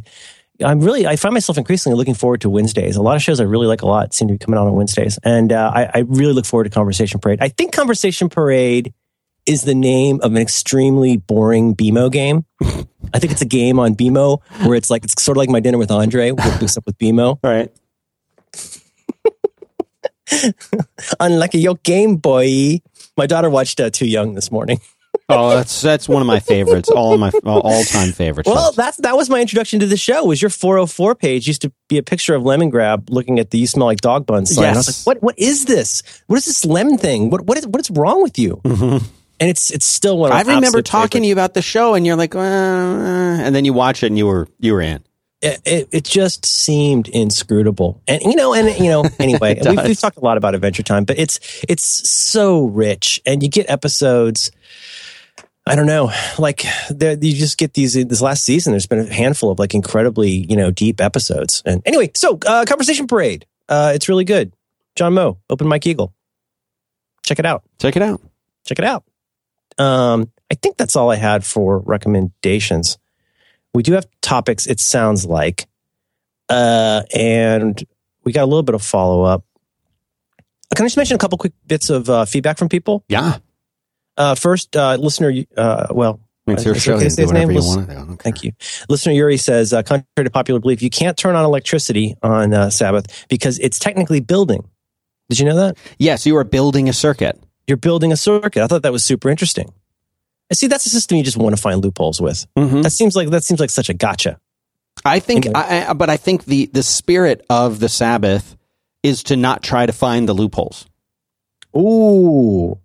I'm 0.64 0.80
really 0.80 1.06
I 1.06 1.18
find 1.18 1.34
myself 1.34 1.58
increasingly 1.58 1.98
looking 1.98 2.14
forward 2.14 2.40
to 2.40 2.50
Wednesdays. 2.50 2.96
A 2.96 3.02
lot 3.02 3.18
of 3.18 3.22
shows 3.22 3.42
I 3.42 3.44
really 3.44 3.68
like 3.68 3.82
a 3.82 3.88
lot 3.88 4.14
seem 4.14 4.30
to 4.30 4.36
be 4.36 4.38
coming 4.38 4.58
out 4.58 4.68
on 4.68 4.74
Wednesdays, 4.74 5.20
and 5.22 5.52
uh, 5.52 5.70
I, 5.76 5.90
I 5.94 6.00
really 6.08 6.32
look 6.32 6.46
forward 6.46 6.64
to 6.64 6.70
Conversation 6.70 7.20
Parade. 7.20 7.40
I 7.42 7.50
think 7.50 7.74
Conversation 7.74 8.30
Parade 8.30 8.94
is 9.46 9.64
the 9.64 9.76
name 9.76 10.22
of 10.24 10.32
an 10.32 10.38
extremely 10.38 11.18
boring 11.18 11.76
BMO 11.76 12.10
game. 12.10 12.46
I 13.14 13.20
think 13.20 13.34
it's 13.34 13.42
a 13.42 13.46
game 13.46 13.80
on 13.80 13.96
BMO 13.96 14.40
where 14.66 14.76
it's 14.76 14.90
like 14.90 15.04
it's 15.04 15.22
sort 15.22 15.36
of 15.36 15.40
like 15.40 15.50
my 15.50 15.60
dinner 15.60 15.78
with 15.78 15.92
Andre. 15.92 16.30
Do 16.30 16.36
with 16.36 16.98
BMO. 16.98 17.38
All 17.44 17.52
right. 17.52 17.70
Unlike 21.20 21.54
your 21.56 21.76
Game 21.84 22.18
Boy. 22.18 22.82
My 23.18 23.26
daughter 23.26 23.50
watched 23.50 23.80
uh, 23.80 23.90
Too 23.90 24.08
Young 24.08 24.36
this 24.36 24.52
morning. 24.52 24.80
Oh, 25.28 25.50
that's 25.56 25.82
that's 25.82 26.08
one 26.08 26.22
of 26.22 26.28
my 26.28 26.40
favorites. 26.40 26.90
All 26.90 27.14
of 27.14 27.20
my 27.20 27.32
all 27.46 27.84
time 27.84 28.12
favorites. 28.12 28.48
Well, 28.50 28.72
that's 28.72 28.98
that 28.98 29.16
was 29.16 29.30
my 29.30 29.42
introduction 29.42 29.80
to 29.80 29.86
the 29.88 29.98
show. 29.98 30.24
Was 30.26 30.42
your 30.42 30.50
404 30.50 31.16
page 31.16 31.48
used 31.48 31.62
to 31.64 31.72
be 31.88 31.98
a 31.98 32.04
picture 32.04 32.36
of 32.36 32.44
Lemongrab 32.44 33.10
looking 33.10 33.40
at 33.40 33.50
the 33.52 33.58
"You 33.60 33.68
smell 33.68 33.88
like 33.88 34.02
dog 34.02 34.26
buns" 34.26 34.54
sign. 34.54 34.66
And 34.66 34.76
I 34.76 34.78
was 34.80 34.88
Yes. 34.88 35.08
like, 35.08 35.16
"What? 35.16 35.24
What 35.24 35.40
is 35.40 35.66
this? 35.66 36.04
What 36.28 36.38
is 36.38 36.46
this 36.46 36.64
lemon 36.66 36.98
thing? 36.98 37.30
What? 37.32 37.42
What 37.42 37.58
is? 37.58 37.66
What 37.68 37.82
is 37.82 37.90
wrong 37.92 38.22
with 38.24 38.38
you?" 38.40 38.62
And 38.64 39.50
it's 39.50 39.72
it's 39.72 39.86
still 39.86 40.18
one. 40.18 40.32
Of 40.32 40.38
I 40.38 40.42
remember 40.42 40.82
talking 40.82 41.22
to 41.24 41.28
you 41.28 41.34
about 41.34 41.54
the 41.54 41.62
show, 41.62 41.94
and 41.96 42.06
you're 42.06 42.16
like, 42.18 42.36
uh, 42.36 42.40
uh, 42.40 42.42
and 43.42 43.56
then 43.56 43.66
you 43.66 43.74
watch 43.74 44.04
it, 44.04 44.08
and 44.08 44.18
you 44.18 44.28
were 44.28 44.48
you 44.60 44.74
were 44.74 44.82
in. 44.82 45.04
It, 45.42 45.62
it, 45.66 45.90
it 45.92 46.04
just 46.04 46.46
seemed 46.46 47.08
inscrutable, 47.08 48.02
and 48.08 48.22
you 48.22 48.36
know, 48.36 48.54
and 48.54 48.78
you 48.78 48.90
know, 48.90 49.06
anyway, 49.20 49.58
we've, 49.66 49.84
we've 49.84 50.00
talked 50.00 50.18
a 50.18 50.22
lot 50.22 50.38
about 50.38 50.54
Adventure 50.54 50.84
Time, 50.84 51.06
but 51.06 51.18
it's 51.18 51.40
it's 51.68 52.10
so 52.10 52.66
rich, 52.66 53.22
and 53.26 53.42
you 53.42 53.50
get 53.50 53.70
episodes. 53.70 54.52
I 55.66 55.76
don't 55.76 55.86
know, 55.86 56.12
like 56.40 56.64
you 56.90 57.34
just 57.36 57.58
get 57.58 57.74
these. 57.74 57.94
This 57.94 58.22
last 58.22 58.44
season, 58.44 58.72
there's 58.74 58.88
been 58.88 59.00
a 59.00 59.14
handful 59.14 59.50
of 59.52 59.60
like 59.60 59.74
incredibly, 59.74 60.32
you 60.32 60.58
know, 60.58 60.72
deep 60.72 61.00
episodes. 61.00 61.64
And 61.66 61.82
anyway, 61.86 62.12
so 62.16 62.38
uh, 62.46 62.66
Conversation 62.68 63.08
Parade, 63.08 63.46
uh, 63.70 63.92
it's 63.96 64.10
really 64.10 64.26
good. 64.26 64.52
John 64.96 65.14
Moe, 65.14 65.38
Open 65.50 65.68
Mike 65.68 65.88
Eagle, 65.88 66.14
check 67.24 67.40
it 67.40 67.46
out. 67.46 67.64
Check 67.80 67.96
it 67.96 68.02
out. 68.02 68.20
Check 68.66 68.80
it 68.80 68.86
out. 68.86 69.04
Um, 69.78 70.32
I 70.52 70.56
think 70.56 70.78
that's 70.78 70.96
all 70.96 71.10
I 71.10 71.16
had 71.16 71.46
for 71.46 71.80
recommendations. 71.80 72.98
We 73.74 73.84
do 73.84 73.94
have 73.94 74.08
topics, 74.22 74.66
it 74.68 74.80
sounds 74.80 75.26
like. 75.26 75.68
Uh, 76.50 77.04
and 77.14 77.82
we 78.24 78.32
got 78.32 78.44
a 78.44 78.46
little 78.46 78.64
bit 78.64 78.76
of 78.76 78.82
follow 78.82 79.24
up. 79.24 79.44
Can 80.76 80.86
I 80.86 80.88
just 80.88 80.98
mention 80.98 81.16
a 81.16 81.20
couple 81.20 81.38
quick 81.38 81.54
bits 81.68 81.90
of 81.90 82.10
uh, 82.10 82.26
feedback 82.26 82.58
from 82.58 82.70
people? 82.70 83.04
Yeah. 83.08 83.38
Uh, 84.18 84.36
first, 84.36 84.76
uh, 84.76 84.96
listener, 85.00 85.32
uh, 85.58 85.88
well, 85.92 86.20
It's 86.48 86.66
your 86.66 86.76
show. 86.76 86.94
okay 86.96 87.06
You 87.06 87.10
to 87.10 87.16
can 87.16 87.16
say 87.16 87.22
his 87.24 87.32
name? 87.32 87.48
whatever 87.50 87.52
you 87.54 87.60
Let's- 87.78 87.90
want. 87.98 88.12
I. 88.20 88.24
Thank 88.24 88.44
you. 88.44 88.52
Listener 88.90 89.14
Yuri 89.14 89.38
says, 89.38 89.72
uh, 89.74 89.82
contrary 89.84 90.06
to 90.26 90.30
popular 90.30 90.60
belief, 90.60 90.82
you 90.82 90.90
can't 90.90 91.16
turn 91.18 91.36
on 91.36 91.46
electricity 91.46 92.16
on 92.24 92.54
uh, 92.54 92.70
Sabbath 92.70 93.28
because 93.30 93.60
it's 93.60 93.80
technically 93.80 94.20
building. 94.20 94.68
Did 95.30 95.40
you 95.40 95.46
know 95.46 95.56
that? 95.56 95.78
Yes, 96.00 96.26
you 96.26 96.36
are 96.38 96.44
building 96.44 96.90
a 96.90 96.94
circuit. 96.94 97.40
You're 97.68 97.78
building 97.78 98.12
a 98.12 98.18
circuit. 98.18 98.64
I 98.64 98.68
thought 98.68 98.82
that 98.82 98.92
was 98.92 99.04
super 99.04 99.30
interesting. 99.30 99.72
I 100.52 100.56
see 100.56 100.68
that's 100.68 100.86
a 100.86 100.90
system 100.90 101.18
you 101.18 101.24
just 101.24 101.38
want 101.38 101.56
to 101.56 101.62
find 101.62 101.84
loopholes 101.84 102.20
with. 102.20 102.46
Mm-hmm. 102.58 102.82
That 102.82 102.92
seems 102.92 103.16
like 103.16 103.30
that 103.30 103.44
seems 103.44 103.60
like 103.60 103.70
such 103.70 103.90
a 103.90 103.94
gotcha. 103.94 104.40
I 105.06 105.20
think, 105.20 105.46
Anyway. 105.46 105.60
I, 105.60 105.90
I, 105.90 105.94
but 105.94 106.10
I 106.10 106.18
think 106.18 106.46
the 106.46 106.66
the 106.68 106.84
spirit 106.84 107.46
of 107.50 107.80
the 107.80 107.90
Sabbath 107.90 108.58
is 109.04 109.24
to 109.24 109.36
not 109.36 109.64
try 109.64 109.86
to 109.86 109.94
find 109.94 110.28
the 110.28 110.34
loopholes. 110.34 110.86
Ooh. 111.76 112.80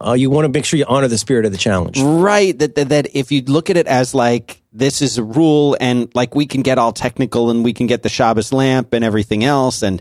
Uh, 0.00 0.12
you 0.12 0.30
want 0.30 0.44
to 0.44 0.48
make 0.48 0.64
sure 0.64 0.78
you 0.78 0.84
honor 0.86 1.08
the 1.08 1.18
spirit 1.18 1.44
of 1.44 1.50
the 1.50 1.58
challenge. 1.58 2.00
Right. 2.00 2.56
That, 2.58 2.76
that 2.76 2.88
that 2.90 3.16
if 3.16 3.32
you 3.32 3.42
look 3.42 3.70
at 3.70 3.76
it 3.76 3.86
as 3.86 4.14
like 4.14 4.62
this 4.72 5.02
is 5.02 5.18
a 5.18 5.24
rule 5.24 5.76
and 5.80 6.14
like 6.14 6.34
we 6.34 6.46
can 6.46 6.62
get 6.62 6.78
all 6.78 6.92
technical 6.92 7.50
and 7.50 7.64
we 7.64 7.72
can 7.72 7.86
get 7.86 8.02
the 8.02 8.08
Shabbos 8.08 8.52
lamp 8.52 8.92
and 8.92 9.04
everything 9.04 9.42
else 9.42 9.82
and 9.82 10.00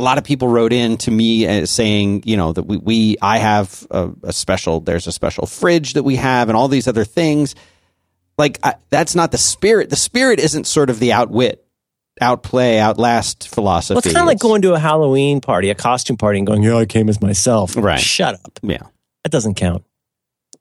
a 0.00 0.02
lot 0.02 0.18
of 0.18 0.24
people 0.24 0.48
wrote 0.48 0.72
in 0.72 0.96
to 0.98 1.10
me 1.10 1.46
uh, 1.46 1.66
saying, 1.66 2.22
you 2.24 2.36
know, 2.36 2.52
that 2.52 2.62
we, 2.62 2.78
we 2.78 3.16
I 3.20 3.38
have 3.38 3.86
a, 3.90 4.10
a 4.24 4.32
special 4.32 4.80
there's 4.80 5.06
a 5.06 5.12
special 5.12 5.46
fridge 5.46 5.92
that 5.92 6.02
we 6.02 6.16
have 6.16 6.48
and 6.48 6.56
all 6.56 6.68
these 6.68 6.88
other 6.88 7.04
things. 7.04 7.54
Like 8.38 8.58
I, 8.62 8.76
that's 8.88 9.14
not 9.14 9.30
the 9.30 9.38
spirit. 9.38 9.90
The 9.90 9.96
spirit 9.96 10.40
isn't 10.40 10.66
sort 10.66 10.88
of 10.88 10.98
the 10.98 11.12
outwit, 11.12 11.64
outplay, 12.20 12.78
outlast 12.78 13.48
philosophy. 13.48 13.94
Well, 13.94 13.98
it's 14.02 14.12
kind 14.12 14.22
of 14.22 14.26
like 14.26 14.38
going 14.38 14.62
to 14.62 14.72
a 14.72 14.78
Halloween 14.78 15.42
party, 15.42 15.68
a 15.68 15.74
costume 15.74 16.16
party, 16.16 16.38
and 16.38 16.46
going, 16.46 16.62
"Yeah, 16.62 16.76
I 16.76 16.86
came 16.86 17.10
as 17.10 17.20
myself." 17.20 17.76
Right. 17.76 18.00
Shut 18.00 18.34
up. 18.34 18.58
yeah. 18.62 18.78
That 19.24 19.30
doesn't 19.30 19.54
count. 19.54 19.84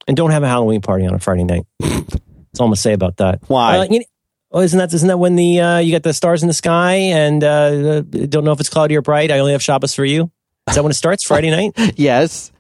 And 0.07 0.17
don't 0.17 0.31
have 0.31 0.43
a 0.43 0.47
Halloween 0.47 0.81
party 0.81 1.05
on 1.05 1.13
a 1.13 1.19
Friday 1.19 1.45
night. 1.45 1.65
That's 1.79 2.59
all 2.59 2.65
I'm 2.65 2.69
gonna 2.71 2.75
say 2.75 2.91
about 2.93 3.17
that. 3.17 3.39
Why? 3.47 3.77
Uh, 3.77 3.83
you 3.89 3.99
know, 3.99 4.05
oh, 4.51 4.61
isn't 4.61 4.77
that 4.77 4.93
isn't 4.93 5.07
that 5.07 5.17
when 5.17 5.35
the 5.35 5.59
uh, 5.59 5.77
you 5.79 5.91
got 5.91 6.03
the 6.03 6.13
stars 6.13 6.41
in 6.41 6.47
the 6.47 6.53
sky 6.53 6.93
and 6.93 7.43
uh, 7.43 8.01
don't 8.01 8.43
know 8.43 8.51
if 8.51 8.59
it's 8.59 8.69
cloudy 8.69 8.95
or 8.95 9.01
bright? 9.01 9.31
I 9.31 9.39
only 9.39 9.53
have 9.53 9.63
Shabbos 9.63 9.93
for 9.93 10.05
you. 10.05 10.31
Is 10.69 10.75
that 10.75 10.83
when 10.83 10.91
it 10.91 10.95
starts? 10.95 11.23
Friday 11.23 11.49
night. 11.49 11.73
yes. 11.97 12.51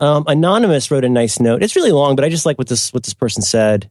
Um, 0.00 0.24
Anonymous 0.26 0.90
wrote 0.90 1.04
a 1.04 1.08
nice 1.08 1.40
note. 1.40 1.62
It's 1.62 1.76
really 1.76 1.92
long, 1.92 2.16
but 2.16 2.24
I 2.24 2.28
just 2.28 2.44
like 2.46 2.58
what 2.58 2.68
this 2.68 2.92
what 2.92 3.02
this 3.04 3.14
person 3.14 3.42
said. 3.42 3.90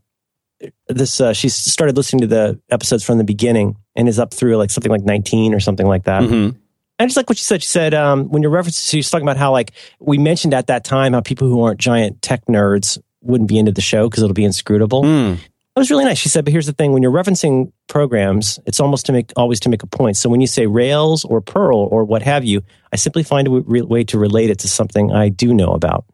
This 0.88 1.19
uh, 1.19 1.34
she 1.34 1.49
started 1.49 1.97
listening 1.97 2.21
to 2.21 2.28
the 2.28 2.60
episodes 2.69 3.04
from 3.04 3.17
the 3.17 3.23
beginning 3.23 3.76
and 3.95 4.08
is 4.08 4.19
up 4.19 4.34
through 4.34 4.58
like 4.58 4.69
something 4.69 4.91
like 4.91 5.04
19 5.04 5.54
or 5.54 5.60
something 5.60 5.88
like 5.88 6.04
that. 6.04 6.21
Mhm. 6.23 6.56
I 6.99 7.06
just 7.06 7.17
like 7.17 7.28
what 7.28 7.38
she 7.38 7.43
said. 7.43 7.62
She 7.62 7.67
said 7.67 7.93
um, 7.93 8.30
when 8.30 8.43
you're 8.43 8.52
referencing, 8.52 8.89
she 8.89 8.97
was 8.97 9.10
talking 9.10 9.26
about 9.26 9.38
how 9.38 9.52
like 9.52 9.71
we 9.99 10.17
mentioned 10.17 10.54
at 10.54 10.67
that 10.67 10.86
time 10.86 11.13
how 11.13 11.21
people 11.21 11.47
who 11.47 11.63
aren't 11.63 11.80
giant 11.80 12.21
tech 12.21 12.46
nerds 12.46 13.02
wouldn't 13.21 13.50
be 13.50 13.58
into 13.58 13.71
the 13.71 13.81
show 13.81 14.08
because 14.10 14.23
it'll 14.23 14.33
be 14.33 14.46
inscrutable. 14.46 15.04
Mm. 15.04 15.40
That 15.76 15.80
was 15.82 15.90
really 15.90 16.06
nice. 16.06 16.19
She 16.19 16.30
said, 16.30 16.46
but 16.46 16.52
here's 16.52 16.67
the 16.67 16.74
thing: 16.74 16.92
when 16.94 17.02
you're 17.02 17.12
referencing 17.12 17.71
programs, 17.88 18.60
it's 18.67 18.80
almost 18.80 19.08
to 19.08 19.12
make 19.12 19.32
always 19.36 19.60
to 19.62 19.69
make 19.69 19.82
a 19.82 19.88
point. 19.88 20.17
So 20.17 20.30
when 20.30 20.40
you 20.40 20.46
say 20.48 20.67
Rails 20.67 21.26
or 21.26 21.42
Perl 21.42 21.78
or 21.92 22.04
what 22.06 22.21
have 22.21 22.46
you, 22.46 22.62
I 22.92 22.96
simply 22.98 23.24
find 23.24 23.48
a 23.48 23.50
w- 23.50 23.65
re- 23.67 23.82
way 23.82 24.04
to 24.06 24.19
relate 24.19 24.52
it 24.52 24.60
to 24.60 24.67
something 24.67 25.12
I 25.12 25.30
do 25.30 25.52
know 25.54 25.71
about. 25.74 26.06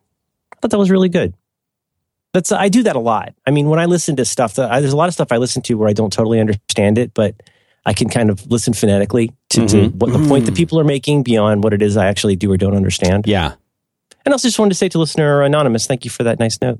I 0.53 0.57
thought 0.61 0.71
that 0.71 0.77
was 0.79 0.89
really 0.89 1.09
good. 1.09 1.33
That's 2.33 2.51
I 2.53 2.69
do 2.69 2.83
that 2.83 2.95
a 2.95 2.99
lot. 2.99 3.33
I 3.45 3.51
mean, 3.51 3.67
when 3.67 3.79
I 3.79 3.85
listen 3.85 4.15
to 4.17 4.23
stuff, 4.25 4.53
that 4.55 4.71
I, 4.71 4.79
there's 4.79 4.93
a 4.93 4.97
lot 4.97 5.07
of 5.09 5.13
stuff 5.13 5.31
I 5.31 5.37
listen 5.37 5.61
to 5.63 5.73
where 5.75 5.89
I 5.89 5.93
don't 5.93 6.13
totally 6.13 6.39
understand 6.39 6.97
it, 6.97 7.13
but 7.13 7.35
I 7.85 7.93
can 7.93 8.07
kind 8.07 8.29
of 8.29 8.45
listen 8.49 8.73
phonetically 8.73 9.31
to, 9.49 9.67
to 9.67 9.77
Mhm. 9.89 9.95
what 9.95 10.13
the 10.13 10.25
point 10.27 10.45
that 10.45 10.55
people 10.55 10.79
are 10.79 10.83
making 10.85 11.23
beyond 11.23 11.63
what 11.63 11.73
it 11.73 11.81
is 11.81 11.97
I 11.97 12.05
actually 12.07 12.35
do 12.35 12.51
or 12.51 12.57
don't 12.57 12.75
understand. 12.75 13.25
Yeah. 13.27 13.53
And 14.25 14.33
also 14.33 14.47
just 14.47 14.59
wanted 14.59 14.69
to 14.71 14.75
say 14.75 14.89
to 14.89 14.99
listener 14.99 15.41
anonymous, 15.41 15.87
thank 15.87 16.05
you 16.05 16.11
for 16.11 16.23
that 16.23 16.39
nice 16.39 16.61
note. 16.61 16.79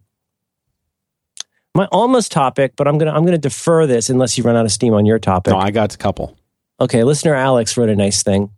My 1.75 1.85
almost 1.91 2.31
topic, 2.31 2.73
but 2.75 2.87
I'm 2.87 2.97
gonna 2.97 3.11
I'm 3.11 3.23
gonna 3.25 3.37
defer 3.37 3.85
this 3.85 4.09
unless 4.09 4.37
you 4.37 4.43
run 4.43 4.55
out 4.55 4.65
of 4.65 4.71
steam 4.71 4.93
on 4.93 5.05
your 5.05 5.19
topic. 5.19 5.51
No, 5.53 5.59
I 5.59 5.71
got 5.71 5.93
a 5.93 5.97
couple. 5.97 6.35
Okay, 6.81 7.03
listener 7.03 7.35
Alex 7.35 7.77
wrote 7.77 7.89
a 7.89 7.95
nice 7.95 8.23
thing. 8.23 8.51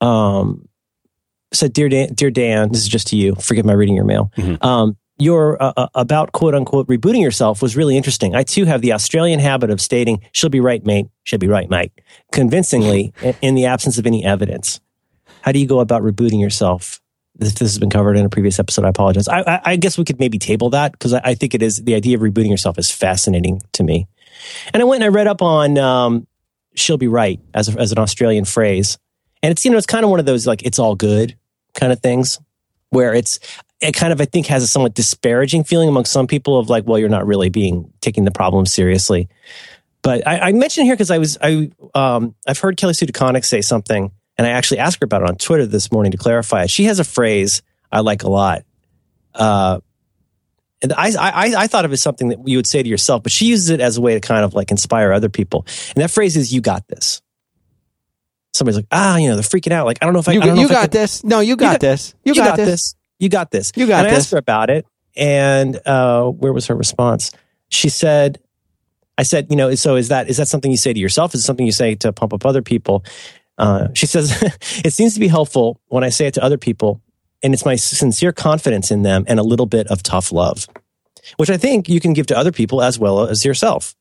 um, 0.00 0.68
said, 1.52 1.72
"Dear 1.72 1.88
Dan, 1.88 2.14
dear 2.14 2.30
Dan, 2.30 2.70
this 2.72 2.82
is 2.82 2.88
just 2.88 3.06
to 3.08 3.16
you. 3.16 3.34
Forgive 3.36 3.64
my 3.64 3.72
reading 3.72 3.94
your 3.94 4.04
mail. 4.04 4.30
Um, 4.60 4.96
your 5.18 5.62
uh, 5.62 5.72
uh, 5.76 5.86
about 5.94 6.32
quote 6.32 6.54
unquote 6.54 6.88
rebooting 6.88 7.22
yourself 7.22 7.62
was 7.62 7.76
really 7.76 7.96
interesting. 7.96 8.34
I 8.34 8.42
too 8.42 8.64
have 8.64 8.80
the 8.80 8.92
Australian 8.92 9.38
habit 9.38 9.70
of 9.70 9.80
stating, 9.80 10.20
"She'll 10.32 10.50
be 10.50 10.60
right, 10.60 10.84
mate. 10.84 11.06
She'll 11.22 11.38
be 11.38 11.46
right, 11.48 11.70
mate," 11.70 11.92
convincingly 12.32 13.12
in, 13.22 13.36
in 13.40 13.54
the 13.54 13.66
absence 13.66 13.98
of 13.98 14.06
any 14.06 14.24
evidence. 14.24 14.80
How 15.42 15.52
do 15.52 15.58
you 15.58 15.66
go 15.66 15.80
about 15.80 16.02
rebooting 16.02 16.40
yourself? 16.40 17.00
This, 17.36 17.52
this 17.54 17.72
has 17.72 17.78
been 17.78 17.90
covered 17.90 18.16
in 18.16 18.24
a 18.24 18.28
previous 18.28 18.58
episode. 18.58 18.84
I 18.84 18.88
apologize. 18.88 19.26
I, 19.26 19.40
I, 19.40 19.60
I 19.64 19.76
guess 19.76 19.98
we 19.98 20.04
could 20.04 20.20
maybe 20.20 20.38
table 20.38 20.70
that 20.70 20.92
because 20.92 21.12
I, 21.12 21.20
I 21.24 21.34
think 21.34 21.54
it 21.54 21.62
is 21.62 21.82
the 21.82 21.94
idea 21.94 22.16
of 22.16 22.22
rebooting 22.22 22.50
yourself 22.50 22.78
is 22.78 22.90
fascinating 22.90 23.60
to 23.72 23.82
me. 23.82 24.06
And 24.72 24.82
I 24.82 24.84
went 24.84 25.02
and 25.02 25.12
I 25.12 25.16
read 25.16 25.26
up 25.26 25.42
on 25.42 25.78
um, 25.78 26.26
"she'll 26.74 26.98
be 26.98 27.08
right" 27.08 27.40
as 27.52 27.74
a, 27.74 27.80
as 27.80 27.92
an 27.92 27.98
Australian 27.98 28.44
phrase, 28.44 28.98
and 29.42 29.50
it's 29.50 29.64
you 29.64 29.70
know 29.70 29.76
it's 29.76 29.86
kind 29.86 30.04
of 30.04 30.10
one 30.10 30.20
of 30.20 30.26
those 30.26 30.46
like 30.46 30.62
it's 30.62 30.78
all 30.78 30.94
good 30.94 31.36
kind 31.74 31.92
of 31.92 32.00
things 32.00 32.38
where 32.90 33.14
it's 33.14 33.40
it 33.80 33.92
kind 33.92 34.12
of 34.12 34.20
I 34.20 34.24
think 34.24 34.46
has 34.46 34.62
a 34.62 34.66
somewhat 34.66 34.94
disparaging 34.94 35.64
feeling 35.64 35.88
among 35.88 36.04
some 36.04 36.26
people 36.26 36.58
of 36.58 36.68
like 36.68 36.86
well 36.86 36.98
you're 36.98 37.08
not 37.08 37.26
really 37.26 37.48
being 37.48 37.92
taking 38.00 38.24
the 38.24 38.30
problem 38.30 38.66
seriously. 38.66 39.28
But 40.02 40.26
I, 40.26 40.38
I 40.38 40.52
mentioned 40.52 40.86
here 40.86 40.94
because 40.94 41.10
I 41.10 41.18
was 41.18 41.38
I 41.40 41.70
um, 41.94 42.34
I've 42.46 42.58
heard 42.58 42.76
Kelly 42.76 42.94
Sue 42.94 43.06
DeConnick 43.06 43.44
say 43.44 43.62
something, 43.62 44.12
and 44.36 44.46
I 44.46 44.50
actually 44.50 44.78
asked 44.78 44.98
her 45.00 45.04
about 45.04 45.22
it 45.22 45.28
on 45.28 45.36
Twitter 45.36 45.66
this 45.66 45.90
morning 45.92 46.12
to 46.12 46.18
clarify 46.18 46.64
it. 46.64 46.70
She 46.70 46.84
has 46.84 46.98
a 46.98 47.04
phrase 47.04 47.62
I 47.92 48.00
like 48.00 48.22
a 48.24 48.30
lot. 48.30 48.64
Uh, 49.34 49.80
and 50.82 50.92
I, 50.92 51.12
I, 51.18 51.54
I 51.56 51.66
thought 51.66 51.84
of 51.84 51.92
it 51.92 51.94
as 51.94 52.02
something 52.02 52.28
that 52.28 52.46
you 52.46 52.58
would 52.58 52.66
say 52.66 52.82
to 52.82 52.88
yourself, 52.88 53.22
but 53.22 53.32
she 53.32 53.46
uses 53.46 53.70
it 53.70 53.80
as 53.80 53.96
a 53.96 54.00
way 54.00 54.14
to 54.14 54.20
kind 54.20 54.44
of 54.44 54.54
like 54.54 54.70
inspire 54.70 55.12
other 55.12 55.28
people. 55.28 55.64
And 55.94 56.02
that 56.02 56.10
phrase 56.10 56.36
is, 56.36 56.52
"You 56.52 56.60
got 56.60 56.86
this." 56.88 57.22
Somebody's 58.52 58.76
like, 58.76 58.86
ah, 58.92 59.16
you 59.16 59.28
know, 59.28 59.34
they're 59.34 59.42
freaking 59.42 59.72
out. 59.72 59.84
Like, 59.86 59.98
I 60.00 60.04
don't 60.06 60.12
know 60.12 60.20
if 60.20 60.28
I, 60.28 60.32
You, 60.32 60.40
I 60.42 60.44
you 60.54 60.66
I 60.66 60.68
got 60.68 60.82
could- 60.82 60.90
this. 60.92 61.24
No, 61.24 61.40
you 61.40 61.56
got, 61.56 61.72
got- 61.74 61.80
this. 61.80 62.14
You, 62.24 62.34
got, 62.36 62.56
this. 62.56 62.94
You 63.18 63.28
got 63.28 63.50
this. 63.50 63.72
You 63.74 63.86
got 63.88 63.98
and 64.00 64.06
I 64.06 64.10
this. 64.10 64.18
asked 64.24 64.30
her 64.32 64.38
about 64.38 64.70
it, 64.70 64.86
and 65.16 65.80
uh, 65.86 66.26
where 66.28 66.52
was 66.52 66.66
her 66.68 66.74
response? 66.76 67.32
She 67.70 67.88
said, 67.88 68.38
"I 69.18 69.22
said, 69.22 69.46
you 69.50 69.56
know, 69.56 69.74
so 69.74 69.96
is 69.96 70.08
that 70.08 70.28
is 70.28 70.36
that 70.36 70.46
something 70.48 70.70
you 70.70 70.76
say 70.76 70.92
to 70.92 71.00
yourself? 71.00 71.34
Is 71.34 71.40
it 71.40 71.44
something 71.44 71.66
you 71.66 71.72
say 71.72 71.94
to 71.96 72.12
pump 72.12 72.32
up 72.32 72.44
other 72.44 72.62
people?" 72.62 73.04
Uh, 73.58 73.88
she 73.94 74.06
says, 74.06 74.42
"It 74.84 74.92
seems 74.92 75.14
to 75.14 75.20
be 75.20 75.28
helpful 75.28 75.80
when 75.88 76.04
I 76.04 76.08
say 76.08 76.26
it 76.26 76.34
to 76.34 76.42
other 76.42 76.58
people, 76.58 77.00
and 77.42 77.54
it's 77.54 77.64
my 77.64 77.76
sincere 77.76 78.32
confidence 78.32 78.90
in 78.90 79.02
them 79.02 79.24
and 79.28 79.38
a 79.38 79.44
little 79.44 79.66
bit 79.66 79.86
of 79.88 80.02
tough 80.02 80.32
love, 80.32 80.66
which 81.36 81.50
I 81.50 81.56
think 81.56 81.88
you 81.88 82.00
can 82.00 82.12
give 82.12 82.26
to 82.26 82.36
other 82.36 82.52
people 82.52 82.82
as 82.82 82.98
well 82.98 83.28
as 83.28 83.44
yourself. 83.44 83.94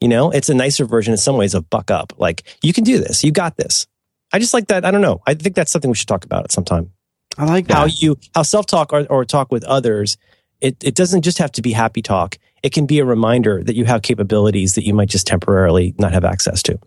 You 0.00 0.08
know, 0.08 0.30
it's 0.30 0.48
a 0.48 0.54
nicer 0.54 0.84
version 0.86 1.12
in 1.12 1.18
some 1.18 1.36
ways 1.36 1.54
of 1.54 1.68
buck 1.68 1.90
up. 1.90 2.12
Like 2.18 2.44
you 2.62 2.72
can 2.72 2.84
do 2.84 2.98
this. 2.98 3.24
You 3.24 3.32
got 3.32 3.56
this." 3.56 3.86
I 4.32 4.38
just 4.38 4.54
like 4.54 4.68
that. 4.68 4.84
I 4.84 4.92
don't 4.92 5.00
know. 5.00 5.22
I 5.26 5.34
think 5.34 5.56
that's 5.56 5.72
something 5.72 5.90
we 5.90 5.96
should 5.96 6.06
talk 6.06 6.24
about 6.24 6.44
at 6.44 6.52
some 6.52 6.64
time 6.64 6.92
I 7.38 7.44
like 7.44 7.68
that. 7.68 7.74
how 7.74 7.86
you 7.86 8.16
how 8.34 8.42
self 8.42 8.66
talk 8.66 8.92
or, 8.92 9.06
or 9.08 9.24
talk 9.24 9.52
with 9.52 9.64
others 9.64 10.16
it, 10.60 10.76
it 10.82 10.94
doesn't 10.94 11.22
just 11.22 11.38
have 11.38 11.52
to 11.52 11.62
be 11.62 11.72
happy 11.72 12.02
talk 12.02 12.38
it 12.62 12.72
can 12.72 12.86
be 12.86 12.98
a 12.98 13.04
reminder 13.04 13.62
that 13.62 13.76
you 13.76 13.84
have 13.86 14.02
capabilities 14.02 14.74
that 14.74 14.84
you 14.84 14.94
might 14.94 15.08
just 15.08 15.26
temporarily 15.26 15.94
not 15.98 16.12
have 16.12 16.24
access 16.24 16.62
to 16.64 16.78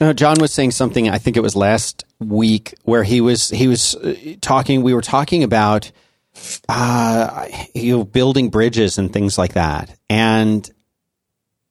Uh, 0.00 0.12
John 0.12 0.36
was 0.40 0.52
saying 0.52 0.72
something. 0.72 1.08
I 1.08 1.18
think 1.18 1.36
it 1.36 1.42
was 1.42 1.56
last 1.56 2.04
week 2.18 2.74
where 2.82 3.02
he 3.02 3.20
was 3.20 3.48
he 3.48 3.68
was 3.68 3.94
uh, 3.94 4.34
talking. 4.40 4.82
We 4.82 4.94
were 4.94 5.02
talking 5.02 5.42
about 5.42 5.90
uh, 6.68 7.46
you 7.74 7.96
know 7.96 8.04
building 8.04 8.50
bridges 8.50 8.98
and 8.98 9.12
things 9.12 9.38
like 9.38 9.54
that, 9.54 9.96
and 10.10 10.68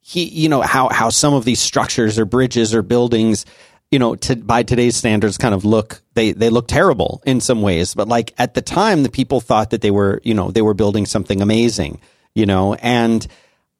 he 0.02 0.24
you 0.24 0.50
know 0.50 0.62
how 0.62 0.90
how 0.90 1.10
some 1.10 1.34
of 1.34 1.46
these 1.46 1.60
structures 1.60 2.18
or 2.18 2.26
bridges 2.26 2.74
or 2.74 2.82
buildings 2.82 3.46
you 3.90 3.98
know 3.98 4.16
to, 4.16 4.36
by 4.36 4.62
today's 4.62 4.96
standards 4.96 5.38
kind 5.38 5.56
of 5.56 5.66
look 5.66 6.02
they 6.14 6.32
they 6.32 6.50
look 6.50 6.68
terrible 6.68 7.24
in 7.26 7.42
some 7.42 7.64
ways 7.64 7.96
but 7.96 8.08
like 8.08 8.32
at 8.38 8.54
the 8.54 8.62
time 8.62 9.02
the 9.02 9.10
people 9.10 9.42
thought 9.42 9.72
that 9.72 9.82
they 9.82 9.90
were 9.90 10.22
you 10.24 10.36
know 10.36 10.52
they 10.52 10.62
were 10.62 10.76
building 10.76 11.08
something 11.08 11.42
amazing 11.42 12.00
you 12.36 12.46
know 12.46 12.76
and 12.76 13.26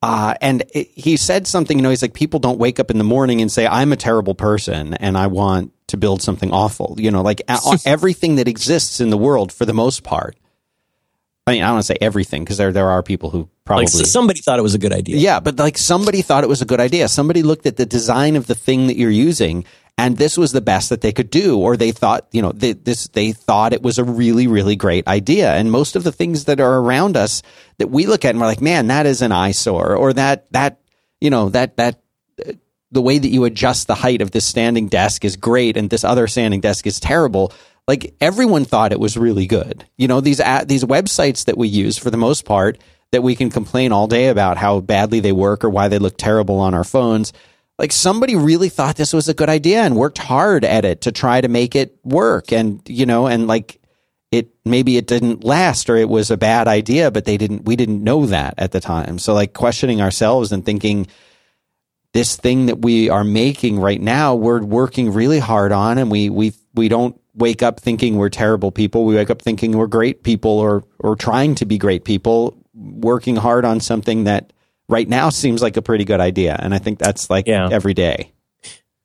uh, 0.06 0.36
and 0.40 0.64
it, 0.74 0.88
he 0.94 1.18
said 1.18 1.48
something, 1.48 1.78
you 1.80 1.84
know, 1.84 1.90
he's 1.90 2.02
like, 2.04 2.14
people 2.14 2.40
don't 2.40 2.60
wake 2.60 2.80
up 2.80 2.92
in 2.92 2.98
the 3.00 3.04
morning 3.04 3.42
and 3.42 3.52
say, 3.52 3.66
I'm 3.66 3.92
a 3.92 3.96
terrible 3.96 4.36
person 4.36 4.94
and 4.96 5.18
I 5.18 5.26
want 5.28 5.72
to 5.88 5.98
build 5.98 6.22
something 6.22 6.52
awful. 6.52 6.96
You 7.00 7.10
know, 7.10 7.24
like 7.24 7.42
a- 7.48 7.60
everything 7.86 8.36
that 8.36 8.48
exists 8.48 9.00
in 9.00 9.10
the 9.10 9.18
world 9.18 9.52
for 9.52 9.66
the 9.66 9.74
most 9.74 10.04
part. 10.04 10.38
I 11.48 11.54
mean, 11.54 11.64
I 11.64 11.68
don't 11.68 11.76
want 11.76 11.86
to 11.86 11.94
say 11.94 11.98
everything 12.02 12.44
because 12.44 12.58
there, 12.58 12.72
there 12.72 12.90
are 12.90 13.02
people 13.04 13.30
who 13.32 13.50
probably. 13.66 13.86
like 13.86 13.94
s- 13.96 14.12
somebody 14.12 14.42
thought 14.42 14.60
it 14.60 14.64
was 14.64 14.74
a 14.76 14.80
good 14.80 14.94
idea 14.94 15.18
yeah, 15.18 15.40
but 15.40 15.58
like 15.58 15.78
somebody 15.78 16.22
thought 16.22 16.44
it 16.44 16.48
was 16.48 16.62
a 16.62 16.66
good 16.66 16.80
idea. 16.80 17.08
Somebody 17.08 17.42
looked 17.44 17.66
at 17.66 17.78
the 17.78 17.86
design 17.86 18.36
of 18.36 18.46
the 18.48 18.56
thing 18.56 18.88
that 18.88 18.98
you're 18.98 19.12
using 19.12 19.66
and 19.98 20.18
this 20.18 20.38
was 20.38 20.52
the 20.52 20.62
best 20.62 20.90
that 20.90 21.02
they 21.02 21.12
could 21.12 21.30
do 21.30 21.60
or 21.60 21.78
they 21.78 21.92
thought 21.92 22.28
you 22.32 22.42
know 22.42 22.52
they, 22.52 22.74
this 22.74 23.08
they 23.10 23.32
thought 23.32 23.74
it 23.74 23.82
was 23.82 23.98
a 23.98 24.04
really 24.04 24.48
really 24.48 24.76
great 24.76 25.08
idea. 25.08 25.54
And 25.54 25.72
most 25.72 25.96
of 25.96 26.04
the 26.04 26.12
things 26.12 26.46
that 26.46 26.60
are 26.60 26.80
around 26.80 27.16
us 27.18 27.42
that 27.78 27.90
we 27.90 28.06
look 28.06 28.26
at 28.26 28.32
and 28.32 28.40
we're 28.40 28.48
like 28.48 28.62
man 28.62 28.88
that 28.88 29.06
is 29.06 29.22
an 29.22 29.32
eyesore 29.32 29.96
or 29.96 30.14
that 30.14 30.52
that 30.52 30.80
you 31.22 31.30
know 31.30 31.50
that 31.50 31.78
that 31.78 32.02
uh, 32.46 32.54
the 32.92 33.02
way 33.02 33.18
that 33.18 33.30
you 33.30 33.46
adjust 33.46 33.88
the 33.88 33.96
height 33.96 34.22
of 34.22 34.32
this 34.32 34.46
standing 34.46 34.88
desk 34.88 35.26
is 35.26 35.36
great 35.36 35.78
and 35.78 35.90
this 35.90 36.04
other 36.04 36.28
standing 36.28 36.62
desk 36.62 36.88
is 36.88 37.00
terrible. 37.00 37.52
Like 37.88 38.16
everyone 38.20 38.66
thought 38.66 38.92
it 38.92 39.00
was 39.00 39.18
really 39.18 39.48
good. 39.48 39.86
You 39.98 40.08
know 40.08 40.22
these 40.22 40.42
these 40.66 40.84
websites 40.84 41.46
that 41.46 41.58
we 41.58 41.68
use 41.68 41.98
for 41.98 42.10
the 42.10 42.18
most 42.18 42.46
part 42.46 42.80
that 43.12 43.22
we 43.22 43.36
can 43.36 43.50
complain 43.50 43.92
all 43.92 44.08
day 44.08 44.28
about 44.28 44.58
how 44.58 44.82
badly 44.82 45.20
they 45.20 45.32
work 45.32 45.64
or 45.64 45.70
why 45.70 45.88
they 45.88 46.00
look 46.00 46.18
terrible 46.18 46.60
on 46.60 46.74
our 46.74 46.84
phones 46.84 47.32
like 47.78 47.92
somebody 47.92 48.36
really 48.36 48.70
thought 48.70 48.96
this 48.96 49.14
was 49.14 49.28
a 49.28 49.34
good 49.34 49.50
idea 49.50 49.82
and 49.82 49.96
worked 49.96 50.18
hard 50.18 50.64
at 50.64 50.86
it 50.86 51.02
to 51.02 51.12
try 51.12 51.42
to 51.42 51.48
make 51.48 51.76
it 51.76 51.98
work. 52.04 52.52
And 52.52 52.82
you 52.88 53.06
know 53.06 53.28
and 53.28 53.48
like 53.48 53.82
it 54.32 54.50
maybe 54.66 54.98
it 54.98 55.08
didn't 55.08 55.44
last 55.44 55.90
or 55.90 55.96
it 55.96 56.10
was 56.10 56.32
a 56.32 56.38
bad 56.38 56.68
idea 56.68 57.12
but 57.12 57.26
they 57.26 57.38
didn't 57.38 57.66
we 57.66 57.76
didn't 57.76 58.04
know 58.04 58.26
that 58.28 58.56
at 58.58 58.72
the 58.72 58.80
time. 58.80 59.20
So 59.20 59.34
like 59.34 59.54
questioning 59.54 60.02
ourselves 60.02 60.52
and 60.52 60.66
thinking 60.66 61.08
this 62.14 62.36
thing 62.38 62.68
that 62.68 62.82
we 62.82 63.10
are 63.10 63.26
making 63.26 63.80
right 63.80 64.02
now 64.02 64.36
we're 64.36 64.64
working 64.64 65.12
really 65.12 65.40
hard 65.40 65.72
on 65.72 65.98
and 65.98 66.10
we 66.10 66.30
we 66.30 66.54
we 66.74 66.88
don't 66.88 67.20
wake 67.36 67.62
up 67.62 67.80
thinking 67.82 68.16
we're 68.16 68.30
terrible 68.30 68.72
people. 68.72 69.06
We 69.06 69.16
wake 69.16 69.30
up 69.30 69.42
thinking 69.42 69.78
we're 69.78 69.88
great 69.88 70.24
people 70.24 70.52
or 70.52 70.84
or 71.00 71.16
trying 71.16 71.56
to 71.56 71.66
be 71.66 71.78
great 71.78 72.06
people 72.06 72.58
working 72.74 73.36
hard 73.36 73.66
on 73.66 73.80
something 73.80 74.26
that 74.26 74.52
right 74.90 75.08
now 75.08 75.30
seems 75.30 75.62
like 75.62 75.78
a 75.78 75.82
pretty 75.82 76.04
good 76.06 76.20
idea 76.20 76.56
and 76.60 76.74
i 76.74 76.78
think 76.78 77.00
that's 77.00 77.30
like 77.30 77.48
Yeah. 77.48 77.70
every 77.72 77.94
day 77.94 78.32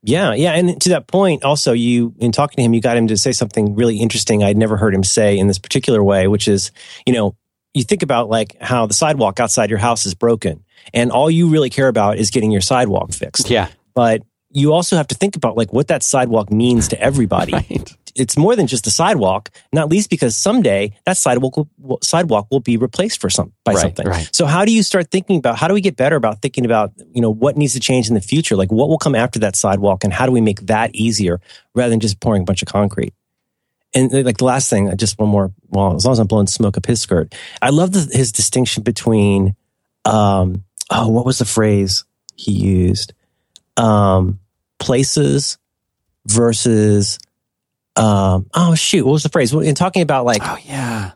Yeah, 0.02 0.32
yeah, 0.32 0.52
and 0.52 0.80
to 0.80 0.88
that 0.90 1.06
point, 1.08 1.44
also 1.44 1.72
you 1.72 2.14
in 2.18 2.32
talking 2.32 2.56
to 2.56 2.62
him, 2.62 2.72
you 2.72 2.80
got 2.80 2.96
him 2.96 3.08
to 3.08 3.18
say 3.18 3.32
something 3.32 3.74
really 3.74 3.98
interesting. 3.98 4.42
I'd 4.42 4.56
never 4.56 4.78
heard 4.78 4.94
him 4.94 5.04
say 5.04 5.36
in 5.38 5.46
this 5.46 5.58
particular 5.58 6.02
way, 6.02 6.26
which 6.26 6.48
is, 6.48 6.70
you 7.06 7.12
know, 7.12 7.36
you 7.74 7.84
think 7.84 8.02
about 8.02 8.30
like 8.30 8.56
how 8.62 8.86
the 8.86 8.94
sidewalk 8.94 9.38
outside 9.40 9.68
your 9.68 9.78
house 9.78 10.06
is 10.06 10.14
broken, 10.14 10.64
and 10.94 11.12
all 11.12 11.30
you 11.30 11.50
really 11.50 11.68
care 11.68 11.88
about 11.88 12.16
is 12.16 12.30
getting 12.30 12.50
your 12.50 12.62
sidewalk 12.62 13.12
fixed. 13.12 13.50
yeah 13.50 13.68
But 13.94 14.22
you 14.50 14.72
also 14.72 14.96
have 14.96 15.06
to 15.08 15.14
think 15.14 15.36
about 15.36 15.58
like 15.58 15.70
what 15.70 15.88
that 15.88 16.02
sidewalk 16.02 16.50
means 16.50 16.88
to 16.88 16.96
everybody. 16.98 17.52
right 17.60 17.96
It's 18.16 18.36
more 18.36 18.56
than 18.56 18.66
just 18.66 18.86
a 18.86 18.90
sidewalk, 18.90 19.50
not 19.72 19.88
least 19.88 20.10
because 20.10 20.36
someday 20.36 20.92
that 21.06 21.16
sidewalk 21.16 21.56
will, 21.56 21.98
sidewalk 22.02 22.46
will 22.50 22.60
be 22.60 22.76
replaced 22.76 23.20
for 23.20 23.30
some 23.30 23.52
by 23.64 23.72
Right, 23.72 23.80
something. 23.80 24.06
right. 24.06 24.28
So 24.32 24.46
how 24.46 24.64
do 24.64 24.72
you 24.72 24.82
start 24.82 25.10
thinking 25.10 25.36
about 25.38 25.56
how 25.56 25.68
do 25.68 25.74
we 25.74 25.80
get 25.80 25.96
better 25.96 26.16
about 26.16 26.42
thinking 26.42 26.64
about 26.64 26.92
you 27.12 27.20
know 27.22 27.30
what 27.30 27.56
needs 27.56 27.72
to 27.74 27.80
change 27.80 28.08
in 28.08 28.14
the 28.14 28.20
future? 28.20 28.56
Like 28.56 28.70
what 28.72 28.88
will 28.88 28.98
come 28.98 29.14
after 29.14 29.38
that 29.40 29.56
sidewalk, 29.56 30.04
and 30.04 30.12
how 30.12 30.26
do 30.26 30.32
we 30.32 30.40
make 30.40 30.60
that 30.66 30.94
easier 30.94 31.40
rather 31.74 31.90
than 31.90 32.00
just 32.00 32.20
pouring 32.20 32.42
a 32.42 32.44
bunch 32.44 32.62
of 32.62 32.68
concrete? 32.68 33.14
And 33.92 34.12
like 34.24 34.38
the 34.38 34.44
last 34.44 34.70
thing, 34.70 34.96
just 34.96 35.18
one 35.18 35.28
more. 35.28 35.52
Well, 35.68 35.96
as 35.96 36.04
long 36.04 36.12
as 36.12 36.18
I'm 36.20 36.28
blowing 36.28 36.46
smoke 36.46 36.76
up 36.76 36.86
his 36.86 37.00
skirt, 37.00 37.34
I 37.60 37.70
love 37.70 37.90
the, 37.92 38.08
his 38.16 38.30
distinction 38.30 38.84
between, 38.84 39.56
um, 40.04 40.62
oh, 40.90 41.08
what 41.08 41.26
was 41.26 41.38
the 41.38 41.44
phrase 41.44 42.04
he 42.36 42.52
used? 42.52 43.12
Um, 43.76 44.38
places 44.78 45.58
versus, 46.26 47.18
um, 47.96 48.46
oh 48.54 48.74
shoot, 48.74 49.04
what 49.04 49.12
was 49.12 49.22
the 49.22 49.28
phrase? 49.28 49.52
In 49.52 49.74
talking 49.74 50.02
about 50.02 50.24
like, 50.24 50.42
oh 50.44 50.58
yeah 50.64 51.12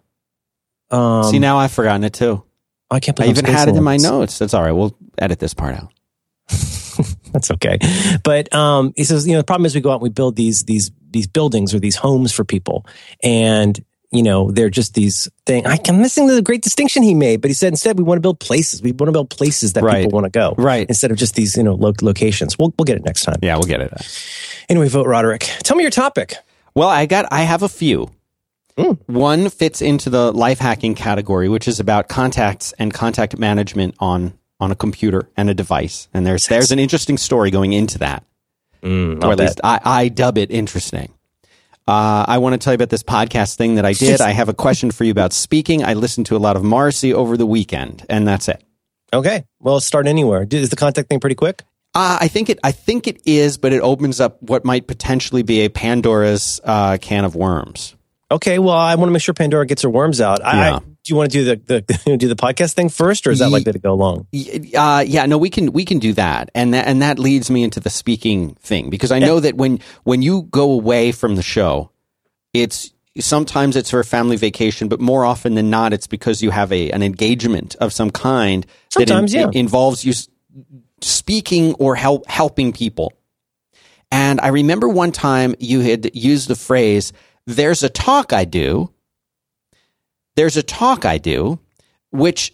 um, 0.91 1.25
see 1.25 1.39
now 1.39 1.59
i've 1.59 1.73
forgotten 1.73 2.05
it 2.05 2.13
too 2.13 2.43
I 2.91 3.01
can't 3.01 3.19
i 3.19 3.25
believe 3.25 3.39
even 3.39 3.47
I'm 3.51 3.53
had 3.57 3.69
it 3.69 3.77
in 3.77 3.83
my 3.83 3.97
notes 3.97 4.39
that's 4.39 4.55
all 4.55 4.63
right 4.63 4.73
we'll 4.73 4.97
edit 5.19 5.39
this 5.39 5.55
part 5.55 5.75
out. 5.77 5.91
That's 7.33 7.51
okay. 7.51 7.79
But 8.23 8.55
um, 8.55 8.93
he 8.97 9.03
says, 9.03 9.27
you 9.27 9.33
know, 9.33 9.41
the 9.41 9.45
problem 9.45 9.67
is 9.67 9.75
we 9.75 9.81
go 9.81 9.91
out 9.91 9.95
and 9.95 10.03
we 10.03 10.09
build 10.11 10.37
these 10.37 10.65
these 10.65 10.93
these 11.11 11.27
buildings 11.27 11.75
or 11.75 11.81
these 11.81 11.97
homes 11.97 12.31
for 12.33 12.45
people, 12.45 12.87
and 13.25 13.83
you 14.13 14.23
know 14.23 14.53
they're 14.53 14.71
just 14.71 14.95
these 14.95 15.29
things. 15.45 15.67
I'm 15.67 16.01
missing 16.01 16.29
the 16.29 16.41
great 16.43 16.63
distinction 16.63 17.03
he 17.03 17.15
made, 17.15 17.41
but 17.41 17.49
he 17.51 17.55
said 17.55 17.73
instead 17.73 17.99
we 17.99 18.05
want 18.05 18.19
to 18.19 18.21
build 18.21 18.39
places. 18.39 18.81
We 18.83 18.93
want 18.93 19.09
to 19.09 19.13
build 19.13 19.31
places 19.31 19.73
that 19.73 19.83
Right. 19.83 20.05
people 20.05 20.13
want 20.21 20.27
to 20.27 20.31
go, 20.31 20.55
right 20.57 20.87
instead 20.89 21.11
of 21.11 21.17
just 21.17 21.35
these 21.35 21.57
you 21.57 21.65
know 21.65 21.75
lo- 21.75 21.93
locations. 22.03 22.57
We'll 22.57 22.73
we'll 22.79 22.85
get 22.85 22.97
it 22.97 23.05
next 23.05 23.25
time. 23.25 23.39
yeah 23.43 23.57
we'll 23.57 23.67
get 23.67 23.81
it 23.81 23.93
Anyway, 24.69 24.89
vote 24.89 25.07
Roderick. 25.09 25.41
Tell 25.65 25.77
me 25.77 25.83
your 25.83 25.91
topic. 25.91 26.35
Well, 26.75 26.89
I 26.89 27.07
got 27.07 27.27
I 27.31 27.43
have 27.43 27.63
a 27.63 27.69
few. 27.69 28.11
Mm. 28.77 28.99
One 29.07 29.49
fits 29.51 29.81
into 29.81 30.11
the 30.11 30.33
life 30.33 30.59
hacking 30.59 30.95
category, 30.95 31.49
which 31.49 31.69
is 31.69 31.79
about 31.79 32.09
contacts 32.09 32.73
and 32.79 32.93
contact 32.93 33.39
management 33.39 33.95
on 34.01 34.37
on 34.59 34.73
a 34.73 34.75
computer 34.75 35.29
and 35.37 35.49
a 35.49 35.55
device. 35.55 36.09
And 36.13 36.27
there's 36.27 36.47
there's 36.49 36.73
an 36.73 36.79
interesting 36.79 37.19
story 37.19 37.51
going 37.51 37.73
into 37.73 37.99
that. 37.99 38.25
Mm, 38.83 39.23
or 39.25 39.33
at 39.33 39.39
least 39.39 39.61
I, 39.65 39.81
I 39.85 40.09
dub 40.09 40.37
it 40.37 40.51
interesting. 40.51 41.15
Uh, 41.87 42.25
I 42.27 42.39
want 42.39 42.55
to 42.55 42.59
tell 42.59 42.73
you 42.73 42.77
about 42.77 42.89
this 42.89 43.03
podcast 43.03 43.57
thing 43.57 43.75
that 43.75 43.85
I 43.85 43.93
did. 43.93 44.21
I 44.21 44.31
have 44.31 44.49
a 44.49 44.55
question 44.55 44.91
for 44.91 45.05
you 45.05 45.11
about 45.11 45.33
speaking. 45.33 45.85
I 45.85 45.95
listened 45.95 46.27
to 46.27 46.37
a 46.37 46.39
lot 46.39 46.57
of 46.57 46.65
Marcy 46.65 47.13
over 47.13 47.37
the 47.37 47.47
weekend, 47.47 48.05
and 48.09 48.27
that's 48.27 48.49
it. 48.49 48.63
Okay. 49.13 49.45
Well, 49.61 49.81
start 49.81 50.07
anywhere. 50.07 50.47
Is 50.51 50.71
the 50.71 50.77
contact 50.77 51.09
thing 51.09 51.21
pretty 51.21 51.37
quick? 51.37 51.63
Uh, 51.95 52.19
I 52.21 52.29
think 52.29 52.51
it. 52.51 52.59
I 52.65 52.73
think 52.73 53.07
it 53.07 53.21
is, 53.25 53.57
but 53.57 53.73
it 53.73 53.81
opens 53.81 54.21
up 54.21 54.43
what 54.43 54.65
might 54.65 54.87
potentially 54.87 55.43
be 55.43 55.61
a 55.61 55.69
Pandora's 55.69 56.61
uh, 56.65 56.99
can 57.01 57.25
of 57.25 57.35
worms. 57.35 57.95
Okay. 58.31 58.59
Well, 58.59 58.75
I 58.75 58.95
want 58.97 59.09
to 59.09 59.13
make 59.13 59.23
sure 59.23 59.35
Pandora 59.35 59.67
gets 59.67 59.83
her 59.83 59.91
worms 59.91 60.21
out. 60.21 60.45
I, 60.45 60.57
Yeah. 60.57 60.77
I, 60.77 60.79
do 60.79 61.13
you 61.13 61.17
want 61.17 61.31
to 61.31 61.39
do 61.39 61.45
the, 61.45 61.85
the 62.07 62.17
do 62.17 62.29
the 62.29 62.35
podcast 62.35 62.73
thing 62.73 62.89
first, 62.89 63.27
or 63.27 63.31
is 63.31 63.39
that 63.41 63.51
likely 63.51 63.73
to 63.73 63.79
go 63.79 63.95
long? 63.95 64.27
Uh, 64.75 65.05
yeah, 65.07 65.27
no, 65.27 65.37
we 65.37 65.51
can 65.51 65.73
we 65.73 65.85
can 65.85 65.99
do 65.99 66.15
that, 66.15 66.51
and 66.55 66.73
that 66.73 66.87
and 66.87 67.03
that 67.03 67.19
leads 67.19 67.51
me 67.51 67.63
into 67.63 67.79
the 67.79 67.91
speaking 67.91 68.55
thing 68.55 68.89
because 68.89 69.13
I 69.13 69.19
know 69.19 69.39
that 69.39 69.55
when 69.55 69.81
when 70.05 70.23
you 70.23 70.43
go 70.51 70.73
away 70.73 71.13
from 71.13 71.37
the 71.37 71.43
show, 71.43 71.91
it's 72.55 72.95
sometimes 73.21 73.77
it's 73.77 73.91
for 73.91 74.01
a 74.01 74.05
family 74.05 74.37
vacation, 74.37 74.89
but 74.89 74.99
more 74.99 75.27
often 75.27 75.55
than 75.55 75.69
not, 75.69 75.93
it's 75.93 76.07
because 76.07 76.43
you 76.43 76.51
have 76.51 76.73
a 76.73 76.91
an 76.91 77.03
engagement 77.03 77.77
of 77.77 77.93
some 77.93 78.11
kind 78.11 78.67
Sometimes, 78.89 79.33
that 79.33 79.55
yeah. 79.55 79.61
involves 79.61 80.07
you 80.07 80.15
speaking 81.05 81.75
or 81.75 81.95
help 81.95 82.27
helping 82.29 82.73
people. 82.73 83.13
And 84.11 84.41
I 84.41 84.49
remember 84.49 84.89
one 84.89 85.13
time 85.13 85.55
you 85.59 85.81
had 85.81 86.15
used 86.15 86.49
the 86.49 86.57
phrase, 86.57 87.13
"There's 87.47 87.83
a 87.83 87.89
talk 87.89 88.33
I 88.33 88.45
do." 88.45 88.91
There's 90.37 90.57
a 90.57 90.63
talk 90.63 91.05
I 91.05 91.19
do, 91.19 91.61
which 92.11 92.53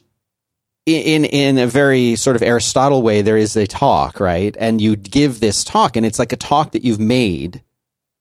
in 0.86 1.24
in 1.24 1.58
a 1.58 1.66
very 1.66 2.16
sort 2.16 2.36
of 2.36 2.42
Aristotle 2.42 3.02
way, 3.02 3.22
there 3.22 3.36
is 3.36 3.56
a 3.56 3.66
talk, 3.66 4.20
right? 4.20 4.54
And 4.58 4.80
you 4.80 4.96
give 4.96 5.40
this 5.40 5.64
talk, 5.64 5.96
and 5.96 6.04
it's 6.04 6.18
like 6.18 6.32
a 6.32 6.36
talk 6.36 6.72
that 6.72 6.84
you've 6.84 7.00
made, 7.00 7.62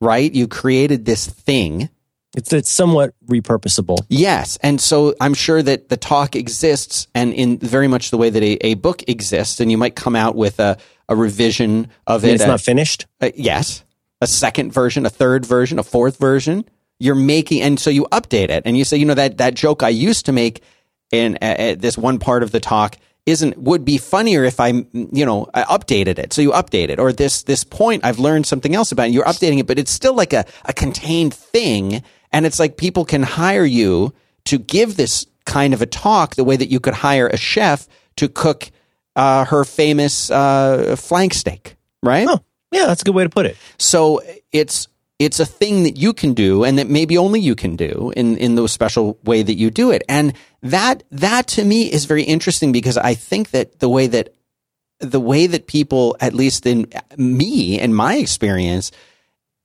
right? 0.01 0.31
You 0.33 0.47
created 0.47 1.05
this 1.05 1.25
thing. 1.25 1.89
It's 2.35 2.53
it's 2.53 2.71
somewhat 2.71 3.13
repurposable. 3.25 4.05
Yes. 4.07 4.57
And 4.61 4.79
so 4.79 5.15
I'm 5.19 5.33
sure 5.33 5.63
that 5.63 5.89
the 5.89 5.97
talk 5.97 6.35
exists 6.35 7.07
and 7.15 7.33
in 7.33 7.57
very 7.57 7.87
much 7.87 8.11
the 8.11 8.17
way 8.17 8.29
that 8.29 8.43
a, 8.43 8.53
a 8.65 8.73
book 8.75 9.03
exists, 9.07 9.59
and 9.59 9.71
you 9.71 9.77
might 9.77 9.95
come 9.95 10.15
out 10.15 10.35
with 10.35 10.59
a, 10.59 10.77
a 11.07 11.15
revision 11.15 11.89
of 12.05 12.23
it. 12.23 12.35
it's 12.35 12.43
uh, 12.43 12.47
not 12.47 12.61
finished. 12.61 13.07
uh, 13.21 13.31
yes, 13.35 13.83
a 14.21 14.27
second 14.27 14.71
version, 14.71 15.05
a 15.05 15.09
third 15.09 15.45
version, 15.45 15.79
a 15.79 15.83
fourth 15.83 16.17
version. 16.17 16.65
You're 16.99 17.15
making, 17.15 17.61
and 17.61 17.79
so 17.79 17.89
you 17.89 18.05
update 18.11 18.49
it, 18.49 18.63
and 18.65 18.77
you 18.77 18.83
say, 18.83 18.97
you 18.97 19.05
know, 19.05 19.13
that 19.15 19.37
that 19.37 19.55
joke 19.55 19.81
I 19.81 19.89
used 19.89 20.25
to 20.25 20.31
make 20.31 20.61
in 21.11 21.37
uh, 21.41 21.45
uh, 21.45 21.75
this 21.77 21.97
one 21.97 22.19
part 22.19 22.43
of 22.43 22.51
the 22.51 22.59
talk 22.59 22.97
isn't 23.25 23.57
would 23.57 23.85
be 23.85 23.97
funnier 23.97 24.43
if 24.43 24.59
I, 24.59 24.67
you 24.67 25.25
know, 25.25 25.47
I 25.53 25.63
updated 25.63 26.19
it. 26.19 26.33
So 26.33 26.41
you 26.41 26.51
update 26.51 26.89
it, 26.89 26.99
or 26.99 27.11
this 27.11 27.43
this 27.43 27.63
point 27.63 28.05
I've 28.05 28.19
learned 28.19 28.45
something 28.45 28.75
else 28.75 28.91
about. 28.91 29.07
It. 29.07 29.13
You're 29.13 29.25
updating 29.25 29.59
it, 29.59 29.67
but 29.67 29.79
it's 29.79 29.91
still 29.91 30.13
like 30.13 30.33
a 30.33 30.45
a 30.65 30.73
contained 30.73 31.33
thing, 31.33 32.03
and 32.31 32.45
it's 32.45 32.59
like 32.59 32.77
people 32.77 33.05
can 33.05 33.23
hire 33.23 33.65
you 33.65 34.13
to 34.45 34.57
give 34.57 34.95
this 34.95 35.25
kind 35.45 35.73
of 35.73 35.81
a 35.81 35.85
talk 35.85 36.35
the 36.35 36.43
way 36.43 36.55
that 36.55 36.69
you 36.69 36.79
could 36.79 36.93
hire 36.93 37.27
a 37.27 37.37
chef 37.37 37.87
to 38.17 38.27
cook 38.27 38.71
uh, 39.15 39.45
her 39.45 39.65
famous 39.65 40.29
uh, 40.31 40.95
flank 40.97 41.33
steak, 41.33 41.75
right? 42.03 42.27
Oh, 42.29 42.39
yeah, 42.71 42.85
that's 42.85 43.01
a 43.01 43.05
good 43.05 43.15
way 43.15 43.23
to 43.23 43.29
put 43.29 43.45
it. 43.45 43.57
So 43.77 44.21
it's 44.51 44.87
it's 45.17 45.39
a 45.41 45.45
thing 45.45 45.83
that 45.83 45.97
you 45.97 46.13
can 46.13 46.33
do 46.33 46.63
and 46.63 46.79
that 46.79 46.87
maybe 46.87 47.17
only 47.17 47.41
you 47.41 47.55
can 47.55 47.75
do 47.75 48.13
in 48.15 48.37
in 48.37 48.55
the 48.55 48.67
special 48.67 49.17
way 49.23 49.41
that 49.43 49.55
you 49.55 49.69
do 49.69 49.91
it. 49.91 50.03
And 50.07 50.33
that 50.61 51.03
that 51.11 51.47
to 51.47 51.65
me 51.65 51.91
is 51.91 52.05
very 52.05 52.23
interesting 52.23 52.71
because 52.71 52.97
I 52.97 53.15
think 53.15 53.51
that 53.51 53.79
the 53.79 53.89
way 53.89 54.07
that 54.07 54.33
the 54.99 55.19
way 55.19 55.47
that 55.47 55.67
people 55.67 56.15
at 56.19 56.33
least 56.33 56.65
in 56.65 56.87
me 57.17 57.79
and 57.79 57.95
my 57.95 58.15
experience 58.15 58.91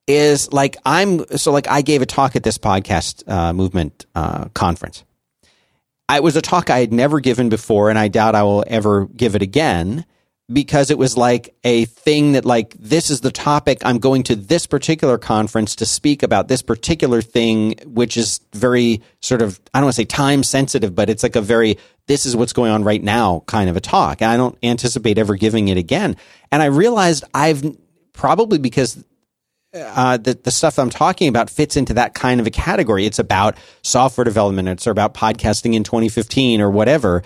is 0.07 0.53
like 0.53 0.77
I'm 0.85 1.27
so 1.37 1.53
like 1.53 1.69
I 1.69 1.83
gave 1.83 2.03
a 2.03 2.07
talk 2.07 2.37
at 2.37 2.43
this 2.43 2.59
podcast 2.59 3.29
uh, 3.29 3.53
movement 3.53 4.07
uh, 4.15 4.47
conference. 4.49 5.05
It 6.13 6.23
was 6.23 6.37
a 6.37 6.43
talk 6.43 6.69
I 6.71 6.81
had 6.81 6.93
never 6.93 7.21
given 7.21 7.49
before, 7.49 7.91
and 7.91 7.99
I 7.99 8.09
doubt 8.09 8.35
I 8.35 8.43
will 8.43 8.65
ever 8.67 9.07
give 9.07 9.35
it 9.35 9.43
again 9.43 10.05
because 10.53 10.91
it 10.91 10.99
was 10.99 11.17
like 11.17 11.55
a 11.65 11.87
thing 11.87 12.33
that 12.33 12.45
like 12.45 12.75
this 12.75 13.09
is 13.09 13.23
the 13.23 13.31
topic 13.31 13.79
I'm 13.83 13.99
going 13.99 14.23
to 14.25 14.37
this 14.37 14.67
particular 14.67 15.17
conference 15.17 15.75
to 15.77 15.87
speak 15.87 16.23
about 16.23 16.49
this 16.49 16.61
particular 16.61 17.23
thing 17.23 17.77
which 17.87 18.19
is 18.19 18.41
very 18.53 19.01
sort 19.23 19.41
of 19.41 19.59
I 19.73 19.79
don't 19.79 19.87
want 19.87 19.95
to 19.95 20.03
say 20.03 20.05
time 20.05 20.43
sensitive 20.43 20.95
but 20.95 21.09
it's 21.09 21.23
like 21.23 21.37
a 21.37 21.41
very 21.41 21.79
this 22.09 22.27
is 22.27 22.37
what's 22.37 22.53
going 22.53 22.71
on 22.71 22.85
right 22.85 23.03
now 23.03 23.43
kind 23.47 23.71
of 23.71 23.77
a 23.77 23.81
talk 23.81 24.21
and 24.21 24.31
I 24.31 24.37
don't 24.37 24.59
anticipate 24.63 25.17
ever 25.17 25.37
giving 25.37 25.69
it 25.69 25.79
again 25.79 26.15
and 26.53 26.63
I 26.63 26.67
realized 26.67 27.25
I've 27.33 27.65
probably 28.13 28.59
because 28.59 29.03
uh, 29.75 30.17
the, 30.17 30.35
the 30.35 30.51
stuff 30.51 30.79
I'm 30.79 30.91
talking 30.91 31.29
about 31.29 31.51
fits 31.51 31.77
into 31.77 31.95
that 31.95 32.15
kind 32.15 32.41
of 32.41 32.47
a 32.47 32.51
category. 32.51 33.07
It's 33.07 33.19
about 33.19 33.57
software 33.83 34.25
development. 34.25 34.69
It's 34.69 34.87
about 34.87 35.15
podcasting 35.15 35.75
in 35.75 35.83
2015 35.83 36.61
or 36.61 36.71
whatever. 36.71 37.23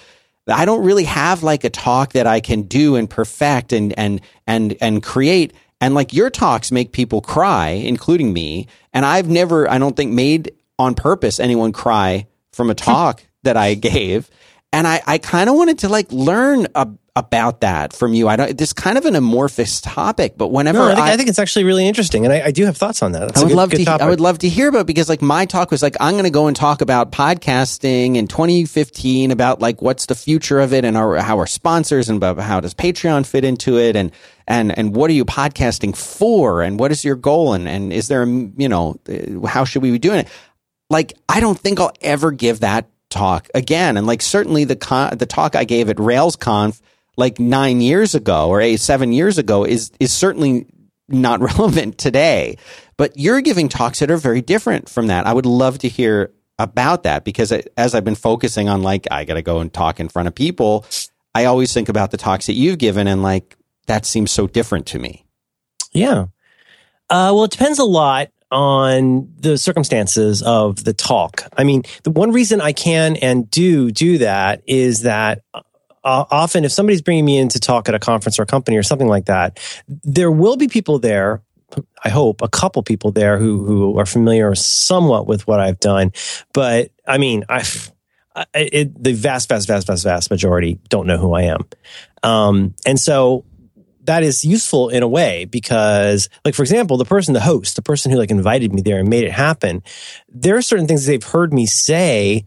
I 0.47 0.65
don't 0.65 0.85
really 0.85 1.05
have 1.05 1.43
like 1.43 1.65
a 1.65 1.71
talk 1.71 2.13
that 2.13 2.27
I 2.27 2.41
can 2.41 2.63
do 2.63 2.97
and 2.97 3.09
perfect 3.09 3.73
and, 3.73 3.97
and, 3.99 4.21
and, 4.47 4.77
and 4.81 5.03
create. 5.03 5.53
And 5.81 5.95
like 5.95 6.13
your 6.13 6.31
talks 6.31 6.73
make 6.73 6.93
people 6.93 7.21
cry, 7.21 7.69
including 7.69 8.33
me. 8.33 8.67
And 8.93 9.05
I've 9.05 9.29
never, 9.29 9.71
I 9.71 9.79
don't 9.79 9.95
think 9.95 10.13
made 10.13 10.53
on 10.79 10.95
purpose 10.95 11.39
anyone 11.39 11.73
cry 11.73 12.27
from 12.53 12.71
a 12.71 12.75
talk 12.75 13.23
that 13.43 13.57
I 13.57 13.75
gave. 13.75 14.31
And 14.73 14.87
I, 14.87 15.01
I 15.07 15.19
kind 15.19 15.49
of 15.49 15.57
wanted 15.57 15.79
to 15.81 15.89
like 15.89 16.13
learn 16.13 16.67
a, 16.75 16.89
about 17.17 17.63
that 17.63 17.93
from 17.95 18.13
you. 18.13 18.29
I 18.29 18.37
don't, 18.37 18.57
this 18.57 18.73
kind 18.75 18.99
of 18.99 19.07
an 19.07 19.17
amorphous 19.17 19.81
topic, 19.81 20.35
but 20.37 20.49
whenever 20.49 20.79
No, 20.79 20.85
I 20.85 20.95
think, 20.95 21.01
I, 21.01 21.13
I 21.13 21.17
think 21.17 21.29
it's 21.31 21.39
actually 21.39 21.65
really 21.65 21.89
interesting, 21.89 22.25
and 22.27 22.33
I, 22.33 22.43
I 22.45 22.51
do 22.53 22.65
have 22.67 22.77
thoughts 22.77 23.03
on 23.03 23.13
that. 23.13 23.21
That's 23.21 23.41
I 23.41 23.45
would 23.45 23.49
good- 23.49 23.57
love 23.57 23.71
good 23.71 23.79
to. 23.79 23.85
topic. 23.87 24.03
I 24.07 24.11
would 24.11 24.21
love 24.21 24.39
to 24.41 24.49
hear 24.49 24.69
about 24.69 24.81
it 24.83 24.87
because 24.87 25.09
like 25.09 25.23
my 25.23 25.47
talk 25.47 25.71
was 25.71 25.83
like 25.83 25.97
I'm 26.01 26.13
going 26.15 26.25
to 26.25 26.31
go 26.31 26.47
and 26.49 26.55
talk 26.55 26.81
about 26.83 27.11
podcasting 27.11 28.17
in 28.17 28.29
2015 28.29 29.31
about 29.31 29.61
like 29.61 29.81
what's 29.81 30.07
the 30.07 30.15
future 30.15 30.61
of 30.61 30.73
it 30.75 30.85
and 30.85 30.97
our, 30.99 31.17
how 31.17 31.39
our 31.39 31.47
sponsors 31.47 32.09
and 32.11 32.19
about 32.19 32.39
how 32.39 32.61
does 32.61 32.75
Patreon 32.75 33.27
fit 33.27 33.45
into 33.45 33.79
it 33.79 33.97
and 33.97 34.13
and 34.47 34.77
and 34.79 34.95
what 34.95 35.11
are 35.11 35.15
you 35.15 35.25
podcasting 35.25 35.97
for 35.97 36.63
and 36.63 36.79
what 36.79 36.93
is 36.93 37.05
your 37.05 37.17
goal 37.17 37.55
and 37.55 37.67
and 37.69 37.93
is 37.93 38.09
there 38.09 38.23
a, 38.23 38.27
you 38.27 38.69
know 38.69 38.97
how 39.47 39.65
should 39.65 39.83
we 39.83 39.91
be 39.91 39.99
doing 39.99 40.21
it? 40.21 40.29
Like 40.91 41.15
I 41.29 41.41
don't 41.41 41.59
think 41.59 41.81
I'll 41.81 41.93
ever 42.03 42.31
give 42.33 42.61
that 42.61 42.87
talk 43.11 43.49
again 43.55 43.97
and 43.97 44.07
like 44.07 44.21
certainly 44.23 44.65
the 44.65 44.77
con- 44.77 45.17
the 45.17 45.27
talk 45.27 45.57
I 45.57 45.65
gave 45.65 45.89
at 45.89 45.97
RailsConf 45.97 46.81
like 47.17 47.39
nine 47.41 47.81
years 47.81 48.15
ago 48.15 48.49
or 48.49 48.61
eight 48.61 48.81
seven 48.81 49.13
years 49.13 49.39
ago 49.39 49.65
is 49.65 49.91
is 49.99 50.13
certainly 50.13 50.67
not 51.09 51.41
relevant 51.59 51.99
today. 51.99 52.57
But 52.97 53.17
you're 53.17 53.41
giving 53.41 53.69
talks 53.69 54.01
that 54.01 54.11
are 54.11 54.17
very 54.17 54.41
different 54.43 54.89
from 54.89 55.07
that. 55.07 55.27
I 55.27 55.33
would 55.33 55.47
love 55.47 55.79
to 55.79 55.89
hear 55.89 56.33
about 56.59 57.05
that 57.05 57.25
because 57.25 57.53
I- 57.53 57.63
as 57.77 57.95
I've 57.95 58.05
been 58.05 58.15
focusing 58.15 58.69
on 58.69 58.83
like 58.83 59.07
I 59.11 59.25
got 59.25 59.35
to 59.35 59.43
go 59.43 59.61
and 59.61 59.73
talk 59.73 60.01
in 60.01 60.09
front 60.09 60.29
of 60.29 60.35
people, 60.35 60.85
I 61.35 61.45
always 61.47 61.73
think 61.73 61.89
about 61.89 62.11
the 62.11 62.17
talks 62.17 62.47
that 62.47 62.55
you've 62.55 62.79
given 62.79 63.07
and 63.07 63.23
like 63.23 63.57
that 63.87 64.05
seems 64.05 64.31
so 64.33 64.47
different 64.47 64.87
to 64.89 64.99
me. 64.99 65.25
Yeah. 65.93 66.27
Uh, 67.11 67.33
well, 67.33 67.45
it 67.45 67.53
depends 67.53 67.79
a 67.79 67.85
lot 67.85 68.29
on 68.51 69.33
the 69.39 69.59
circumstances 69.59 70.43
of 70.43 70.85
the 70.85 70.93
talk. 70.93 71.43
I 71.57 71.65
mean, 71.65 71.83
the 72.03 72.11
one 72.11 72.33
reason 72.33 72.61
I 72.61 72.73
can 72.73 73.17
and 73.17 73.51
do 73.51 73.91
do 73.91 74.19
that 74.19 74.63
is 74.67 75.03
that 75.03 75.43
uh, 75.53 76.25
often 76.31 76.65
if 76.65 76.73
somebody's 76.73 77.03
bringing 77.03 77.25
me 77.25 77.39
in 77.39 77.49
to 77.51 77.61
talk 77.61 77.89
at 77.89 77.95
a 77.95 77.99
conference 77.99 78.39
or 78.39 78.43
a 78.43 78.47
company 78.47 78.77
or 78.77 78.83
something 78.83 79.09
like 79.09 79.27
that, 79.27 79.59
there 79.89 80.31
will 80.31 80.57
be 80.57 80.69
people 80.69 80.99
there. 80.99 81.43
I 82.03 82.09
hope 82.09 82.41
a 82.41 82.49
couple 82.49 82.83
people 82.83 83.13
there 83.13 83.39
who 83.39 83.65
who 83.65 83.99
are 83.99 84.07
familiar 84.07 84.55
somewhat 84.55 85.27
with 85.27 85.47
what 85.47 85.61
I've 85.61 85.79
done, 85.81 86.13
but 86.55 86.93
I 87.07 87.19
mean, 87.19 87.45
I, 87.51 87.63
I 88.35 88.47
it, 88.55 89.05
the 89.05 89.13
vast, 89.13 89.51
vast, 89.51 89.69
vast, 89.69 89.87
vast, 89.87 90.05
vast 90.05 90.31
majority 90.31 90.79
don't 90.89 91.07
know 91.07 91.19
who 91.19 91.35
I 91.35 91.43
am, 91.43 91.69
um, 92.23 92.75
and 92.87 92.99
so 92.99 93.45
that 94.09 94.23
is 94.23 94.45
useful 94.45 94.89
in 94.89 95.03
a 95.03 95.09
way 95.09 95.45
because 95.45 96.29
like 96.45 96.55
for 96.55 96.63
example 96.63 96.97
the 96.97 97.05
person 97.05 97.35
the 97.35 97.41
host 97.41 97.77
the 97.77 97.83
person 97.83 98.11
who 98.11 98.19
like 98.19 98.31
invited 98.31 98.73
me 98.73 98.83
there 98.83 98.99
and 98.99 99.09
made 99.09 99.25
it 99.25 99.33
happen 99.33 99.83
there 100.29 100.57
are 100.57 100.63
certain 100.63 100.87
things 100.87 101.07
they've 101.07 101.23
heard 101.23 101.53
me 101.53 101.67
say 101.67 102.45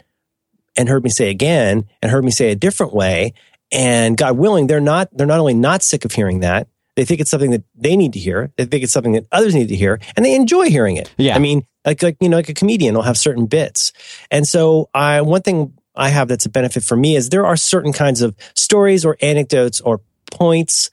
and 0.78 0.90
heard 0.90 1.04
me 1.04 1.10
say 1.10 1.30
again 1.30 1.86
and 2.02 2.12
heard 2.12 2.24
me 2.24 2.32
say 2.32 2.52
a 2.52 2.56
different 2.56 2.94
way. 2.94 3.34
And 3.72 4.18
god 4.18 4.38
willing 4.38 4.68
they're 4.68 4.82
not 4.82 5.10
they're 5.14 5.28
not 5.28 5.40
only 5.40 5.54
not 5.54 5.82
sick 5.82 6.04
of 6.04 6.12
hearing 6.12 6.42
that 6.42 6.68
they 6.98 7.06
think 7.06 7.22
it's 7.22 7.32
something 7.32 7.52
that 7.52 7.64
they 7.74 7.96
need 7.96 8.12
to 8.14 8.20
hear 8.20 8.52
they 8.58 8.66
think 8.66 8.84
it's 8.84 8.92
something 8.92 9.14
that 9.14 9.26
others 9.32 9.56
need 9.56 9.70
to 9.70 9.78
hear 9.78 9.98
and 10.18 10.26
they 10.26 10.36
enjoy 10.36 10.70
hearing 10.70 10.98
it. 10.98 11.10
Yeah. 11.18 11.36
i 11.36 11.40
mean 11.40 11.66
like 11.86 12.04
like 12.04 12.18
you 12.20 12.28
know 12.28 12.36
like 12.36 12.50
a 12.50 12.54
comedian 12.54 12.96
will 12.96 13.04
have 13.04 13.18
certain 13.18 13.46
bits. 13.46 13.94
And 14.30 14.46
so 14.46 14.90
i 14.94 15.22
one 15.22 15.42
thing 15.42 15.74
i 15.96 16.10
have 16.10 16.28
that's 16.28 16.46
a 16.46 16.50
benefit 16.50 16.84
for 16.84 16.98
me 16.98 17.16
is 17.16 17.30
there 17.30 17.46
are 17.46 17.56
certain 17.56 17.94
kinds 17.94 18.22
of 18.22 18.36
stories 18.56 19.06
or 19.06 19.16
anecdotes 19.22 19.80
or 19.80 20.02
points 20.32 20.92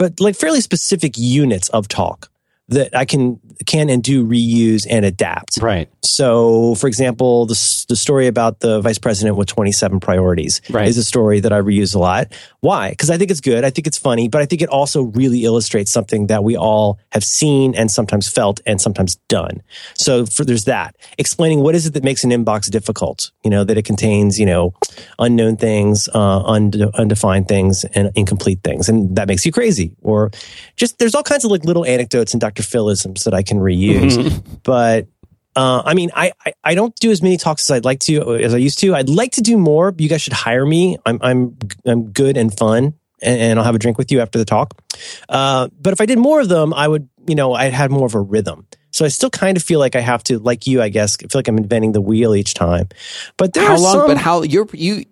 but 0.00 0.18
like 0.18 0.34
fairly 0.34 0.62
specific 0.62 1.18
units 1.18 1.68
of 1.68 1.86
talk 1.86 2.30
that 2.68 2.96
I 2.96 3.04
can 3.04 3.38
can 3.66 3.88
and 3.90 4.02
do 4.02 4.26
reuse 4.26 4.86
and 4.88 5.04
adapt. 5.04 5.58
Right. 5.60 5.88
So, 6.02 6.74
for 6.76 6.86
example, 6.86 7.46
the, 7.46 7.84
the 7.88 7.96
story 7.96 8.26
about 8.26 8.60
the 8.60 8.80
vice 8.80 8.98
president 8.98 9.36
with 9.36 9.48
27 9.48 10.00
priorities 10.00 10.60
Right. 10.70 10.88
is 10.88 10.96
a 10.98 11.04
story 11.04 11.40
that 11.40 11.52
I 11.52 11.58
reuse 11.60 11.94
a 11.94 11.98
lot. 11.98 12.32
Why? 12.60 12.90
Because 12.90 13.10
I 13.10 13.18
think 13.18 13.30
it's 13.30 13.40
good. 13.40 13.64
I 13.64 13.70
think 13.70 13.86
it's 13.86 13.98
funny, 13.98 14.28
but 14.28 14.40
I 14.42 14.46
think 14.46 14.62
it 14.62 14.68
also 14.68 15.02
really 15.02 15.44
illustrates 15.44 15.90
something 15.90 16.26
that 16.28 16.42
we 16.44 16.56
all 16.56 16.98
have 17.12 17.24
seen 17.24 17.74
and 17.74 17.90
sometimes 17.90 18.28
felt 18.28 18.60
and 18.66 18.80
sometimes 18.80 19.16
done. 19.28 19.62
So 19.94 20.26
for, 20.26 20.44
there's 20.44 20.64
that. 20.64 20.96
Explaining 21.18 21.60
what 21.60 21.74
is 21.74 21.86
it 21.86 21.94
that 21.94 22.04
makes 22.04 22.24
an 22.24 22.30
inbox 22.30 22.70
difficult? 22.70 23.30
You 23.44 23.50
know, 23.50 23.64
that 23.64 23.76
it 23.78 23.84
contains, 23.84 24.38
you 24.38 24.46
know, 24.46 24.74
unknown 25.18 25.56
things, 25.56 26.08
uh, 26.14 26.42
unde- 26.46 26.90
undefined 26.94 27.48
things 27.48 27.84
and 27.94 28.10
incomplete 28.14 28.60
things. 28.62 28.88
And 28.88 29.16
that 29.16 29.28
makes 29.28 29.44
you 29.46 29.52
crazy. 29.52 29.94
Or 30.02 30.30
just, 30.76 30.98
there's 30.98 31.14
all 31.14 31.22
kinds 31.22 31.44
of 31.44 31.50
like 31.50 31.64
little 31.64 31.84
anecdotes 31.84 32.34
and 32.34 32.40
Dr. 32.40 32.62
Philisms 32.62 33.24
that 33.24 33.34
I 33.34 33.42
can 33.50 33.58
reuse. 33.58 34.42
But 34.62 35.08
uh, 35.56 35.82
I 35.84 35.94
mean, 35.94 36.10
I, 36.14 36.32
I 36.46 36.52
I 36.62 36.74
don't 36.74 36.94
do 36.96 37.10
as 37.10 37.22
many 37.22 37.36
talks 37.36 37.68
as 37.68 37.76
I'd 37.76 37.84
like 37.84 38.00
to 38.00 38.36
as 38.36 38.54
I 38.54 38.58
used 38.58 38.78
to. 38.80 38.94
I'd 38.94 39.08
like 39.08 39.32
to 39.32 39.40
do 39.40 39.58
more. 39.58 39.92
You 39.96 40.08
guys 40.08 40.22
should 40.22 40.32
hire 40.32 40.64
me. 40.64 40.96
I'm 41.04 41.18
I'm 41.22 41.58
I'm 41.84 42.12
good 42.12 42.36
and 42.36 42.56
fun, 42.56 42.94
and, 43.22 43.40
and 43.40 43.58
I'll 43.58 43.64
have 43.64 43.74
a 43.74 43.78
drink 43.78 43.98
with 43.98 44.12
you 44.12 44.20
after 44.20 44.38
the 44.38 44.44
talk. 44.44 44.80
Uh, 45.28 45.68
but 45.80 45.92
if 45.92 46.00
I 46.00 46.06
did 46.06 46.18
more 46.18 46.40
of 46.40 46.48
them, 46.48 46.72
I 46.72 46.86
would, 46.86 47.08
you 47.26 47.34
know, 47.34 47.54
I'd 47.54 47.72
had 47.72 47.90
more 47.90 48.06
of 48.06 48.14
a 48.14 48.20
rhythm. 48.20 48.66
So 48.92 49.04
I 49.04 49.08
still 49.08 49.30
kind 49.30 49.56
of 49.56 49.62
feel 49.62 49.78
like 49.78 49.96
I 49.96 50.00
have 50.00 50.22
to, 50.24 50.38
like 50.38 50.66
you, 50.66 50.82
I 50.82 50.88
guess, 50.88 51.16
I 51.16 51.26
feel 51.26 51.38
like 51.38 51.48
I'm 51.48 51.58
inventing 51.58 51.92
the 51.92 52.00
wheel 52.00 52.34
each 52.34 52.54
time. 52.54 52.88
But 53.36 53.52
there 53.52 53.64
how 53.66 53.78
long? 53.78 53.94
some, 53.94 54.06
But 54.08 54.18
how 54.18 54.42
you're 54.42 54.68
you 54.72 55.04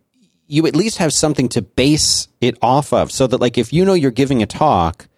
you 0.46 0.66
at 0.66 0.76
least 0.76 0.98
have 0.98 1.12
something 1.12 1.48
to 1.50 1.62
base 1.62 2.28
it 2.40 2.56
off 2.62 2.92
of, 2.92 3.10
so 3.10 3.26
that 3.26 3.40
like 3.40 3.58
if 3.58 3.72
you 3.72 3.84
know 3.84 3.94
you're 3.94 4.10
giving 4.10 4.42
a 4.42 4.46
talk, 4.46 5.08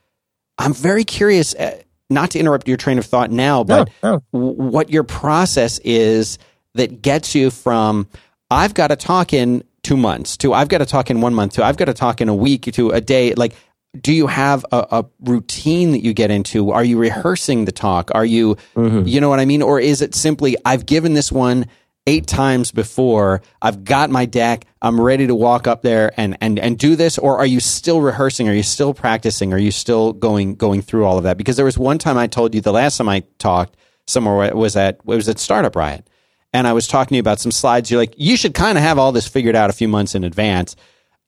I'm 0.59 0.75
very 0.75 1.05
curious. 1.05 1.55
Uh, 1.55 1.79
not 2.11 2.33
to 2.33 2.39
interrupt 2.39 2.69
your 2.69 2.77
train 2.77 2.99
of 2.99 3.07
thought 3.07 3.31
now, 3.31 3.65
but 3.65 3.89
no. 4.03 4.23
w- 4.33 4.53
what 4.55 4.91
your 4.91 5.05
process 5.05 5.79
is 5.85 6.39
that 6.75 7.03
gets 7.03 7.35
you 7.35 7.51
from 7.51 8.09
I've 8.51 8.75
got 8.75 8.89
to 8.89 8.97
talk 8.97 9.33
in 9.33 9.63
two 9.83 9.97
months 9.97 10.37
to 10.39 10.53
I've 10.53 10.69
got 10.69 10.79
to 10.79 10.87
talk 10.87 11.11
in 11.11 11.21
one 11.21 11.35
month 11.35 11.55
to 11.55 11.65
I've 11.65 11.77
got 11.77 11.87
to 11.87 11.95
talk 11.95 12.21
in 12.21 12.29
a 12.29 12.35
week 12.35 12.73
to 12.73 12.91
a 12.91 13.01
day. 13.01 13.35
Like, 13.35 13.55
do 14.01 14.13
you 14.13 14.27
have 14.27 14.65
a, 14.73 14.87
a 14.91 15.07
routine 15.21 15.93
that 15.93 16.05
you 16.05 16.13
get 16.13 16.31
into? 16.31 16.71
Are 16.71 16.85
you 16.85 16.99
rehearsing 16.99 17.65
the 17.65 17.73
talk? 17.73 18.11
Are 18.15 18.25
you, 18.25 18.57
mm-hmm. 18.75 19.07
you 19.07 19.21
know 19.21 19.29
what 19.29 19.41
I 19.41 19.45
mean? 19.45 19.63
Or 19.63 19.81
is 19.81 20.01
it 20.03 20.15
simply 20.15 20.57
I've 20.65 20.87
given 20.87 21.15
this 21.15 21.33
one 21.33 21.67
eight 22.07 22.27
times 22.27 22.73
before. 22.73 23.43
I've 23.61 23.85
got 23.85 24.11
my 24.11 24.25
deck. 24.25 24.67
I'm 24.83 25.01
ready 25.01 25.27
to 25.27 25.35
walk 25.35 25.67
up 25.67 25.83
there 25.83 26.13
and, 26.17 26.37
and, 26.41 26.59
and 26.59 26.79
do 26.79 26.97
this. 26.97 27.19
Or 27.19 27.39
are 27.39 27.47
you 27.47 27.61
still 27.61 28.01
rehearsing? 28.01 28.49
Are 28.49 28.55
you 28.55 28.63
still 28.63 28.95
practicing? 28.95 29.53
Are 29.53 29.59
you 29.59 29.71
still 29.71 30.13
going, 30.13 30.55
going 30.55 30.83
through 30.83 31.05
all 31.05 31.19
of 31.19 31.25
that? 31.25 31.37
Because 31.37 31.57
there 31.57 31.65
was 31.65 31.79
one 31.79 31.99
time 31.99 32.17
I 32.17 32.27
told 32.27 32.55
you 32.55 32.61
the 32.61 32.73
last 32.73 32.97
time 32.97 33.09
I 33.09 33.25
talked 33.39 33.77
somewhere 34.07 34.45
it 34.45 34.57
was 34.57 34.77
at, 34.77 34.97
it 34.97 35.05
was 35.05 35.29
at 35.29 35.39
Startup 35.39 35.75
Riot. 35.77 36.09
And 36.53 36.67
I 36.67 36.73
was 36.73 36.89
talking 36.89 37.11
to 37.11 37.17
you 37.17 37.21
about 37.21 37.39
some 37.39 37.53
slides. 37.53 37.91
You're 37.91 38.01
like, 38.01 38.15
you 38.17 38.37
should 38.37 38.55
kind 38.55 38.77
of 38.77 38.83
have 38.83 38.99
all 38.99 39.13
this 39.13 39.29
figured 39.29 39.55
out 39.55 39.71
a 39.71 39.75
few 39.75 39.87
months 39.87 40.17
in 40.17 40.25
advance. 40.25 40.75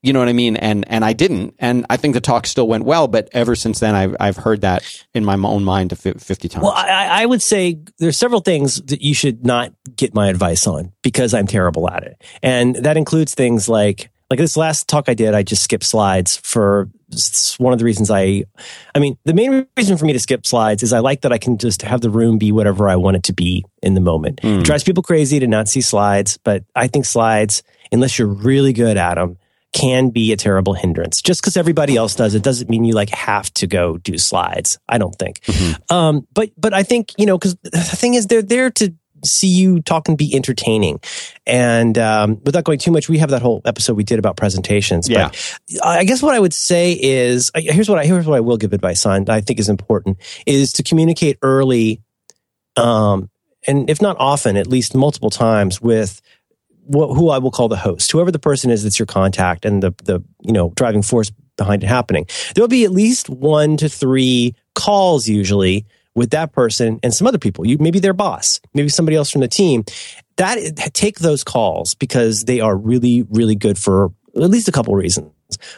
You 0.03 0.13
know 0.13 0.19
what 0.19 0.27
I 0.27 0.33
mean? 0.33 0.57
And, 0.57 0.85
and 0.89 1.03
I 1.03 1.13
didn't. 1.13 1.55
And 1.59 1.85
I 1.89 1.97
think 1.97 2.13
the 2.13 2.21
talk 2.21 2.45
still 2.45 2.67
went 2.67 2.83
well, 2.83 3.07
but 3.07 3.29
ever 3.31 3.55
since 3.55 3.79
then, 3.79 3.95
I've, 3.95 4.15
I've 4.19 4.37
heard 4.37 4.61
that 4.61 4.83
in 5.13 5.23
my 5.23 5.35
own 5.35 5.63
mind 5.63 5.97
50 5.97 6.49
times. 6.49 6.61
Well, 6.61 6.73
I, 6.73 7.23
I 7.23 7.25
would 7.25 7.41
say 7.41 7.79
there's 7.99 8.17
several 8.17 8.41
things 8.41 8.81
that 8.83 9.01
you 9.01 9.13
should 9.15 9.45
not 9.45 9.73
get 9.95 10.13
my 10.13 10.27
advice 10.27 10.67
on 10.67 10.91
because 11.03 11.33
I'm 11.33 11.47
terrible 11.47 11.89
at 11.89 12.03
it, 12.03 12.21
and 12.43 12.75
that 12.75 12.97
includes 12.97 13.33
things 13.33 13.69
like 13.69 14.09
like 14.29 14.39
this 14.39 14.57
last 14.57 14.87
talk 14.87 15.09
I 15.09 15.13
did. 15.13 15.33
I 15.35 15.43
just 15.43 15.63
skipped 15.63 15.83
slides 15.83 16.37
for 16.37 16.89
one 17.59 17.71
of 17.73 17.79
the 17.79 17.85
reasons 17.85 18.09
I, 18.09 18.45
I 18.95 18.99
mean, 18.99 19.17
the 19.25 19.33
main 19.33 19.67
reason 19.77 19.97
for 19.97 20.05
me 20.05 20.13
to 20.13 20.19
skip 20.19 20.47
slides 20.47 20.81
is 20.81 20.91
I 20.91 20.99
like 20.99 21.21
that 21.21 21.31
I 21.31 21.37
can 21.37 21.59
just 21.59 21.83
have 21.83 22.01
the 22.01 22.09
room 22.09 22.39
be 22.39 22.51
whatever 22.51 22.89
I 22.89 22.95
want 22.95 23.17
it 23.17 23.23
to 23.23 23.33
be 23.33 23.63
in 23.83 23.93
the 23.93 24.01
moment. 24.01 24.39
It 24.41 24.65
drives 24.65 24.83
people 24.83 25.03
crazy 25.03 25.39
to 25.39 25.47
not 25.47 25.67
see 25.67 25.81
slides, 25.81 26.39
but 26.43 26.63
I 26.75 26.87
think 26.87 27.05
slides, 27.05 27.61
unless 27.91 28.17
you're 28.17 28.27
really 28.27 28.73
good 28.73 28.97
at 28.97 29.15
them, 29.15 29.37
can 29.73 30.09
be 30.09 30.31
a 30.31 30.37
terrible 30.37 30.73
hindrance. 30.73 31.21
Just 31.21 31.41
because 31.41 31.57
everybody 31.57 31.95
else 31.97 32.15
does 32.15 32.35
it 32.35 32.43
doesn't 32.43 32.69
mean 32.69 32.85
you 32.85 32.93
like 32.93 33.09
have 33.09 33.53
to 33.55 33.67
go 33.67 33.97
do 33.97 34.17
slides. 34.17 34.79
I 34.87 34.97
don't 34.97 35.15
think. 35.15 35.41
Um, 35.91 36.27
but 36.33 36.51
but 36.57 36.73
I 36.73 36.83
think 36.83 37.11
you 37.17 37.25
know 37.25 37.37
because 37.37 37.55
the 37.63 37.79
thing 37.79 38.13
is 38.13 38.27
they're 38.27 38.41
there 38.41 38.69
to 38.71 38.93
see 39.25 39.47
you 39.47 39.81
talk 39.81 40.07
and 40.07 40.17
be 40.17 40.35
entertaining. 40.35 40.99
And 41.45 41.97
um, 41.97 42.41
without 42.43 42.63
going 42.63 42.79
too 42.79 42.91
much, 42.91 43.09
we 43.09 43.17
have 43.19 43.29
that 43.29 43.41
whole 43.41 43.61
episode 43.65 43.95
we 43.95 44.03
did 44.03 44.19
about 44.19 44.37
presentations. 44.37 45.09
Yeah. 45.09 45.29
But 45.29 45.59
I 45.83 46.03
guess 46.03 46.21
what 46.21 46.35
I 46.35 46.39
would 46.39 46.53
say 46.53 46.93
is 46.93 47.51
here's 47.55 47.89
what 47.89 47.99
I 47.99 48.05
here's 48.05 48.27
what 48.27 48.37
I 48.37 48.41
will 48.41 48.57
give 48.57 48.73
advice 48.73 49.05
on. 49.05 49.25
that 49.25 49.33
I 49.33 49.41
think 49.41 49.59
is 49.59 49.69
important 49.69 50.17
is 50.45 50.73
to 50.73 50.83
communicate 50.83 51.37
early, 51.41 52.01
um, 52.75 53.29
and 53.65 53.89
if 53.89 54.01
not 54.01 54.17
often, 54.19 54.57
at 54.57 54.67
least 54.67 54.95
multiple 54.95 55.29
times 55.29 55.81
with 55.81 56.21
who 56.91 57.29
I 57.29 57.37
will 57.37 57.51
call 57.51 57.67
the 57.67 57.77
host, 57.77 58.11
whoever 58.11 58.31
the 58.31 58.39
person 58.39 58.71
is 58.71 58.83
that's 58.83 58.99
your 58.99 59.05
contact 59.05 59.65
and 59.65 59.81
the 59.81 59.91
the 60.03 60.23
you 60.41 60.51
know 60.51 60.71
driving 60.75 61.01
force 61.01 61.31
behind 61.57 61.83
it 61.83 61.87
happening. 61.87 62.25
There 62.53 62.63
will 62.63 62.69
be 62.69 62.85
at 62.85 62.91
least 62.91 63.29
one 63.29 63.77
to 63.77 63.89
three 63.89 64.55
calls 64.75 65.27
usually 65.27 65.85
with 66.15 66.31
that 66.31 66.51
person 66.51 66.99
and 67.03 67.13
some 67.13 67.27
other 67.27 67.37
people. 67.37 67.65
You 67.65 67.77
maybe 67.79 67.99
their 67.99 68.13
boss, 68.13 68.59
maybe 68.73 68.89
somebody 68.89 69.15
else 69.15 69.31
from 69.31 69.41
the 69.41 69.47
team. 69.47 69.83
That 70.37 70.57
take 70.93 71.19
those 71.19 71.43
calls 71.43 71.95
because 71.95 72.45
they 72.45 72.59
are 72.59 72.75
really 72.75 73.23
really 73.23 73.55
good 73.55 73.77
for 73.77 74.11
at 74.35 74.49
least 74.49 74.67
a 74.67 74.71
couple 74.71 74.95
reasons. 74.95 75.31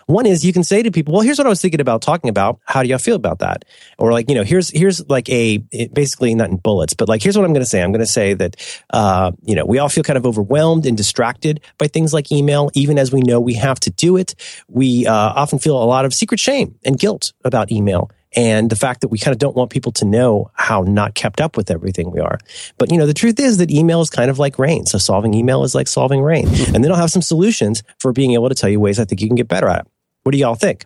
One 0.08 0.26
is 0.26 0.46
you 0.46 0.54
can 0.54 0.64
say 0.64 0.84
to 0.84 0.92
people, 0.92 1.14
"Well, 1.14 1.24
here's 1.24 1.38
what 1.38 1.48
I 1.48 1.50
was 1.50 1.62
thinking 1.62 1.82
about 1.82 2.02
talking 2.02 2.30
about. 2.30 2.60
How 2.66 2.84
do 2.84 2.90
y'all 2.90 2.98
feel 2.98 3.16
about 3.16 3.40
that?" 3.40 3.66
Or 3.98 4.12
like, 4.12 4.30
you 4.30 4.36
know, 4.36 4.44
here's 4.44 4.70
here's 4.70 5.08
like 5.10 5.30
a 5.30 5.58
basically 5.94 6.34
not 6.36 6.50
in 6.50 6.58
bullets, 6.58 6.94
but 6.94 7.08
like 7.08 7.22
here's 7.22 7.38
what 7.38 7.46
I'm 7.46 7.54
going 7.54 7.64
to 7.64 7.70
say. 7.70 7.82
I'm 7.82 7.92
going 7.92 8.00
to 8.00 8.06
say 8.06 8.34
that 8.34 8.84
uh, 8.92 9.32
you 9.44 9.56
know 9.56 9.66
we 9.66 9.80
all 9.80 9.90
feel 9.90 10.04
kind 10.04 10.18
of 10.18 10.26
overwhelmed 10.26 10.86
and 10.86 10.98
distracted 10.98 11.62
by 11.78 11.88
things 11.88 12.14
like 12.14 12.32
email, 12.32 12.70
even 12.74 12.98
as 12.98 13.12
we 13.12 13.22
know 13.22 13.40
we 13.40 13.54
have 13.56 13.80
to 13.82 13.90
do 13.90 14.18
it. 14.18 14.36
We 14.68 15.06
uh, 15.08 15.14
often 15.14 15.60
feel 15.60 15.82
a 15.82 15.86
lot 15.86 16.06
of 16.06 16.14
secret 16.14 16.40
shame 16.40 16.76
and 16.86 16.98
guilt 16.98 17.34
about 17.44 17.72
email. 17.72 18.10
And 18.36 18.70
the 18.70 18.76
fact 18.76 19.02
that 19.02 19.08
we 19.08 19.18
kind 19.18 19.32
of 19.32 19.40
don't 19.40 19.56
want 19.56 19.72
people 19.72 19.94
to 19.94 20.06
know 20.06 20.52
how 20.54 20.82
not 20.82 21.16
kept 21.16 21.40
up 21.40 21.56
with 21.56 21.72
everything 21.72 22.12
we 22.12 22.20
are. 22.20 22.38
But 22.78 22.92
you 22.92 22.98
know, 22.98 23.06
the 23.06 23.14
truth 23.14 23.40
is 23.40 23.58
that 23.58 23.72
email 23.72 24.02
is 24.02 24.10
kind 24.10 24.30
of 24.30 24.40
like 24.40 24.60
rain. 24.60 24.86
So 24.86 24.98
solving 24.98 25.34
email 25.34 25.64
is 25.64 25.74
like 25.74 25.88
solving 25.88 26.22
rain. 26.22 26.48
Hmm. 26.48 26.76
And 26.76 26.84
then 26.84 26.92
I'll 26.92 26.98
have 26.98 27.12
some 27.12 27.22
solutions 27.22 27.82
for 28.00 28.12
being 28.12 28.34
able 28.34 28.50
to 28.50 28.56
tell 28.56 28.70
you 28.70 28.80
ways 28.80 29.00
I 29.00 29.06
think 29.06 29.22
you 29.22 29.28
can 29.28 29.36
get 29.36 29.48
better 29.48 29.70
at 29.70 29.82
it. 29.82 29.88
What 30.24 30.34
do 30.34 30.38
y'all 30.38 30.56
think? 30.56 30.86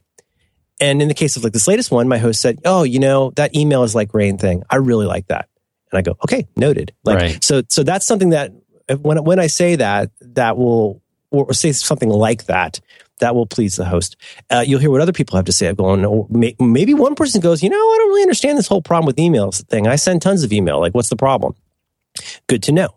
And 0.80 1.02
in 1.02 1.08
the 1.08 1.14
case 1.14 1.36
of 1.38 1.44
like 1.44 1.54
this 1.54 1.68
latest 1.68 1.92
one, 1.92 2.08
my 2.08 2.20
host 2.20 2.40
said, 2.40 2.60
"Oh, 2.66 2.84
you 2.84 3.00
know 3.00 3.32
that 3.32 3.56
email 3.56 3.84
is 3.84 3.96
like 3.96 4.14
rain 4.14 4.38
thing. 4.38 4.64
I 4.70 4.78
really 4.78 5.08
like 5.08 5.28
that." 5.28 5.50
And 5.92 5.98
I 5.98 6.02
go, 6.02 6.16
"Okay, 6.24 6.48
noted." 6.56 6.94
Like 7.04 7.18
Right. 7.18 7.44
so, 7.44 7.64
so 7.68 7.84
that's 7.84 8.06
something 8.06 8.30
that 8.30 8.52
when 9.02 9.24
when 9.24 9.40
I 9.40 9.48
say 9.48 9.76
that, 9.76 10.12
that 10.22 10.58
will 10.58 11.02
or 11.32 11.54
say 11.54 11.72
something 11.72 12.10
like 12.10 12.46
that, 12.46 12.80
that 13.20 13.36
will 13.36 13.46
please 13.46 13.76
the 13.76 13.86
host. 13.86 14.16
Uh, 14.50 14.64
you'll 14.66 14.80
hear 14.80 14.92
what 14.92 15.02
other 15.02 15.14
people 15.14 15.36
have 15.38 15.46
to 15.46 15.52
say. 15.52 15.68
I'm 15.68 15.76
going, 15.76 16.56
maybe 16.60 16.94
one 16.94 17.16
person 17.16 17.42
goes, 17.42 17.62
"You 17.64 17.70
know, 17.70 17.78
I 17.78 17.96
don't 18.00 18.10
really 18.10 18.24
understand 18.24 18.58
this 18.58 18.68
whole 18.68 18.82
problem 18.82 19.06
with 19.06 19.18
emails 19.18 19.66
thing. 19.68 19.88
I 19.88 19.96
send 19.96 20.22
tons 20.22 20.44
of 20.44 20.52
email. 20.52 20.80
Like, 20.80 20.94
what's 20.94 21.10
the 21.10 21.16
problem?" 21.16 21.56
Good 22.48 22.64
to 22.64 22.72
know. 22.72 22.90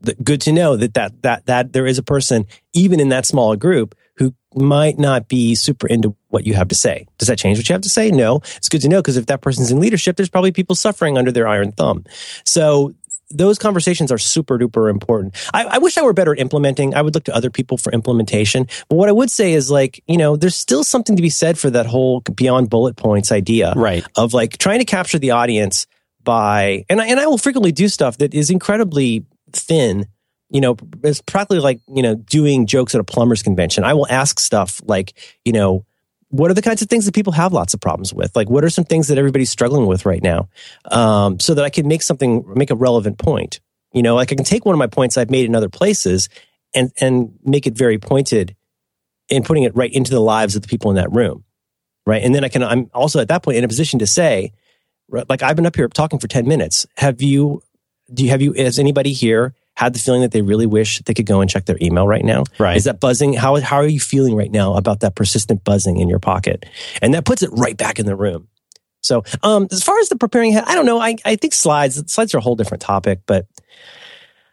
The- 0.00 0.14
Good 0.14 0.40
to 0.42 0.52
know 0.52 0.76
that 0.76 0.94
that 0.94 1.22
that 1.22 1.46
that 1.46 1.72
there 1.72 1.86
is 1.86 1.98
a 1.98 2.02
person 2.02 2.46
even 2.72 3.00
in 3.00 3.08
that 3.08 3.26
small 3.26 3.56
group 3.56 3.94
who 4.16 4.34
might 4.54 4.98
not 4.98 5.28
be 5.28 5.54
super 5.54 5.86
into 5.86 6.14
what 6.28 6.46
you 6.46 6.54
have 6.54 6.68
to 6.68 6.74
say. 6.74 7.06
Does 7.18 7.28
that 7.28 7.38
change 7.38 7.58
what 7.58 7.68
you 7.68 7.72
have 7.72 7.82
to 7.82 7.88
say? 7.88 8.10
No. 8.10 8.36
It's 8.56 8.68
good 8.68 8.80
to 8.82 8.88
know 8.88 9.00
because 9.00 9.16
if 9.16 9.26
that 9.26 9.40
person's 9.40 9.70
in 9.70 9.80
leadership, 9.80 10.16
there's 10.16 10.28
probably 10.28 10.52
people 10.52 10.74
suffering 10.76 11.16
under 11.18 11.32
their 11.32 11.46
iron 11.48 11.72
thumb. 11.72 12.04
So 12.44 12.94
those 13.30 13.58
conversations 13.58 14.10
are 14.10 14.18
super 14.18 14.58
duper 14.58 14.90
important. 14.90 15.36
I, 15.52 15.64
I 15.64 15.78
wish 15.78 15.98
I 15.98 16.02
were 16.02 16.12
better 16.14 16.32
at 16.32 16.38
implementing. 16.38 16.94
I 16.94 17.02
would 17.02 17.14
look 17.14 17.24
to 17.24 17.34
other 17.34 17.50
people 17.50 17.76
for 17.76 17.92
implementation. 17.92 18.66
But 18.88 18.96
what 18.96 19.08
I 19.08 19.12
would 19.12 19.30
say 19.30 19.52
is 19.52 19.70
like, 19.70 20.02
you 20.06 20.16
know, 20.16 20.36
there's 20.36 20.56
still 20.56 20.82
something 20.84 21.16
to 21.16 21.22
be 21.22 21.28
said 21.30 21.58
for 21.58 21.68
that 21.70 21.86
whole 21.86 22.20
beyond 22.20 22.70
bullet 22.70 22.96
points 22.96 23.30
idea 23.30 23.74
Right. 23.76 24.04
of 24.16 24.32
like 24.32 24.56
trying 24.58 24.78
to 24.78 24.84
capture 24.86 25.18
the 25.18 25.32
audience 25.32 25.86
by, 26.22 26.84
and 26.88 27.00
I, 27.00 27.06
and 27.06 27.20
I 27.20 27.26
will 27.26 27.38
frequently 27.38 27.72
do 27.72 27.88
stuff 27.88 28.18
that 28.18 28.34
is 28.34 28.50
incredibly 28.50 29.24
thin. 29.52 30.06
You 30.50 30.62
know, 30.62 30.76
it's 31.04 31.20
practically 31.20 31.58
like, 31.60 31.80
you 31.94 32.02
know, 32.02 32.14
doing 32.14 32.66
jokes 32.66 32.94
at 32.94 33.00
a 33.00 33.04
plumber's 33.04 33.42
convention. 33.42 33.84
I 33.84 33.92
will 33.92 34.06
ask 34.08 34.40
stuff 34.40 34.80
like, 34.84 35.12
you 35.44 35.52
know, 35.52 35.84
what 36.30 36.50
are 36.50 36.54
the 36.54 36.62
kinds 36.62 36.82
of 36.82 36.88
things 36.88 37.06
that 37.06 37.14
people 37.14 37.32
have 37.32 37.52
lots 37.52 37.74
of 37.74 37.80
problems 37.80 38.12
with? 38.12 38.36
Like, 38.36 38.50
what 38.50 38.64
are 38.64 38.70
some 38.70 38.84
things 38.84 39.08
that 39.08 39.18
everybody's 39.18 39.50
struggling 39.50 39.86
with 39.86 40.04
right 40.04 40.22
now? 40.22 40.48
Um, 40.90 41.40
so 41.40 41.54
that 41.54 41.64
I 41.64 41.70
can 41.70 41.88
make 41.88 42.02
something, 42.02 42.44
make 42.54 42.70
a 42.70 42.74
relevant 42.74 43.18
point. 43.18 43.60
You 43.92 44.02
know, 44.02 44.16
like 44.16 44.30
I 44.30 44.34
can 44.34 44.44
take 44.44 44.66
one 44.66 44.74
of 44.74 44.78
my 44.78 44.86
points 44.86 45.16
I've 45.16 45.30
made 45.30 45.46
in 45.46 45.54
other 45.54 45.70
places 45.70 46.28
and, 46.74 46.92
and 47.00 47.38
make 47.42 47.66
it 47.66 47.74
very 47.74 47.98
pointed 47.98 48.54
and 49.30 49.44
putting 49.44 49.62
it 49.62 49.74
right 49.74 49.92
into 49.92 50.10
the 50.10 50.20
lives 50.20 50.56
of 50.56 50.62
the 50.62 50.68
people 50.68 50.90
in 50.90 50.96
that 50.96 51.10
room. 51.12 51.44
Right. 52.06 52.22
And 52.22 52.34
then 52.34 52.44
I 52.44 52.48
can, 52.48 52.62
I'm 52.62 52.90
also 52.94 53.20
at 53.20 53.28
that 53.28 53.42
point 53.42 53.58
in 53.58 53.64
a 53.64 53.68
position 53.68 53.98
to 53.98 54.06
say, 54.06 54.52
like 55.10 55.42
I've 55.42 55.56
been 55.56 55.66
up 55.66 55.76
here 55.76 55.88
talking 55.88 56.18
for 56.18 56.28
10 56.28 56.46
minutes. 56.46 56.86
Have 56.96 57.22
you, 57.22 57.62
do 58.12 58.24
you, 58.24 58.30
have 58.30 58.42
you, 58.42 58.52
has 58.52 58.78
anybody 58.78 59.12
here 59.12 59.54
had 59.78 59.92
the 59.92 60.00
feeling 60.00 60.22
that 60.22 60.32
they 60.32 60.42
really 60.42 60.66
wish 60.66 60.98
they 61.02 61.14
could 61.14 61.24
go 61.24 61.40
and 61.40 61.48
check 61.48 61.66
their 61.66 61.78
email 61.80 62.04
right 62.04 62.24
now? 62.24 62.42
Right. 62.58 62.76
Is 62.76 62.82
that 62.82 62.98
buzzing? 62.98 63.32
How, 63.34 63.60
how 63.60 63.76
are 63.76 63.86
you 63.86 64.00
feeling 64.00 64.34
right 64.34 64.50
now 64.50 64.74
about 64.74 65.00
that 65.00 65.14
persistent 65.14 65.62
buzzing 65.62 66.00
in 66.00 66.08
your 66.08 66.18
pocket? 66.18 66.66
And 67.00 67.14
that 67.14 67.24
puts 67.24 67.44
it 67.44 67.50
right 67.52 67.76
back 67.76 68.00
in 68.00 68.06
the 68.06 68.16
room. 68.16 68.48
So, 69.02 69.22
um, 69.44 69.68
as 69.70 69.84
far 69.84 69.96
as 70.00 70.08
the 70.08 70.16
preparing, 70.16 70.56
I 70.58 70.74
don't 70.74 70.84
know. 70.84 70.98
I, 70.98 71.14
I 71.24 71.36
think 71.36 71.54
slides, 71.54 72.12
slides 72.12 72.34
are 72.34 72.38
a 72.38 72.40
whole 72.40 72.56
different 72.56 72.82
topic, 72.82 73.20
but 73.24 73.46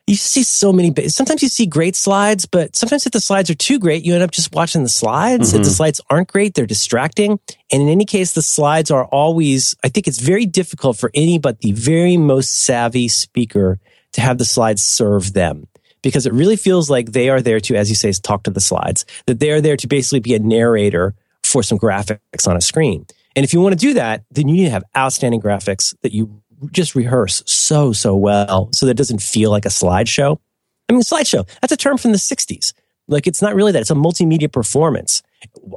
you 0.06 0.14
see 0.14 0.44
so 0.44 0.72
many, 0.72 0.94
sometimes 1.08 1.42
you 1.42 1.50
see 1.50 1.66
great 1.66 1.96
slides, 1.96 2.46
but 2.46 2.76
sometimes 2.76 3.08
if 3.08 3.12
the 3.12 3.20
slides 3.20 3.50
are 3.50 3.56
too 3.56 3.80
great, 3.80 4.06
you 4.06 4.14
end 4.14 4.22
up 4.22 4.30
just 4.30 4.54
watching 4.54 4.84
the 4.84 4.90
slides. 4.90 5.48
Mm-hmm. 5.48 5.56
If 5.56 5.64
the 5.64 5.70
mm-hmm. 5.70 5.76
slides 5.76 6.02
aren't 6.12 6.28
great, 6.28 6.54
they're 6.54 6.68
distracting. 6.68 7.40
And 7.72 7.82
in 7.82 7.90
any 7.90 8.06
case, 8.06 8.34
the 8.34 8.44
slides 8.44 8.92
are 8.92 9.06
always, 9.06 9.76
I 9.84 9.90
think 9.90 10.08
it's 10.08 10.20
very 10.20 10.46
difficult 10.46 10.98
for 10.98 11.10
any 11.16 11.40
but 11.40 11.62
the 11.62 11.72
very 11.72 12.16
most 12.16 12.52
savvy 12.52 13.08
speaker 13.08 13.80
to 14.16 14.22
have 14.22 14.38
the 14.38 14.46
slides 14.46 14.84
serve 14.84 15.34
them 15.34 15.68
because 16.02 16.26
it 16.26 16.34
really 16.34 16.56
feels 16.56 16.90
like 16.90 17.12
they 17.12 17.30
are 17.30 17.42
there 17.42 17.60
to, 17.60 17.76
as 17.76 17.90
you 17.90 17.96
say, 17.96 18.12
talk 18.12 18.44
to 18.44 18.52
the 18.52 18.62
slides, 18.62 19.06
that 19.26 19.40
they 19.40 19.52
are 19.52 19.60
there 19.60 19.76
to 19.76 19.88
basically 19.88 20.20
be 20.20 20.36
a 20.36 20.40
narrator 20.40 21.16
for 21.44 21.64
some 21.64 21.80
graphics 21.80 22.48
on 22.48 22.56
a 22.56 22.62
screen. 22.62 23.06
And 23.36 23.44
if 23.44 23.54
you 23.54 23.60
want 23.60 23.74
to 23.74 23.80
do 23.80 23.96
that, 23.96 24.24
then 24.32 24.48
you 24.48 24.56
need 24.56 24.66
to 24.66 24.72
have 24.72 24.84
outstanding 24.96 25.42
graphics 25.42 25.96
that 26.02 26.14
you 26.14 26.42
just 26.72 26.96
rehearse 26.96 27.44
so, 27.46 27.92
so 27.92 28.16
well 28.16 28.70
so 28.72 28.86
that 28.86 28.92
it 28.92 28.98
doesn't 28.98 29.22
feel 29.22 29.52
like 29.52 29.66
a 29.66 29.70
slideshow. 29.70 30.40
I 30.88 30.94
mean, 30.94 31.02
slideshow, 31.02 31.48
that's 31.62 31.74
a 31.74 31.78
term 31.78 31.98
from 31.98 32.12
the 32.12 32.18
60s. 32.18 32.74
Like, 33.08 33.28
it's 33.28 33.42
not 33.42 33.54
really 33.54 33.72
that. 33.72 33.82
It's 33.82 33.92
a 33.92 33.96
multimedia 33.96 34.52
performance. 34.52 35.22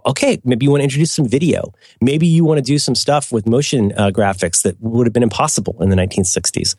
Okay, 0.07 0.41
maybe 0.45 0.65
you 0.65 0.71
want 0.71 0.81
to 0.81 0.85
introduce 0.85 1.13
some 1.13 1.29
video. 1.29 1.73
Maybe 2.01 2.27
you 2.27 2.45
want 2.45 2.59
to 2.59 2.63
do 2.63 2.79
some 2.79 2.95
stuff 2.95 3.33
with 3.33 3.47
motion 3.47 3.93
uh, 3.97 4.11
graphics 4.11 4.63
that 4.63 4.81
would 4.81 5.07
have 5.07 5.13
been 5.13 5.23
impossible 5.23 5.77
in 5.83 5.91
the 5.91 5.97
1960s. 5.97 6.75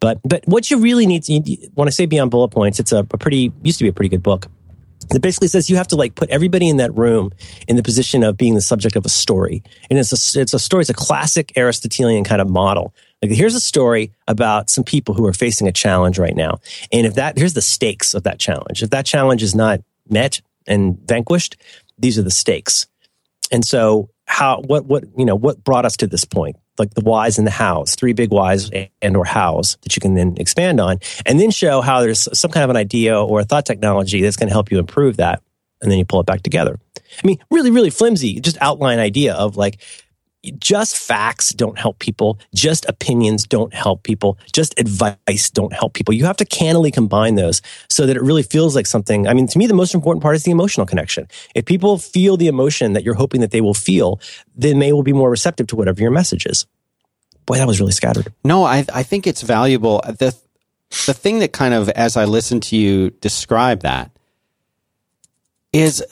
But, 0.00 0.20
but 0.24 0.46
what 0.46 0.70
you 0.70 0.78
really 0.78 1.06
need 1.06 1.22
to, 1.24 1.40
when 1.74 1.88
I 1.88 1.90
say 1.90 2.06
beyond 2.06 2.30
bullet 2.30 2.48
points, 2.48 2.78
it's 2.78 2.92
a, 2.92 2.98
a 2.98 3.18
pretty, 3.18 3.52
used 3.62 3.78
to 3.78 3.84
be 3.84 3.88
a 3.88 3.92
pretty 3.92 4.10
good 4.10 4.22
book. 4.22 4.46
It 5.14 5.22
basically 5.22 5.48
says 5.48 5.70
you 5.70 5.76
have 5.76 5.88
to 5.88 5.96
like 5.96 6.14
put 6.14 6.30
everybody 6.30 6.68
in 6.68 6.78
that 6.78 6.94
room 6.96 7.32
in 7.68 7.76
the 7.76 7.82
position 7.82 8.22
of 8.24 8.36
being 8.36 8.54
the 8.54 8.60
subject 8.60 8.96
of 8.96 9.06
a 9.06 9.08
story. 9.08 9.62
And 9.88 9.98
it's 9.98 10.12
a, 10.12 10.40
it's 10.40 10.52
a 10.52 10.58
story, 10.58 10.80
it's 10.80 10.90
a 10.90 10.94
classic 10.94 11.52
Aristotelian 11.56 12.24
kind 12.24 12.42
of 12.42 12.48
model. 12.48 12.92
Like 13.22 13.30
here's 13.30 13.54
a 13.54 13.60
story 13.60 14.12
about 14.26 14.68
some 14.68 14.84
people 14.84 15.14
who 15.14 15.24
are 15.26 15.32
facing 15.32 15.68
a 15.68 15.72
challenge 15.72 16.18
right 16.18 16.34
now. 16.34 16.58
And 16.92 17.06
if 17.06 17.14
that, 17.14 17.38
here's 17.38 17.54
the 17.54 17.62
stakes 17.62 18.14
of 18.14 18.24
that 18.24 18.38
challenge. 18.38 18.82
If 18.82 18.90
that 18.90 19.06
challenge 19.06 19.42
is 19.42 19.54
not 19.54 19.80
met 20.08 20.40
and 20.66 20.98
vanquished, 21.06 21.56
these 21.98 22.18
are 22.18 22.22
the 22.22 22.30
stakes. 22.30 22.86
And 23.52 23.64
so 23.64 24.10
how, 24.26 24.60
what, 24.62 24.86
what, 24.86 25.04
you 25.16 25.24
know, 25.24 25.36
what 25.36 25.62
brought 25.62 25.84
us 25.84 25.96
to 25.98 26.06
this 26.06 26.24
point? 26.24 26.56
Like 26.78 26.94
the 26.94 27.00
whys 27.00 27.38
and 27.38 27.46
the 27.46 27.52
hows, 27.52 27.94
three 27.94 28.12
big 28.12 28.30
whys 28.30 28.70
and 29.02 29.16
or 29.16 29.24
hows 29.24 29.78
that 29.82 29.96
you 29.96 30.00
can 30.00 30.14
then 30.14 30.36
expand 30.38 30.80
on 30.80 30.98
and 31.24 31.40
then 31.40 31.50
show 31.50 31.80
how 31.80 32.00
there's 32.00 32.28
some 32.38 32.50
kind 32.50 32.64
of 32.64 32.70
an 32.70 32.76
idea 32.76 33.18
or 33.18 33.40
a 33.40 33.44
thought 33.44 33.64
technology 33.64 34.20
that's 34.22 34.36
going 34.36 34.48
to 34.48 34.52
help 34.52 34.70
you 34.70 34.78
improve 34.78 35.16
that. 35.16 35.42
And 35.80 35.90
then 35.90 35.98
you 35.98 36.04
pull 36.04 36.20
it 36.20 36.26
back 36.26 36.42
together. 36.42 36.78
I 36.96 37.26
mean, 37.26 37.38
really, 37.50 37.70
really 37.70 37.90
flimsy, 37.90 38.40
just 38.40 38.56
outline 38.60 38.98
idea 38.98 39.34
of 39.34 39.56
like, 39.56 39.80
just 40.52 40.96
facts 40.96 41.50
don't 41.50 41.78
help 41.78 41.98
people. 41.98 42.38
Just 42.54 42.86
opinions 42.88 43.44
don't 43.44 43.72
help 43.74 44.02
people. 44.02 44.38
Just 44.52 44.78
advice 44.78 45.50
don't 45.50 45.72
help 45.72 45.94
people. 45.94 46.14
You 46.14 46.24
have 46.26 46.36
to 46.38 46.44
cannily 46.44 46.90
combine 46.90 47.34
those 47.34 47.62
so 47.88 48.06
that 48.06 48.16
it 48.16 48.22
really 48.22 48.42
feels 48.42 48.74
like 48.74 48.86
something. 48.86 49.26
I 49.26 49.34
mean, 49.34 49.46
to 49.48 49.58
me, 49.58 49.66
the 49.66 49.74
most 49.74 49.94
important 49.94 50.22
part 50.22 50.36
is 50.36 50.42
the 50.42 50.50
emotional 50.50 50.86
connection. 50.86 51.28
If 51.54 51.64
people 51.64 51.98
feel 51.98 52.36
the 52.36 52.48
emotion 52.48 52.92
that 52.92 53.04
you're 53.04 53.14
hoping 53.14 53.40
that 53.40 53.50
they 53.50 53.60
will 53.60 53.74
feel, 53.74 54.20
then 54.54 54.78
they 54.78 54.92
will 54.92 55.02
be 55.02 55.12
more 55.12 55.30
receptive 55.30 55.66
to 55.68 55.76
whatever 55.76 56.00
your 56.00 56.10
message 56.10 56.46
is. 56.46 56.66
Boy, 57.46 57.58
that 57.58 57.66
was 57.66 57.80
really 57.80 57.92
scattered. 57.92 58.32
No, 58.44 58.64
I, 58.64 58.84
I 58.92 59.02
think 59.02 59.26
it's 59.26 59.42
valuable. 59.42 60.00
The, 60.04 60.36
the 61.06 61.14
thing 61.14 61.38
that 61.40 61.52
kind 61.52 61.74
of, 61.74 61.88
as 61.90 62.16
I 62.16 62.24
listen 62.24 62.60
to 62.60 62.76
you 62.76 63.10
describe 63.10 63.80
that, 63.82 64.10
is 65.72 66.02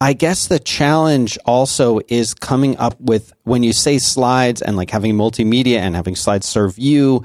I 0.00 0.14
guess 0.14 0.46
the 0.46 0.58
challenge 0.58 1.36
also 1.44 2.00
is 2.08 2.32
coming 2.32 2.78
up 2.78 2.98
with 3.00 3.34
when 3.42 3.62
you 3.62 3.74
say 3.74 3.98
slides 3.98 4.62
and 4.62 4.76
like 4.76 4.90
having 4.90 5.14
multimedia 5.14 5.76
and 5.76 5.94
having 5.94 6.16
slides 6.16 6.46
serve 6.46 6.78
you. 6.78 7.24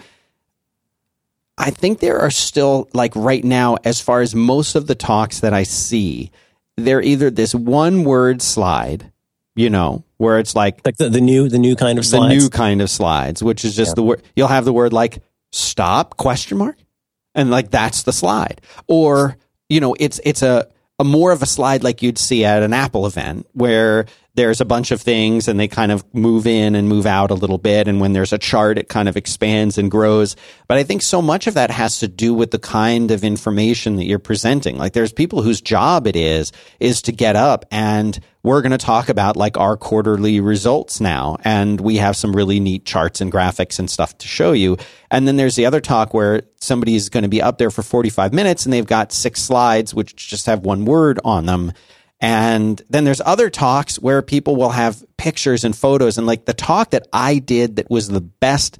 I 1.57 1.71
think 1.71 1.99
there 1.99 2.19
are 2.19 2.31
still 2.31 2.89
like 2.93 3.15
right 3.15 3.43
now, 3.43 3.77
as 3.85 4.01
far 4.01 4.19
as 4.19 4.35
most 4.35 4.75
of 4.75 4.87
the 4.87 4.95
talks 4.95 5.39
that 5.39 5.53
I 5.53 5.63
see, 5.63 6.31
they're 6.75 7.01
either 7.01 7.29
this 7.29 7.55
one 7.55 8.03
word 8.03 8.41
slide, 8.41 9.09
you 9.55 9.69
know, 9.69 10.03
where 10.17 10.37
it's 10.37 10.53
like 10.53 10.85
like 10.85 10.97
the, 10.97 11.09
the 11.09 11.21
new 11.21 11.47
the 11.47 11.59
new 11.59 11.77
kind 11.77 11.97
of 11.97 12.05
slides. 12.05 12.33
the 12.33 12.41
new 12.41 12.49
kind 12.49 12.81
of 12.81 12.89
slides, 12.89 13.41
which 13.41 13.63
is 13.63 13.73
just 13.73 13.91
yeah. 13.91 13.95
the 13.95 14.03
word 14.03 14.23
you'll 14.35 14.49
have 14.49 14.65
the 14.65 14.73
word 14.73 14.91
like 14.91 15.19
stop 15.53 16.17
question 16.17 16.57
mark, 16.57 16.77
and 17.33 17.49
like 17.49 17.71
that's 17.71 18.03
the 18.03 18.11
slide, 18.11 18.59
or 18.87 19.37
you 19.69 19.79
know, 19.79 19.95
it's 19.97 20.19
it's 20.25 20.41
a 20.41 20.67
a 20.97 21.03
more 21.03 21.31
of 21.31 21.41
a 21.41 21.45
slide 21.45 21.83
like 21.83 22.01
you'd 22.01 22.17
see 22.17 22.45
at 22.45 22.63
an 22.63 22.73
Apple 22.73 23.05
event 23.05 23.47
where 23.53 24.05
there's 24.35 24.61
a 24.61 24.65
bunch 24.65 24.91
of 24.91 25.01
things 25.01 25.47
and 25.47 25.59
they 25.59 25.67
kind 25.67 25.91
of 25.91 26.03
move 26.13 26.45
in 26.45 26.75
and 26.75 26.89
move 26.89 27.05
out 27.05 27.31
a 27.31 27.35
little 27.35 27.57
bit. 27.57 27.87
And 27.87 27.99
when 27.99 28.13
there's 28.13 28.33
a 28.33 28.37
chart, 28.37 28.77
it 28.77 28.89
kind 28.89 29.09
of 29.09 29.17
expands 29.17 29.77
and 29.77 29.89
grows. 29.89 30.35
But 30.67 30.77
I 30.77 30.83
think 30.83 31.01
so 31.01 31.21
much 31.21 31.47
of 31.47 31.53
that 31.53 31.71
has 31.71 31.99
to 31.99 32.07
do 32.07 32.33
with 32.33 32.51
the 32.51 32.59
kind 32.59 33.11
of 33.11 33.23
information 33.23 33.95
that 33.95 34.05
you're 34.05 34.19
presenting. 34.19 34.77
Like 34.77 34.93
there's 34.93 35.13
people 35.13 35.41
whose 35.41 35.61
job 35.61 36.05
it 36.05 36.15
is, 36.15 36.51
is 36.79 37.01
to 37.03 37.11
get 37.11 37.35
up 37.35 37.65
and 37.71 38.19
we're 38.45 38.61
going 38.61 38.71
to 38.71 38.77
talk 38.77 39.09
about 39.09 39.35
like 39.35 39.57
our 39.57 39.75
quarterly 39.75 40.39
results 40.39 41.01
now. 41.01 41.37
And 41.43 41.81
we 41.81 41.97
have 41.97 42.15
some 42.15 42.35
really 42.35 42.59
neat 42.59 42.85
charts 42.85 43.19
and 43.19 43.31
graphics 43.31 43.79
and 43.79 43.89
stuff 43.89 44.17
to 44.19 44.27
show 44.27 44.53
you. 44.53 44.77
And 45.11 45.27
then 45.27 45.35
there's 45.35 45.55
the 45.55 45.65
other 45.65 45.81
talk 45.81 46.13
where 46.13 46.43
somebody's 46.61 47.09
going 47.09 47.23
to 47.23 47.29
be 47.29 47.41
up 47.41 47.57
there 47.57 47.71
for 47.71 47.81
45 47.81 48.33
minutes 48.33 48.65
and 48.65 48.71
they've 48.71 48.85
got 48.85 49.11
six 49.11 49.41
slides, 49.41 49.93
which 49.93 50.15
just 50.15 50.45
have 50.45 50.61
one 50.61 50.85
word 50.85 51.19
on 51.25 51.45
them 51.45 51.73
and 52.21 52.81
then 52.89 53.03
there's 53.03 53.21
other 53.21 53.49
talks 53.49 53.99
where 53.99 54.21
people 54.21 54.55
will 54.55 54.69
have 54.69 55.03
pictures 55.17 55.63
and 55.63 55.75
photos. 55.75 56.17
And 56.17 56.25
like 56.25 56.45
the 56.45 56.53
talk 56.53 56.91
that 56.91 57.07
I 57.11 57.39
did 57.39 57.75
that 57.75 57.89
was 57.89 58.07
the 58.07 58.21
best 58.21 58.79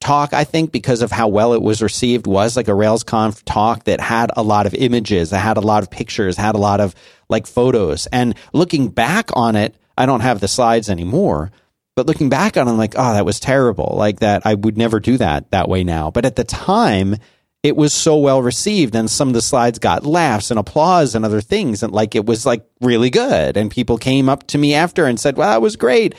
talk, 0.00 0.32
I 0.32 0.44
think, 0.44 0.72
because 0.72 1.02
of 1.02 1.12
how 1.12 1.28
well 1.28 1.52
it 1.52 1.62
was 1.62 1.82
received, 1.82 2.26
was 2.26 2.56
like 2.56 2.68
a 2.68 2.72
RailsConf 2.72 3.42
talk 3.44 3.84
that 3.84 4.00
had 4.00 4.30
a 4.36 4.42
lot 4.42 4.66
of 4.66 4.74
images, 4.74 5.30
that 5.30 5.38
had 5.38 5.56
a 5.56 5.62
lot 5.62 5.82
of 5.82 5.90
pictures, 5.90 6.36
had 6.36 6.54
a 6.54 6.58
lot 6.58 6.80
of 6.80 6.94
like 7.28 7.46
photos. 7.46 8.06
And 8.06 8.34
looking 8.52 8.88
back 8.88 9.30
on 9.34 9.56
it, 9.56 9.74
I 9.96 10.06
don't 10.06 10.20
have 10.20 10.40
the 10.40 10.48
slides 10.48 10.88
anymore. 10.88 11.50
But 11.96 12.06
looking 12.06 12.30
back 12.30 12.56
on 12.56 12.66
it, 12.66 12.70
I'm 12.70 12.78
like, 12.78 12.94
oh, 12.96 13.12
that 13.12 13.26
was 13.26 13.40
terrible. 13.40 13.94
Like 13.96 14.20
that, 14.20 14.46
I 14.46 14.54
would 14.54 14.78
never 14.78 15.00
do 15.00 15.18
that 15.18 15.50
that 15.50 15.68
way 15.68 15.84
now. 15.84 16.10
But 16.10 16.24
at 16.24 16.36
the 16.36 16.44
time, 16.44 17.16
it 17.62 17.76
was 17.76 17.92
so 17.92 18.16
well 18.16 18.40
received 18.40 18.94
and 18.94 19.10
some 19.10 19.28
of 19.28 19.34
the 19.34 19.42
slides 19.42 19.78
got 19.78 20.06
laughs 20.06 20.50
and 20.50 20.58
applause 20.58 21.14
and 21.14 21.24
other 21.24 21.40
things 21.40 21.82
and 21.82 21.92
like 21.92 22.14
it 22.14 22.24
was 22.24 22.46
like 22.46 22.64
really 22.80 23.10
good 23.10 23.56
and 23.56 23.70
people 23.70 23.98
came 23.98 24.28
up 24.28 24.46
to 24.46 24.56
me 24.56 24.72
after 24.74 25.04
and 25.04 25.20
said 25.20 25.36
well 25.36 25.50
that 25.50 25.60
was 25.60 25.76
great 25.76 26.14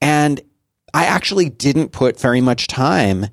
and 0.00 0.40
i 0.94 1.04
actually 1.04 1.48
didn't 1.48 1.90
put 1.90 2.18
very 2.20 2.40
much 2.40 2.66
time 2.66 3.26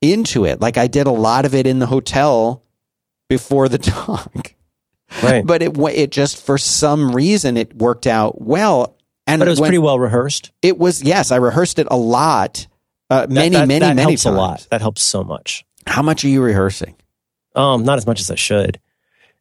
into 0.00 0.44
it 0.44 0.60
like 0.60 0.76
i 0.76 0.86
did 0.86 1.06
a 1.06 1.12
lot 1.12 1.44
of 1.44 1.54
it 1.54 1.66
in 1.66 1.78
the 1.78 1.86
hotel 1.86 2.62
before 3.28 3.68
the 3.68 3.78
talk 3.78 4.54
right 5.22 5.46
but 5.46 5.62
it 5.62 5.76
it 5.78 6.10
just 6.10 6.44
for 6.44 6.58
some 6.58 7.14
reason 7.14 7.56
it 7.56 7.74
worked 7.76 8.06
out 8.06 8.40
well 8.40 8.96
and 9.26 9.40
but 9.40 9.48
it 9.48 9.50
was 9.50 9.60
pretty 9.60 9.78
well 9.78 9.98
rehearsed 9.98 10.52
it 10.62 10.78
was 10.78 11.02
yes 11.02 11.30
i 11.30 11.36
rehearsed 11.36 11.78
it 11.78 11.86
a 11.90 11.96
lot 11.96 12.66
uh, 13.10 13.26
many 13.28 13.50
that, 13.50 13.60
that, 13.60 13.68
many 13.68 13.80
that 13.80 13.96
many 13.96 14.12
helps 14.12 14.22
times. 14.22 14.36
a 14.36 14.38
lot 14.38 14.68
that 14.70 14.80
helps 14.80 15.02
so 15.02 15.24
much 15.24 15.64
how 15.86 16.02
much 16.02 16.24
are 16.24 16.28
you 16.28 16.40
rehearsing 16.40 16.94
um, 17.54 17.84
not 17.84 17.98
as 17.98 18.06
much 18.06 18.20
as 18.20 18.30
I 18.30 18.34
should. 18.36 18.80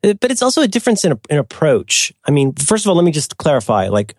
Uh, 0.04 0.14
but 0.14 0.32
it's 0.32 0.42
also 0.42 0.62
a 0.62 0.68
difference 0.68 1.04
in, 1.06 1.20
in 1.30 1.38
approach. 1.38 2.14
I 2.26 2.32
mean, 2.32 2.54
first 2.54 2.86
of 2.86 2.90
all, 2.90 2.96
let 2.96 3.06
me 3.06 3.12
just 3.12 3.38
clarify. 3.38 3.88
Like, 3.88 4.16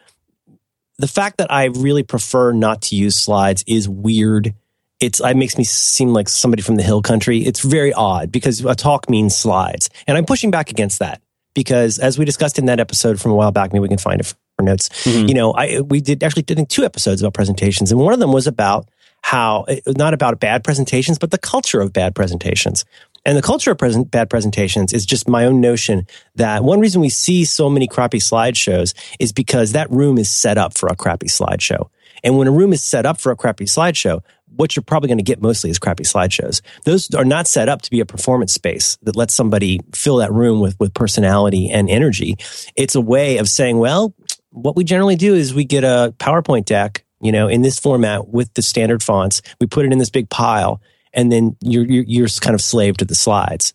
the 1.01 1.09
fact 1.09 1.39
that 1.39 1.51
I 1.51 1.65
really 1.65 2.03
prefer 2.03 2.53
not 2.53 2.83
to 2.83 2.97
use 2.97 3.17
slides 3.17 3.65
is 3.67 3.89
weird. 3.89 4.55
It's 5.01 5.21
it 5.21 5.37
makes 5.37 5.57
me 5.57 5.65
seem 5.65 6.11
like 6.11 6.29
somebody 6.29 6.63
from 6.63 6.77
the 6.77 6.83
hill 6.83 7.01
country. 7.01 7.39
It's 7.39 7.61
very 7.61 7.93
odd 7.93 8.31
because 8.31 8.65
a 8.65 8.75
talk 8.75 9.09
means 9.09 9.35
slides, 9.35 9.89
and 10.07 10.19
I'm 10.19 10.27
pushing 10.27 10.51
back 10.51 10.71
against 10.71 10.99
that 10.99 11.23
because, 11.55 11.99
as 11.99 12.19
we 12.19 12.27
discussed 12.27 12.59
in 12.59 12.67
that 12.67 12.81
episode 12.81 13.19
from 13.19 13.31
a 13.31 13.35
while 13.35 13.51
back, 13.51 13.73
maybe 13.73 13.81
we 13.81 13.89
can 13.89 13.99
find 13.99 14.21
it 14.21 14.27
for 14.27 14.63
notes. 14.63 14.91
Mm-hmm. 15.05 15.29
You 15.29 15.35
know, 15.35 15.53
I 15.53 15.81
we 15.81 16.03
did 16.03 16.23
actually 16.23 16.43
did 16.43 16.69
two 16.69 16.85
episodes 16.85 17.23
about 17.23 17.33
presentations, 17.33 17.91
and 17.91 18.01
one 18.01 18.13
of 18.13 18.21
them 18.21 18.33
was 18.33 18.47
about 18.47 18.89
how 19.23 19.65
not 19.87 20.13
about 20.13 20.39
bad 20.39 20.65
presentations, 20.65 21.19
but 21.19 21.31
the 21.31 21.39
culture 21.39 21.81
of 21.81 21.93
bad 21.93 22.15
presentations. 22.15 22.85
And 23.25 23.37
the 23.37 23.43
culture 23.43 23.73
of 23.73 23.79
present, 23.79 24.11
bad 24.11 24.31
presentations 24.31 24.93
is 24.93 25.05
just 25.05 25.29
my 25.29 25.45
own 25.45 25.61
notion 25.61 26.07
that 26.37 26.65
one 26.65 26.81
reason 26.81 27.01
we 27.01 27.11
see 27.11 27.45
so 27.45 27.69
many 27.69 27.87
crappy 27.87 28.19
slideshows 28.19 28.95
is 29.19 29.33
because 29.33 29.73
that 29.73 29.91
room 29.91 30.19
is 30.19 30.31
set 30.31 30.57
up 30.57 30.77
for 30.77 30.89
a 30.89 30.97
crappy 30.97 31.29
slideshow. 31.29 31.89
And 32.25 32.39
when 32.39 32.49
a 32.49 32.53
room 32.53 32.73
is 32.73 32.83
set 32.83 33.07
up 33.07 33.21
for 33.21 33.33
a 33.33 33.37
crappy 33.37 33.65
slideshow, 33.67 34.23
what 34.57 34.75
you're 34.75 34.83
probably 34.83 35.09
going 35.09 35.19
to 35.19 35.25
get 35.25 35.41
mostly 35.41 35.71
is 35.71 35.79
crappy 35.79 36.05
slideshows. 36.05 36.61
Those 36.85 37.13
are 37.15 37.25
not 37.25 37.47
set 37.47 37.69
up 37.69 37.83
to 37.83 37.91
be 37.91 38.01
a 38.01 38.07
performance 38.07 38.53
space 38.53 38.99
that 39.03 39.17
lets 39.17 39.35
somebody 39.35 39.81
fill 39.95 40.17
that 40.17 40.33
room 40.33 40.61
with, 40.61 40.79
with 40.81 40.93
personality 40.93 41.71
and 41.71 41.89
energy. 41.89 42.37
It's 42.75 42.95
a 42.95 43.01
way 43.01 43.39
of 43.39 43.49
saying, 43.49 43.79
well, 43.79 44.15
what 44.51 44.77
we 44.77 44.85
generally 44.85 45.17
do 45.17 45.35
is 45.35 45.55
we 45.55 45.65
get 45.65 45.85
a 45.85 46.15
PowerPoint 46.19 46.65
deck, 46.65 47.05
you 47.21 47.33
know, 47.33 47.49
in 47.49 47.63
this 47.63 47.79
format 47.79 48.29
with 48.29 48.53
the 48.55 48.63
standard 48.63 49.03
fonts. 49.03 49.41
We 49.61 49.67
put 49.67 49.87
it 49.87 49.93
in 49.93 49.99
this 49.99 50.11
big 50.11 50.29
pile 50.29 50.81
and 51.13 51.31
then 51.31 51.57
you're, 51.61 51.85
you're, 51.85 52.05
you're 52.07 52.29
kind 52.41 52.55
of 52.55 52.61
slave 52.61 52.97
to 52.99 53.05
the 53.05 53.15
slides. 53.15 53.75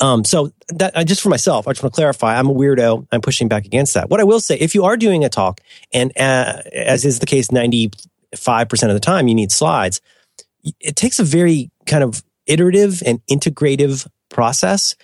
Um, 0.00 0.24
so 0.24 0.52
that 0.70 0.94
just 1.06 1.20
for 1.20 1.28
myself, 1.28 1.68
I 1.68 1.72
just 1.72 1.82
want 1.82 1.94
to 1.94 1.96
clarify. 1.96 2.36
I'm 2.36 2.48
a 2.48 2.54
weirdo. 2.54 3.06
I'm 3.12 3.20
pushing 3.20 3.46
back 3.46 3.66
against 3.66 3.94
that. 3.94 4.10
What 4.10 4.20
I 4.20 4.24
will 4.24 4.40
say, 4.40 4.56
if 4.56 4.74
you 4.74 4.84
are 4.84 4.96
doing 4.96 5.24
a 5.24 5.28
talk, 5.28 5.60
and 5.92 6.10
uh, 6.18 6.62
as 6.72 7.04
is 7.04 7.20
the 7.20 7.26
case, 7.26 7.52
90 7.52 7.92
5% 8.36 8.88
of 8.88 8.94
the 8.94 9.00
time 9.00 9.28
you 9.28 9.34
need 9.34 9.52
slides. 9.52 10.00
It 10.80 10.96
takes 10.96 11.18
a 11.18 11.24
very 11.24 11.70
kind 11.86 12.04
of 12.04 12.22
iterative 12.46 13.02
and 13.04 13.20
integrative 13.30 14.06
process. 14.28 14.94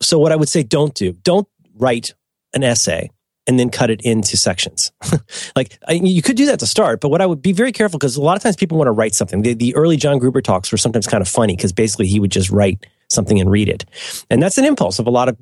So 0.00 0.18
what 0.18 0.32
I 0.32 0.36
would 0.36 0.48
say 0.48 0.62
don't 0.62 0.94
do, 0.94 1.12
don't 1.12 1.48
write 1.74 2.14
an 2.54 2.62
essay 2.62 3.10
and 3.48 3.58
then 3.58 3.70
cut 3.70 3.90
it 3.90 4.02
into 4.02 4.36
sections. 4.36 4.92
like 5.56 5.78
I, 5.88 5.94
you 5.94 6.22
could 6.22 6.36
do 6.36 6.46
that 6.46 6.60
to 6.60 6.66
start, 6.66 7.00
but 7.00 7.08
what 7.08 7.22
I 7.22 7.26
would 7.26 7.40
be 7.40 7.52
very 7.52 7.72
careful 7.72 7.98
because 7.98 8.16
a 8.16 8.22
lot 8.22 8.36
of 8.36 8.42
times 8.42 8.54
people 8.54 8.76
want 8.76 8.88
to 8.88 8.92
write 8.92 9.14
something. 9.14 9.42
The, 9.42 9.54
the 9.54 9.74
early 9.74 9.96
John 9.96 10.18
Gruber 10.18 10.42
talks 10.42 10.70
were 10.70 10.78
sometimes 10.78 11.06
kind 11.06 11.22
of 11.22 11.28
funny 11.28 11.56
because 11.56 11.72
basically 11.72 12.06
he 12.06 12.20
would 12.20 12.30
just 12.30 12.50
write 12.50 12.86
something 13.08 13.40
and 13.40 13.50
read 13.50 13.68
it. 13.68 13.86
And 14.28 14.42
that's 14.42 14.58
an 14.58 14.66
impulse 14.66 14.98
of 14.98 15.06
a 15.06 15.10
lot 15.10 15.30
of 15.30 15.36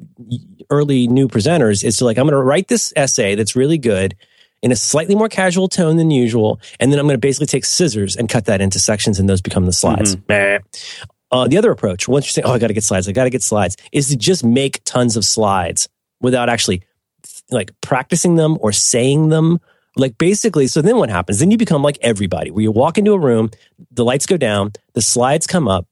early 0.71 1.09
new 1.09 1.27
presenters 1.27 1.83
is 1.83 1.97
to 1.97 2.05
like, 2.05 2.17
I'm 2.17 2.25
going 2.25 2.33
to 2.33 2.43
write 2.43 2.69
this 2.69 2.93
essay 2.95 3.35
that's 3.35 3.57
really 3.57 3.77
good 3.77 4.15
in 4.63 4.71
a 4.71 4.77
slightly 4.77 5.17
more 5.17 5.29
casual 5.29 5.69
tone 5.69 5.97
than 5.97 6.13
usual. 6.13 6.61
And 6.79 6.93
then 6.93 7.01
I'm 7.01 7.07
going 7.07 7.15
to 7.15 7.19
basically 7.19 7.47
take 7.47 7.65
scissors 7.65 8.15
and 8.15 8.29
cut 8.29 8.45
that 8.45 8.61
into 8.61 8.79
sections 8.79 9.19
and 9.19 9.29
those 9.29 9.43
become 9.43 9.67
the 9.67 9.73
slides. 9.73 10.15
Mm-hmm. 10.15 10.65
Uh, 11.33 11.49
the 11.49 11.59
other 11.59 11.73
approach, 11.73 12.07
once 12.07 12.27
you're 12.27 12.31
saying, 12.31 12.47
oh, 12.47 12.55
I 12.55 12.61
got 12.61 12.69
to 12.69 12.73
get 12.73 12.85
slides, 12.85 13.09
I 13.09 13.13
got 13.13 13.25
to 13.25 13.31
get 13.31 13.43
slides, 13.43 13.77
is 13.91 14.11
to 14.11 14.17
just 14.17 14.45
make 14.45 14.81
tons 14.85 15.17
of 15.17 15.25
slides 15.25 15.89
without 16.21 16.49
actually 16.49 16.83
like 17.51 17.73
practicing 17.81 18.37
them 18.37 18.59
or 18.61 18.73
saying 18.73 19.29
them. 19.29 19.61
Like 19.97 20.19
basically, 20.19 20.67
so 20.67 20.83
then 20.83 20.99
what 20.99 21.09
happens? 21.09 21.39
Then 21.39 21.51
you 21.51 21.57
become 21.57 21.83
like 21.83 21.99
everybody, 22.03 22.51
where 22.51 22.63
you 22.63 22.71
walk 22.71 22.99
into 22.99 23.13
a 23.13 23.19
room, 23.19 23.51
the 23.91 24.05
lights 24.05 24.27
go 24.27 24.37
down, 24.37 24.73
the 24.93 25.01
slides 25.01 25.47
come 25.47 25.69
up, 25.69 25.87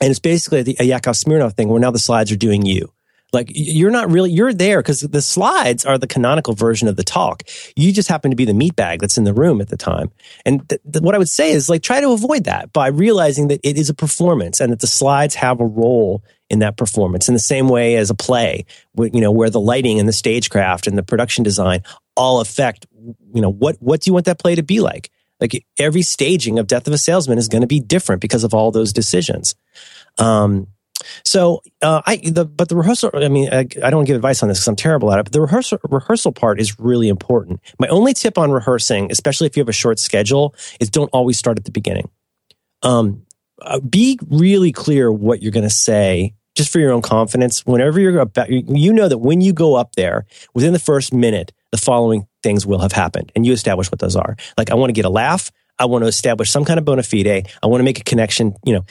and 0.00 0.10
it's 0.10 0.20
basically 0.20 0.62
the, 0.62 0.76
a 0.78 0.84
Yakov 0.84 1.14
Smirnoff 1.14 1.54
thing 1.54 1.68
where 1.68 1.80
now 1.80 1.90
the 1.90 1.98
slides 1.98 2.30
are 2.30 2.36
doing 2.36 2.64
you. 2.64 2.92
Like 3.32 3.50
you're 3.54 3.90
not 3.90 4.10
really, 4.10 4.30
you're 4.30 4.52
there 4.52 4.80
because 4.80 5.00
the 5.00 5.22
slides 5.22 5.84
are 5.84 5.98
the 5.98 6.06
canonical 6.06 6.54
version 6.54 6.88
of 6.88 6.96
the 6.96 7.04
talk. 7.04 7.44
You 7.76 7.92
just 7.92 8.08
happen 8.08 8.30
to 8.30 8.36
be 8.36 8.44
the 8.44 8.54
meat 8.54 8.74
bag 8.74 9.00
that's 9.00 9.18
in 9.18 9.24
the 9.24 9.34
room 9.34 9.60
at 9.60 9.68
the 9.68 9.76
time. 9.76 10.10
And 10.44 10.68
th- 10.68 10.80
th- 10.90 11.02
what 11.02 11.14
I 11.14 11.18
would 11.18 11.28
say 11.28 11.52
is 11.52 11.68
like 11.68 11.82
try 11.82 12.00
to 12.00 12.10
avoid 12.10 12.44
that 12.44 12.72
by 12.72 12.88
realizing 12.88 13.48
that 13.48 13.60
it 13.62 13.76
is 13.76 13.88
a 13.88 13.94
performance 13.94 14.60
and 14.60 14.72
that 14.72 14.80
the 14.80 14.86
slides 14.86 15.36
have 15.36 15.60
a 15.60 15.66
role 15.66 16.24
in 16.48 16.58
that 16.58 16.76
performance 16.76 17.28
in 17.28 17.34
the 17.34 17.40
same 17.40 17.68
way 17.68 17.94
as 17.96 18.10
a 18.10 18.14
play, 18.14 18.64
you 18.98 19.20
know, 19.20 19.30
where 19.30 19.50
the 19.50 19.60
lighting 19.60 20.00
and 20.00 20.08
the 20.08 20.12
stagecraft 20.12 20.88
and 20.88 20.98
the 20.98 21.02
production 21.02 21.44
design 21.44 21.82
all 22.16 22.40
affect, 22.40 22.86
you 23.32 23.40
know, 23.40 23.50
what, 23.50 23.76
what 23.78 24.00
do 24.00 24.10
you 24.10 24.14
want 24.14 24.26
that 24.26 24.40
play 24.40 24.56
to 24.56 24.62
be 24.64 24.80
like? 24.80 25.10
Like 25.40 25.64
every 25.78 26.02
staging 26.02 26.58
of 26.58 26.66
Death 26.66 26.86
of 26.86 26.92
a 26.92 26.98
Salesman 26.98 27.38
is 27.38 27.48
going 27.48 27.62
to 27.62 27.68
be 27.68 27.80
different 27.80 28.20
because 28.20 28.44
of 28.44 28.52
all 28.52 28.72
those 28.72 28.92
decisions. 28.92 29.54
Um, 30.18 30.66
so 31.24 31.62
uh, 31.82 32.02
I 32.06 32.16
the 32.16 32.44
but 32.44 32.68
the 32.68 32.76
rehearsal. 32.76 33.10
I 33.14 33.28
mean, 33.28 33.48
I, 33.52 33.66
I 33.82 33.90
don't 33.90 34.04
give 34.04 34.16
advice 34.16 34.42
on 34.42 34.48
this 34.48 34.58
because 34.58 34.68
I'm 34.68 34.76
terrible 34.76 35.12
at 35.12 35.18
it. 35.18 35.24
But 35.24 35.32
the 35.32 35.40
rehearsal 35.40 35.78
rehearsal 35.88 36.32
part 36.32 36.60
is 36.60 36.78
really 36.78 37.08
important. 37.08 37.60
My 37.78 37.88
only 37.88 38.14
tip 38.14 38.38
on 38.38 38.50
rehearsing, 38.50 39.10
especially 39.10 39.46
if 39.46 39.56
you 39.56 39.60
have 39.60 39.68
a 39.68 39.72
short 39.72 39.98
schedule, 39.98 40.54
is 40.80 40.90
don't 40.90 41.10
always 41.12 41.38
start 41.38 41.58
at 41.58 41.64
the 41.64 41.70
beginning. 41.70 42.08
Um, 42.82 43.26
uh, 43.62 43.80
be 43.80 44.18
really 44.28 44.72
clear 44.72 45.12
what 45.12 45.42
you're 45.42 45.52
going 45.52 45.64
to 45.64 45.70
say 45.70 46.34
just 46.54 46.72
for 46.72 46.78
your 46.78 46.92
own 46.92 47.02
confidence. 47.02 47.64
Whenever 47.66 48.00
you're 48.00 48.18
about, 48.18 48.50
you 48.50 48.92
know 48.92 49.08
that 49.08 49.18
when 49.18 49.40
you 49.40 49.52
go 49.52 49.74
up 49.74 49.94
there 49.96 50.26
within 50.54 50.72
the 50.72 50.78
first 50.78 51.12
minute, 51.12 51.52
the 51.70 51.78
following 51.78 52.26
things 52.42 52.66
will 52.66 52.80
have 52.80 52.92
happened, 52.92 53.30
and 53.36 53.46
you 53.46 53.52
establish 53.52 53.90
what 53.90 54.00
those 54.00 54.16
are. 54.16 54.36
Like, 54.58 54.70
I 54.70 54.74
want 54.74 54.90
to 54.90 54.94
get 54.94 55.04
a 55.04 55.10
laugh. 55.10 55.52
I 55.78 55.86
want 55.86 56.02
to 56.04 56.08
establish 56.08 56.50
some 56.50 56.64
kind 56.64 56.78
of 56.78 56.84
bona 56.84 57.02
fide. 57.02 57.48
I 57.62 57.66
want 57.66 57.80
to 57.80 57.84
make 57.84 58.00
a 58.00 58.04
connection. 58.04 58.54
You 58.64 58.74
know, 58.74 58.84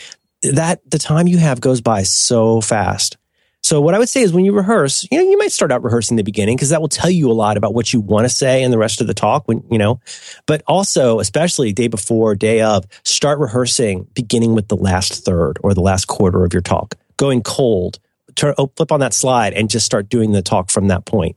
that 0.44 0.82
the 0.90 1.00
time 1.00 1.28
you 1.28 1.38
have 1.38 1.62
goes 1.62 1.82
by 1.82 2.04
so 2.04 2.62
fast. 2.62 3.18
So 3.62 3.82
what 3.82 3.94
I 3.94 4.00
would 4.00 4.10
say 4.10 4.22
is 4.22 4.32
when 4.32 4.46
you 4.46 4.54
rehearse, 4.54 5.06
you 5.12 5.18
know, 5.18 5.30
you 5.30 5.38
might 5.38 5.52
start 5.52 5.72
out 5.72 5.84
rehearsing 5.84 6.16
the 6.16 6.24
beginning 6.24 6.56
because 6.56 6.70
that 6.70 6.80
will 6.80 6.88
tell 6.88 7.10
you 7.10 7.30
a 7.30 7.34
lot 7.34 7.58
about 7.58 7.74
what 7.74 7.92
you 7.92 8.00
want 8.00 8.26
to 8.26 8.30
say 8.30 8.64
in 8.64 8.72
the 8.72 8.78
rest 8.78 9.02
of 9.02 9.08
the 9.08 9.14
talk 9.14 9.48
when, 9.48 9.64
you 9.70 9.78
know, 9.78 10.00
but 10.46 10.64
also, 10.66 11.20
especially 11.20 11.74
day 11.74 11.88
before, 11.88 12.36
day 12.36 12.62
of, 12.62 12.86
start 13.04 13.38
rehearsing 13.38 14.08
beginning 14.14 14.56
with 14.56 14.70
the 14.70 14.78
last 14.78 15.26
third 15.26 15.60
or 15.62 15.74
the 15.74 15.82
last 15.82 16.06
quarter 16.06 16.46
of 16.46 16.54
your 16.54 16.62
talk, 16.62 16.96
going 17.18 17.44
cold, 17.44 18.00
turn, 18.36 18.56
oh, 18.58 18.72
flip 18.78 18.94
on 18.94 19.02
that 19.02 19.14
slide 19.14 19.54
and 19.54 19.70
just 19.70 19.86
start 19.86 20.08
doing 20.08 20.32
the 20.32 20.42
talk 20.42 20.72
from 20.72 20.88
that 20.88 21.06
point 21.06 21.36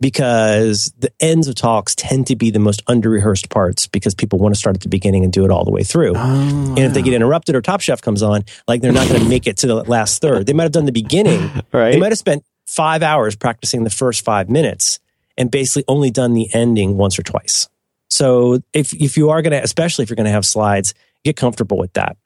because 0.00 0.92
the 0.98 1.12
ends 1.20 1.48
of 1.48 1.54
talks 1.54 1.94
tend 1.94 2.26
to 2.28 2.36
be 2.36 2.50
the 2.50 2.58
most 2.58 2.82
under 2.86 3.10
rehearsed 3.10 3.50
parts 3.50 3.86
because 3.86 4.14
people 4.14 4.38
want 4.38 4.54
to 4.54 4.58
start 4.58 4.76
at 4.76 4.82
the 4.82 4.88
beginning 4.88 5.24
and 5.24 5.32
do 5.32 5.44
it 5.44 5.50
all 5.50 5.64
the 5.64 5.70
way 5.70 5.82
through. 5.82 6.12
Oh, 6.16 6.20
and 6.20 6.78
if 6.78 6.94
they 6.94 7.02
get 7.02 7.14
interrupted 7.14 7.54
or 7.54 7.62
Top 7.62 7.80
Chef 7.80 8.00
comes 8.00 8.22
on, 8.22 8.44
like 8.68 8.80
they're 8.80 8.92
not 8.92 9.08
going 9.08 9.22
to 9.22 9.28
make 9.28 9.46
it 9.46 9.58
to 9.58 9.66
the 9.66 9.74
last 9.84 10.20
third. 10.20 10.46
They 10.46 10.52
might 10.52 10.64
have 10.64 10.72
done 10.72 10.86
the 10.86 10.92
beginning. 10.92 11.50
Right. 11.70 11.92
They 11.92 12.00
might 12.00 12.12
have 12.12 12.18
spent 12.18 12.44
five 12.66 13.02
hours 13.02 13.36
practicing 13.36 13.84
the 13.84 13.90
first 13.90 14.24
five 14.24 14.48
minutes 14.48 15.00
and 15.36 15.50
basically 15.50 15.84
only 15.86 16.10
done 16.10 16.32
the 16.32 16.48
ending 16.54 16.96
once 16.96 17.18
or 17.18 17.22
twice. 17.22 17.68
So 18.08 18.62
if, 18.72 18.94
if 18.94 19.16
you 19.16 19.30
are 19.30 19.42
going 19.42 19.52
to, 19.52 19.62
especially 19.62 20.04
if 20.04 20.10
you're 20.10 20.16
going 20.16 20.26
to 20.26 20.32
have 20.32 20.46
slides, 20.46 20.94
get 21.24 21.36
comfortable 21.36 21.76
with 21.76 21.92
that. 21.92 22.16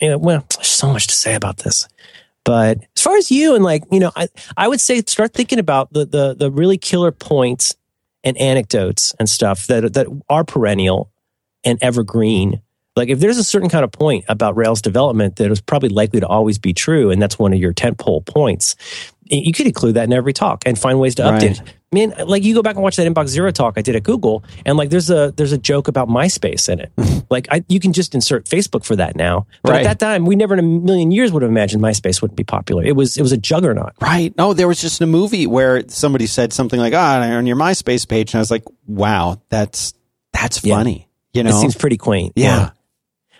You 0.00 0.10
know, 0.10 0.18
well, 0.18 0.46
there's 0.54 0.66
so 0.66 0.92
much 0.92 1.08
to 1.08 1.14
say 1.14 1.34
about 1.34 1.58
this. 1.58 1.88
But 2.46 2.78
as 2.96 3.02
far 3.02 3.16
as 3.16 3.30
you 3.30 3.56
and 3.56 3.64
like, 3.64 3.82
you 3.90 3.98
know, 3.98 4.12
I, 4.14 4.28
I 4.56 4.68
would 4.68 4.80
say 4.80 5.02
start 5.02 5.34
thinking 5.34 5.58
about 5.58 5.92
the, 5.92 6.06
the, 6.06 6.34
the 6.34 6.50
really 6.50 6.78
killer 6.78 7.10
points 7.10 7.74
and 8.22 8.38
anecdotes 8.38 9.12
and 9.18 9.28
stuff 9.28 9.66
that, 9.66 9.94
that 9.94 10.06
are 10.30 10.44
perennial 10.44 11.10
and 11.64 11.76
evergreen. 11.82 12.62
Like 12.94 13.08
if 13.08 13.18
there's 13.18 13.38
a 13.38 13.44
certain 13.44 13.68
kind 13.68 13.84
of 13.84 13.90
point 13.90 14.26
about 14.28 14.56
Rails 14.56 14.80
development 14.80 15.36
that 15.36 15.50
is 15.50 15.60
probably 15.60 15.88
likely 15.88 16.20
to 16.20 16.26
always 16.26 16.58
be 16.58 16.72
true, 16.72 17.10
and 17.10 17.20
that's 17.20 17.36
one 17.36 17.52
of 17.52 17.58
your 17.58 17.74
tentpole 17.74 18.24
points, 18.24 18.76
you 19.30 19.52
could 19.52 19.66
include 19.66 19.94
that 19.94 20.04
in 20.04 20.12
every 20.12 20.32
talk 20.32 20.62
and 20.66 20.78
find 20.78 20.98
ways 20.98 21.14
to 21.16 21.22
update. 21.22 21.60
Right 21.60 21.74
man, 21.92 22.14
like 22.26 22.44
you 22.44 22.54
go 22.54 22.62
back 22.62 22.76
and 22.76 22.82
watch 22.82 22.96
that 22.96 23.06
inbox 23.06 23.28
zero 23.28 23.50
talk 23.50 23.74
I 23.76 23.82
did 23.82 23.96
at 23.96 24.02
Google, 24.02 24.44
and 24.64 24.76
like 24.76 24.90
there's 24.90 25.10
a 25.10 25.32
there's 25.36 25.52
a 25.52 25.58
joke 25.58 25.88
about 25.88 26.08
MySpace 26.08 26.68
in 26.68 26.80
it. 26.80 26.92
like 27.30 27.48
I, 27.50 27.64
you 27.68 27.80
can 27.80 27.92
just 27.92 28.14
insert 28.14 28.46
Facebook 28.46 28.84
for 28.84 28.96
that 28.96 29.16
now. 29.16 29.46
But 29.62 29.72
right. 29.72 29.86
at 29.86 29.98
that 29.98 30.04
time, 30.04 30.26
we 30.26 30.36
never 30.36 30.54
in 30.54 30.60
a 30.60 30.62
million 30.62 31.10
years 31.10 31.32
would 31.32 31.42
have 31.42 31.50
imagined 31.50 31.82
MySpace 31.82 32.20
wouldn't 32.22 32.36
be 32.36 32.44
popular. 32.44 32.84
It 32.84 32.96
was 32.96 33.16
it 33.16 33.22
was 33.22 33.32
a 33.32 33.36
juggernaut. 33.36 33.94
Right. 34.00 34.36
No, 34.36 34.52
there 34.52 34.68
was 34.68 34.80
just 34.80 35.00
a 35.00 35.06
movie 35.06 35.46
where 35.46 35.88
somebody 35.88 36.26
said 36.26 36.52
something 36.52 36.78
like, 36.78 36.94
"Ah, 36.94 37.18
oh, 37.18 37.36
on 37.36 37.46
your 37.46 37.56
MySpace 37.56 38.06
page," 38.08 38.32
and 38.32 38.38
I 38.38 38.40
was 38.40 38.50
like, 38.50 38.64
"Wow, 38.86 39.40
that's 39.48 39.94
that's 40.32 40.58
funny." 40.58 41.08
Yeah. 41.32 41.40
You 41.40 41.42
know, 41.44 41.50
it 41.50 41.60
seems 41.60 41.76
pretty 41.76 41.98
quaint. 41.98 42.32
yeah. 42.36 42.44
yeah. 42.46 42.70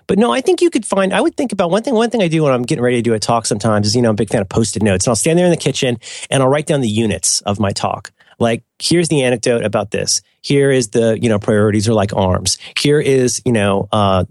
But 0.06 0.18
no, 0.18 0.32
I 0.32 0.40
think 0.40 0.60
you 0.60 0.70
could 0.70 0.86
find, 0.86 1.12
I 1.12 1.20
would 1.20 1.36
think 1.36 1.52
about 1.52 1.70
one 1.70 1.82
thing, 1.82 1.94
one 1.94 2.10
thing 2.10 2.22
I 2.22 2.28
do 2.28 2.44
when 2.44 2.52
I'm 2.52 2.62
getting 2.62 2.82
ready 2.82 2.96
to 2.96 3.02
do 3.02 3.14
a 3.14 3.18
talk 3.18 3.46
sometimes 3.46 3.86
is, 3.86 3.96
you 3.96 4.02
know, 4.02 4.08
I'm 4.08 4.14
a 4.14 4.16
big 4.16 4.30
fan 4.30 4.40
of 4.40 4.48
post-it 4.48 4.82
notes 4.82 5.06
and 5.06 5.10
I'll 5.10 5.16
stand 5.16 5.38
there 5.38 5.46
in 5.46 5.50
the 5.50 5.56
kitchen 5.56 5.98
and 6.30 6.42
I'll 6.42 6.48
write 6.48 6.66
down 6.66 6.80
the 6.80 6.88
units 6.88 7.40
of 7.42 7.58
my 7.58 7.72
talk. 7.72 8.12
Like, 8.38 8.64
here's 8.78 9.08
the 9.08 9.22
anecdote 9.22 9.64
about 9.64 9.90
this. 9.90 10.20
Here 10.42 10.70
is 10.70 10.90
the, 10.90 11.18
you 11.20 11.28
know, 11.28 11.38
priorities 11.38 11.88
are 11.88 11.94
like 11.94 12.14
arms. 12.14 12.58
Here 12.78 13.00
is, 13.00 13.40
you 13.44 13.52
know, 13.52 13.88
uh, 13.90 14.24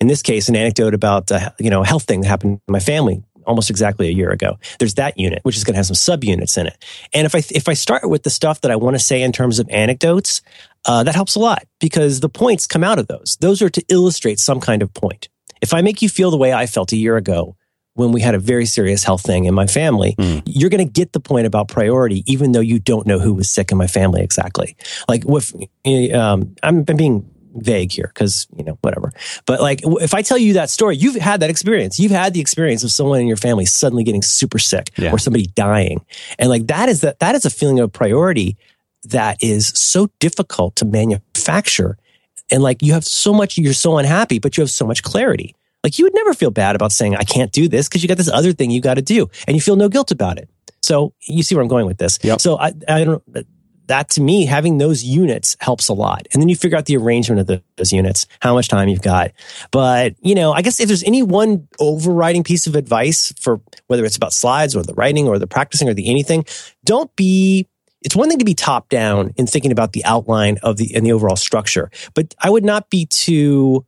in 0.00 0.06
this 0.06 0.22
case, 0.22 0.48
an 0.48 0.56
anecdote 0.56 0.94
about, 0.94 1.30
uh, 1.32 1.50
you 1.58 1.70
know, 1.70 1.82
a 1.82 1.86
health 1.86 2.04
thing 2.04 2.20
that 2.20 2.28
happened 2.28 2.60
in 2.66 2.72
my 2.72 2.80
family 2.80 3.22
almost 3.48 3.70
exactly 3.70 4.06
a 4.08 4.12
year 4.12 4.30
ago. 4.30 4.58
There's 4.78 4.94
that 4.94 5.18
unit, 5.18 5.40
which 5.42 5.56
is 5.56 5.64
going 5.64 5.74
to 5.74 5.78
have 5.78 5.86
some 5.86 5.96
subunits 5.96 6.56
in 6.56 6.66
it. 6.66 6.84
And 7.12 7.24
if 7.26 7.34
I, 7.34 7.42
if 7.50 7.68
I 7.68 7.74
start 7.74 8.08
with 8.08 8.22
the 8.22 8.30
stuff 8.30 8.60
that 8.60 8.70
I 8.70 8.76
want 8.76 8.94
to 8.94 9.02
say 9.02 9.22
in 9.22 9.32
terms 9.32 9.58
of 9.58 9.68
anecdotes, 9.70 10.42
uh, 10.84 11.02
that 11.02 11.14
helps 11.14 11.34
a 11.34 11.40
lot 11.40 11.64
because 11.80 12.20
the 12.20 12.28
points 12.28 12.66
come 12.66 12.84
out 12.84 12.98
of 12.98 13.08
those. 13.08 13.36
Those 13.40 13.62
are 13.62 13.70
to 13.70 13.82
illustrate 13.88 14.38
some 14.38 14.60
kind 14.60 14.82
of 14.82 14.92
point. 14.94 15.28
If 15.60 15.74
I 15.74 15.82
make 15.82 16.02
you 16.02 16.08
feel 16.08 16.30
the 16.30 16.36
way 16.36 16.52
I 16.52 16.66
felt 16.66 16.92
a 16.92 16.96
year 16.96 17.16
ago, 17.16 17.56
when 17.94 18.12
we 18.12 18.20
had 18.20 18.36
a 18.36 18.38
very 18.38 18.64
serious 18.64 19.02
health 19.02 19.22
thing 19.22 19.46
in 19.46 19.54
my 19.54 19.66
family, 19.66 20.14
mm. 20.16 20.40
you're 20.46 20.70
going 20.70 20.86
to 20.86 20.92
get 20.92 21.12
the 21.12 21.18
point 21.18 21.48
about 21.48 21.66
priority, 21.66 22.22
even 22.32 22.52
though 22.52 22.60
you 22.60 22.78
don't 22.78 23.08
know 23.08 23.18
who 23.18 23.34
was 23.34 23.50
sick 23.50 23.72
in 23.72 23.78
my 23.78 23.88
family 23.88 24.22
exactly. 24.22 24.76
Like, 25.08 25.24
with, 25.24 25.52
um, 26.14 26.54
I'm, 26.62 26.84
I'm 26.86 26.96
being 26.96 27.28
vague 27.54 27.92
here 27.92 28.10
because, 28.12 28.46
you 28.56 28.64
know, 28.64 28.78
whatever. 28.82 29.12
But 29.46 29.60
like, 29.60 29.80
if 29.84 30.14
I 30.14 30.22
tell 30.22 30.38
you 30.38 30.54
that 30.54 30.70
story, 30.70 30.96
you've 30.96 31.16
had 31.16 31.40
that 31.40 31.50
experience. 31.50 31.98
You've 31.98 32.12
had 32.12 32.34
the 32.34 32.40
experience 32.40 32.84
of 32.84 32.90
someone 32.90 33.20
in 33.20 33.26
your 33.26 33.36
family 33.36 33.66
suddenly 33.66 34.04
getting 34.04 34.22
super 34.22 34.58
sick 34.58 34.90
yeah. 34.96 35.12
or 35.12 35.18
somebody 35.18 35.46
dying. 35.46 36.04
And 36.38 36.50
like, 36.50 36.66
that 36.68 36.88
is 36.88 37.00
that, 37.02 37.18
that 37.20 37.34
is 37.34 37.44
a 37.44 37.50
feeling 37.50 37.80
of 37.80 37.92
priority 37.92 38.56
that 39.04 39.42
is 39.42 39.68
so 39.68 40.10
difficult 40.18 40.76
to 40.76 40.84
manufacture. 40.84 41.98
And 42.50 42.62
like, 42.62 42.82
you 42.82 42.92
have 42.92 43.04
so 43.04 43.32
much, 43.32 43.58
you're 43.58 43.72
so 43.72 43.98
unhappy, 43.98 44.38
but 44.38 44.56
you 44.56 44.62
have 44.62 44.70
so 44.70 44.86
much 44.86 45.02
clarity. 45.02 45.54
Like 45.84 45.98
you 45.98 46.04
would 46.04 46.14
never 46.14 46.34
feel 46.34 46.50
bad 46.50 46.74
about 46.76 46.92
saying, 46.92 47.14
I 47.16 47.24
can't 47.24 47.52
do 47.52 47.68
this 47.68 47.88
because 47.88 48.02
you 48.02 48.08
got 48.08 48.18
this 48.18 48.30
other 48.30 48.52
thing 48.52 48.70
you 48.70 48.80
got 48.80 48.94
to 48.94 49.02
do 49.02 49.28
and 49.46 49.56
you 49.56 49.60
feel 49.60 49.76
no 49.76 49.88
guilt 49.88 50.10
about 50.10 50.38
it. 50.38 50.48
So 50.82 51.12
you 51.22 51.42
see 51.42 51.54
where 51.54 51.62
I'm 51.62 51.68
going 51.68 51.86
with 51.86 51.98
this. 51.98 52.18
Yep. 52.22 52.40
So 52.40 52.58
I, 52.58 52.72
I 52.88 53.04
don't, 53.04 53.22
that 53.88 54.10
to 54.10 54.20
me, 54.20 54.46
having 54.46 54.78
those 54.78 55.02
units 55.02 55.56
helps 55.60 55.88
a 55.88 55.92
lot. 55.92 56.26
And 56.32 56.40
then 56.40 56.48
you 56.48 56.56
figure 56.56 56.78
out 56.78 56.86
the 56.86 56.96
arrangement 56.96 57.40
of 57.40 57.62
those 57.76 57.92
units, 57.92 58.26
how 58.40 58.54
much 58.54 58.68
time 58.68 58.88
you've 58.88 59.02
got. 59.02 59.32
But, 59.70 60.14
you 60.20 60.34
know, 60.34 60.52
I 60.52 60.62
guess 60.62 60.80
if 60.80 60.88
there's 60.88 61.02
any 61.02 61.22
one 61.22 61.68
overriding 61.78 62.44
piece 62.44 62.66
of 62.66 62.76
advice 62.76 63.32
for 63.40 63.60
whether 63.88 64.04
it's 64.04 64.16
about 64.16 64.32
slides 64.32 64.76
or 64.76 64.82
the 64.82 64.94
writing 64.94 65.26
or 65.28 65.38
the 65.38 65.46
practicing 65.46 65.88
or 65.88 65.94
the 65.94 66.08
anything, 66.08 66.44
don't 66.84 67.14
be 67.16 67.66
it's 68.00 68.14
one 68.14 68.28
thing 68.28 68.38
to 68.38 68.44
be 68.44 68.54
top 68.54 68.88
down 68.88 69.32
in 69.36 69.46
thinking 69.46 69.72
about 69.72 69.92
the 69.92 70.04
outline 70.04 70.58
of 70.62 70.76
the 70.76 70.94
and 70.94 71.04
the 71.04 71.12
overall 71.12 71.36
structure, 71.36 71.90
but 72.14 72.34
I 72.40 72.48
would 72.48 72.64
not 72.64 72.90
be 72.90 73.06
too 73.06 73.84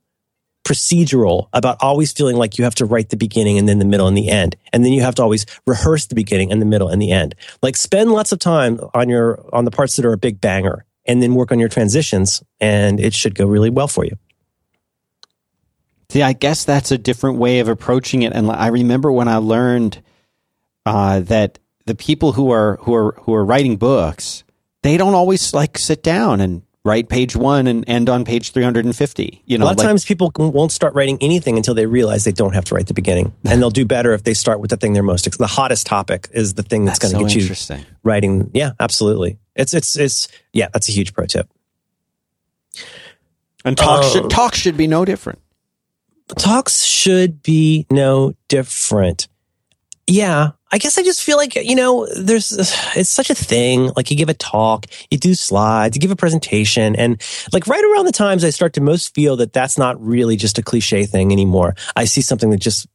procedural 0.65 1.49
about 1.53 1.79
always 1.81 2.13
feeling 2.13 2.37
like 2.37 2.59
you 2.59 2.65
have 2.65 2.75
to 2.77 2.85
write 2.85 3.09
the 3.09 3.17
beginning 3.17 3.59
and 3.59 3.69
then 3.69 3.79
the 3.79 3.85
middle 3.85 4.07
and 4.07 4.17
the 4.17 4.29
end. 4.29 4.57
And 4.73 4.85
then 4.85 4.93
you 4.93 5.03
have 5.03 5.15
to 5.17 5.23
always 5.23 5.47
rehearse 5.67 6.07
the 6.07 6.15
beginning 6.15 6.53
and 6.53 6.61
the 6.61 6.67
middle 6.67 6.89
and 6.89 7.01
the 7.01 7.11
end. 7.11 7.35
Like 7.63 7.77
spend 7.77 8.13
lots 8.13 8.33
of 8.33 8.39
time 8.39 8.79
on 8.95 9.09
your, 9.09 9.45
on 9.53 9.65
the 9.65 9.71
parts 9.71 9.97
that 9.97 10.05
are 10.05 10.13
a 10.13 10.19
big 10.19 10.41
banger 10.41 10.85
and 11.07 11.23
then 11.23 11.35
work 11.35 11.51
on 11.51 11.59
your 11.59 11.69
transitions 11.69 12.43
and 12.61 13.01
it 13.01 13.15
should 13.15 13.35
go 13.35 13.47
really 13.47 13.71
well 13.71 13.89
for 13.89 14.05
you. 14.05 14.17
See, 16.11 16.23
I 16.23 16.33
guess 16.33 16.65
that's 16.65 16.91
a 16.91 16.99
different 16.99 17.39
way 17.39 17.61
of 17.61 17.69
approaching 17.69 18.23
it. 18.23 18.33
And 18.33 18.51
I 18.51 18.67
remember 18.67 19.13
when 19.13 19.29
I 19.29 19.37
learned 19.37 20.03
uh, 20.85 21.21
that 21.21 21.61
the 21.87 21.95
people 21.95 22.33
who 22.33 22.51
are 22.51 22.79
who 22.83 22.95
are 22.95 23.13
who 23.23 23.33
are 23.33 23.45
writing 23.45 23.77
books, 23.77 24.43
they 24.83 24.97
don't 24.97 25.15
always 25.15 25.55
like 25.55 25.79
sit 25.79 26.03
down 26.03 26.41
and 26.41 26.63
write 26.85 27.09
page 27.11 27.37
one 27.37 27.66
and 27.66 27.85
end 27.89 28.09
on 28.09 28.24
page 28.24 28.53
350 28.53 29.43
you 29.45 29.59
know 29.59 29.64
a 29.64 29.66
lot 29.66 29.72
of 29.72 29.78
like- 29.78 29.87
times 29.87 30.05
people 30.05 30.33
won't 30.37 30.72
start 30.72 30.95
writing 30.95 31.18
anything 31.20 31.57
until 31.59 31.74
they 31.74 31.85
realize 31.85 32.24
they 32.24 32.33
don't 32.33 32.55
have 32.55 32.64
to 32.64 32.74
write 32.74 32.87
the 32.87 32.95
beginning. 32.95 33.33
And 33.45 33.61
they'll 33.61 33.70
do 33.70 33.85
better 33.85 34.14
if 34.14 34.24
they 34.24 34.33
start 34.35 34.61
with 34.61 34.70
the 34.70 34.76
thing 34.78 34.95
they're 34.95 35.03
most 35.03 35.31
the 35.39 35.47
hottest 35.47 35.87
topic 35.87 36.28
is 36.33 36.55
the 36.55 36.62
thing 36.62 36.85
that's, 36.87 36.99
that's 36.99 37.12
going 37.12 37.24
to 37.26 37.31
so 37.31 37.39
get 37.66 37.78
you 37.78 37.85
writing. 38.03 38.51
Yeah 38.55 38.72
absolutely. 38.81 39.39
It's 39.55 39.74
it's 39.74 39.97
it's 39.99 40.28
yeah 40.53 40.68
that's 40.72 40.89
a 40.89 40.93
huge 40.93 41.12
pro 41.12 41.26
tip. 41.26 41.49
And 43.64 43.76
talk 43.76 44.05
Oh. 44.05 44.09
should 44.11 44.31
talk 44.31 44.55
should 44.55 44.76
be 44.76 44.87
no 44.87 45.05
different. 45.05 45.39
Talks 46.39 46.85
should 46.85 47.43
be 47.43 47.87
no 47.91 48.35
different. 48.49 49.28
Yeah, 50.11 50.51
I 50.73 50.79
guess 50.79 50.99
I 50.99 51.03
just 51.05 51.23
feel 51.23 51.37
like, 51.37 51.55
you 51.55 51.77
know, 51.77 52.07
there's, 52.17 52.51
it's 52.97 53.09
such 53.09 53.31
a 53.31 53.35
thing. 53.35 53.93
Like 53.97 54.11
you 54.11 54.17
give 54.17 54.29
a 54.29 54.35
talk, 54.35 54.87
you 55.11 55.19
do 55.19 55.35
slides, 55.35 55.97
you 55.97 56.01
give 56.01 56.11
a 56.11 56.17
presentation. 56.17 56.97
And 56.97 57.23
like 57.53 57.69
right 57.69 57.85
around 57.85 58.07
the 58.07 58.13
times 58.13 58.45
I 58.45 58.51
start 58.51 58.73
to 58.75 58.81
most 58.81 59.15
feel 59.15 59.37
that 59.37 59.53
that's 59.53 59.79
not 59.79 60.05
really 60.05 60.37
just 60.37 60.59
a 60.59 60.63
cliche 60.63 61.07
thing 61.07 61.31
anymore. 61.33 61.77
I 61.95 62.07
see 62.07 62.23
something 62.23 62.51
that 62.51 62.61
just 62.61 62.89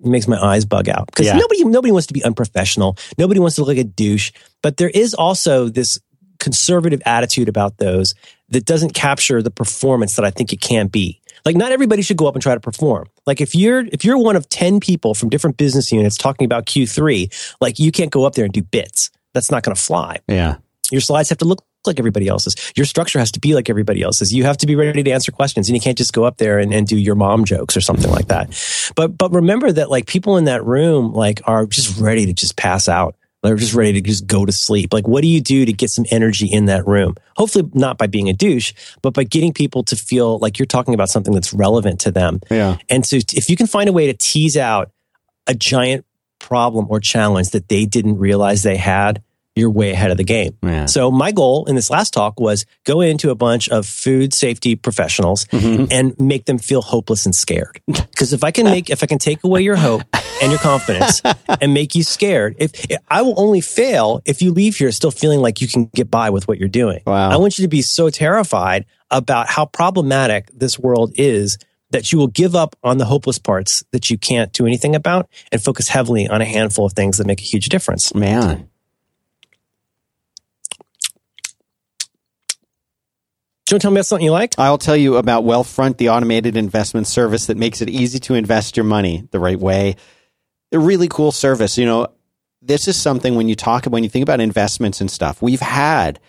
makes 0.00 0.28
my 0.28 0.38
eyes 0.38 0.64
bug 0.64 0.88
out 0.88 1.06
because 1.06 1.26
Yeah. 1.26 1.36
nobody, 1.36 1.64
nobody 1.64 1.90
wants 1.90 2.06
to 2.06 2.14
be 2.14 2.22
unprofessional. 2.22 2.96
Nobody 3.18 3.40
wants 3.40 3.56
to 3.56 3.62
look 3.62 3.68
like 3.68 3.78
a 3.78 3.84
douche, 3.84 4.30
but 4.62 4.76
there 4.76 4.90
is 4.90 5.12
also 5.14 5.68
this 5.68 5.98
conservative 6.38 7.02
attitude 7.06 7.48
about 7.48 7.78
those 7.78 8.14
that 8.50 8.64
doesn't 8.64 8.94
capture 8.94 9.42
the 9.42 9.50
performance 9.50 10.16
that 10.16 10.24
I 10.24 10.30
think 10.30 10.52
it 10.52 10.60
can 10.60 10.86
be. 10.88 11.20
Like 11.44 11.56
not 11.56 11.72
everybody 11.72 12.02
should 12.02 12.16
go 12.16 12.26
up 12.26 12.34
and 12.34 12.42
try 12.42 12.54
to 12.54 12.60
perform. 12.60 13.06
Like 13.26 13.40
if 13.40 13.54
you're 13.54 13.84
if 13.86 14.04
you're 14.04 14.18
one 14.18 14.36
of 14.36 14.48
10 14.48 14.80
people 14.80 15.14
from 15.14 15.28
different 15.28 15.56
business 15.56 15.92
units 15.92 16.16
talking 16.16 16.44
about 16.44 16.66
Q3, 16.66 17.54
like 17.60 17.78
you 17.78 17.92
can't 17.92 18.10
go 18.10 18.24
up 18.24 18.34
there 18.34 18.44
and 18.44 18.52
do 18.52 18.62
bits. 18.62 19.10
That's 19.34 19.50
not 19.50 19.62
going 19.62 19.74
to 19.74 19.80
fly. 19.80 20.18
yeah 20.28 20.56
Your 20.90 21.00
slides 21.00 21.28
have 21.28 21.38
to 21.38 21.44
look 21.44 21.64
like 21.86 21.98
everybody 21.98 22.28
else's. 22.28 22.54
Your 22.76 22.86
structure 22.86 23.18
has 23.18 23.30
to 23.32 23.40
be 23.40 23.54
like 23.54 23.68
everybody 23.68 24.00
else's. 24.00 24.32
You 24.32 24.44
have 24.44 24.56
to 24.58 24.66
be 24.66 24.74
ready 24.74 25.02
to 25.02 25.10
answer 25.10 25.32
questions 25.32 25.68
and 25.68 25.76
you 25.76 25.82
can't 25.82 25.98
just 25.98 26.12
go 26.12 26.24
up 26.24 26.38
there 26.38 26.58
and, 26.58 26.72
and 26.72 26.86
do 26.86 26.96
your 26.96 27.14
mom 27.14 27.44
jokes 27.44 27.76
or 27.76 27.80
something 27.80 28.10
like 28.10 28.28
that. 28.28 28.48
But 28.96 29.18
but 29.18 29.32
remember 29.32 29.70
that 29.70 29.90
like 29.90 30.06
people 30.06 30.36
in 30.36 30.44
that 30.44 30.64
room 30.64 31.12
like 31.12 31.42
are 31.44 31.66
just 31.66 32.00
ready 32.00 32.26
to 32.26 32.32
just 32.32 32.56
pass 32.56 32.88
out. 32.88 33.16
They're 33.44 33.56
just 33.56 33.74
ready 33.74 33.92
to 33.92 34.00
just 34.00 34.26
go 34.26 34.44
to 34.44 34.52
sleep. 34.52 34.92
Like 34.92 35.06
what 35.06 35.20
do 35.20 35.28
you 35.28 35.40
do 35.40 35.64
to 35.64 35.72
get 35.72 35.90
some 35.90 36.06
energy 36.10 36.46
in 36.46 36.64
that 36.66 36.86
room? 36.86 37.14
Hopefully 37.36 37.70
not 37.74 37.98
by 37.98 38.06
being 38.06 38.28
a 38.28 38.32
douche, 38.32 38.72
but 39.02 39.12
by 39.12 39.24
getting 39.24 39.52
people 39.52 39.84
to 39.84 39.96
feel 39.96 40.38
like 40.38 40.58
you're 40.58 40.66
talking 40.66 40.94
about 40.94 41.10
something 41.10 41.34
that's 41.34 41.52
relevant 41.52 42.00
to 42.00 42.10
them. 42.10 42.40
yeah 42.50 42.78
And 42.88 43.04
so 43.04 43.16
if 43.16 43.50
you 43.50 43.56
can 43.56 43.66
find 43.66 43.88
a 43.88 43.92
way 43.92 44.06
to 44.06 44.14
tease 44.14 44.56
out 44.56 44.90
a 45.46 45.54
giant 45.54 46.06
problem 46.38 46.86
or 46.88 47.00
challenge 47.00 47.50
that 47.50 47.68
they 47.68 47.86
didn't 47.86 48.18
realize 48.18 48.62
they 48.62 48.76
had, 48.76 49.22
you're 49.56 49.70
way 49.70 49.90
ahead 49.90 50.10
of 50.10 50.16
the 50.16 50.24
game. 50.24 50.56
yeah 50.62 50.86
So 50.86 51.10
my 51.10 51.30
goal 51.32 51.64
in 51.66 51.76
this 51.76 51.90
last 51.90 52.12
talk 52.12 52.40
was 52.40 52.66
go 52.84 53.00
into 53.00 53.30
a 53.30 53.34
bunch 53.34 53.68
of 53.68 53.86
food 53.86 54.34
safety 54.34 54.74
professionals 54.76 55.44
Mhm. 55.46 55.88
and 55.92 56.18
make 56.20 56.46
them 56.46 56.58
feel 56.58 56.82
hopeless 56.82 57.24
and 57.26 57.34
scared. 57.34 57.80
Because 58.14 58.32
if 58.32 58.44
I 58.44 58.52
can 58.52 58.66
make, 58.66 58.90
if 58.90 59.02
I 59.02 59.06
can 59.06 59.18
take 59.18 59.42
away 59.44 59.60
your 59.62 59.74
hope 59.76 60.02
and 60.40 60.50
your 60.52 60.60
confidence 60.60 61.20
and 61.60 61.74
make 61.74 61.94
you 61.96 62.04
scared, 62.04 62.54
if 62.58 62.70
I 63.08 63.22
will 63.22 63.34
only 63.36 63.60
fail 63.60 64.22
if 64.24 64.40
you 64.40 64.52
leave 64.52 64.76
here 64.76 64.92
still 64.92 65.10
feeling 65.10 65.40
like 65.40 65.60
you 65.60 65.66
can 65.68 65.86
get 65.94 66.10
by 66.10 66.30
with 66.30 66.46
what 66.48 66.58
you're 66.58 66.68
doing. 66.68 67.00
Wow. 67.06 67.30
I 67.30 67.36
want 67.36 67.58
you 67.58 67.62
to 67.64 67.68
be 67.68 67.82
so 67.82 68.10
terrified 68.10 68.84
about 69.10 69.48
how 69.48 69.66
problematic 69.66 70.48
this 70.56 70.78
world 70.78 71.12
is 71.16 71.58
that 71.90 72.12
you 72.12 72.18
will 72.18 72.28
give 72.28 72.54
up 72.56 72.74
on 72.82 72.98
the 72.98 73.04
hopeless 73.04 73.38
parts 73.38 73.82
that 73.92 74.10
you 74.10 74.16
can't 74.18 74.52
do 74.52 74.64
anything 74.66 74.94
about 74.94 75.28
and 75.52 75.62
focus 75.62 75.88
heavily 75.88 76.26
on 76.28 76.40
a 76.40 76.44
handful 76.44 76.86
of 76.86 76.92
things 76.92 77.18
that 77.18 77.26
make 77.26 77.40
a 77.40 77.44
huge 77.44 77.68
difference. 77.68 78.14
man 78.14 78.68
Do 83.66 83.72
you 83.72 83.76
want 83.76 83.80
to 83.80 83.84
tell 83.86 83.90
me 83.92 83.96
about 83.96 84.06
something 84.06 84.24
you 84.26 84.30
like? 84.30 84.54
I'll 84.58 84.76
tell 84.76 84.96
you 84.96 85.16
about 85.16 85.44
Wealthfront, 85.44 85.96
the 85.96 86.10
automated 86.10 86.54
investment 86.54 87.06
service 87.06 87.46
that 87.46 87.56
makes 87.56 87.80
it 87.80 87.88
easy 87.88 88.18
to 88.18 88.34
invest 88.34 88.76
your 88.76 88.84
money 88.84 89.26
the 89.30 89.40
right 89.40 89.58
way. 89.58 89.96
A 90.70 90.78
really 90.78 91.08
cool 91.08 91.32
service. 91.32 91.78
You 91.78 91.86
know, 91.86 92.08
this 92.60 92.88
is 92.88 93.00
something 93.00 93.36
when 93.36 93.48
you 93.48 93.54
talk 93.54 93.86
when 93.86 94.04
you 94.04 94.10
think 94.10 94.22
about 94.22 94.40
investments 94.40 95.00
and 95.00 95.10
stuff. 95.10 95.40
We've 95.40 95.60
had 95.60 96.20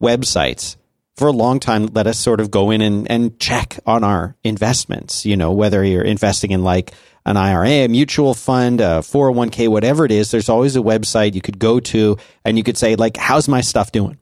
websites 0.00 0.76
for 1.16 1.26
a 1.26 1.32
long 1.32 1.58
time 1.58 1.86
let 1.86 2.06
us 2.06 2.18
sort 2.18 2.38
of 2.38 2.52
go 2.52 2.70
in 2.70 2.80
and, 2.80 3.10
and 3.10 3.40
check 3.40 3.80
on 3.86 4.04
our 4.04 4.36
investments. 4.44 5.26
You 5.26 5.36
know, 5.36 5.50
whether 5.50 5.82
you're 5.82 6.02
investing 6.02 6.52
in 6.52 6.62
like 6.62 6.92
an 7.26 7.36
IRA, 7.36 7.68
a 7.68 7.88
mutual 7.88 8.34
fund, 8.34 8.80
a 8.80 9.00
401k, 9.00 9.66
whatever 9.66 10.04
it 10.04 10.12
is, 10.12 10.30
there's 10.30 10.48
always 10.48 10.76
a 10.76 10.80
website 10.80 11.34
you 11.34 11.40
could 11.40 11.58
go 11.58 11.80
to 11.80 12.18
and 12.44 12.56
you 12.56 12.62
could 12.62 12.78
say, 12.78 12.94
like, 12.94 13.16
how's 13.16 13.48
my 13.48 13.62
stuff 13.62 13.90
doing? 13.90 14.16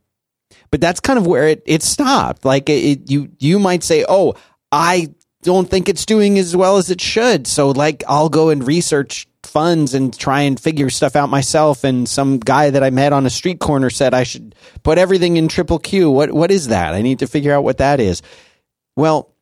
But 0.73 0.81
that's 0.81 0.99
kind 0.99 1.19
of 1.19 1.27
where 1.29 1.47
it, 1.47 1.63
it 1.67 1.83
stopped. 1.85 2.45
Like 2.45 2.69
it, 2.69 2.73
it- 2.73 3.11
you, 3.11 3.31
you 3.39 3.61
might 3.61 3.85
say, 3.85 4.05
"Oh, 4.09 4.35
I 4.73 5.15
don't 5.43 5.71
think 5.71 5.89
it's 5.89 6.05
doing 6.07 6.39
as 6.39 6.57
well 6.57 6.79
as 6.79 6.91
it 6.91 7.01
should." 7.01 7.47
So, 7.47 7.71
like, 7.71 8.03
I'll 8.09 8.29
go 8.29 8.49
and 8.49 8.67
research 8.67 9.29
funds 9.45 9.93
and 9.93 10.17
try 10.17 10.43
and 10.43 10.59
figure 10.59 10.89
stuff 10.89 11.15
out 11.15 11.29
myself. 11.29 11.85
And 11.85 12.09
some 12.09 12.39
guy 12.39 12.71
that 12.71 12.83
I 12.83 12.91
met 12.91 13.13
on 13.13 13.27
a 13.27 13.31
street 13.31 13.59
corner 13.61 13.91
said 13.91 14.15
I 14.15 14.23
should 14.23 14.55
put 14.83 14.99
everything 14.99 15.37
in 15.37 15.47
triple 15.49 15.79
Q. 15.79 16.11
What 16.11 16.33
what 16.33 16.51
is 16.51 16.69
that? 16.69 16.95
I 16.95 17.03
need 17.03 17.21
to 17.21 17.27
figure 17.29 17.53
out 17.53 17.65
what 17.65 17.79
that 17.79 18.01
is. 18.01 18.23
Well, 18.97 19.33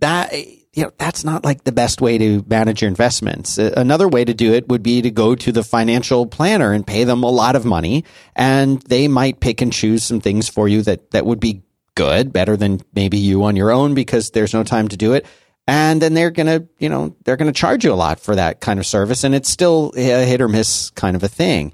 that 0.00 0.32
you 0.78 0.84
know 0.84 0.92
that's 0.96 1.24
not 1.24 1.44
like 1.44 1.64
the 1.64 1.72
best 1.72 2.00
way 2.00 2.18
to 2.18 2.44
manage 2.46 2.82
your 2.82 2.88
investments. 2.88 3.58
Another 3.58 4.06
way 4.06 4.24
to 4.24 4.32
do 4.32 4.52
it 4.54 4.68
would 4.68 4.82
be 4.82 5.02
to 5.02 5.10
go 5.10 5.34
to 5.34 5.50
the 5.50 5.64
financial 5.64 6.24
planner 6.24 6.72
and 6.72 6.86
pay 6.86 7.02
them 7.02 7.24
a 7.24 7.30
lot 7.30 7.56
of 7.56 7.64
money, 7.64 8.04
and 8.36 8.80
they 8.82 9.08
might 9.08 9.40
pick 9.40 9.60
and 9.60 9.72
choose 9.72 10.04
some 10.04 10.20
things 10.20 10.48
for 10.48 10.68
you 10.68 10.82
that 10.82 11.10
that 11.10 11.26
would 11.26 11.40
be 11.40 11.62
good, 11.96 12.32
better 12.32 12.56
than 12.56 12.80
maybe 12.94 13.18
you 13.18 13.42
on 13.42 13.56
your 13.56 13.72
own 13.72 13.94
because 13.94 14.30
there's 14.30 14.54
no 14.54 14.62
time 14.62 14.86
to 14.86 14.96
do 14.96 15.14
it. 15.14 15.26
And 15.66 16.00
then 16.00 16.14
they're 16.14 16.30
gonna, 16.30 16.64
you 16.78 16.88
know, 16.88 17.16
they're 17.24 17.36
gonna 17.36 17.50
charge 17.50 17.84
you 17.84 17.92
a 17.92 17.94
lot 17.94 18.20
for 18.20 18.36
that 18.36 18.60
kind 18.60 18.78
of 18.78 18.86
service, 18.86 19.24
and 19.24 19.34
it's 19.34 19.48
still 19.48 19.92
a 19.96 20.24
hit 20.24 20.40
or 20.40 20.46
miss 20.46 20.90
kind 20.90 21.16
of 21.16 21.24
a 21.24 21.28
thing. 21.28 21.72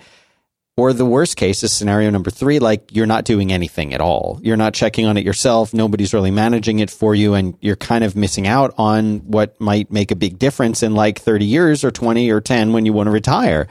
Or 0.77 0.93
the 0.93 1.07
worst 1.07 1.37
case 1.37 1.63
is 1.63 1.73
scenario 1.73 2.11
number 2.11 2.31
three, 2.31 2.59
like 2.59 2.91
you're 2.93 3.07
not 3.07 3.25
doing 3.25 3.53
anything 3.53 3.95
at 3.95 4.01
all. 4.01 4.41
You're 4.43 4.57
not 4.57 4.75
checking 4.75 5.07
on 5.07 5.17
it 5.17 5.25
yourself. 5.25 5.73
Nobody's 5.73 6.13
really 6.13 6.33
managing 6.33 6.81
it 6.81 6.91
for 6.91 7.15
you. 7.15 7.35
And 7.35 7.57
you're 7.61 7.77
kind 7.77 8.03
of 8.03 8.17
missing 8.17 8.49
out 8.49 8.75
on 8.77 9.19
what 9.21 9.61
might 9.61 9.93
make 9.93 10.11
a 10.11 10.17
big 10.17 10.37
difference 10.37 10.83
in 10.83 10.95
like 10.95 11.21
30 11.21 11.45
years 11.45 11.85
or 11.85 11.93
20 11.93 12.29
or 12.31 12.41
10 12.41 12.73
when 12.73 12.87
you 12.87 12.93
want 12.93 13.07
to 13.07 13.13
retire. 13.13 13.69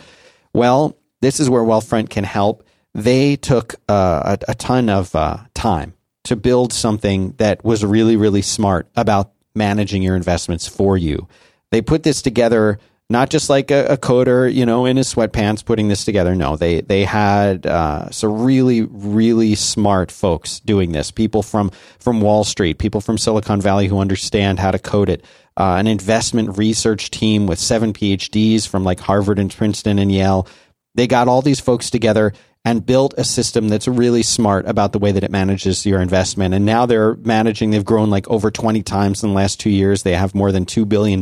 Well, 0.53 0.97
this 1.19 1.41
is 1.41 1.49
where 1.49 1.61
Wealthfront 1.61 2.09
can 2.09 2.23
help. 2.23 2.63
They 2.93 3.35
took 3.35 3.75
uh, 3.89 4.37
a, 4.47 4.51
a 4.51 4.55
ton 4.55 4.87
of 4.87 5.13
uh, 5.13 5.39
time 5.53 5.95
to 6.23 6.37
build 6.37 6.71
something 6.71 7.33
that 7.33 7.65
was 7.65 7.83
really, 7.83 8.15
really 8.15 8.41
smart 8.41 8.87
about 8.95 9.33
managing 9.53 10.03
your 10.03 10.15
investments 10.15 10.67
for 10.67 10.97
you. 10.97 11.27
They 11.71 11.81
put 11.81 12.03
this 12.03 12.21
together 12.21 12.79
not 13.13 13.29
just 13.29 13.49
like 13.49 13.71
a, 13.71 13.85
a 13.85 13.97
coder, 13.97 14.53
you 14.53 14.65
know, 14.65 14.85
in 14.85 14.97
his 14.97 15.13
sweatpants 15.13 15.63
putting 15.63 15.87
this 15.87 16.03
together. 16.03 16.35
No, 16.35 16.57
they 16.57 16.81
they 16.81 17.05
had 17.05 17.65
uh, 17.65 18.09
some 18.09 18.41
really 18.41 18.81
really 18.81 19.55
smart 19.55 20.11
folks 20.11 20.59
doing 20.59 20.91
this. 20.91 21.11
People 21.11 21.43
from 21.43 21.71
from 21.99 22.19
Wall 22.19 22.43
Street, 22.43 22.79
people 22.79 22.99
from 22.99 23.17
Silicon 23.17 23.61
Valley 23.61 23.87
who 23.87 23.99
understand 23.99 24.59
how 24.59 24.71
to 24.71 24.79
code 24.79 25.07
it. 25.07 25.23
Uh, 25.55 25.75
an 25.75 25.85
investment 25.85 26.57
research 26.57 27.11
team 27.11 27.45
with 27.45 27.59
seven 27.59 27.93
PhDs 27.93 28.67
from 28.67 28.83
like 28.83 28.99
Harvard 28.99 29.37
and 29.37 29.55
Princeton 29.55 29.99
and 29.99 30.11
Yale. 30.11 30.47
They 30.95 31.05
got 31.05 31.27
all 31.27 31.43
these 31.43 31.59
folks 31.59 31.91
together 31.91 32.33
and 32.65 32.85
built 32.85 33.13
a 33.17 33.23
system 33.23 33.67
that's 33.67 33.87
really 33.87 34.23
smart 34.23 34.65
about 34.67 34.93
the 34.93 34.99
way 34.99 35.11
that 35.11 35.23
it 35.23 35.31
manages 35.31 35.85
your 35.85 36.01
investment. 36.01 36.53
And 36.53 36.65
now 36.65 36.85
they're 36.85 37.15
managing, 37.15 37.71
they've 37.71 37.83
grown 37.83 38.09
like 38.09 38.27
over 38.29 38.49
20 38.49 38.81
times 38.83 39.21
in 39.21 39.29
the 39.29 39.35
last 39.35 39.59
two 39.59 39.69
years. 39.69 40.03
They 40.03 40.15
have 40.15 40.33
more 40.33 40.51
than 40.51 40.65
$2 40.65 40.87
billion 40.87 41.21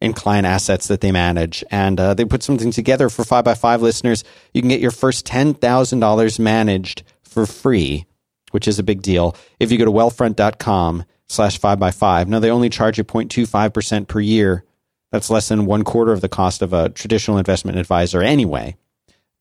in 0.00 0.12
client 0.12 0.46
assets 0.46 0.88
that 0.88 1.00
they 1.00 1.12
manage. 1.12 1.62
And 1.70 2.00
uh, 2.00 2.14
they 2.14 2.24
put 2.24 2.42
something 2.42 2.70
together 2.70 3.08
for 3.08 3.22
5by5 3.22 3.80
listeners. 3.80 4.24
You 4.54 4.62
can 4.62 4.68
get 4.70 4.80
your 4.80 4.90
first 4.90 5.26
$10,000 5.26 6.38
managed 6.38 7.02
for 7.22 7.46
free, 7.46 8.06
which 8.50 8.66
is 8.66 8.78
a 8.78 8.82
big 8.82 9.02
deal. 9.02 9.36
If 9.58 9.70
you 9.70 9.78
go 9.78 9.84
to 9.84 9.90
wealthfront.com 9.90 11.04
slash 11.26 11.60
5by5. 11.60 12.26
Now, 12.26 12.38
they 12.40 12.50
only 12.50 12.70
charge 12.70 12.98
you 12.98 13.04
0.25% 13.04 14.08
per 14.08 14.20
year. 14.20 14.64
That's 15.12 15.30
less 15.30 15.48
than 15.48 15.66
one 15.66 15.84
quarter 15.84 16.12
of 16.12 16.20
the 16.20 16.28
cost 16.28 16.62
of 16.62 16.72
a 16.72 16.88
traditional 16.88 17.38
investment 17.38 17.78
advisor 17.78 18.22
anyway 18.22 18.76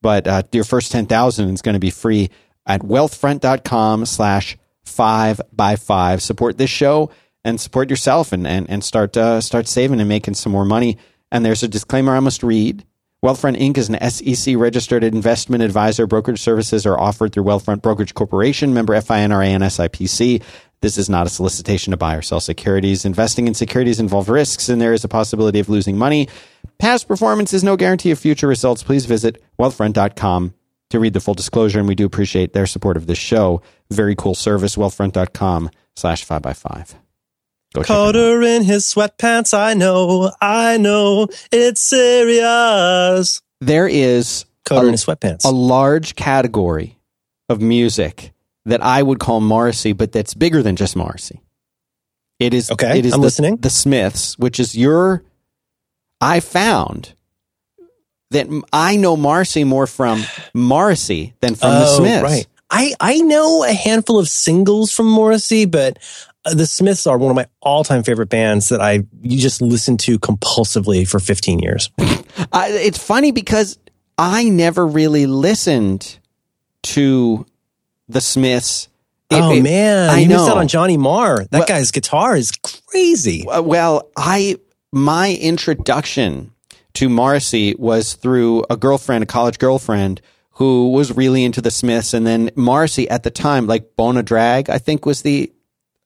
but 0.02 0.28
uh, 0.28 0.44
your 0.52 0.64
first 0.64 0.92
10,000 0.92 1.54
is 1.54 1.62
going 1.62 1.74
to 1.74 1.80
be 1.80 1.90
free 1.90 2.30
at 2.66 2.82
wealthfront.com 2.82 4.06
slash 4.06 4.58
five 4.84 5.42
by 5.52 5.76
five. 5.76 6.22
Support 6.22 6.58
this 6.58 6.70
show 6.70 7.12
and 7.44 7.60
support 7.60 7.90
yourself 7.90 8.32
and, 8.32 8.46
and, 8.46 8.70
and 8.70 8.84
start, 8.84 9.16
uh, 9.16 9.42
start 9.42 9.68
saving 9.68 10.00
and 10.00 10.10
making 10.10 10.34
some 10.34 10.52
more 10.52 10.66
money. 10.66 10.98
And 11.32 11.46
there's 11.46 11.64
a 11.64 11.68
disclaimer 11.68 12.16
I 12.16 12.20
must 12.20 12.44
read. 12.44 12.86
Wealthfront 13.24 13.58
Inc. 13.58 13.78
is 13.78 13.90
an 13.90 14.10
SEC 14.10 14.56
registered 14.56 15.04
investment 15.04 15.62
advisor. 15.62 16.08
Brokerage 16.08 16.40
services 16.40 16.86
are 16.86 16.98
offered 16.98 17.34
through 17.34 17.44
Wealthfront 17.44 17.82
Brokerage 17.82 18.14
Corporation, 18.14 18.74
member 18.74 18.94
FINRA 18.94 19.48
and 19.48 19.64
SIPC. 19.64 20.42
This 20.82 20.98
is 20.98 21.10
not 21.10 21.28
a 21.28 21.30
solicitation 21.30 21.92
to 21.92 21.98
buy 21.98 22.16
or 22.16 22.22
sell 22.22 22.40
securities. 22.40 23.04
Investing 23.04 23.48
in 23.48 23.54
securities 23.54 24.00
involves 24.00 24.30
risks 24.30 24.70
and 24.70 24.82
there 24.82 24.94
is 24.94 25.04
a 25.04 25.10
possibility 25.10 25.60
of 25.60 25.68
losing 25.68 25.98
money. 25.98 26.30
Past 26.78 27.10
performance 27.10 27.54
is 27.54 27.64
no 27.64 27.76
guarantee 27.76 28.12
of 28.12 28.20
future 28.20 28.48
results. 28.48 28.84
Please 28.84 29.06
visit 29.06 29.44
wealthfront.com 29.60 30.54
to 30.92 31.00
read 31.00 31.14
the 31.14 31.20
full 31.20 31.34
disclosure. 31.34 31.80
And 31.80 31.88
we 31.90 31.96
do 31.96 32.06
appreciate 32.06 32.54
their 32.54 32.66
support 32.66 32.96
of 32.96 33.08
this 33.08 33.18
show. 33.18 33.62
Very 33.92 34.16
cool 34.16 34.36
service. 34.36 34.78
Wealthfront.com 34.78 35.70
slash 35.98 36.24
five 36.24 36.42
by 36.42 36.54
five. 36.54 36.96
Go 37.74 37.84
Carter 37.84 38.42
in 38.42 38.64
his 38.64 38.86
sweatpants. 38.86 39.58
I 39.58 39.76
know. 39.76 40.32
I 40.42 40.78
know. 40.78 41.28
It's 41.52 41.84
serious. 41.84 43.42
There 43.62 43.88
is 43.88 44.46
Carter 44.66 44.88
in 44.88 44.94
his 44.94 45.06
sweatpants. 45.06 45.46
A 45.46 45.50
large 45.50 46.16
category 46.16 46.98
of 47.48 47.62
music 47.62 48.34
that 48.66 48.82
I 48.82 49.04
would 49.04 49.20
call 49.20 49.40
Morrissey, 49.40 49.94
but 49.94 50.12
that's 50.12 50.34
bigger 50.34 50.64
than 50.64 50.76
just 50.76 50.96
Morrissey. 50.96 51.42
It 52.40 52.54
is 52.54 52.72
okay. 52.72 52.98
It 52.98 53.06
is 53.06 53.14
I'm 53.14 53.20
the, 53.20 53.26
listening. 53.26 53.58
The 53.58 53.70
Smiths, 53.70 54.38
which 54.40 54.60
is 54.60 54.76
your. 54.76 55.24
I 56.22 56.40
found 56.40 57.14
that 58.32 58.48
I 58.74 58.96
know 58.96 59.16
Morrissey 59.16 59.64
more 59.64 59.88
from 59.88 60.24
Morrissey 60.54 61.34
than 61.42 61.56
from 61.56 61.70
oh, 61.70 61.80
the 61.80 61.86
Smiths. 61.88 62.24
Right. 62.24 62.48
I 62.70 62.94
I 63.00 63.18
know 63.18 63.64
a 63.64 63.74
handful 63.74 64.20
of 64.20 64.30
singles 64.30 64.92
from 64.92 65.08
Morrissey, 65.08 65.66
but 65.66 66.00
the 66.46 66.66
Smiths 66.66 67.06
are 67.06 67.18
one 67.18 67.32
of 67.32 67.36
my 67.36 67.48
all 67.62 67.84
time 67.84 68.04
favorite 68.04 68.30
bands 68.30 68.70
that 68.70 68.82
I 68.82 69.04
you 69.22 69.38
just 69.38 69.62
listen 69.62 69.98
to 69.98 70.20
compulsively 70.20 71.08
for 71.08 71.20
15 71.20 71.60
years. 71.60 71.90
uh, 72.00 72.68
it's 72.70 72.98
funny 72.98 73.32
because 73.32 73.78
I 74.18 74.50
never 74.50 74.86
really 74.86 75.26
listened 75.26 76.20
to 76.84 77.46
the 78.08 78.22
Smiths. 78.22 78.88
It, 79.30 79.36
oh 79.36 79.52
it, 79.52 79.62
man, 79.62 80.10
I 80.10 80.20
you 80.20 80.28
know. 80.28 80.38
missed 80.38 80.50
out 80.50 80.58
on 80.58 80.68
Johnny 80.68 80.98
Marr. 80.98 81.46
That 81.46 81.52
well, 81.52 81.68
guy's 81.68 81.92
guitar 81.92 82.36
is 82.36 82.52
crazy. 82.52 83.46
Well, 83.46 84.10
I 84.18 84.58
my 84.92 85.34
introduction 85.34 86.52
to 86.96 87.10
Morrissey 87.10 87.76
was 87.78 88.16
through 88.16 88.66
a 88.70 88.78
girlfriend, 88.78 89.24
a 89.24 89.28
college 89.28 89.60
girlfriend 89.60 90.22
who 90.54 90.92
was 90.92 91.16
really 91.16 91.44
into 91.46 91.62
the 91.62 91.72
Smiths, 91.72 92.14
and 92.14 92.26
then 92.26 92.50
Morrissey 92.56 93.10
at 93.10 93.24
the 93.24 93.30
time, 93.30 93.68
like 93.68 93.96
Bona 93.96 94.24
Drag, 94.24 94.70
I 94.70 94.80
think 94.80 95.06
was 95.06 95.22
the 95.22 95.54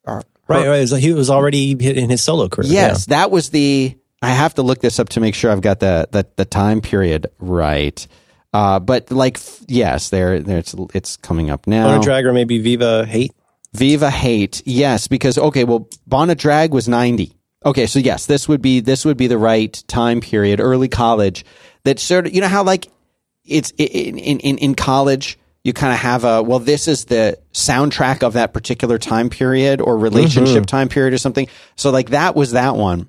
right. 0.06 0.26
Right, 0.48 0.90
he 0.90 1.14
was 1.14 1.30
already 1.30 1.72
in 1.72 2.10
his 2.10 2.22
solo 2.22 2.50
career. 2.50 2.70
Yes, 2.70 3.08
yeah. 3.08 3.18
that 3.18 3.32
was 3.32 3.50
the. 3.50 3.98
I 4.22 4.30
have 4.30 4.56
to 4.56 4.62
look 4.62 4.82
this 4.82 5.00
up 5.00 5.10
to 5.10 5.20
make 5.20 5.36
sure 5.36 5.52
I've 5.52 5.62
got 5.62 5.80
the 5.80 6.08
the, 6.12 6.28
the 6.36 6.46
time 6.46 6.82
period 6.82 7.28
right. 7.40 8.06
Uh, 8.54 8.80
but 8.80 9.10
like, 9.10 9.40
yes, 9.68 10.10
there, 10.10 10.40
there 10.40 10.60
it's 10.60 10.76
it's 10.94 11.18
coming 11.18 11.50
up 11.50 11.66
now. 11.66 11.88
Bona 11.88 12.04
Drag 12.04 12.26
or 12.26 12.34
maybe 12.34 12.60
Viva 12.60 13.06
Hate. 13.06 13.34
Viva 13.74 14.12
Hate, 14.12 14.62
yes, 14.66 15.08
because 15.08 15.38
okay, 15.38 15.64
well, 15.64 15.90
Bona 16.06 16.36
Drag 16.36 16.74
was 16.74 16.88
ninety. 16.88 17.34
Okay, 17.66 17.88
so 17.88 17.98
yes, 17.98 18.26
this 18.26 18.48
would 18.48 18.62
be 18.62 18.80
this 18.80 19.06
would 19.06 19.18
be 19.18 19.28
the 19.28 19.38
right 19.38 19.84
time 19.88 20.22
period, 20.22 20.60
early 20.60 20.90
college. 20.90 21.46
That 21.84 22.00
sort 22.00 22.28
of, 22.28 22.36
you 22.36 22.42
know 22.42 22.48
how 22.48 22.64
like 22.64 22.90
it's 23.44 23.72
in 23.78 24.18
in 24.20 24.58
in 24.58 24.76
college 24.76 25.40
you 25.64 25.74
kind 25.74 25.94
of 25.94 26.00
have 26.00 26.24
a 26.24 26.44
well 26.44 26.60
this 26.60 26.88
is 26.88 27.06
the 27.06 27.38
soundtrack 27.54 28.24
of 28.24 28.34
that 28.34 28.54
particular 28.54 28.98
time 28.98 29.30
period 29.30 29.82
or 29.82 29.98
relationship 29.98 30.58
mm-hmm. 30.58 30.64
time 30.66 30.90
period 30.90 31.14
or 31.14 31.18
something 31.18 31.48
so 31.76 31.90
like 31.92 32.10
that 32.10 32.36
was 32.36 32.52
that 32.52 32.76
one 32.76 33.08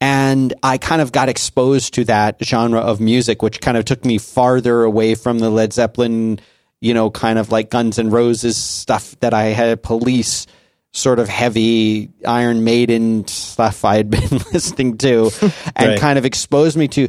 and 0.00 0.54
I 0.62 0.78
kind 0.78 1.02
of 1.02 1.10
got 1.12 1.28
exposed 1.28 1.94
to 1.94 2.04
that 2.04 2.36
genre 2.44 2.80
of 2.80 3.00
music, 3.00 3.42
which 3.42 3.60
kind 3.60 3.76
of 3.76 3.84
took 3.84 4.04
me 4.04 4.18
farther 4.18 4.84
away 4.84 5.14
from 5.16 5.40
the 5.40 5.50
Led 5.50 5.72
Zeppelin, 5.72 6.38
you 6.80 6.94
know, 6.94 7.10
kind 7.10 7.38
of 7.38 7.50
like 7.50 7.70
Guns 7.70 7.98
N' 7.98 8.10
Roses 8.10 8.56
stuff 8.56 9.18
that 9.20 9.34
I 9.34 9.46
had 9.46 9.82
police 9.82 10.46
sort 10.92 11.18
of 11.18 11.28
heavy 11.28 12.10
Iron 12.26 12.64
Maiden 12.64 13.26
stuff 13.26 13.84
I 13.84 13.96
had 13.96 14.08
been 14.08 14.30
listening 14.52 14.98
to 14.98 15.30
and 15.76 15.90
Right. 15.90 15.98
kind 15.98 16.18
of 16.18 16.24
exposed 16.24 16.76
me 16.76 16.88
to 16.88 17.08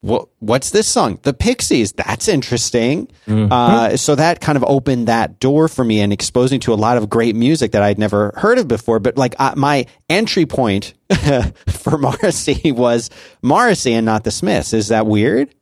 what 0.00 0.28
what's 0.38 0.70
this 0.70 0.86
song? 0.86 1.18
The 1.22 1.32
Pixies. 1.32 1.92
That's 1.92 2.28
interesting. 2.28 3.08
Uh, 3.50 3.96
so 3.96 4.14
that 4.14 4.40
kind 4.40 4.56
of 4.56 4.64
opened 4.64 5.08
that 5.08 5.40
door 5.40 5.68
for 5.68 5.84
me 5.84 6.00
and 6.00 6.12
exposed 6.12 6.52
me 6.52 6.58
to 6.60 6.72
a 6.72 6.76
lot 6.76 6.96
of 6.96 7.08
great 7.08 7.34
music 7.34 7.72
that 7.72 7.82
I'd 7.82 7.98
never 7.98 8.32
heard 8.36 8.58
of 8.58 8.68
before. 8.68 9.00
But 9.00 9.16
like 9.16 9.34
uh, 9.38 9.54
my 9.56 9.86
entry 10.08 10.46
point 10.46 10.94
for 11.68 11.98
Morrissey 11.98 12.70
was 12.72 13.10
Morrissey 13.42 13.94
and 13.94 14.06
not 14.06 14.24
the 14.24 14.30
Smiths. 14.30 14.72
Is 14.72 14.88
that 14.88 15.06
weird? 15.06 15.52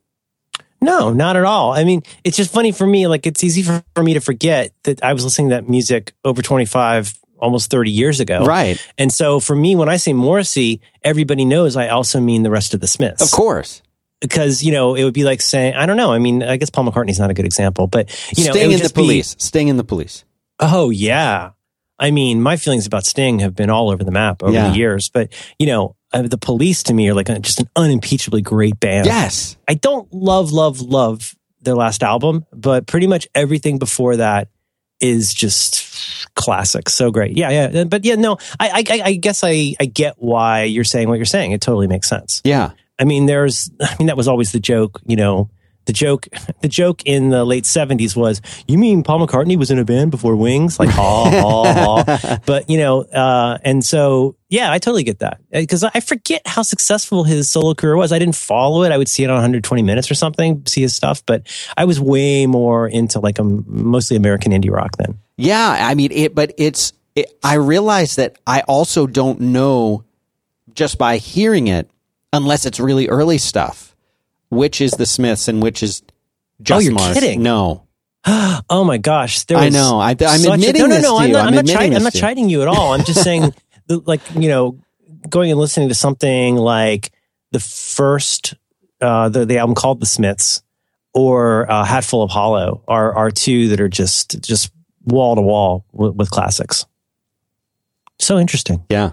No, 0.80 1.12
not 1.12 1.36
at 1.36 1.44
all. 1.44 1.72
I 1.72 1.84
mean, 1.84 2.02
it's 2.22 2.36
just 2.36 2.52
funny 2.52 2.70
for 2.70 2.86
me. 2.86 3.06
Like, 3.06 3.26
it's 3.26 3.42
easy 3.42 3.62
for, 3.62 3.82
for 3.94 4.02
me 4.02 4.14
to 4.14 4.20
forget 4.20 4.72
that 4.82 5.02
I 5.02 5.14
was 5.14 5.24
listening 5.24 5.48
to 5.48 5.54
that 5.56 5.68
music 5.68 6.12
over 6.22 6.42
25, 6.42 7.18
almost 7.38 7.70
30 7.70 7.90
years 7.90 8.20
ago. 8.20 8.44
Right. 8.44 8.78
And 8.98 9.12
so 9.12 9.40
for 9.40 9.56
me, 9.56 9.74
when 9.74 9.88
I 9.88 9.96
say 9.96 10.12
Morrissey, 10.12 10.82
everybody 11.02 11.44
knows 11.44 11.76
I 11.76 11.88
also 11.88 12.20
mean 12.20 12.42
the 12.42 12.50
rest 12.50 12.74
of 12.74 12.80
the 12.80 12.86
Smiths. 12.86 13.22
Of 13.22 13.30
course. 13.30 13.82
Because, 14.20 14.62
you 14.64 14.72
know, 14.72 14.94
it 14.94 15.04
would 15.04 15.12
be 15.14 15.24
like 15.24 15.42
saying, 15.42 15.74
I 15.74 15.84
don't 15.86 15.96
know. 15.98 16.12
I 16.12 16.18
mean, 16.18 16.42
I 16.42 16.56
guess 16.56 16.70
Paul 16.70 16.84
McCartney's 16.84 17.18
not 17.18 17.30
a 17.30 17.34
good 17.34 17.44
example, 17.44 17.86
but, 17.86 18.08
you 18.36 18.44
know, 18.46 18.52
Sting 18.52 18.72
in 18.72 18.78
the 18.80 18.88
be- 18.88 18.92
police. 18.94 19.36
Sting 19.38 19.68
in 19.68 19.76
the 19.76 19.84
police. 19.84 20.24
Oh 20.58 20.88
yeah. 20.90 21.50
I 21.98 22.10
mean, 22.10 22.40
my 22.40 22.56
feelings 22.56 22.86
about 22.86 23.04
Sting 23.04 23.40
have 23.40 23.54
been 23.54 23.68
all 23.70 23.90
over 23.90 24.04
the 24.04 24.10
map 24.10 24.42
over 24.42 24.52
Yeah. 24.52 24.70
the 24.70 24.76
years, 24.76 25.10
but 25.10 25.32
you 25.58 25.66
know, 25.66 25.96
uh, 26.12 26.22
the 26.22 26.38
police 26.38 26.82
to 26.84 26.94
me 26.94 27.08
are 27.10 27.14
like 27.14 27.28
a, 27.28 27.38
just 27.40 27.60
an 27.60 27.68
unimpeachably 27.76 28.40
great 28.42 28.80
band. 28.80 29.06
Yes. 29.06 29.56
I 29.68 29.74
don't 29.74 30.10
love, 30.12 30.50
love, 30.52 30.80
love 30.80 31.34
their 31.60 31.74
last 31.74 32.02
album, 32.02 32.46
but 32.52 32.86
pretty 32.86 33.06
much 33.06 33.28
everything 33.34 33.78
before 33.78 34.16
that 34.16 34.48
is 35.00 35.34
just 35.34 36.32
classic. 36.34 36.88
So 36.88 37.10
great. 37.10 37.36
Yeah, 37.36 37.68
yeah. 37.68 37.84
But 37.84 38.04
yeah, 38.06 38.14
no, 38.14 38.38
I, 38.58 38.82
I, 38.88 39.00
I 39.04 39.12
guess 39.14 39.42
I, 39.44 39.74
I 39.78 39.84
get 39.84 40.14
why 40.16 40.62
you're 40.62 40.84
saying 40.84 41.08
what 41.08 41.16
you're 41.16 41.26
saying. 41.26 41.52
It 41.52 41.60
totally 41.60 41.86
makes 41.86 42.08
sense. 42.08 42.40
Yeah. 42.44 42.70
I 42.98 43.04
mean, 43.04 43.26
there's, 43.26 43.70
I 43.80 43.94
mean, 43.98 44.06
that 44.06 44.16
was 44.16 44.28
always 44.28 44.52
the 44.52 44.60
joke, 44.60 45.00
you 45.06 45.16
know, 45.16 45.50
the 45.86 45.92
joke, 45.92 46.26
the 46.60 46.68
joke 46.68 47.02
in 47.04 47.30
the 47.30 47.44
late 47.44 47.66
seventies 47.66 48.16
was, 48.16 48.40
you 48.66 48.78
mean 48.78 49.02
Paul 49.02 49.26
McCartney 49.26 49.56
was 49.56 49.70
in 49.70 49.78
a 49.78 49.84
band 49.84 50.10
before 50.10 50.36
Wings? 50.36 50.78
Like, 50.78 50.90
ha, 50.90 51.30
ha, 51.30 52.04
ha. 52.04 52.38
But, 52.46 52.68
you 52.68 52.78
know, 52.78 53.02
uh, 53.02 53.58
and 53.62 53.84
so, 53.84 54.36
yeah, 54.48 54.70
I 54.72 54.78
totally 54.78 55.04
get 55.04 55.20
that 55.20 55.40
because 55.50 55.84
I 55.84 56.00
forget 56.00 56.42
how 56.46 56.62
successful 56.62 57.24
his 57.24 57.50
solo 57.50 57.74
career 57.74 57.96
was. 57.96 58.12
I 58.12 58.18
didn't 58.18 58.36
follow 58.36 58.82
it. 58.84 58.92
I 58.92 58.98
would 58.98 59.08
see 59.08 59.24
it 59.24 59.30
on 59.30 59.36
120 59.36 59.82
minutes 59.82 60.10
or 60.10 60.14
something, 60.14 60.64
see 60.66 60.82
his 60.82 60.94
stuff, 60.94 61.24
but 61.24 61.46
I 61.76 61.84
was 61.84 62.00
way 62.00 62.46
more 62.46 62.88
into 62.88 63.20
like 63.20 63.38
a 63.38 63.44
mostly 63.44 64.16
American 64.16 64.52
indie 64.52 64.70
rock 64.70 64.96
then. 64.98 65.18
Yeah, 65.36 65.76
I 65.80 65.94
mean 65.94 66.12
it, 66.12 66.34
but 66.34 66.52
it's. 66.56 66.92
It, 67.14 67.32
I 67.42 67.54
realize 67.54 68.16
that 68.16 68.36
I 68.46 68.60
also 68.60 69.06
don't 69.06 69.40
know 69.40 70.04
just 70.74 70.98
by 70.98 71.16
hearing 71.16 71.68
it, 71.68 71.90
unless 72.36 72.66
it's 72.66 72.78
really 72.80 73.08
early 73.08 73.38
stuff, 73.38 73.96
which 74.50 74.80
is 74.80 74.92
the 74.92 75.06
Smiths 75.06 75.48
and 75.48 75.62
which 75.62 75.82
is 75.82 76.02
just 76.62 76.76
Oh, 76.76 76.80
you're 76.80 76.92
Morrissey. 76.92 77.20
kidding. 77.20 77.42
No, 77.42 77.86
Oh 78.26 78.84
my 78.84 78.98
gosh. 78.98 79.44
There 79.44 79.56
I 79.58 79.68
know. 79.68 79.98
I- 80.00 80.10
I'm 80.10 80.18
such 80.18 80.46
a- 80.46 80.52
admitting 80.52 80.82
no, 80.82 80.86
no, 80.88 80.94
this 80.94 81.02
no. 81.02 81.10
to 81.18 81.22
I'm 81.22 81.26
you. 81.28 81.32
not, 81.34 81.46
I'm 81.46 81.54
not, 81.54 81.60
admitting 81.60 81.96
I'm 81.96 82.02
not 82.02 82.14
you. 82.14 82.20
chiding 82.20 82.48
you 82.48 82.62
at 82.62 82.68
all. 82.68 82.92
I'm 82.92 83.04
just 83.04 83.22
saying, 83.22 83.52
like, 83.88 84.20
you 84.34 84.48
know, 84.48 84.78
going 85.28 85.50
and 85.50 85.58
listening 85.60 85.88
to 85.88 85.94
something 85.94 86.56
like 86.56 87.12
the 87.52 87.60
first, 87.60 88.54
uh, 89.00 89.28
the, 89.28 89.44
the 89.46 89.58
album 89.58 89.74
called 89.74 90.00
The 90.00 90.06
Smiths 90.06 90.62
or 91.14 91.70
uh, 91.70 91.84
Hatful 91.84 92.22
of 92.22 92.30
Hollow 92.30 92.82
are, 92.88 93.14
are 93.14 93.30
two 93.30 93.68
that 93.68 93.80
are 93.80 93.88
just, 93.88 94.40
just 94.42 94.70
wall 95.04 95.34
to 95.36 95.42
wall 95.42 95.84
with 95.92 96.30
classics. 96.30 96.84
So 98.18 98.38
interesting. 98.38 98.84
Yeah. 98.90 99.12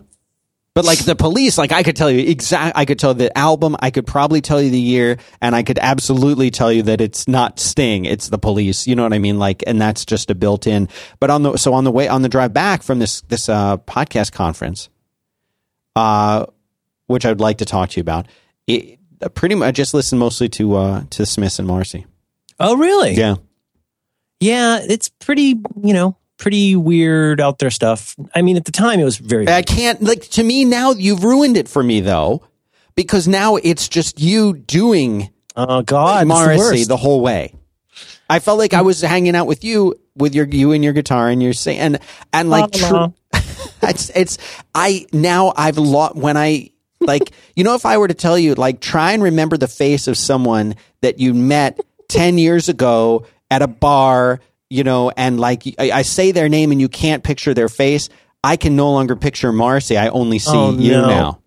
But 0.76 0.86
like 0.86 1.06
the 1.06 1.16
police, 1.16 1.60
like 1.60 1.72
I 1.72 1.84
could 1.84 1.96
tell 1.96 2.10
you 2.10 2.28
exact, 2.28 2.76
I 2.76 2.86
could 2.86 2.98
tell 2.98 3.14
the 3.14 3.36
album, 3.38 3.76
I 3.80 3.92
could 3.92 4.08
probably 4.08 4.42
tell 4.42 4.60
you 4.60 4.72
the 4.72 4.80
year, 4.80 5.18
and 5.40 5.56
I 5.56 5.62
could 5.62 5.78
absolutely 5.78 6.50
tell 6.50 6.72
you 6.72 6.82
that 6.84 7.00
it's 7.00 7.28
not 7.28 7.60
Sting, 7.60 8.06
it's 8.06 8.30
the 8.30 8.40
police. 8.40 8.88
You 8.88 8.96
know 8.96 9.04
what 9.04 9.14
I 9.14 9.20
mean? 9.20 9.38
Like, 9.38 9.64
and 9.68 9.80
that's 9.80 10.04
just 10.04 10.32
a 10.32 10.36
built 10.36 10.66
in. 10.66 10.90
But 11.20 11.30
on 11.30 11.44
the 11.44 11.58
so 11.58 11.76
on 11.76 11.84
the 11.84 11.92
way 11.92 12.08
on 12.08 12.24
the 12.24 12.30
drive 12.30 12.54
back 12.54 12.82
from 12.82 12.98
this 12.98 13.22
this 13.22 13.50
uh, 13.50 13.78
podcast 13.78 14.32
conference, 14.32 14.90
uh, 15.96 16.48
which 17.06 17.26
I 17.26 17.30
would 17.30 17.42
like 17.42 17.60
to 17.60 17.66
talk 17.66 17.92
to 17.92 17.98
you 17.98 18.02
about, 18.02 18.28
it, 18.66 18.98
pretty 19.36 19.54
much 19.54 19.68
I 19.68 19.72
just 19.72 19.94
listened 19.94 20.20
mostly 20.20 20.50
to 20.50 20.76
uh 20.76 21.04
to 21.12 21.26
Smith 21.28 21.60
and 21.60 21.68
Marcy. 21.68 22.08
Oh, 22.60 22.78
really? 22.78 23.14
Yeah. 23.14 23.36
Yeah. 24.40 24.80
It's 24.82 25.10
pretty, 25.10 25.62
you 25.82 25.94
know, 25.94 26.18
pretty 26.38 26.76
weird 26.76 27.40
out 27.40 27.60
there 27.60 27.72
stuff. 27.72 28.16
I 28.36 28.42
mean, 28.42 28.58
at 28.58 28.66
the 28.66 28.72
time 28.72 29.00
it 29.00 29.06
was 29.06 29.18
very, 29.18 29.48
I 29.48 29.62
can't 29.62 30.02
like 30.02 30.22
to 30.32 30.44
me 30.44 30.66
now. 30.66 30.92
You've 30.92 31.24
ruined 31.24 31.58
it 31.58 31.68
for 31.68 31.84
me 31.84 32.02
though, 32.02 32.44
because 32.96 33.28
now 33.28 33.56
it's 33.58 33.88
just 33.88 34.20
you 34.20 34.54
doing 34.54 35.32
oh 35.56 35.82
God, 35.82 36.16
it's 36.16 36.20
the 36.22 36.26
Morrissey 36.26 36.84
the, 36.86 36.98
whole 36.98 37.22
way. 37.22 37.54
I 38.30 38.40
felt 38.40 38.58
like 38.58 38.74
I 38.74 38.82
was 38.82 39.02
hanging 39.02 39.36
out 39.36 39.48
with 39.48 39.64
you 39.64 39.96
with 40.16 40.36
your 40.36 40.48
you 40.48 40.72
and 40.72 40.84
your 40.84 40.94
guitar 40.94 41.30
and 41.30 41.42
you're 41.42 41.54
saying 41.54 41.80
and 41.80 42.00
and 42.32 42.50
like 42.50 42.70
oh, 42.76 42.92
La, 42.92 43.08
tr- 43.08 43.40
it's 43.84 44.10
it's 44.16 44.38
I 44.74 45.06
now 45.12 45.54
I've 45.56 45.78
lost 45.78 46.16
when 46.16 46.38
I 46.38 46.72
like 47.00 47.32
you 47.56 47.64
know 47.64 47.76
if 47.76 47.86
I 47.86 47.98
were 47.98 48.08
to 48.08 48.14
tell 48.14 48.38
you 48.38 48.56
like 48.56 48.80
try 48.80 49.12
and 49.12 49.24
remember 49.24 49.58
the 49.58 49.68
face 49.68 50.08
of 50.08 50.18
someone 50.18 50.76
that 51.02 51.20
you 51.20 51.34
met 51.34 51.80
10 52.10 52.38
years 52.38 52.70
ago 52.70 53.26
at 53.50 53.62
a 53.62 53.68
bar 53.68 54.40
you 54.74 54.84
know, 54.84 55.12
and 55.16 55.40
like 55.40 55.64
I, 55.78 55.92
I 55.92 56.02
say 56.02 56.32
their 56.32 56.50
name 56.50 56.72
and 56.72 56.82
you 56.82 56.90
can't 56.90 57.24
picture 57.24 57.54
their 57.54 57.70
face, 57.70 58.10
I 58.44 58.56
can 58.58 58.76
no 58.76 58.92
longer 58.92 59.16
picture 59.16 59.52
Marcy. 59.54 59.96
I 59.98 60.08
only 60.10 60.40
see 60.40 60.52
Oh, 60.54 60.72
you 60.72 60.92
no. 60.92 61.08
now 61.08 61.40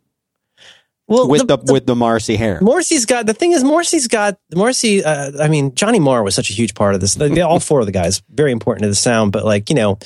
Well, 1.08 1.28
with 1.28 1.46
the, 1.46 1.58
with 1.72 1.86
the 1.86 1.94
Marcy 1.96 2.36
hair. 2.36 2.58
Morrissey's 2.60 3.04
got 3.04 3.26
the 3.26 3.34
thing 3.34 3.52
is 3.52 3.62
Morrissey's 3.64 4.08
got 4.08 4.38
Morrissey. 4.54 5.04
Uh, 5.04 5.32
I 5.42 5.48
mean, 5.48 5.74
Johnny 5.74 5.98
Marr 6.00 6.22
was 6.22 6.34
such 6.34 6.50
a 6.50 6.52
huge 6.54 6.74
part 6.74 6.94
of 6.94 7.00
this. 7.00 7.14
They, 7.16 7.40
all 7.40 7.60
four 7.60 7.80
of 7.80 7.86
the 7.86 7.92
guys 7.92 8.22
very 8.30 8.52
important 8.52 8.82
to 8.84 8.88
the 8.88 8.94
sound, 8.94 9.32
but 9.32 9.44
like 9.44 9.68
you 9.70 9.76
know, 9.76 9.98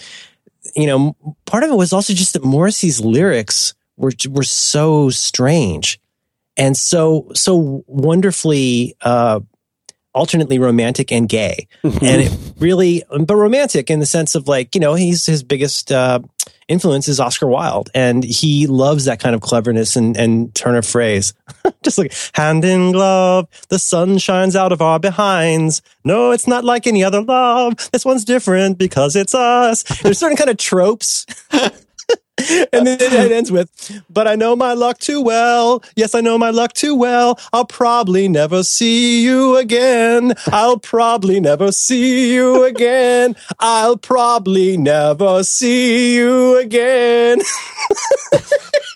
you 0.77 0.87
know, 0.87 1.15
part 1.47 1.63
of 1.63 1.71
it 1.71 1.77
was 1.77 1.93
also 1.93 2.13
just 2.13 2.33
that 2.35 2.45
Morrissey's 2.45 3.01
lyrics 3.01 3.75
were 3.97 4.13
were 4.31 4.43
so 4.43 5.11
strange 5.11 6.01
and 6.57 6.77
so 6.77 7.29
so 7.35 7.85
wonderfully 7.87 8.95
uh, 9.03 9.41
alternately 10.15 10.59
romantic 10.59 11.13
and 11.13 11.29
gay, 11.29 11.69
and 11.83 12.23
it 12.23 12.39
really, 12.59 13.03
but 13.11 13.37
romantic 13.37 13.91
in 13.91 14.01
the 14.01 14.07
sense 14.07 14.35
of 14.35 14.49
like 14.49 14.75
you 14.75 14.81
know 14.81 14.95
he's 14.95 15.27
his 15.27 15.43
biggest. 15.43 15.93
Uh, 15.93 16.21
influence 16.71 17.09
is 17.09 17.19
Oscar 17.19 17.49
Wilde, 17.49 17.91
and 17.95 18.23
he 18.23 18.69
loves 18.69 19.05
that 19.07 19.19
kind 19.19 19.35
of 19.35 19.41
cleverness 19.41 19.97
and, 19.97 20.17
and 20.17 20.55
turn 20.55 20.77
of 20.77 20.87
phrase. 20.87 21.35
Just 21.83 21.99
like 21.99 22.15
hand 22.33 22.65
in 22.65 22.93
glove, 22.93 23.49
the 23.71 23.79
sun 23.79 24.19
shines 24.19 24.55
out 24.55 24.71
of 24.71 24.81
our 24.81 25.01
behinds. 25.01 25.83
No, 26.05 26.31
it's 26.31 26.47
not 26.47 26.65
like 26.65 26.87
any 26.87 27.03
other 27.03 27.23
love. 27.23 27.75
This 27.91 28.05
one's 28.05 28.25
different 28.25 28.79
because 28.79 29.17
it's 29.17 29.35
us. 29.35 29.83
There's 30.01 30.19
certain 30.19 30.37
kind 30.37 30.49
of 30.49 30.59
tropes. 30.59 31.27
and 32.73 32.87
then 32.87 32.99
it 33.01 33.33
ends 33.33 33.53
with, 33.53 33.71
but 34.09 34.27
I 34.27 34.35
know 34.35 34.57
my 34.57 34.73
luck 34.73 34.99
too 34.99 35.21
well. 35.21 35.83
Yes, 35.97 36.15
I 36.15 36.21
know 36.21 36.39
my 36.39 36.51
luck 36.51 36.73
too 36.73 36.95
well. 36.95 37.39
I'll 37.53 37.65
probably 37.65 38.29
never 38.29 38.63
see 38.63 39.25
you 39.25 39.57
again. 39.57 40.35
I'll 40.47 40.79
probably 40.79 41.41
never 41.41 41.73
see 41.73 42.35
you 42.35 42.65
again. 42.65 43.37
I'll 43.59 43.97
probably 43.97 44.77
never 44.77 45.45
see 45.45 46.17
you 46.17 46.59
again. 46.59 47.41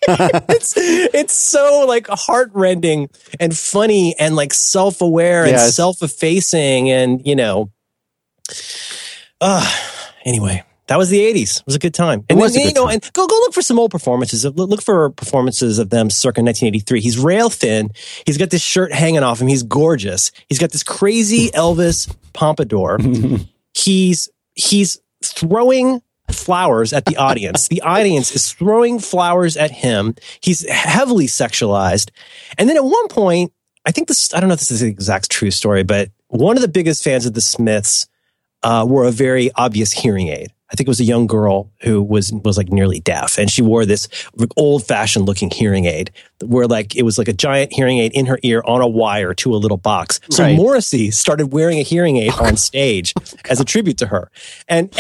it's 0.09 0.75
it's 0.77 1.35
so 1.35 1.85
like 1.87 2.07
heartrending 2.09 3.09
and 3.41 3.57
funny 3.57 4.15
and 4.19 4.37
like 4.37 4.53
self-aware 4.53 5.45
and 5.47 5.59
self-effacing 5.59 6.91
and 6.91 7.27
you 7.27 7.35
know 7.35 7.71
uh 9.41 9.67
anyway 10.25 10.63
that 10.87 10.99
was 10.99 11.11
the 11.11 11.21
80s 11.21 11.61
it 11.61 11.67
was 11.67 11.75
a 11.75 11.79
good 11.79 11.95
time 11.95 12.25
and 12.29 12.39
was 12.39 12.55
a 12.57 12.59
then, 12.59 12.69
you 12.69 12.75
know 12.75 12.85
time. 12.85 12.95
and 12.95 13.13
go 13.13 13.27
go 13.27 13.35
look 13.35 13.55
for 13.55 13.63
some 13.63 13.79
old 13.79 13.91
performances 13.91 14.45
look 14.45 14.83
for 14.83 15.11
performances 15.11 15.79
of 15.79 15.91
them 15.91 16.11
circa 16.11 16.41
1983 16.41 17.01
he's 17.01 17.19
rail 17.19 17.51
thin 17.51 17.91
he's 18.27 18.39
got 18.39 18.51
this 18.51 18.63
shirt 18.63 18.93
hanging 18.93 19.23
off 19.23 19.41
him 19.41 19.49
he's 19.49 19.63
gorgeous 19.63 20.33
he's 20.49 20.59
got 20.59 20.71
this 20.71 20.83
crazy 20.83 21.51
elvis 21.55 22.15
pompadour 22.33 22.99
he's 23.75 24.29
he's 24.55 25.01
throwing 25.23 26.03
flowers 26.31 26.93
at 26.93 27.05
the 27.05 27.17
audience. 27.17 27.69
the 27.69 27.83
audience 27.83 28.35
is 28.35 28.53
throwing 28.53 28.99
flowers 28.99 29.57
at 29.57 29.71
him. 29.71 30.15
He's 30.41 30.69
heavily 30.69 31.27
sexualized. 31.27 32.11
And 32.59 32.69
then 32.69 32.77
at 32.77 32.85
one 32.85 33.09
point, 33.09 33.53
I 33.85 33.91
think 33.91 34.09
this, 34.09 34.33
I 34.33 34.41
don't 34.41 34.49
know 34.49 34.55
if 34.55 34.61
this 34.61 34.71
is 34.71 34.81
the 34.81 34.89
exact 34.89 35.31
true 35.31 35.51
story, 35.51 35.83
but 35.83 36.11
one 36.29 36.57
of 36.57 36.63
the 36.63 36.69
biggest 36.69 37.05
fans 37.05 37.27
of 37.27 37.35
the 37.35 37.41
Smiths 37.41 38.07
uh, 38.63 38.85
wore 38.89 39.05
a 39.05 39.11
very 39.11 39.51
obvious 39.55 39.93
hearing 39.93 40.29
aid. 40.29 40.53
I 40.75 40.77
think 40.77 40.89
it 40.89 40.91
was 40.91 40.99
a 40.99 41.05
young 41.05 41.29
girl 41.29 41.71
who 41.83 42.03
was 42.03 42.33
was 42.33 42.57
like 42.57 42.73
nearly 42.73 42.99
deaf, 42.99 43.39
and 43.39 43.49
she 43.49 43.63
wore 43.63 43.87
this 43.87 44.09
old 44.57 44.85
fashioned 44.85 45.25
looking 45.25 45.49
hearing 45.49 45.85
aid, 45.85 46.11
where 46.45 46.67
like 46.67 46.97
it 46.97 47.03
was 47.03 47.17
like 47.17 47.29
a 47.29 47.33
giant 47.33 47.73
hearing 47.73 47.99
aid 47.99 48.11
in 48.13 48.27
her 48.27 48.41
ear 48.43 48.61
on 48.67 48.81
a 48.81 48.89
wire 48.89 49.35
to 49.35 49.55
a 49.55 49.57
little 49.57 49.77
box. 49.77 50.19
So 50.31 50.43
Right. 50.43 50.57
Morrissey 50.57 51.13
started 51.13 51.53
wearing 51.53 51.79
a 51.79 51.83
hearing 51.83 52.17
aid 52.17 52.33
on 52.41 52.57
stage 52.71 53.15
as 53.49 53.61
a 53.61 53.65
tribute 53.65 53.99
to 53.99 54.09
her, 54.09 54.33
and 54.67 54.93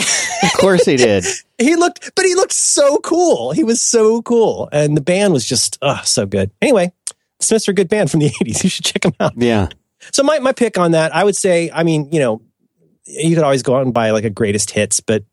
Of 0.45 0.53
course 0.59 0.85
he 0.85 0.97
did. 0.97 1.25
he 1.59 1.75
looked, 1.75 2.13
but 2.15 2.25
he 2.25 2.37
looked 2.37 2.53
so 2.53 2.99
cool. 2.99 3.51
He 3.51 3.65
was 3.65 3.81
so 3.81 4.23
cool, 4.23 4.69
and 4.71 4.97
the 4.97 5.01
band 5.01 5.33
was 5.33 5.45
just 5.45 5.77
uh, 5.83 6.03
so 6.03 6.25
good. 6.25 6.53
Anyway, 6.63 6.93
Smiths 7.41 7.67
are 7.67 7.73
a 7.73 7.75
good 7.75 7.89
band 7.89 8.13
from 8.13 8.21
the 8.21 8.31
'80s. 8.45 8.63
You 8.63 8.71
should 8.71 8.85
check 8.85 9.03
them 9.03 9.15
out. 9.19 9.33
Yeah. 9.37 9.71
So 10.13 10.23
my 10.23 10.39
my 10.39 10.53
pick 10.53 10.79
on 10.79 10.93
that, 10.93 11.13
I 11.13 11.25
would 11.25 11.35
say, 11.35 11.69
I 11.75 11.83
mean, 11.83 12.13
you 12.13 12.21
know, 12.21 12.43
you 13.07 13.35
could 13.35 13.43
always 13.43 13.65
go 13.65 13.75
out 13.75 13.83
and 13.83 13.93
buy 13.93 14.13
like 14.13 14.23
a 14.23 14.31
greatest 14.31 14.71
hits, 14.71 15.01
but 15.01 15.25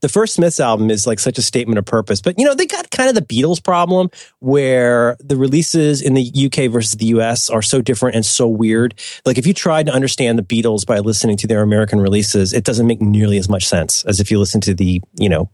the 0.00 0.08
first 0.08 0.34
Smiths 0.34 0.60
album 0.60 0.90
is 0.90 1.06
like 1.06 1.18
such 1.18 1.38
a 1.38 1.42
statement 1.42 1.78
of 1.78 1.84
purpose. 1.84 2.20
But 2.20 2.38
you 2.38 2.44
know, 2.44 2.54
they 2.54 2.66
got 2.66 2.90
kind 2.90 3.08
of 3.08 3.14
the 3.14 3.22
Beatles 3.22 3.62
problem 3.62 4.10
where 4.40 5.16
the 5.20 5.36
releases 5.36 6.02
in 6.02 6.14
the 6.14 6.30
UK 6.46 6.70
versus 6.70 6.94
the 6.96 7.06
US 7.06 7.50
are 7.50 7.62
so 7.62 7.80
different 7.80 8.16
and 8.16 8.24
so 8.24 8.48
weird. 8.48 8.94
Like 9.24 9.38
if 9.38 9.46
you 9.46 9.54
tried 9.54 9.86
to 9.86 9.92
understand 9.92 10.38
the 10.38 10.42
Beatles 10.42 10.86
by 10.86 10.98
listening 10.98 11.36
to 11.38 11.46
their 11.46 11.62
American 11.62 12.00
releases, 12.00 12.52
it 12.52 12.64
doesn't 12.64 12.86
make 12.86 13.00
nearly 13.00 13.38
as 13.38 13.48
much 13.48 13.66
sense 13.66 14.04
as 14.04 14.20
if 14.20 14.30
you 14.30 14.38
listen 14.38 14.60
to 14.62 14.74
the, 14.74 15.00
you 15.16 15.28
know, 15.28 15.50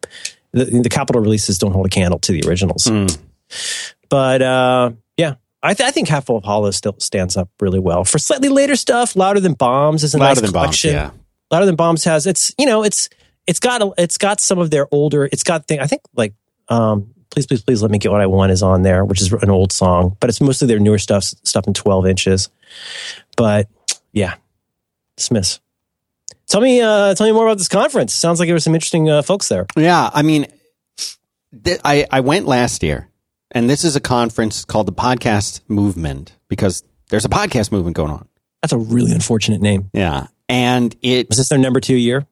the, 0.53 0.65
the 0.65 0.89
Capitol 0.89 1.23
releases 1.23 1.59
don't 1.59 1.73
hold 1.73 1.87
a 1.87 1.91
candle 1.91 2.19
to 2.21 2.33
the 2.33 2.43
originals. 2.49 2.85
Mm. 2.85 3.19
But 4.09 4.43
uh, 4.43 4.93
yeah, 5.17 5.35
I, 5.63 5.75
th- 5.75 5.87
I 5.87 5.91
think 5.91 6.09
Hatful 6.09 6.37
of 6.37 6.45
Hollow 6.45 6.71
still 6.71 6.97
stands 6.99 7.37
up 7.37 7.49
really 7.61 7.79
well. 7.79 8.05
For 8.05 8.19
slightly 8.19 8.49
later 8.49 8.77
stuff, 8.77 9.15
Louder 9.15 9.41
Than 9.41 9.55
Bombs 9.55 10.03
is 10.05 10.15
a 10.15 10.19
Louder 10.19 10.29
nice 10.29 10.41
than 10.41 10.53
bombs. 10.53 10.65
collection. 10.65 10.93
Yeah. 10.95 11.11
Louder 11.51 11.67
Than 11.67 11.77
Bombs 11.77 12.05
has 12.05 12.27
it's 12.27 12.53
you 12.59 12.67
know 12.67 12.83
it's 12.83 13.09
it's 13.47 13.61
got 13.61 13.83
a, 13.83 13.93
it's 13.99 14.19
got 14.19 14.41
some 14.41 14.59
of 14.59 14.71
their 14.71 14.87
older. 14.93 15.29
It's 15.31 15.43
got 15.43 15.67
thing 15.67 15.81
I 15.81 15.87
think 15.87 16.03
like 16.15 16.35
um, 16.69 17.15
please 17.31 17.47
please 17.47 17.63
please 17.63 17.83
let 17.83 17.91
me 17.91 17.99
get 17.99 18.13
what 18.13 18.21
I 18.21 18.27
want 18.27 18.53
is 18.53 18.63
on 18.63 18.83
there, 18.83 19.05
which 19.05 19.21
is 19.21 19.33
an 19.33 19.51
old 19.51 19.73
song, 19.73 20.17
but 20.21 20.31
it's 20.31 20.41
mostly 20.41 20.69
their 20.69 20.79
newer 20.79 20.99
stuff 20.99 21.25
stuff 21.25 21.67
in 21.67 21.75
twelve 21.75 22.07
inches. 22.07 22.49
But 23.37 23.69
yeah, 24.13 24.35
Smiths. 25.17 25.61
Tell 26.47 26.61
me, 26.61 26.81
uh, 26.81 27.15
tell 27.15 27.29
me 27.29 27.33
more 27.33 27.47
about 27.47 27.59
this 27.59 27.69
conference. 27.69 28.13
Sounds 28.13 28.41
like 28.41 28.49
there 28.49 28.57
were 28.57 28.61
some 28.61 28.75
interesting 28.75 29.09
uh, 29.09 29.23
folks 29.23 29.49
there. 29.49 29.67
Yeah, 29.77 30.11
I 30.13 30.23
mean, 30.23 30.47
th- 31.65 31.81
I 31.85 32.07
I 32.11 32.21
went 32.21 32.47
last 32.47 32.83
year, 32.83 33.09
and 33.53 33.71
this 33.71 33.85
is 33.85 33.95
a 33.95 34.01
conference 34.01 34.65
called 34.65 34.87
the 34.87 34.93
Podcast 34.93 35.61
Movement 35.69 36.37
because 36.49 36.83
there's 37.09 37.25
a 37.25 37.29
podcast 37.29 37.71
movement 37.71 37.95
going 37.97 38.11
on. 38.11 38.29
That's 38.63 38.73
a 38.73 38.79
really 38.79 39.13
unfortunate 39.13 39.61
name. 39.61 39.91
Yeah, 39.93 40.27
and 40.49 40.95
it 41.03 41.29
Was 41.29 41.39
this 41.39 41.49
their 41.49 41.59
number 41.59 41.79
two 41.79 41.95
year? 41.95 42.27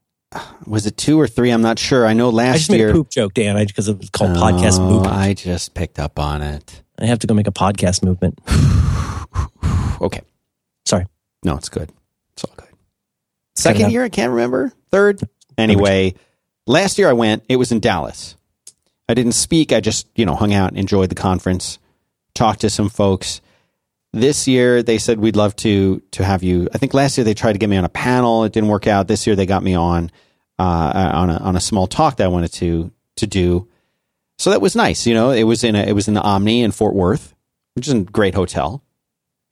Was 0.67 0.87
it 0.87 0.97
two 0.97 1.19
or 1.21 1.27
three. 1.27 1.51
I'm 1.51 1.63
not 1.63 1.79
sure. 1.79 2.07
I 2.07 2.13
know 2.13 2.29
I 2.29 2.33
last 2.33 2.59
just 2.59 2.71
made 2.71 2.79
year 2.79 2.91
a 2.91 2.93
poop 2.93 3.11
joke, 3.11 3.35
Dan, 3.35 3.57
because 3.67 3.89
it 3.89 3.99
was 3.99 4.11
called 4.11 4.31
podcast 4.37 4.79
Oh, 4.79 4.89
movement. 4.91 5.15
I 5.15 5.35
just 5.35 5.75
picked 5.75 5.99
up 5.99 6.19
on 6.19 6.43
it. 6.43 6.83
I 6.99 7.07
have 7.07 7.21
to 7.21 7.27
go 7.27 7.35
make 7.35 7.47
a 7.47 7.53
podcast 7.53 8.03
movement. 8.03 8.39
Okay, 10.01 10.21
Sorry. 10.87 11.07
no, 11.43 11.57
it's 11.57 11.69
good. 11.69 11.91
It's 12.35 12.45
all 12.45 12.53
good. 12.57 12.69
Second 13.57 13.91
year, 13.91 14.05
I 14.05 14.09
can't 14.09 14.31
remember. 14.31 14.73
Third, 14.93 15.21
anyway. 15.57 16.15
Last 16.69 16.99
year 16.99 17.09
I 17.09 17.15
went. 17.15 17.43
It 17.49 17.57
was 17.57 17.73
in 17.73 17.81
Dallas. 17.81 18.37
I 19.09 19.15
didn't 19.15 19.33
speak. 19.33 19.73
I 19.73 19.81
just 19.81 20.07
you 20.15 20.25
know 20.25 20.37
hung 20.37 20.55
out, 20.55 20.77
enjoyed 20.77 21.09
the 21.09 21.17
conference, 21.17 21.81
talked 22.35 22.61
to 22.61 22.71
some 22.71 22.89
folks. 22.89 23.41
This 24.13 24.49
year 24.49 24.83
they 24.83 24.99
said 24.99 25.19
we'd 25.21 25.37
love 25.37 25.55
to 25.57 26.01
to 26.13 26.25
have 26.25 26.43
you. 26.43 26.69
I 26.73 26.79
think 26.79 26.95
last 26.95 27.19
year 27.19 27.25
they 27.25 27.35
tried 27.35 27.53
to 27.53 27.59
get 27.59 27.69
me 27.69 27.77
on 27.77 27.85
a 27.85 27.91
panel. 27.91 28.45
It 28.45 28.53
didn't 28.53 28.71
work 28.71 28.87
out. 28.87 29.07
This 29.07 29.27
year 29.27 29.37
they 29.37 29.47
got 29.47 29.63
me 29.63 29.75
on 29.75 30.11
uh, 30.59 31.11
on 31.15 31.31
a 31.31 31.37
on 31.37 31.57
a 31.57 31.61
small 31.61 31.87
talk 31.87 32.17
that 32.17 32.25
I 32.25 32.29
wanted 32.29 32.53
to 32.55 32.91
to 33.17 33.27
do. 33.27 33.69
So 34.39 34.51
that 34.51 34.61
was 34.61 34.75
nice. 34.77 35.07
You 35.07 35.15
know, 35.15 35.31
it 35.31 35.43
was 35.43 35.63
in 35.65 35.75
a, 35.77 35.83
it 35.83 35.93
was 35.93 36.09
in 36.09 36.15
the 36.15 36.23
Omni 36.23 36.63
in 36.63 36.71
Fort 36.73 36.95
Worth, 36.95 37.35
which 37.75 37.87
is 37.87 37.93
a 37.95 38.01
great 38.01 38.35
hotel. 38.35 38.83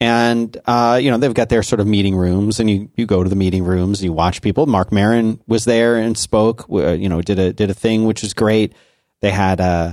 And 0.00 0.56
uh, 0.66 0.98
you 1.02 1.10
know 1.10 1.18
they've 1.18 1.32
got 1.34 1.48
their 1.48 1.62
sort 1.62 1.80
of 1.80 1.86
meeting 1.86 2.14
rooms, 2.16 2.60
and 2.60 2.68
you, 2.70 2.90
you 2.96 3.06
go 3.06 3.22
to 3.22 3.28
the 3.30 3.36
meeting 3.36 3.64
rooms, 3.64 4.00
and 4.00 4.04
you 4.04 4.12
watch 4.12 4.42
people. 4.42 4.66
Marc 4.66 4.92
Maron 4.92 5.40
was 5.46 5.64
there 5.64 5.96
and 5.96 6.16
spoke. 6.18 6.66
uh, 6.70 6.92
You 6.92 7.08
know, 7.08 7.20
did 7.22 7.38
a 7.38 7.52
did 7.52 7.70
a 7.70 7.74
thing 7.74 8.04
which 8.04 8.22
was 8.22 8.34
great. 8.34 8.74
They 9.20 9.30
had 9.30 9.60
uh, 9.60 9.92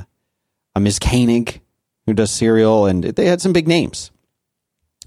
a 0.76 0.80
Ms. 0.80 1.00
Koenig 1.00 1.62
who 2.06 2.14
does 2.14 2.32
serial, 2.32 2.86
and 2.86 3.04
they 3.04 3.26
had 3.26 3.42
some 3.42 3.54
big 3.54 3.68
names. 3.68 4.12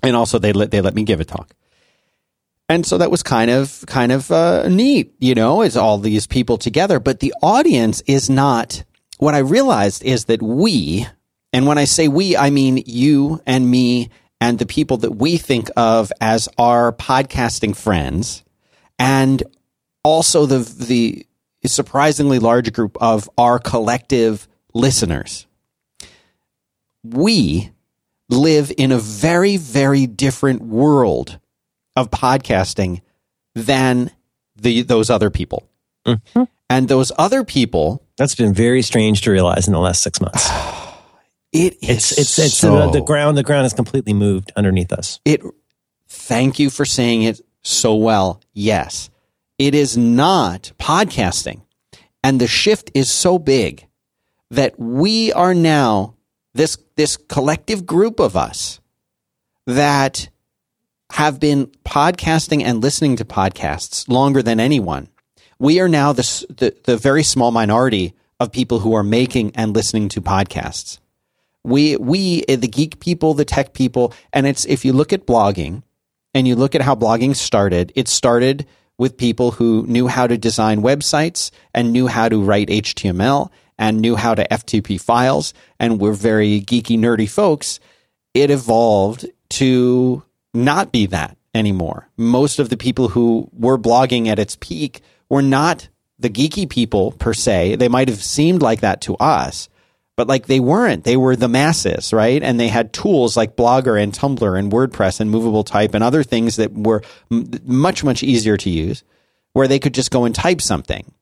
And 0.07 0.17
also 0.17 0.39
they 0.39 0.53
let 0.53 0.71
they 0.71 0.81
let 0.81 0.95
me 0.95 1.03
give 1.03 1.21
a 1.21 1.25
talk, 1.25 1.53
and 2.69 2.87
so 2.87 2.99
that 2.99 3.11
was 3.11 3.23
kind 3.23 3.51
of 3.51 3.85
kind 3.87 4.13
of 4.13 4.31
uh, 4.31 4.69
neat. 4.69 5.15
You 5.19 5.35
know, 5.35 5.63
it's 5.63 5.77
all 5.77 5.99
these 5.99 6.27
people 6.27 6.59
together, 6.59 7.01
but 7.01 7.21
the 7.21 7.35
audience 7.43 8.03
is 8.07 8.31
not. 8.31 8.85
What 9.19 9.35
I 9.35 9.39
realized 9.39 10.05
is 10.05 10.27
that 10.27 10.43
we, 10.43 11.07
and 11.53 11.67
when 11.67 11.79
I 11.79 11.85
say 11.85 12.07
we, 12.07 12.37
I 12.37 12.51
mean 12.51 12.83
you 12.87 13.41
and 13.47 13.71
me 13.71 14.11
and 14.41 14.59
the 14.59 14.67
people 14.67 14.99
that 14.99 15.13
we 15.13 15.39
think 15.39 15.71
of 15.77 16.13
as 16.21 16.49
our 16.59 16.93
podcasting 16.93 17.75
friends, 17.75 18.45
and 18.99 19.43
also 20.05 20.47
the 20.47 20.59
the 20.87 21.27
surprisingly 21.65 22.39
large 22.39 22.73
group 22.73 22.97
of 23.01 23.29
our 23.37 23.59
collective 23.59 24.47
listeners. 24.73 25.47
We 27.03 27.73
live 28.29 28.73
in 28.77 28.93
a 28.93 28.99
very 28.99 29.57
very 29.57 30.07
different 30.07 30.63
world 30.63 31.39
of 31.95 32.11
podcasting 32.11 33.01
than 33.55 34.11
the 34.57 34.83
those 34.83 35.11
other 35.11 35.31
people. 35.31 35.69
Mm-hmm. 36.07 36.45
And 36.69 36.89
those 36.89 37.13
other 37.17 37.45
people, 37.45 38.03
That's 38.17 38.35
been 38.35 38.53
very 38.53 38.83
strange 38.83 39.21
to 39.23 39.31
realize 39.31 39.67
in 39.69 39.73
the 39.73 39.79
last 39.81 40.03
six 40.03 40.21
months. 40.21 40.49
it 41.53 41.75
is 41.83 42.13
It's 42.13 42.13
it's 42.19 42.39
it's 42.39 42.55
so- 42.55 42.87
the, 42.91 42.99
the 43.01 43.05
ground 43.05 43.37
the 43.39 43.43
ground 43.45 43.63
has 43.65 43.73
completely 43.73 44.13
moved 44.13 44.53
underneath 44.57 44.93
us. 44.93 45.21
it 45.25 45.43
thank 46.09 46.59
you 46.59 46.71
for 46.71 46.85
saying 46.85 47.23
it 47.23 47.41
so 47.63 47.95
well 47.97 48.41
yes 48.53 49.11
It 49.59 49.75
is 49.75 49.97
not 49.97 50.73
podcasting. 50.79 51.63
And 52.23 52.41
the 52.41 52.49
shift 52.49 52.91
is 52.95 53.09
so 53.11 53.39
big 53.39 53.87
that 54.51 54.79
we 54.79 55.33
are 55.33 55.55
now 55.55 56.16
this, 56.57 56.79
this 56.97 57.17
collective 57.17 57.87
group 57.87 58.21
of 58.21 58.37
us 58.37 58.81
that 59.67 60.29
have 61.13 61.39
been 61.39 61.67
podcasting 61.85 62.63
and 62.63 62.83
listening 62.83 63.17
to 63.17 63.25
podcasts 63.25 64.09
longer 64.09 64.43
than 64.43 64.59
anyone. 64.59 65.09
We 65.59 65.81
are 65.81 65.89
now 65.89 66.13
the, 66.13 66.45
the, 66.49 66.77
the 66.85 66.97
very 66.97 67.23
small 67.23 67.51
minority 67.51 68.15
of 68.41 68.53
people 68.53 68.81
who 68.81 68.95
are 68.95 69.03
making 69.03 69.55
and 69.55 69.75
listening 69.75 70.09
to 70.11 70.21
podcasts. 70.21 70.99
We, 71.63 71.97
we, 71.97 72.45
eh, 72.49 72.57
the 72.57 72.69
geek 72.69 73.01
people, 73.01 73.35
the 73.35 73.45
tech 73.45 73.73
people, 73.73 74.13
and 74.33 74.47
it's, 74.47 74.65
if 74.67 74.85
you 74.85 74.93
look 74.93 75.13
at 75.13 75.27
blogging 75.27 75.83
and 76.35 76.47
you 76.47 76.55
look 76.55 76.75
at 76.75 76.83
how 76.83 76.95
blogging 76.95 77.35
started, 77.35 77.93
it 77.95 78.09
started 78.09 78.67
with 78.99 79.17
people 79.17 79.53
who 79.53 79.85
knew 79.87 80.07
how 80.07 80.27
to 80.27 80.39
design 80.39 80.83
websites 80.83 81.51
and 81.75 81.93
knew 81.93 82.07
how 82.07 82.29
to 82.29 82.43
write 82.43 82.69
HTML 82.69 83.51
and 83.79 84.01
knew 84.01 84.17
how 84.17 84.35
to 84.35 84.47
FTP 84.49 85.01
files 85.01 85.55
and 85.79 86.01
were 86.01 86.13
very 86.13 86.61
geeky, 86.61 86.99
nerdy 86.99 87.29
folks. 87.29 87.81
It 88.35 88.51
evolved 88.51 89.27
to 89.51 90.23
not 90.55 90.93
be 90.93 91.07
that 91.07 91.37
anymore. 91.55 92.09
Most 92.17 92.59
of 92.59 92.69
the 92.69 92.77
people 92.77 93.09
who 93.09 93.49
were 93.53 93.79
blogging 93.79 94.27
at 94.29 94.39
its 94.39 94.57
peak 94.61 95.01
were 95.29 95.43
not 95.43 95.89
the 96.19 96.31
geeky 96.31 96.69
people 96.69 97.13
per 97.13 97.35
se. 97.35 97.77
They 97.77 97.89
might 97.89 98.09
have 98.09 98.23
seemed 98.23 98.63
like 98.63 98.81
that 98.81 99.03
to 99.03 99.17
us, 99.17 99.69
but 100.17 100.27
like 100.27 100.47
they 100.47 100.61
weren't. 100.61 101.05
They 101.05 101.17
were 101.17 101.37
the 101.37 101.49
masses, 101.49 102.13
right? 102.13 102.43
And 102.43 102.59
they 102.59 102.69
had 102.69 102.93
tools 102.93 103.37
like 103.37 103.57
Blogger 103.57 104.01
and 104.03 104.13
Tumblr 104.13 104.59
and 104.59 104.73
WordPress 104.73 105.21
and 105.21 105.31
Movable 105.31 105.65
Type 105.65 105.95
and 105.95 106.03
other 106.03 106.23
things 106.23 106.57
that 106.57 106.73
were 106.73 107.03
m- 107.31 107.51
much, 107.65 108.03
much 108.03 108.23
easier 108.23 108.57
to 108.57 108.71
use 108.71 109.05
where 109.53 109.69
they 109.69 109.79
could 109.79 109.95
just 109.95 110.11
go 110.11 110.25
and 110.25 110.35
type 110.35 110.61
something. 110.61 111.13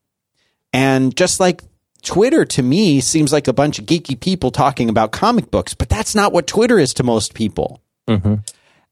And 0.73 1.17
just 1.17 1.39
like 1.39 1.63
Twitter 2.05 2.45
to 2.45 2.63
me 2.63 3.01
seems 3.01 3.33
like 3.33 3.49
a 3.49 3.53
bunch 3.53 3.79
of 3.79 3.87
geeky 3.87 4.19
people 4.19 4.51
talking 4.51 4.89
about 4.89 5.13
comic 5.13 5.51
books, 5.51 5.75
but 5.75 5.89
that's 5.89 6.15
not 6.15 6.33
what 6.33 6.47
Twitter 6.47 6.79
is 6.79 6.95
to 6.95 7.03
most 7.03 7.35
people. 7.35 7.81
Mm-hmm. 8.07 8.37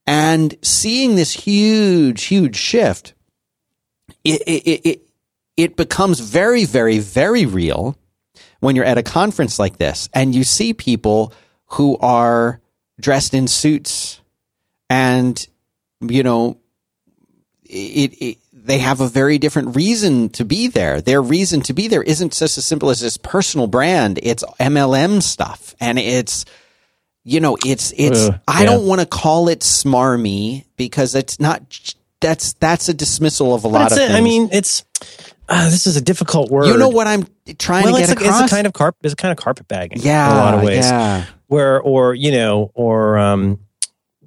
And 0.07 0.55
seeing 0.63 1.15
this 1.15 1.33
huge, 1.33 2.25
huge 2.25 2.57
shift, 2.57 3.15
it, 4.25 4.43
it, 4.47 4.89
it, 4.89 5.03
it 5.57 5.77
becomes 5.77 6.21
very, 6.21 6.65
very, 6.65 6.99
very 6.99 7.47
real 7.47 7.97
when 8.61 8.77
you're 8.77 8.85
at 8.85 8.99
a 8.99 9.03
conference 9.03 9.59
like 9.59 9.79
this 9.79 10.09
and 10.13 10.35
you 10.35 10.45
see 10.45 10.73
people 10.73 11.33
who 11.67 11.97
are 11.99 12.61
dressed 13.01 13.35
in 13.35 13.47
suits 13.47 14.21
and, 14.89 15.47
you 16.01 16.23
know, 16.23 16.59
it, 17.65 18.13
it, 18.21 18.39
they 18.73 18.79
have 18.79 19.03
a 19.03 19.07
very 19.07 19.37
different 19.37 19.77
reason 19.77 20.31
to 20.31 20.47
be 20.47 20.67
there. 20.67 21.03
Their 21.03 21.21
reason 21.21 21.61
to 21.65 21.75
be 21.75 21.89
there 21.89 22.03
isn't 22.03 22.33
just 22.33 22.57
as 22.57 22.65
simple 22.65 22.89
as 22.89 23.01
this 23.01 23.19
personal 23.19 23.67
brand. 23.67 24.19
It's 24.23 24.43
MLM 24.59 25.23
stuff 25.23 25.75
and 25.79 25.99
it's, 25.99 26.47
you 27.23 27.41
know, 27.41 27.59
it's, 27.67 27.93
it's, 27.99 28.31
uh, 28.31 28.39
I 28.49 28.65
don't 28.65 28.87
want 28.87 29.03
to 29.03 29.07
call 29.07 29.51
it 29.51 29.61
smarmy 29.61 30.65
because 30.79 31.15
it's 31.15 31.39
not, 31.39 31.61
that's, 32.23 32.55
that's 32.55 32.89
a 32.89 32.95
dismissal 32.95 33.55
of 33.55 33.65
a 33.65 33.69
lot 33.69 33.93
of 33.93 33.99
things. 33.99 34.15
I 34.15 34.23
mean, 34.23 34.49
it's, 34.53 34.87
uh, 35.51 35.69
this 35.69 35.87
is 35.87 35.99
a 35.99 36.01
difficult 36.01 36.51
word. 36.51 36.69
You 36.69 36.79
know 36.79 36.89
what 36.89 37.07
I'm 37.07 37.27
trying 37.59 37.85
well, 37.85 37.97
to 37.97 38.01
get 38.01 38.09
it's 38.09 38.23
across? 38.23 38.45
it's 38.45 38.53
a 38.53 38.55
kind 38.55 38.67
of 38.67 38.73
carpet, 38.73 39.01
it's 39.05 39.13
a 39.13 39.17
kind 39.17 39.33
of 39.33 39.37
carpet 39.37 39.69
bagging. 39.69 39.99
Yeah. 40.01 40.31
In 40.31 40.35
a 40.35 40.41
lot 40.41 40.55
of 40.55 40.63
ways. 40.63 40.87
Yeah. 40.87 41.27
Where, 41.49 41.79
or, 41.79 42.15
you 42.15 42.33
know, 42.33 42.71
or, 42.73 43.19
um, 43.19 43.59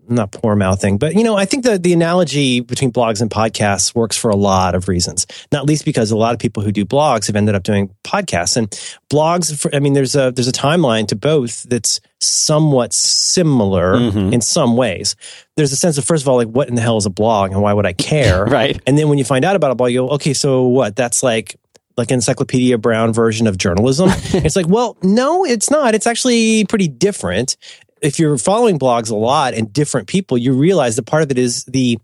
not 0.08 0.32
poor 0.32 0.56
mouthing, 0.56 0.98
but 0.98 1.16
you 1.16 1.24
know, 1.24 1.36
I 1.36 1.46
think 1.46 1.64
that 1.64 1.84
the 1.84 1.94
analogy 1.94 2.60
between 2.60 2.92
blogs 2.92 3.22
and 3.22 3.30
podcasts 3.30 3.96
works 3.96 4.18
for 4.18 4.30
a 4.30 4.36
lot 4.36 4.76
of 4.76 4.88
reasons. 4.88 5.26
Not 5.52 5.66
least 5.66 5.86
because 5.86 6.12
a 6.12 6.18
lot 6.18 6.34
of 6.34 6.40
people 6.40 6.64
who 6.64 6.72
do 6.72 6.86
blogs 6.86 7.28
have 7.28 7.36
ended 7.36 7.56
up 7.56 7.64
doing 7.64 7.94
podcasts 8.04 8.58
and 8.58 8.70
blogs. 9.10 9.58
For, 9.60 9.74
I 9.76 9.80
mean, 9.80 9.94
there's 9.94 10.16
a 10.16 10.32
there's 10.32 10.48
a 10.48 10.54
timeline 10.54 11.08
to 11.08 11.16
both 11.16 11.64
that's 11.64 12.00
somewhat 12.20 12.94
similar 12.94 13.96
mm-hmm. 13.96 14.34
in 14.34 14.42
some 14.42 14.78
ways. 14.78 15.16
There's 15.56 15.72
a 15.72 15.78
sense 15.78 15.98
of 15.98 16.06
first 16.06 16.24
of 16.24 16.30
all, 16.30 16.38
like 16.38 16.50
what 16.50 16.70
in 16.70 16.76
the 16.76 16.82
hell 16.82 16.98
is 16.98 17.06
a 17.06 17.12
blog 17.12 17.52
and 17.52 17.62
why 17.62 17.74
would 17.74 17.86
I 17.86 17.94
care? 17.94 18.46
right. 18.46 18.80
And 18.86 18.98
then 18.98 19.10
when 19.10 19.18
you 19.18 19.26
find 19.26 19.46
out 19.46 19.56
about 19.56 19.72
a 19.72 19.76
blog, 19.76 19.92
you 19.92 20.00
go, 20.00 20.10
okay, 20.12 20.34
so 20.34 20.64
what? 20.64 20.96
That's 20.96 21.24
like 21.24 21.56
like 21.98 22.12
Encyclopedia 22.12 22.78
Brown 22.78 23.14
version 23.14 23.48
of 23.48 23.58
journalism. 23.58 24.10
it's 24.14 24.56
like, 24.56 24.68
well, 24.68 24.98
no, 25.02 25.46
it's 25.46 25.70
not. 25.70 25.96
It's 25.96 26.08
actually 26.08 26.66
pretty 26.66 26.88
different 26.88 27.56
if 28.02 28.20
you're 28.20 28.38
following 28.38 28.78
blogs 28.78 29.10
a 29.10 29.16
lot 29.16 29.54
and 29.54 29.72
different 29.72 30.08
people, 30.08 30.38
you 30.38 30.54
realize 30.54 30.96
that 30.96 31.04
part 31.04 31.24
of 31.24 31.32
it 31.32 31.38
is 31.38 31.64
the 31.66 31.98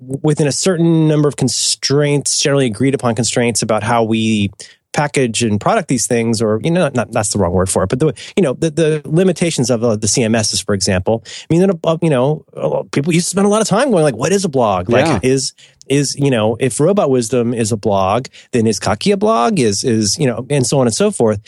within 0.00 0.46
a 0.46 0.52
certain 0.52 1.08
number 1.08 1.28
of 1.28 1.36
constraints, 1.36 2.38
generally 2.38 2.66
agreed 2.66 2.94
upon 2.94 3.14
constraints 3.14 3.62
about 3.62 3.82
how 3.82 4.04
we 4.04 4.50
package 4.92 5.42
and 5.42 5.60
product 5.60 5.88
these 5.88 6.06
things, 6.06 6.40
or 6.40 6.60
you 6.62 6.70
know, 6.70 6.80
not, 6.80 6.94
not 6.94 7.12
that's 7.12 7.32
the 7.32 7.38
wrong 7.38 7.52
word 7.52 7.68
for 7.68 7.82
it, 7.82 7.88
but 7.88 8.00
the 8.00 8.12
you 8.36 8.42
know 8.42 8.54
the, 8.54 8.70
the 8.70 9.02
limitations 9.04 9.70
of 9.70 9.84
uh, 9.84 9.96
the 9.96 10.06
CMSs, 10.06 10.64
for 10.64 10.74
example. 10.74 11.24
I 11.50 11.54
mean, 11.54 11.70
uh, 11.84 11.98
you 12.02 12.10
know, 12.10 12.44
people 12.92 13.12
used 13.12 13.26
to 13.26 13.30
spend 13.30 13.46
a 13.46 13.50
lot 13.50 13.62
of 13.62 13.68
time 13.68 13.90
going 13.90 14.02
like, 14.02 14.16
"What 14.16 14.32
is 14.32 14.44
a 14.44 14.48
blog?" 14.48 14.88
Like, 14.88 15.06
yeah. 15.06 15.20
is 15.22 15.54
is 15.88 16.16
you 16.16 16.30
know, 16.30 16.56
if 16.60 16.80
Robot 16.80 17.10
Wisdom 17.10 17.54
is 17.54 17.72
a 17.72 17.76
blog, 17.76 18.26
then 18.52 18.66
is 18.66 18.80
Kottke 18.80 19.12
a 19.12 19.16
blog? 19.16 19.58
Is 19.58 19.84
is 19.84 20.18
you 20.18 20.26
know, 20.26 20.46
and 20.50 20.66
so 20.66 20.80
on 20.80 20.86
and 20.86 20.94
so 20.94 21.10
forth. 21.10 21.40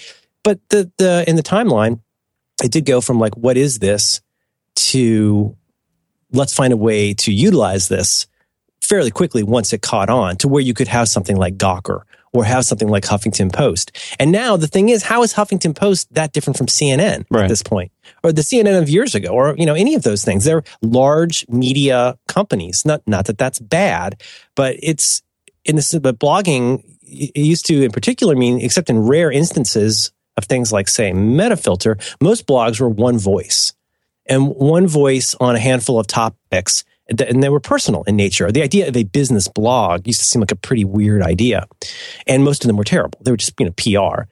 But 0.42 0.60
the 0.70 0.90
the 0.98 1.24
in 1.28 1.36
the 1.36 1.42
timeline, 1.42 2.00
it 2.62 2.70
did 2.70 2.84
go 2.84 3.00
from 3.00 3.18
like, 3.18 3.36
what 3.36 3.56
is 3.56 3.78
this 3.78 4.20
to 4.76 5.56
let's 6.32 6.54
find 6.54 6.72
a 6.72 6.76
way 6.76 7.14
to 7.14 7.32
utilize 7.32 7.88
this 7.88 8.26
fairly 8.80 9.10
quickly 9.10 9.42
once 9.42 9.72
it 9.72 9.82
caught 9.82 10.08
on 10.08 10.36
to 10.36 10.48
where 10.48 10.62
you 10.62 10.74
could 10.74 10.88
have 10.88 11.08
something 11.08 11.36
like 11.36 11.56
Gawker 11.56 12.02
or 12.32 12.44
have 12.44 12.64
something 12.64 12.88
like 12.88 13.04
Huffington 13.04 13.52
Post. 13.52 13.96
And 14.20 14.30
now 14.30 14.56
the 14.56 14.68
thing 14.68 14.88
is, 14.88 15.02
how 15.02 15.22
is 15.22 15.34
Huffington 15.34 15.74
Post 15.74 16.12
that 16.14 16.32
different 16.32 16.56
from 16.56 16.68
CNN 16.68 17.24
right. 17.30 17.44
at 17.44 17.48
this 17.48 17.62
point? 17.62 17.90
Or 18.22 18.32
the 18.32 18.42
CNN 18.42 18.80
of 18.80 18.88
years 18.88 19.14
ago, 19.14 19.30
or, 19.30 19.54
you 19.56 19.66
know, 19.66 19.74
any 19.74 19.94
of 19.94 20.02
those 20.02 20.24
things. 20.24 20.44
They're 20.44 20.62
large 20.82 21.44
media 21.48 22.16
companies. 22.28 22.84
Not, 22.84 23.02
not 23.06 23.26
that 23.26 23.38
that's 23.38 23.58
bad, 23.58 24.22
but 24.54 24.76
it's 24.80 25.22
in 25.64 25.76
this, 25.76 25.92
but 25.98 26.18
blogging 26.18 26.84
it 27.02 27.40
used 27.40 27.66
to 27.66 27.82
in 27.82 27.90
particular 27.90 28.36
mean, 28.36 28.60
except 28.60 28.88
in 28.88 29.00
rare 29.00 29.30
instances, 29.30 30.12
of 30.40 30.48
things 30.48 30.72
like, 30.72 30.88
say, 30.88 31.12
Metafilter, 31.12 32.00
most 32.20 32.46
blogs 32.46 32.80
were 32.80 32.88
one 32.88 33.18
voice 33.18 33.72
and 34.26 34.48
one 34.48 34.86
voice 34.86 35.34
on 35.40 35.56
a 35.56 35.58
handful 35.58 35.98
of 35.98 36.06
topics. 36.06 36.84
And 37.08 37.42
they 37.42 37.48
were 37.48 37.60
personal 37.60 38.04
in 38.04 38.14
nature. 38.14 38.52
The 38.52 38.62
idea 38.62 38.86
of 38.86 38.96
a 38.96 39.02
business 39.02 39.48
blog 39.48 40.06
used 40.06 40.20
to 40.20 40.26
seem 40.26 40.40
like 40.40 40.52
a 40.52 40.56
pretty 40.56 40.84
weird 40.84 41.22
idea. 41.22 41.66
And 42.26 42.44
most 42.44 42.62
of 42.62 42.68
them 42.68 42.76
were 42.76 42.84
terrible. 42.84 43.18
They 43.22 43.32
were 43.32 43.36
just, 43.36 43.58
you 43.58 43.66
know, 43.66 43.72
PR. 43.72 44.28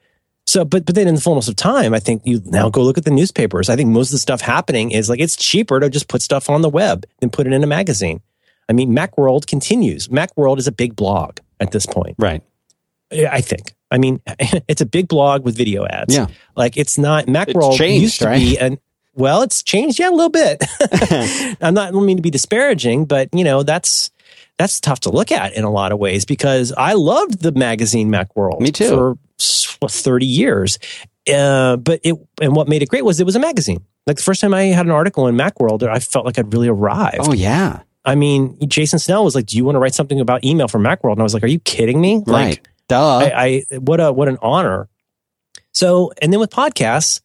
So, 0.47 0.63
but, 0.65 0.85
but 0.85 0.95
then 0.95 1.07
in 1.07 1.15
the 1.15 1.21
fullness 1.21 1.49
of 1.49 1.57
time, 1.57 1.93
I 1.93 1.99
think 1.99 2.21
you 2.25 2.41
now 2.45 2.69
go 2.69 2.81
look 2.81 2.97
at 2.97 3.03
the 3.03 3.11
newspapers. 3.11 3.69
I 3.69 3.75
think 3.75 3.89
most 3.89 4.07
of 4.07 4.13
the 4.13 4.19
stuff 4.19 4.41
happening 4.41 4.91
is 4.91 5.09
like 5.09 5.19
it's 5.19 5.35
cheaper 5.35 5.79
to 5.79 5.89
just 5.89 6.07
put 6.07 6.21
stuff 6.21 6.49
on 6.49 6.61
the 6.61 6.69
web 6.69 7.05
than 7.19 7.29
put 7.29 7.45
it 7.45 7.53
in 7.53 7.63
a 7.63 7.67
magazine. 7.67 8.21
I 8.69 8.73
mean, 8.73 8.91
Macworld 8.91 9.45
continues. 9.45 10.07
Macworld 10.07 10.57
is 10.57 10.67
a 10.67 10.71
big 10.71 10.95
blog 10.95 11.39
at 11.59 11.71
this 11.71 11.85
point. 11.85 12.15
Right. 12.17 12.41
I 13.11 13.41
think. 13.41 13.73
I 13.91 13.97
mean, 13.97 14.21
it's 14.67 14.81
a 14.81 14.85
big 14.85 15.07
blog 15.07 15.43
with 15.43 15.55
video 15.57 15.85
ads. 15.85 16.15
Yeah. 16.15 16.27
Like 16.55 16.77
it's 16.77 16.97
not 16.97 17.25
Macworld 17.25 17.77
changed, 17.77 18.01
used 18.01 18.19
to 18.19 18.25
right? 18.25 18.39
be 18.39 18.57
an 18.57 18.79
well, 19.15 19.41
it's 19.41 19.63
changed, 19.63 19.99
yeah, 19.99 20.09
a 20.09 20.11
little 20.11 20.29
bit. 20.29 20.63
I'm 21.61 21.73
not 21.73 21.93
I 21.93 21.99
mean 21.99 22.17
to 22.17 22.23
be 22.23 22.29
disparaging, 22.29 23.05
but 23.05 23.29
you 23.33 23.43
know, 23.43 23.63
that's 23.63 24.11
that's 24.57 24.79
tough 24.79 25.01
to 25.01 25.09
look 25.09 25.31
at 25.31 25.53
in 25.53 25.63
a 25.63 25.71
lot 25.71 25.91
of 25.91 25.99
ways 25.99 26.25
because 26.25 26.73
I 26.77 26.93
loved 26.93 27.41
the 27.41 27.51
magazine 27.51 28.09
Macworld. 28.11 28.59
Me 28.59 28.71
too. 28.71 29.17
For 29.39 29.87
30 29.87 30.25
years. 30.25 30.79
Uh, 31.31 31.77
but 31.77 32.01
it 32.03 32.15
and 32.41 32.55
what 32.55 32.67
made 32.67 32.81
it 32.81 32.89
great 32.89 33.05
was 33.05 33.19
it 33.19 33.25
was 33.25 33.35
a 33.35 33.39
magazine. 33.39 33.85
Like 34.05 34.17
the 34.17 34.23
first 34.23 34.41
time 34.41 34.53
I 34.53 34.63
had 34.63 34.85
an 34.85 34.91
article 34.91 35.27
in 35.27 35.35
Macworld, 35.35 35.83
I 35.87 35.99
felt 35.99 36.25
like 36.25 36.39
I'd 36.39 36.51
really 36.53 36.67
arrived. 36.67 37.19
Oh 37.21 37.33
yeah. 37.33 37.81
I 38.05 38.15
mean, 38.15 38.57
Jason 38.67 38.97
Snell 38.97 39.23
was 39.23 39.35
like, 39.35 39.45
"Do 39.45 39.57
you 39.57 39.63
want 39.63 39.75
to 39.75 39.79
write 39.79 39.93
something 39.93 40.19
about 40.19 40.43
email 40.43 40.67
for 40.67 40.79
Macworld?" 40.79 41.13
And 41.13 41.19
I 41.19 41.23
was 41.23 41.33
like, 41.33 41.43
"Are 41.43 41.47
you 41.47 41.59
kidding 41.59 42.01
me?" 42.01 42.23
Like, 42.25 42.27
right. 42.27 42.67
Duh. 42.89 43.17
I, 43.19 43.63
I 43.71 43.77
what 43.77 44.01
a 44.01 44.11
what 44.11 44.27
an 44.27 44.37
honor. 44.41 44.89
So, 45.71 46.11
and 46.21 46.33
then 46.33 46.39
with 46.39 46.49
podcasts, 46.49 47.21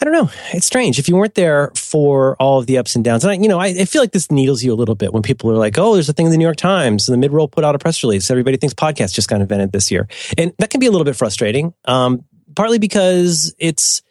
I 0.00 0.04
don't 0.04 0.14
know. 0.14 0.30
It's 0.52 0.66
strange. 0.66 0.98
If 0.98 1.08
you 1.08 1.16
weren't 1.16 1.34
there 1.34 1.70
for 1.76 2.36
all 2.36 2.58
of 2.58 2.66
the 2.66 2.78
ups 2.78 2.96
and 2.96 3.04
downs, 3.04 3.24
and 3.24 3.30
I, 3.30 3.34
you 3.34 3.48
know, 3.48 3.58
I, 3.58 3.66
I, 3.66 3.84
feel 3.84 4.00
like 4.00 4.12
this 4.12 4.30
needles 4.30 4.62
you 4.62 4.72
a 4.72 4.76
little 4.76 4.94
bit 4.94 5.12
when 5.12 5.22
people 5.22 5.50
are 5.50 5.56
like, 5.56 5.76
"Oh, 5.78 5.94
there's 5.94 6.08
a 6.08 6.12
thing 6.12 6.26
in 6.26 6.32
the 6.32 6.38
New 6.38 6.44
York 6.44 6.56
Times," 6.56 7.08
and 7.08 7.22
the 7.22 7.28
Midroll 7.28 7.50
put 7.50 7.64
out 7.64 7.74
a 7.74 7.78
press 7.78 8.02
release. 8.02 8.30
Everybody 8.30 8.56
thinks 8.56 8.74
podcasts 8.74 9.12
just 9.12 9.28
got 9.28 9.40
invented 9.40 9.72
this 9.72 9.90
year, 9.90 10.08
and 10.36 10.52
that 10.58 10.70
can 10.70 10.80
be 10.80 10.86
a 10.86 10.90
little 10.90 11.04
bit 11.04 11.16
frustrating. 11.16 11.74
Um, 11.84 12.24
partly 12.54 12.78
because 12.78 13.54
it's, 13.58 14.02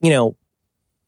you 0.00 0.10
know, 0.10 0.36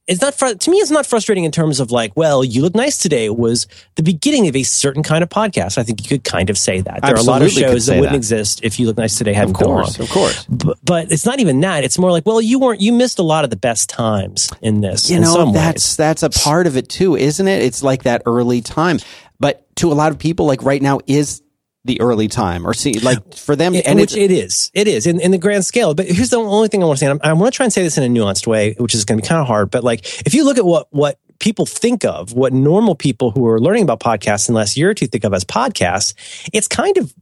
it's 0.06 0.20
not 0.20 0.34
fr- 0.34 0.54
to 0.54 0.70
me 0.70 0.78
it's 0.78 0.90
not 0.90 1.06
frustrating 1.06 1.44
in 1.44 1.50
terms 1.50 1.80
of 1.80 1.90
like 1.90 2.12
well 2.16 2.44
you 2.44 2.62
look 2.62 2.74
nice 2.74 2.98
today 2.98 3.30
was 3.30 3.66
the 3.94 4.02
beginning 4.02 4.48
of 4.48 4.56
a 4.56 4.62
certain 4.62 5.02
kind 5.02 5.22
of 5.22 5.30
podcast. 5.30 5.78
I 5.78 5.82
think 5.82 6.02
you 6.02 6.08
could 6.08 6.24
kind 6.24 6.50
of 6.50 6.58
say 6.58 6.80
that. 6.80 7.02
There 7.02 7.12
Absolutely 7.12 7.20
are 7.20 7.36
a 7.36 7.40
lot 7.40 7.42
of 7.42 7.50
shows 7.50 7.86
that 7.86 7.94
wouldn't 7.94 8.12
that. 8.12 8.16
exist 8.16 8.60
if 8.62 8.78
you 8.78 8.86
look 8.86 8.96
nice 8.96 9.16
today 9.16 9.32
hadn't 9.32 9.56
of 9.60 9.66
course 9.66 9.96
gone. 9.96 10.04
of 10.04 10.12
course. 10.12 10.44
But, 10.46 10.78
but, 10.84 11.12
it's 11.12 11.24
not 11.24 11.40
even 11.40 11.60
that. 11.60 11.84
It's 11.84 11.98
more 11.98 12.10
like 12.10 12.26
well 12.26 12.40
you 12.40 12.58
weren't 12.58 12.80
you 12.80 12.92
missed 12.92 13.18
a 13.18 13.22
lot 13.22 13.44
of 13.44 13.50
the 13.50 13.56
best 13.56 13.88
times 13.88 14.50
in 14.60 14.80
this 14.80 15.10
you 15.10 15.16
in 15.16 15.22
know 15.22 15.52
that's 15.52 15.74
ways. 15.74 15.96
that's 15.96 16.22
a 16.22 16.30
part 16.30 16.66
of 16.66 16.76
it 16.76 16.88
too 16.88 17.16
isn't 17.16 17.48
it? 17.48 17.62
It's 17.62 17.82
like 17.82 18.02
that 18.02 18.22
early 18.26 18.60
time. 18.60 18.98
But 19.40 19.74
to 19.76 19.90
a 19.90 19.94
lot 19.94 20.12
of 20.12 20.18
people 20.18 20.46
like 20.46 20.62
right 20.62 20.80
now 20.80 21.00
is 21.06 21.42
the 21.86 22.00
early 22.00 22.28
time 22.28 22.66
or 22.66 22.72
see 22.72 22.94
like 23.00 23.34
for 23.34 23.54
them 23.54 23.74
It- 23.74 23.86
and 23.86 23.98
which 24.00 24.16
it 24.16 24.30
is, 24.30 24.70
it 24.74 24.88
is 24.88 25.06
in, 25.06 25.20
in 25.20 25.30
the 25.32 25.38
grand 25.38 25.66
scale. 25.66 25.94
But 25.94 26.06
here's 26.06 26.30
the 26.30 26.38
only 26.38 26.68
thing 26.68 26.82
I 26.82 26.86
want 26.86 26.98
to 26.98 27.04
say. 27.04 27.08
I'm- 27.08 27.20
I 27.22 27.32
want 27.34 27.52
to 27.52 27.56
try 27.56 27.64
and 27.64 27.72
say 27.72 27.82
this 27.82 27.98
in 27.98 28.04
a 28.04 28.08
nuanced 28.20 28.46
way, 28.46 28.74
which 28.78 28.94
is 28.94 29.04
going 29.04 29.18
to 29.18 29.22
be 29.22 29.28
kind 29.28 29.40
of 29.40 29.46
hard. 29.46 29.70
But 29.70 29.84
like, 29.84 30.04
if 30.26 30.34
you 30.34 30.44
look 30.44 30.56
at 30.58 30.64
what 30.64 30.88
what 30.90 31.18
people 31.40 31.66
think 31.66 32.04
of, 32.04 32.32
what 32.32 32.52
normal 32.52 32.94
people 32.94 33.32
who 33.32 33.46
are 33.48 33.60
learning 33.60 33.82
about 33.82 34.00
podcasts 34.00 34.48
in 34.48 34.54
the 34.54 34.58
last 34.58 34.76
year 34.76 34.90
or 34.90 34.94
two 34.94 35.06
think 35.06 35.24
of 35.24 35.34
as 35.34 35.44
podcasts, 35.44 36.14
it's 36.52 36.68
kind 36.68 36.96
of 36.96 37.12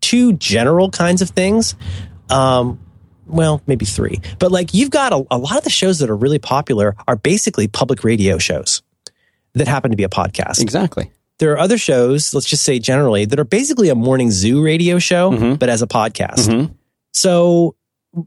two 0.00 0.32
general 0.34 0.88
kinds 0.90 1.20
of 1.20 1.30
things. 1.30 1.74
Um, 2.30 2.78
well, 3.26 3.60
maybe 3.66 3.84
three, 3.84 4.20
but 4.38 4.50
like 4.52 4.72
you've 4.72 4.90
got 4.90 5.12
a, 5.12 5.24
a 5.30 5.36
lot 5.38 5.56
of 5.58 5.64
the 5.64 5.70
shows 5.70 5.98
that 5.98 6.08
are 6.10 6.16
really 6.16 6.38
popular 6.38 6.94
are 7.08 7.16
basically 7.16 7.68
public 7.68 8.04
radio 8.04 8.38
shows 8.38 8.82
that 9.54 9.66
happen 9.68 9.90
to 9.90 9.96
be 9.96 10.04
a 10.04 10.08
podcast 10.08 10.60
exactly 10.60 11.10
there 11.38 11.52
are 11.52 11.58
other 11.58 11.78
shows, 11.78 12.32
let's 12.34 12.46
just 12.46 12.64
say 12.64 12.78
generally, 12.78 13.24
that 13.24 13.38
are 13.38 13.44
basically 13.44 13.88
a 13.88 13.94
morning 13.94 14.30
zoo 14.30 14.62
radio 14.62 14.98
show, 14.98 15.30
Mhm. 15.32 15.58
but 15.58 15.68
as 15.68 15.82
a 15.82 15.86
podcast. 15.86 16.48
Mhm. 16.48 16.74
So 17.12 17.74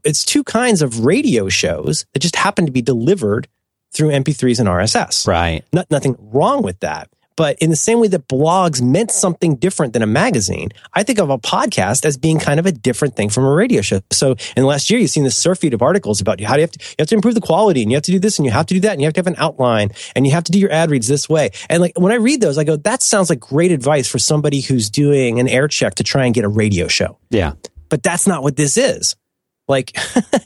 it's 0.04 0.24
two 0.24 0.44
kinds 0.44 0.82
of 0.82 1.04
radio 1.04 1.48
shows 1.48 2.04
that 2.12 2.20
just 2.20 2.36
happen 2.36 2.66
to 2.66 2.72
be 2.72 2.82
delivered 2.82 3.48
through 3.92 4.10
MP3s 4.10 4.58
and 4.60 4.68
RSS. 4.68 5.26
right 5.26 5.64
Not, 5.72 5.90
nothing 5.90 6.14
wrong 6.18 6.62
with 6.62 6.80
that. 6.80 7.08
But 7.38 7.56
in 7.60 7.70
the 7.70 7.76
same 7.76 8.00
way 8.00 8.08
that 8.08 8.26
blogs 8.26 8.82
meant 8.82 9.12
something 9.12 9.54
different 9.54 9.92
than 9.92 10.02
a 10.02 10.08
magazine, 10.08 10.70
I 10.92 11.04
think 11.04 11.20
of 11.20 11.30
a 11.30 11.38
podcast 11.38 12.04
as 12.04 12.16
being 12.16 12.40
kind 12.40 12.58
of 12.58 12.66
a 12.66 12.72
different 12.72 13.14
thing 13.14 13.28
from 13.28 13.44
a 13.44 13.54
radio 13.54 13.80
show. 13.80 14.00
So 14.10 14.32
in 14.32 14.62
the 14.62 14.66
last 14.66 14.90
year, 14.90 14.98
you've 14.98 15.10
seen 15.10 15.22
this 15.22 15.36
surf 15.36 15.60
feed 15.60 15.72
of 15.72 15.80
articles 15.80 16.20
about 16.20 16.40
how 16.40 16.54
do 16.54 16.62
you 16.62 16.64
have 16.64 16.72
to, 16.72 16.80
you 16.80 16.94
have 16.98 17.08
to 17.08 17.14
improve 17.14 17.36
the 17.36 17.40
quality 17.40 17.82
and 17.82 17.92
you 17.92 17.96
have 17.96 18.02
to 18.02 18.10
do 18.10 18.18
this 18.18 18.40
and 18.40 18.46
you 18.46 18.50
have 18.50 18.66
to 18.66 18.74
do 18.74 18.80
that 18.80 18.94
and 18.94 19.00
you 19.00 19.06
have 19.06 19.14
to 19.14 19.20
have 19.20 19.28
an 19.28 19.36
outline 19.38 19.90
and 20.16 20.26
you 20.26 20.32
have 20.32 20.42
to 20.42 20.50
do 20.50 20.58
your 20.58 20.72
ad 20.72 20.90
reads 20.90 21.06
this 21.06 21.28
way. 21.28 21.50
And 21.70 21.80
like 21.80 21.96
when 21.96 22.10
I 22.10 22.16
read 22.16 22.40
those, 22.40 22.58
I 22.58 22.64
go, 22.64 22.74
that 22.74 23.04
sounds 23.04 23.30
like 23.30 23.38
great 23.38 23.70
advice 23.70 24.08
for 24.08 24.18
somebody 24.18 24.60
who's 24.60 24.90
doing 24.90 25.38
an 25.38 25.46
air 25.46 25.68
check 25.68 25.94
to 25.94 26.02
try 26.02 26.26
and 26.26 26.34
get 26.34 26.44
a 26.44 26.48
radio 26.48 26.88
show 26.88 27.18
yeah 27.30 27.52
but 27.88 28.02
that's 28.02 28.26
not 28.26 28.42
what 28.42 28.56
this 28.56 28.76
is. 28.76 29.16
Like, 29.68 29.92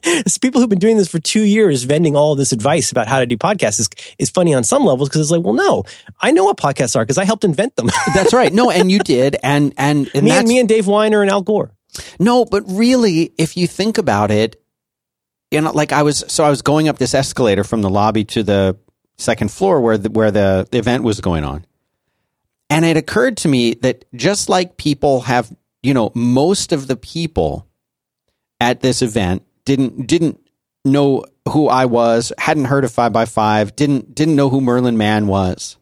it's 0.04 0.38
people 0.38 0.60
who've 0.60 0.68
been 0.68 0.78
doing 0.78 0.96
this 0.96 1.08
for 1.08 1.20
two 1.20 1.42
years, 1.42 1.84
vending 1.84 2.16
all 2.16 2.34
this 2.34 2.52
advice 2.52 2.90
about 2.90 3.06
how 3.06 3.20
to 3.20 3.26
do 3.26 3.36
podcasts 3.36 3.80
is, 3.80 3.88
is 4.18 4.30
funny 4.30 4.52
on 4.52 4.64
some 4.64 4.84
levels 4.84 5.08
because 5.08 5.20
it's 5.20 5.30
like, 5.30 5.42
well, 5.42 5.54
no, 5.54 5.84
I 6.20 6.32
know 6.32 6.44
what 6.44 6.56
podcasts 6.56 6.96
are 6.96 7.04
because 7.04 7.18
I 7.18 7.24
helped 7.24 7.44
invent 7.44 7.76
them. 7.76 7.88
that's 8.14 8.32
right 8.32 8.52
no 8.52 8.70
and 8.70 8.90
you 8.90 8.98
did 8.98 9.36
and 9.42 9.72
and, 9.78 10.10
and 10.14 10.24
me, 10.24 10.30
and 10.30 10.48
me 10.48 10.58
and 10.58 10.68
Dave 10.68 10.86
Winer 10.86 11.22
and 11.22 11.30
Al 11.30 11.42
Gore. 11.42 11.72
No, 12.18 12.44
but 12.44 12.64
really, 12.66 13.32
if 13.38 13.56
you 13.56 13.66
think 13.66 13.98
about 13.98 14.30
it, 14.30 14.62
you 15.50 15.60
know, 15.60 15.72
like 15.72 15.92
I 15.92 16.02
was, 16.02 16.24
so 16.28 16.44
I 16.44 16.50
was 16.50 16.62
going 16.62 16.88
up 16.88 16.98
this 16.98 17.14
escalator 17.14 17.64
from 17.64 17.82
the 17.82 17.90
lobby 17.90 18.24
to 18.26 18.42
the 18.42 18.78
second 19.18 19.50
floor 19.50 19.80
where 19.80 19.98
the, 19.98 20.10
where 20.10 20.30
the 20.30 20.66
event 20.72 21.04
was 21.04 21.20
going 21.20 21.44
on. 21.44 21.66
And 22.70 22.86
it 22.86 22.96
occurred 22.96 23.36
to 23.38 23.48
me 23.48 23.74
that 23.74 24.06
just 24.14 24.48
like 24.48 24.78
people 24.78 25.20
have, 25.22 25.54
you 25.82 25.92
know, 25.92 26.10
most 26.14 26.72
of 26.72 26.86
the 26.86 26.96
people 26.96 27.68
at 28.62 28.80
this 28.80 29.02
event 29.02 29.42
didn't, 29.64 30.06
didn't 30.06 30.40
know 30.84 31.24
who 31.48 31.68
I 31.68 31.86
was, 31.86 32.32
hadn't 32.38 32.66
heard 32.66 32.84
of 32.84 32.92
five 32.92 33.12
by 33.12 33.24
five, 33.24 33.74
didn't, 33.76 34.14
didn't 34.14 34.36
know 34.36 34.48
who 34.48 34.60
Merlin 34.60 34.96
Mann 34.96 35.26
was. 35.26 35.76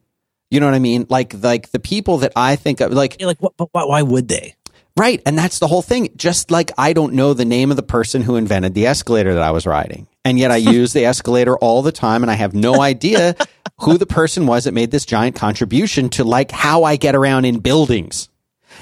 You 0.51 0.59
know 0.59 0.67
what 0.67 0.75
I 0.75 0.81
mean? 0.81 1.07
Like, 1.09 1.35
like 1.35 1.71
the 1.71 1.79
people 1.79 2.19
that 2.19 2.33
I 2.35 2.57
think 2.57 2.81
of, 2.81 2.93
like, 2.93 3.21
You're 3.21 3.29
like, 3.29 3.41
what, 3.41 3.71
why 3.73 4.03
would 4.03 4.29
they? 4.29 4.57
Right. 4.97 5.23
And 5.25 5.39
that's 5.39 5.59
the 5.59 5.67
whole 5.67 5.83
thing. 5.83 6.11
Just 6.17 6.51
like 6.51 6.73
I 6.77 6.93
don't 6.93 7.15
know 7.15 7.33
the 7.33 7.45
name 7.45 7.71
of 7.71 7.77
the 7.77 7.83
person 7.83 8.23
who 8.23 8.37
invented 8.37 8.75
the 8.75 8.87
escalator 8.87 9.35
that 9.35 9.43
I 9.43 9.51
was 9.51 9.67
riding. 9.67 10.09
And 10.25 10.39
yet 10.39 10.51
I 10.51 10.57
use 10.57 10.93
the 10.93 11.05
escalator 11.05 11.57
all 11.57 11.83
the 11.83 11.93
time 11.93 12.23
and 12.23 12.31
I 12.31 12.35
have 12.35 12.55
no 12.55 12.81
idea 12.81 13.37
who 13.81 13.99
the 13.99 14.07
person 14.07 14.47
was 14.47 14.65
that 14.65 14.75
made 14.75 14.91
this 14.91 15.07
giant 15.07 15.37
contribution 15.37 16.09
to 16.11 16.25
like 16.25 16.51
how 16.51 16.85
I 16.85 16.97
get 16.97 17.15
around 17.15 17.45
in 17.45 17.61
buildings. 17.61 18.29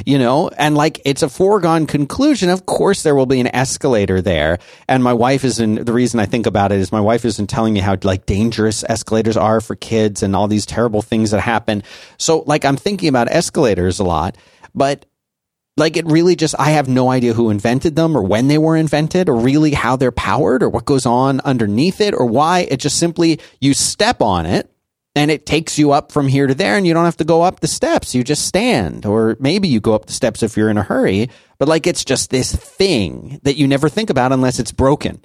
You 0.07 0.19
know, 0.19 0.49
and 0.49 0.77
like 0.77 1.01
it's 1.05 1.23
a 1.23 1.29
foregone 1.29 1.87
conclusion. 1.87 2.51
Of 2.51 2.67
course, 2.67 3.03
there 3.03 3.15
will 3.15 3.27
be 3.27 3.41
an 3.41 3.55
escalator 3.55 4.21
there. 4.21 4.59
And 4.89 5.03
my 5.03 5.13
wife 5.13 5.45
isn't, 5.45 5.85
the 5.85 5.93
reason 5.93 6.21
I 6.21 6.27
think 6.27 6.47
about 6.47 6.73
it 6.73 6.81
is 6.81 6.93
my 6.93 7.01
wife 7.01 7.25
isn't 7.25 7.49
telling 7.49 7.75
me 7.75 7.81
how 7.81 7.97
like 8.03 8.27
dangerous 8.27 8.85
escalators 8.85 9.37
are 9.37 9.61
for 9.61 9.77
kids 9.77 10.23
and 10.23 10.37
all 10.37 10.49
these 10.49 10.67
terrible 10.67 11.03
things 11.03 11.31
that 11.33 11.41
happen. 11.41 11.83
So 12.17 12.45
like 12.47 12.65
I'm 12.65 12.77
thinking 12.77 13.09
about 13.09 13.29
escalators 13.29 13.99
a 13.99 14.05
lot, 14.05 14.37
but 14.75 15.05
like 15.79 15.97
it 15.97 16.07
really 16.07 16.37
just 16.37 16.55
i 16.59 16.71
have 16.71 16.89
no 16.89 17.09
idea 17.09 17.33
who 17.33 17.51
invented 17.51 17.97
them 17.97 18.17
or 18.17 18.23
when 18.23 18.49
they 18.49 18.59
were 18.59 18.77
invented 18.77 19.29
or 19.29 19.37
really 19.37 19.73
how 19.73 19.97
they're 19.97 20.13
powered 20.13 20.63
or 20.63 20.69
what 20.69 20.85
goes 20.85 21.07
on 21.07 21.41
underneath 21.41 22.01
it 22.01 22.15
or 22.15 22.27
why 22.27 22.61
it 22.61 22.79
just 22.79 22.99
simply 22.99 23.41
you 23.61 23.73
step 23.73 24.21
on 24.21 24.45
it 24.45 24.71
and 25.15 25.31
it 25.31 25.47
takes 25.47 25.79
you 25.79 25.93
up 25.93 26.13
from 26.13 26.29
here 26.29 26.47
to 26.47 26.55
there 26.55 26.77
and 26.77 26.87
you 26.87 26.95
don't 26.95 27.05
have 27.05 27.17
to 27.17 27.25
go 27.25 27.43
up 27.43 27.61
the 27.61 27.67
steps. 27.67 28.15
You 28.15 28.23
just 28.23 28.47
stand. 28.47 29.05
Or 29.05 29.37
maybe 29.41 29.69
you 29.69 29.81
go 29.81 29.95
up 29.95 30.07
the 30.07 30.13
steps 30.13 30.43
if 30.43 30.57
you're 30.57 30.71
in 30.71 30.79
a 30.79 30.83
hurry 30.83 31.29
but 31.59 31.69
like 31.69 31.87
it's 31.87 32.05
just 32.05 32.31
this 32.31 32.55
thing 32.55 33.41
that 33.43 33.57
you 33.57 33.67
never 33.67 33.89
think 33.89 34.11
about 34.11 34.33
unless 34.33 34.59
it's 34.59 34.73
broken. 34.73 35.25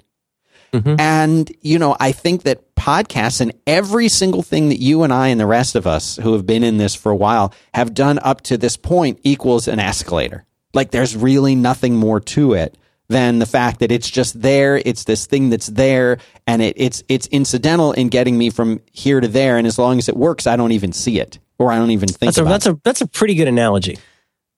Mm-hmm. 0.72 0.96
And, 0.98 1.52
you 1.60 1.78
know, 1.78 1.96
I 2.00 2.10
think 2.10 2.42
that 2.42 2.74
podcasts 2.74 3.40
and 3.40 3.52
every 3.66 4.08
single 4.08 4.42
thing 4.42 4.70
that 4.70 4.80
you 4.80 5.04
and 5.04 5.12
I 5.12 5.28
and 5.28 5.40
the 5.40 5.46
rest 5.46 5.76
of 5.76 5.86
us 5.86 6.16
who 6.16 6.32
have 6.32 6.44
been 6.44 6.64
in 6.64 6.78
this 6.78 6.96
for 6.96 7.12
a 7.12 7.16
while 7.16 7.54
have 7.72 7.94
done 7.94 8.18
up 8.18 8.40
to 8.42 8.58
this 8.58 8.76
point 8.76 9.20
equals 9.22 9.68
an 9.68 9.78
escalator. 9.78 10.44
Like 10.74 10.90
there's 10.90 11.16
really 11.16 11.54
nothing 11.54 11.94
more 11.94 12.18
to 12.20 12.54
it 12.54 12.76
than 13.08 13.38
the 13.38 13.46
fact 13.46 13.80
that 13.80 13.92
it's 13.92 14.08
just 14.10 14.40
there. 14.40 14.76
It's 14.76 15.04
this 15.04 15.26
thing 15.26 15.50
that's 15.50 15.66
there 15.66 16.18
and 16.46 16.62
it, 16.62 16.74
it's, 16.78 17.02
it's 17.08 17.26
incidental 17.28 17.92
in 17.92 18.08
getting 18.08 18.36
me 18.38 18.50
from 18.50 18.80
here 18.92 19.20
to 19.20 19.28
there. 19.28 19.58
And 19.58 19.66
as 19.66 19.78
long 19.78 19.98
as 19.98 20.08
it 20.08 20.16
works, 20.16 20.46
I 20.46 20.56
don't 20.56 20.72
even 20.72 20.92
see 20.92 21.20
it 21.20 21.38
or 21.58 21.70
I 21.70 21.76
don't 21.76 21.90
even 21.90 22.08
think 22.08 22.20
That's 22.20 22.38
a, 22.38 22.42
about 22.42 22.50
that's 22.50 22.66
it. 22.66 22.72
a, 22.72 22.80
that's 22.82 23.00
a 23.02 23.06
pretty 23.06 23.34
good 23.34 23.48
analogy. 23.48 23.98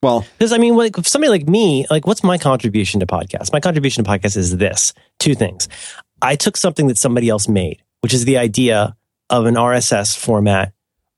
well, 0.02 0.24
Because 0.39 0.52
I 0.52 0.59
mean, 0.59 0.77
like 0.77 0.97
somebody 0.98 1.31
like 1.31 1.48
me, 1.48 1.86
like 1.90 2.06
what's 2.06 2.23
my 2.23 2.39
contribution 2.39 3.01
to 3.01 3.06
podcasts? 3.06 3.52
My 3.52 3.60
contribution 3.60 4.05
to 4.05 4.10
podcasts 4.10 4.36
is 4.36 4.56
this: 4.56 4.93
two 5.18 5.35
things. 5.35 5.68
I 6.23 6.36
took 6.36 6.56
something 6.56 6.86
that 6.86 6.97
somebody 6.97 7.28
else 7.28 7.48
made, 7.48 7.82
which 8.01 8.14
is 8.14 8.24
the 8.24 8.39
idea 8.39 8.97
of 9.28 9.47
an 9.47 9.55
RSS 9.56 10.16
format 10.16 10.73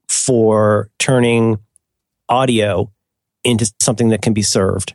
for 0.09 0.91
turning 0.99 1.59
audio 2.29 2.91
into 3.45 3.71
something 3.81 4.09
that 4.09 4.23
can 4.23 4.33
be 4.33 4.43
served, 4.43 4.95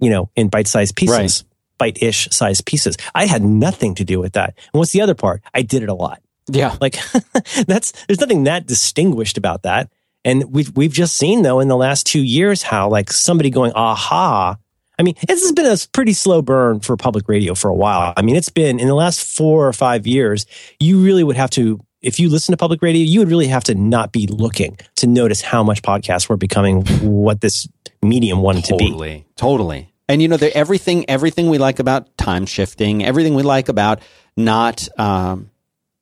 you 0.00 0.10
know, 0.10 0.30
in 0.36 0.48
bite-sized 0.48 0.94
pieces, 0.96 1.44
bite-ish 1.78 2.28
sized 2.30 2.66
pieces. 2.66 2.96
I 3.14 3.26
had 3.26 3.42
nothing 3.42 3.94
to 3.96 4.04
do 4.04 4.20
with 4.20 4.34
that. 4.34 4.54
And 4.72 4.78
what's 4.78 4.92
the 4.92 5.00
other 5.00 5.14
part? 5.14 5.42
I 5.54 5.62
did 5.62 5.82
it 5.82 5.88
a 5.88 5.94
lot. 5.94 6.20
yeah. 6.50 6.76
Like 6.80 6.98
that's 7.66 7.92
there's 8.06 8.20
nothing 8.20 8.44
that 8.44 8.66
distinguished 8.66 9.38
about 9.38 9.62
that. 9.62 9.90
And 10.24 10.52
we've 10.52 10.76
we've 10.76 10.92
just 10.92 11.16
seen 11.16 11.42
though 11.42 11.60
in 11.60 11.68
the 11.68 11.76
last 11.76 12.06
two 12.06 12.22
years 12.22 12.62
how 12.62 12.88
like 12.88 13.12
somebody 13.12 13.50
going 13.50 13.72
aha. 13.74 14.56
I 14.98 15.04
mean, 15.04 15.14
this 15.26 15.42
has 15.42 15.52
been 15.52 15.66
a 15.66 15.76
pretty 15.92 16.12
slow 16.12 16.42
burn 16.42 16.80
for 16.80 16.96
public 16.96 17.28
radio 17.28 17.54
for 17.54 17.68
a 17.68 17.74
while. 17.74 18.12
I 18.16 18.22
mean, 18.22 18.34
it's 18.34 18.48
been 18.48 18.80
in 18.80 18.88
the 18.88 18.96
last 18.96 19.22
four 19.24 19.68
or 19.68 19.72
five 19.72 20.08
years. 20.08 20.44
You 20.80 20.98
really 21.04 21.22
would 21.22 21.36
have 21.36 21.50
to, 21.50 21.78
if 22.02 22.18
you 22.18 22.28
listen 22.28 22.52
to 22.52 22.56
public 22.56 22.82
radio, 22.82 23.04
you 23.04 23.20
would 23.20 23.28
really 23.28 23.46
have 23.46 23.62
to 23.64 23.76
not 23.76 24.10
be 24.10 24.26
looking 24.26 24.76
to 24.96 25.06
notice 25.06 25.40
how 25.40 25.62
much 25.62 25.82
podcasts 25.82 26.28
were 26.28 26.36
becoming 26.36 26.84
what 27.00 27.40
this 27.40 27.68
medium 28.02 28.42
wanted 28.42 28.64
to 28.64 28.76
be. 28.76 28.86
Totally, 28.88 29.26
totally. 29.36 29.87
And 30.08 30.22
you 30.22 30.28
know, 30.28 30.38
everything, 30.40 31.08
everything 31.08 31.50
we 31.50 31.58
like 31.58 31.78
about 31.78 32.16
time 32.16 32.46
shifting, 32.46 33.04
everything 33.04 33.34
we 33.34 33.42
like 33.42 33.68
about 33.68 34.00
not, 34.36 34.88
um, 34.98 35.50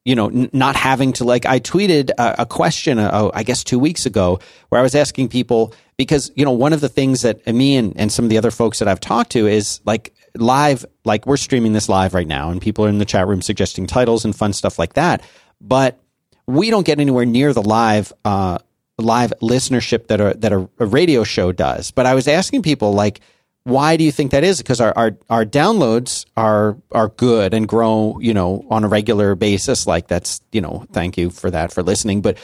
you 0.04 0.14
know, 0.14 0.28
n- 0.28 0.50
not 0.52 0.76
having 0.76 1.12
to 1.14 1.24
like. 1.24 1.44
I 1.44 1.58
tweeted 1.58 2.10
a, 2.16 2.42
a 2.42 2.46
question, 2.46 2.98
uh, 3.00 3.10
oh, 3.12 3.30
I 3.34 3.42
guess 3.42 3.64
two 3.64 3.80
weeks 3.80 4.06
ago, 4.06 4.38
where 4.68 4.80
I 4.80 4.82
was 4.82 4.94
asking 4.94 5.28
people 5.28 5.74
because 5.96 6.30
you 6.36 6.44
know 6.44 6.52
one 6.52 6.72
of 6.72 6.80
the 6.80 6.88
things 6.88 7.22
that 7.22 7.46
me 7.46 7.76
and, 7.76 7.98
and 7.98 8.12
some 8.12 8.24
of 8.24 8.28
the 8.28 8.38
other 8.38 8.50
folks 8.50 8.78
that 8.78 8.88
I've 8.88 9.00
talked 9.00 9.32
to 9.32 9.46
is 9.46 9.80
like 9.84 10.14
live, 10.36 10.84
like 11.04 11.26
we're 11.26 11.36
streaming 11.36 11.72
this 11.72 11.88
live 11.88 12.14
right 12.14 12.26
now, 12.26 12.50
and 12.50 12.60
people 12.60 12.84
are 12.84 12.88
in 12.88 12.98
the 12.98 13.04
chat 13.04 13.26
room 13.26 13.42
suggesting 13.42 13.86
titles 13.86 14.24
and 14.24 14.36
fun 14.36 14.52
stuff 14.52 14.78
like 14.78 14.94
that, 14.94 15.22
but 15.60 15.98
we 16.46 16.70
don't 16.70 16.86
get 16.86 17.00
anywhere 17.00 17.26
near 17.26 17.52
the 17.52 17.62
live 17.62 18.12
uh, 18.24 18.58
live 18.98 19.32
listenership 19.42 20.06
that 20.08 20.40
that 20.40 20.52
a, 20.52 20.68
a 20.78 20.86
radio 20.86 21.24
show 21.24 21.52
does. 21.52 21.90
But 21.90 22.06
I 22.06 22.14
was 22.14 22.28
asking 22.28 22.62
people 22.62 22.92
like, 22.92 23.20
why 23.66 23.96
do 23.96 24.04
you 24.04 24.12
think 24.12 24.30
that 24.30 24.44
is? 24.44 24.58
Because 24.58 24.80
our, 24.80 24.92
our, 24.96 25.18
our 25.28 25.44
downloads 25.44 26.24
are 26.36 26.76
are 26.92 27.08
good 27.08 27.52
and 27.52 27.66
grow, 27.66 28.16
you 28.20 28.32
know, 28.32 28.64
on 28.70 28.84
a 28.84 28.88
regular 28.88 29.34
basis. 29.34 29.88
Like 29.88 30.06
that's, 30.06 30.40
you 30.52 30.60
know, 30.60 30.86
thank 30.92 31.18
you 31.18 31.30
for 31.30 31.50
that 31.50 31.72
for 31.72 31.82
listening. 31.82 32.22
But 32.22 32.38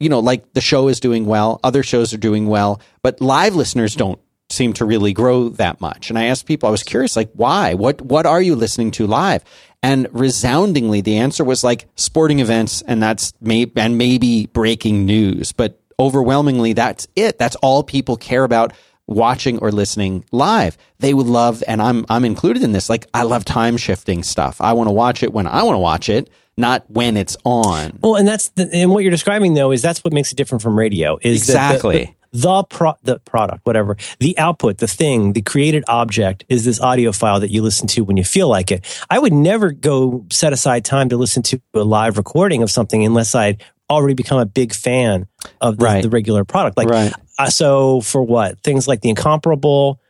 you 0.00 0.08
know, 0.08 0.18
like 0.18 0.52
the 0.52 0.60
show 0.60 0.88
is 0.88 0.98
doing 0.98 1.26
well, 1.26 1.60
other 1.62 1.84
shows 1.84 2.12
are 2.12 2.18
doing 2.18 2.48
well, 2.48 2.80
but 3.02 3.20
live 3.20 3.54
listeners 3.54 3.94
don't 3.94 4.18
seem 4.50 4.72
to 4.74 4.84
really 4.84 5.12
grow 5.12 5.48
that 5.50 5.80
much. 5.80 6.10
And 6.10 6.18
I 6.18 6.24
asked 6.24 6.44
people, 6.46 6.68
I 6.68 6.72
was 6.72 6.82
curious, 6.82 7.16
like, 7.16 7.30
why? 7.34 7.74
What 7.74 8.02
what 8.02 8.26
are 8.26 8.42
you 8.42 8.56
listening 8.56 8.90
to 8.92 9.06
live? 9.06 9.44
And 9.80 10.08
resoundingly, 10.10 11.02
the 11.02 11.18
answer 11.18 11.44
was 11.44 11.62
like 11.62 11.86
sporting 11.94 12.40
events, 12.40 12.82
and 12.82 13.00
that's 13.00 13.32
may 13.40 13.70
and 13.76 13.96
maybe 13.96 14.46
breaking 14.46 15.06
news, 15.06 15.52
but 15.52 15.80
overwhelmingly, 16.00 16.72
that's 16.72 17.06
it. 17.14 17.38
That's 17.38 17.54
all 17.56 17.84
people 17.84 18.16
care 18.16 18.42
about 18.42 18.72
watching 19.06 19.58
or 19.58 19.70
listening 19.72 20.24
live. 20.32 20.76
They 20.98 21.14
would 21.14 21.26
love, 21.26 21.62
and 21.68 21.82
I'm 21.82 22.04
I'm 22.08 22.24
included 22.24 22.62
in 22.62 22.72
this. 22.72 22.88
Like, 22.88 23.06
I 23.12 23.22
love 23.24 23.44
time 23.44 23.76
shifting 23.76 24.22
stuff. 24.22 24.60
I 24.60 24.72
want 24.72 24.88
to 24.88 24.92
watch 24.92 25.22
it 25.22 25.32
when 25.32 25.46
I 25.46 25.62
want 25.62 25.74
to 25.74 25.80
watch 25.80 26.08
it, 26.08 26.30
not 26.56 26.84
when 26.90 27.16
it's 27.16 27.36
on. 27.44 27.98
Well, 28.02 28.16
and 28.16 28.26
that's 28.26 28.48
the, 28.50 28.68
and 28.72 28.90
what 28.90 29.02
you're 29.04 29.10
describing 29.10 29.54
though 29.54 29.72
is 29.72 29.82
that's 29.82 30.02
what 30.04 30.12
makes 30.12 30.32
it 30.32 30.36
different 30.36 30.62
from 30.62 30.78
radio. 30.78 31.18
Is 31.22 31.46
that 31.48 31.52
the- 31.52 31.74
Exactly. 31.74 32.04
the, 32.04 32.14
the 32.34 32.64
pro, 32.64 32.94
the 33.04 33.18
product, 33.20 33.60
whatever, 33.64 33.96
the 34.18 34.36
output, 34.38 34.78
the 34.78 34.88
thing, 34.88 35.34
the 35.34 35.42
created 35.42 35.84
object 35.86 36.44
is 36.48 36.64
this 36.64 36.80
audio 36.80 37.12
file 37.12 37.38
that 37.40 37.50
you 37.50 37.62
listen 37.62 37.86
to 37.88 38.00
when 38.02 38.16
you 38.16 38.24
feel 38.24 38.48
like 38.48 38.72
it. 38.72 38.84
I 39.08 39.20
would 39.20 39.32
never 39.32 39.70
go 39.70 40.24
set 40.32 40.52
aside 40.52 40.84
time 40.84 41.10
to 41.10 41.16
listen 41.16 41.44
to 41.44 41.60
a 41.74 41.84
live 41.84 42.16
recording 42.16 42.62
of 42.64 42.70
something 42.72 43.04
unless 43.04 43.36
I'd 43.36 43.62
already 43.90 44.14
become 44.14 44.38
a 44.38 44.46
big 44.46 44.74
fan 44.74 45.26
of 45.60 45.76
the, 45.78 45.84
Right. 45.84 46.02
the 46.02 46.10
regular 46.10 46.44
product. 46.44 46.76
Like, 46.76 46.88
Right. 46.88 47.12
uh, 47.38 47.50
so 47.50 48.00
for 48.00 48.22
what 48.22 48.58
things 48.60 48.88
like 48.88 49.00
the 49.00 49.10
incomparable, 49.10 50.00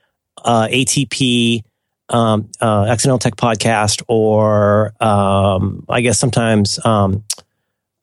uh, 0.45 0.69
ATP, 0.71 1.63
um, 2.11 2.51
uh, 2.61 2.85
Accidental 2.89 3.19
Tech 3.19 3.37
podcast, 3.37 4.03
or 4.09 4.93
um, 5.03 5.85
I 5.89 6.01
guess 6.03 6.19
sometimes 6.19 6.79
um, 6.85 7.25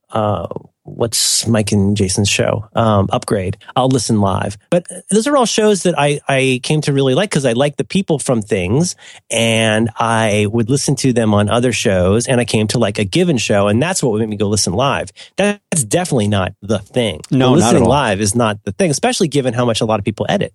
uh, 0.10 0.48
what's 0.83 1.47
Mike 1.47 1.71
and 1.71 1.95
Jason's 1.95 2.29
show? 2.29 2.67
Um, 2.75 3.07
Upgrade. 3.11 3.57
I'll 3.75 3.89
listen 3.89 4.21
live, 4.21 4.57
but 4.69 4.85
those 5.09 5.27
are 5.27 5.37
all 5.37 5.45
shows 5.45 5.83
that 5.83 5.95
I 5.97 6.19
I 6.27 6.59
came 6.63 6.81
to 6.81 6.93
really 6.93 7.15
like 7.15 7.29
because 7.29 7.45
I 7.45 7.53
like 7.53 7.77
the 7.77 7.83
people 7.83 8.19
from 8.19 8.41
things, 8.41 8.95
and 9.29 9.89
I 9.97 10.47
would 10.51 10.69
listen 10.69 10.95
to 10.97 11.13
them 11.13 11.33
on 11.33 11.49
other 11.49 11.73
shows, 11.73 12.27
and 12.27 12.39
I 12.39 12.45
came 12.45 12.67
to 12.67 12.79
like 12.79 12.99
a 12.99 13.05
given 13.05 13.37
show, 13.37 13.67
and 13.67 13.81
that's 13.81 14.03
what 14.03 14.19
made 14.19 14.29
me 14.29 14.37
go 14.37 14.47
listen 14.47 14.73
live. 14.73 15.11
That's 15.37 15.83
definitely 15.83 16.27
not 16.27 16.53
the 16.61 16.79
thing. 16.79 17.21
No, 17.31 17.53
listening 17.53 17.85
live 17.85 18.21
is 18.21 18.35
not 18.35 18.63
the 18.63 18.71
thing, 18.71 18.91
especially 18.91 19.27
given 19.27 19.53
how 19.53 19.65
much 19.65 19.81
a 19.81 19.85
lot 19.85 19.99
of 19.99 20.05
people 20.05 20.25
edit. 20.29 20.53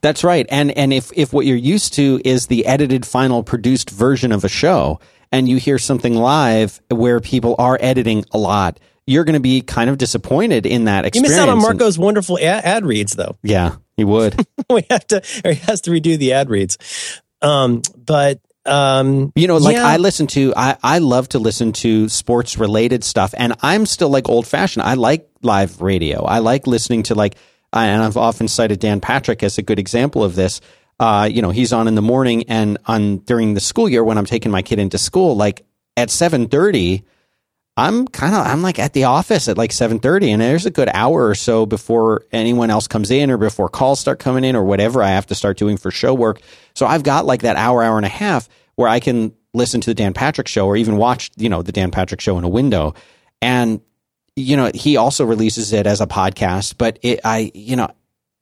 That's 0.00 0.24
right. 0.24 0.46
And 0.50 0.70
and 0.72 0.92
if 0.92 1.10
if 1.14 1.32
what 1.32 1.46
you're 1.46 1.56
used 1.56 1.94
to 1.94 2.20
is 2.24 2.46
the 2.46 2.66
edited 2.66 3.06
final 3.06 3.42
produced 3.42 3.90
version 3.90 4.32
of 4.32 4.44
a 4.44 4.48
show 4.48 5.00
and 5.30 5.48
you 5.48 5.56
hear 5.56 5.78
something 5.78 6.14
live 6.14 6.80
where 6.90 7.20
people 7.20 7.54
are 7.58 7.78
editing 7.80 8.24
a 8.32 8.38
lot, 8.38 8.78
you're 9.06 9.24
going 9.24 9.34
to 9.34 9.40
be 9.40 9.60
kind 9.62 9.90
of 9.90 9.98
disappointed 9.98 10.64
in 10.66 10.84
that 10.84 11.04
experience. 11.04 11.30
You 11.30 11.36
miss 11.36 11.42
out 11.42 11.48
on 11.48 11.54
And- 11.58 11.62
Marco's 11.62 11.98
wonderful 11.98 12.38
ad, 12.38 12.64
ad 12.64 12.86
reads, 12.86 13.12
though. 13.14 13.36
yeah, 13.42 13.76
he 13.96 14.04
would. 14.04 14.46
we 14.70 14.84
have 14.90 15.06
to, 15.08 15.22
or 15.44 15.52
he 15.52 15.60
has 15.66 15.80
to 15.82 15.90
redo 15.90 16.16
the 16.18 16.32
ad 16.34 16.48
reads. 16.50 16.78
Um, 17.40 17.82
but 17.96 18.40
um, 18.64 19.32
You 19.34 19.48
know, 19.48 19.56
like 19.56 19.74
Yeah. 19.74 19.86
I 19.86 19.96
listen 19.96 20.28
to, 20.28 20.52
I, 20.56 20.76
I 20.82 20.98
love 20.98 21.28
to 21.30 21.40
listen 21.40 21.72
to 21.72 22.08
sports 22.08 22.58
related 22.58 23.02
stuff, 23.02 23.34
and 23.36 23.54
I'm 23.60 23.86
still 23.86 24.08
like 24.08 24.28
old 24.28 24.46
fashioned. 24.46 24.84
I 24.84 24.94
like 24.94 25.28
live 25.42 25.80
radio. 25.82 26.22
I 26.24 26.38
like 26.38 26.68
listening 26.68 27.02
to 27.04 27.16
like, 27.16 27.34
I- 27.72 27.86
and 27.86 28.02
I've 28.02 28.16
often 28.16 28.46
cited 28.46 28.78
Dan 28.78 29.00
Patrick 29.00 29.42
as 29.42 29.58
a 29.58 29.62
good 29.62 29.80
example 29.80 30.22
of 30.22 30.36
this. 30.36 30.60
Uh, 31.00 31.28
you 31.28 31.42
know, 31.42 31.50
he's 31.50 31.72
on 31.72 31.88
in 31.88 31.96
the 31.96 32.02
morning 32.02 32.44
and 32.48 32.78
on 32.86 33.16
during 33.18 33.54
the 33.54 33.60
school 33.60 33.88
year 33.88 34.04
when 34.04 34.16
I'm 34.16 34.26
taking 34.26 34.52
my 34.52 34.62
kid 34.62 34.78
into 34.78 34.98
school, 34.98 35.34
like 35.34 35.64
at 35.96 36.10
7:30, 36.10 37.02
I'm 37.76 38.06
kind 38.06 38.34
of 38.34 38.46
I'm 38.46 38.60
like 38.62 38.78
at 38.78 38.92
the 38.92 39.04
office 39.04 39.48
at 39.48 39.56
like 39.56 39.70
7:30 39.70 40.28
and 40.32 40.42
there's 40.42 40.66
a 40.66 40.70
good 40.70 40.90
hour 40.92 41.26
or 41.26 41.34
so 41.34 41.64
before 41.64 42.24
anyone 42.30 42.70
else 42.70 42.86
comes 42.86 43.10
in 43.10 43.30
or 43.30 43.38
before 43.38 43.68
calls 43.68 43.98
start 43.98 44.18
coming 44.18 44.44
in 44.44 44.54
or 44.54 44.64
whatever 44.64 45.02
I 45.02 45.10
have 45.10 45.26
to 45.28 45.34
start 45.34 45.56
doing 45.56 45.78
for 45.78 45.90
show 45.90 46.12
work. 46.12 46.40
So 46.74 46.86
I've 46.86 47.02
got 47.02 47.24
like 47.24 47.42
that 47.42 47.56
hour 47.56 47.82
hour 47.82 47.96
and 47.96 48.04
a 48.04 48.10
half 48.10 48.48
where 48.74 48.88
I 48.88 49.00
can 49.00 49.32
listen 49.54 49.80
to 49.82 49.90
the 49.90 49.94
Dan 49.94 50.12
Patrick 50.12 50.48
show 50.48 50.66
or 50.66 50.76
even 50.76 50.96
watch, 50.96 51.30
you 51.36 51.48
know, 51.48 51.62
the 51.62 51.72
Dan 51.72 51.90
Patrick 51.90 52.20
show 52.20 52.36
in 52.36 52.44
a 52.44 52.48
window. 52.48 52.94
And 53.40 53.80
you 54.36 54.56
know, 54.56 54.70
he 54.74 54.96
also 54.96 55.24
releases 55.24 55.72
it 55.72 55.86
as 55.86 56.00
a 56.00 56.06
podcast, 56.06 56.76
but 56.76 56.98
it 57.02 57.20
I, 57.24 57.50
you 57.54 57.76
know, 57.76 57.88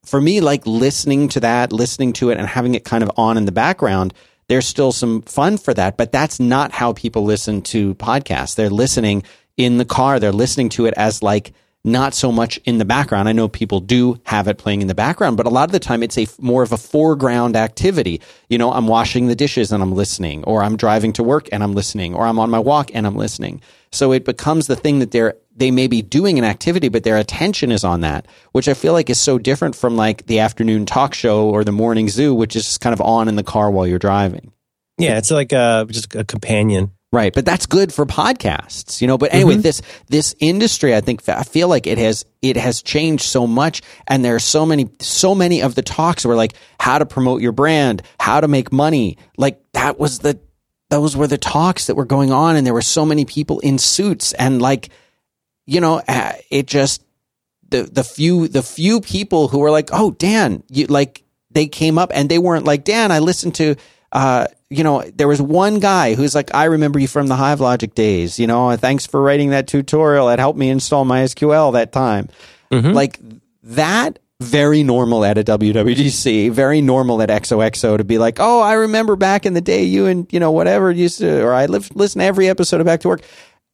for 0.05 0.20
me 0.20 0.40
like 0.40 0.66
listening 0.66 1.28
to 1.28 1.40
that, 1.40 1.73
listening 1.73 2.12
to 2.15 2.31
it 2.31 2.39
and 2.39 2.48
having 2.48 2.74
it 2.74 2.85
kind 2.85 3.05
of 3.05 3.11
on 3.16 3.36
in 3.36 3.44
the 3.44 3.52
background 3.52 4.12
there's 4.51 4.66
still 4.66 4.90
some 4.90 5.22
fun 5.22 5.59
for 5.59 5.72
that, 5.74 5.97
but 5.97 6.10
that's 6.10 6.40
not 6.40 6.72
how 6.72 6.93
people 6.93 7.22
listen 7.22 7.62
to 7.62 7.94
podcasts. 7.94 8.56
They're 8.56 8.68
listening 8.68 9.22
in 9.56 9.78
the 9.78 9.85
car. 9.85 10.18
They're 10.18 10.32
listening 10.32 10.70
to 10.70 10.86
it 10.86 10.94
as 10.97 11.22
like 11.22 11.52
not 11.85 12.14
so 12.14 12.32
much 12.32 12.59
in 12.64 12.78
the 12.78 12.85
background. 12.85 13.28
I 13.28 13.32
know 13.32 13.47
people 13.47 13.78
do 13.78 14.20
have 14.24 14.48
it 14.48 14.59
playing 14.59 14.82
in 14.82 14.89
the 14.89 14.94
background, 14.94 15.36
but 15.36 15.47
a 15.47 15.51
lot 15.51 15.68
of 15.68 15.72
the 15.72 15.78
time 15.78 16.02
it's 16.02 16.18
a 16.18 16.27
more 16.40 16.64
of 16.64 16.72
a 16.72 16.77
foreground 16.77 17.55
activity. 17.55 18.20
You 18.48 18.59
know, 18.59 18.72
I'm 18.72 18.89
washing 18.89 19.28
the 19.28 19.36
dishes 19.36 19.70
and 19.70 19.85
I'm 19.85 19.93
listening, 19.93 20.43
or 20.43 20.64
I'm 20.64 20.77
driving 20.77 21.12
to 21.12 21.22
work 21.22 21.48
and 21.52 21.62
I'm 21.62 21.74
listening, 21.74 22.16
or 22.16 22.27
I'm 22.27 22.40
on 22.40 22.51
my 22.51 22.59
walk 22.59 22.90
and 22.93 23.06
I'm 23.06 23.14
listening. 23.14 23.62
So 23.93 24.10
it 24.10 24.24
becomes 24.24 24.66
the 24.66 24.74
thing 24.74 24.98
that 24.98 25.12
they're 25.12 25.36
they 25.60 25.70
may 25.70 25.86
be 25.86 26.02
doing 26.02 26.38
an 26.38 26.44
activity, 26.44 26.88
but 26.88 27.04
their 27.04 27.16
attention 27.18 27.70
is 27.70 27.84
on 27.84 28.00
that, 28.00 28.26
which 28.50 28.66
I 28.66 28.74
feel 28.74 28.92
like 28.92 29.08
is 29.10 29.20
so 29.20 29.38
different 29.38 29.76
from 29.76 29.96
like 29.96 30.26
the 30.26 30.40
afternoon 30.40 30.86
talk 30.86 31.14
show 31.14 31.48
or 31.48 31.62
the 31.62 31.70
morning 31.72 32.08
zoo, 32.08 32.34
which 32.34 32.56
is 32.56 32.64
just 32.64 32.80
kind 32.80 32.92
of 32.92 33.00
on 33.00 33.28
in 33.28 33.36
the 33.36 33.44
car 33.44 33.70
while 33.70 33.86
you're 33.86 33.98
driving. 34.00 34.52
yeah, 34.98 35.18
it's 35.18 35.30
like 35.30 35.52
a, 35.52 35.86
just 35.88 36.14
a 36.16 36.24
companion. 36.24 36.90
Right, 37.12 37.34
but 37.34 37.44
that's 37.44 37.66
good 37.66 37.92
for 37.92 38.06
podcasts, 38.06 39.00
you 39.00 39.08
know. 39.08 39.18
But 39.18 39.34
anyway, 39.34 39.54
Mm-hmm. 39.54 39.62
this 39.62 39.82
this 40.06 40.34
industry, 40.38 40.94
I 40.94 41.00
think, 41.00 41.28
I 41.28 41.42
feel 41.42 41.66
like 41.66 41.88
it 41.88 41.98
has 41.98 42.24
it 42.40 42.56
has 42.56 42.82
changed 42.82 43.24
so 43.24 43.48
much, 43.48 43.82
and 44.06 44.24
there 44.24 44.36
are 44.36 44.38
so 44.40 44.64
many 44.64 44.88
so 45.00 45.34
many 45.34 45.60
of 45.62 45.74
the 45.74 45.82
talks 45.82 46.24
were 46.24 46.36
like 46.36 46.54
how 46.78 46.98
to 46.98 47.06
promote 47.06 47.42
your 47.42 47.50
brand, 47.50 48.02
how 48.20 48.40
to 48.40 48.46
make 48.46 48.70
money. 48.72 49.18
Like 49.36 49.60
that 49.72 49.98
was 49.98 50.20
the 50.20 50.38
those 50.88 51.16
were 51.16 51.26
the 51.26 51.36
talks 51.38 51.86
that 51.88 51.96
were 51.96 52.04
going 52.06 52.30
on, 52.30 52.54
and 52.54 52.64
there 52.64 52.74
were 52.74 52.80
so 52.82 53.04
many 53.04 53.24
people 53.24 53.58
in 53.58 53.78
suits, 53.78 54.32
and 54.34 54.62
like 54.62 54.90
you 55.70 55.80
know, 55.80 56.02
uh, 56.09 56.32
it 56.51 56.66
just 56.66 57.01
the 57.68 57.84
the 57.84 58.02
few 58.02 58.48
the 58.48 58.62
few 58.62 59.01
people 59.01 59.47
who 59.47 59.60
were 59.60 59.70
like, 59.70 59.90
oh 59.92 60.10
Dan, 60.10 60.64
you 60.68 60.86
like 60.86 61.22
they 61.52 61.68
came 61.68 61.97
up 61.97 62.10
and 62.12 62.28
they 62.28 62.38
weren't 62.38 62.64
like 62.64 62.82
Dan. 62.82 63.12
I 63.12 63.20
listened 63.20 63.55
to, 63.56 63.76
uh, 64.10 64.48
you 64.68 64.82
know, 64.82 65.02
there 65.02 65.28
was 65.28 65.40
one 65.40 65.78
guy 65.78 66.14
who's 66.14 66.34
like, 66.34 66.52
I 66.52 66.64
remember 66.64 66.98
you 66.98 67.06
from 67.06 67.28
the 67.28 67.36
Hivelogic 67.36 67.94
days. 67.94 68.36
You 68.36 68.48
know, 68.48 68.74
thanks 68.76 69.06
for 69.06 69.22
writing 69.22 69.51
that 69.51 69.68
tutorial. 69.68 70.28
It 70.30 70.40
helped 70.40 70.59
me 70.59 70.70
install 70.70 71.05
MySQL 71.05 71.72
that 71.74 71.92
time. 71.92 72.28
Like 72.92 73.20
that. 73.62 74.18
Very 74.40 74.82
normal 74.82 75.22
at 75.22 75.36
a 75.36 75.44
WWDC, 75.44 76.51
very 76.51 76.80
normal 76.80 77.20
at 77.20 77.28
XOXO 77.28 77.98
to 77.98 78.05
be 78.05 78.16
like, 78.16 78.38
oh, 78.40 78.62
I 78.62 78.72
remember 78.72 79.14
back 79.14 79.44
in 79.44 79.52
the 79.52 79.60
day 79.60 79.84
you 79.84 80.06
and, 80.06 80.26
you 80.32 80.40
know, 80.40 80.51
whatever 80.51 80.90
used 80.90 81.18
to, 81.18 81.44
or 81.44 81.52
I 81.52 81.66
live, 81.66 81.94
listen 81.94 82.20
to 82.20 82.24
every 82.24 82.48
episode 82.48 82.80
of 82.80 82.86
Back 82.86 83.01
to 83.01 83.09
Work 83.09 83.20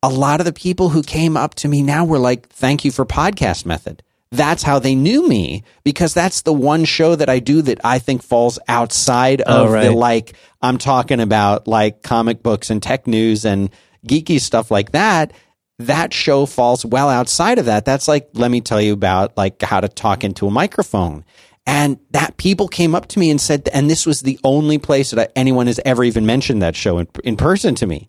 a 0.07 0.09
lot 0.09 0.41
of 0.41 0.47
the 0.47 0.53
people 0.53 0.91
who 0.91 1.03
came 1.03 1.37
up 1.37 1.57
to 1.57 1.67
me 1.67 1.83
now 1.83 2.05
were 2.05 2.21
like, 2.21 2.49
thank 2.51 2.85
you 2.85 2.93
for 2.93 3.05
podcast 3.05 3.67
method. 3.67 4.05
That's 4.31 4.63
how 4.63 4.79
they 4.79 4.95
knew 4.95 5.29
me 5.29 5.65
because 5.83 6.15
that's 6.15 6.43
the 6.43 6.53
one 6.53 6.85
show 6.85 7.17
that 7.17 7.29
I 7.29 7.41
do 7.41 7.61
that 7.63 7.81
I 7.83 7.99
think 7.99 8.23
falls 8.23 8.61
outside 8.69 9.43
oh, 9.45 9.65
of 9.65 9.71
Oh, 9.71 9.73
right. 9.73 9.85
the 9.87 9.91
like, 9.91 10.35
I'm 10.63 10.79
talking 10.79 11.19
about 11.19 11.67
like 11.67 12.05
comic 12.05 12.41
books 12.41 12.71
and 12.71 12.81
tech 12.81 13.09
news 13.09 13.45
and 13.45 13.69
geeky 14.07 14.41
stuff 14.41 14.71
like 14.71 14.93
that. 14.93 15.33
That 15.81 16.15
show 16.15 16.47
falls 16.47 16.87
well 16.87 17.09
outside 17.09 17.59
of 17.59 17.65
that. 17.65 17.85
That's 17.85 18.07
like, 18.07 18.29
let 18.33 18.53
me 18.53 18.61
tell 18.61 18.81
you 18.81 18.93
about 18.93 19.37
like 19.37 19.61
how 19.61 19.81
to 19.81 19.89
talk 19.89 20.23
into 20.23 20.47
a 20.47 20.53
microphone. 20.53 21.25
And 21.67 21.99
that 22.13 22.37
people 22.37 22.69
came 22.69 22.95
up 22.95 23.09
to 23.09 23.19
me 23.19 23.29
and 23.29 23.41
said, 23.41 23.69
and 23.73 23.91
this 23.91 24.07
was 24.07 24.21
the 24.21 24.39
only 24.45 24.79
place 24.79 25.11
that 25.11 25.33
anyone 25.35 25.67
has 25.67 25.81
ever 25.85 26.05
even 26.05 26.25
mentioned 26.27 26.63
that 26.63 26.77
show 26.77 26.99
in, 26.99 27.09
in 27.25 27.37
person 27.37 27.75
to 27.75 27.89
me. 27.89 28.09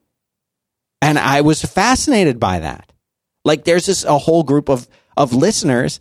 And 1.01 1.17
I 1.19 1.41
was 1.41 1.61
fascinated 1.63 2.39
by 2.39 2.59
that. 2.59 2.91
Like 3.45 3.63
there's 3.63 3.85
this 3.85 4.03
a 4.03 4.17
whole 4.17 4.43
group 4.43 4.69
of 4.69 4.87
of 5.15 5.33
listeners 5.33 5.99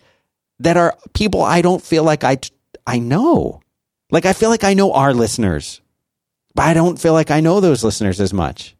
that 0.60 0.76
are 0.76 0.96
people 1.14 1.42
I 1.42 1.62
don't 1.62 1.82
feel 1.82 2.02
like 2.04 2.24
I 2.24 2.38
I 2.86 2.98
know. 2.98 3.60
Like 4.10 4.24
I 4.26 4.32
feel 4.32 4.50
like 4.50 4.64
I 4.64 4.74
know 4.74 4.92
our 4.92 5.12
listeners. 5.14 5.80
But 6.54 6.64
I 6.64 6.74
don't 6.74 6.98
feel 6.98 7.12
like 7.12 7.30
I 7.30 7.40
know 7.40 7.60
those 7.60 7.84
listeners 7.84 8.20
as 8.20 8.32
much. 8.32 8.74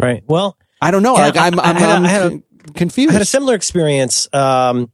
Right. 0.00 0.22
Well, 0.26 0.56
I 0.80 0.90
don't 0.90 1.02
know. 1.02 1.14
Like 1.14 1.36
I'm 1.36 1.58
I- 1.58 1.62
I 1.64 1.68
I'm, 1.70 1.76
had 1.76 1.90
I'm 1.90 2.04
I 2.04 2.08
had 2.08 2.32
a- 2.32 2.72
confused. 2.74 3.10
I 3.10 3.14
had 3.14 3.22
a 3.22 3.26
similar 3.26 3.54
experience. 3.54 4.28
Um, 4.32 4.90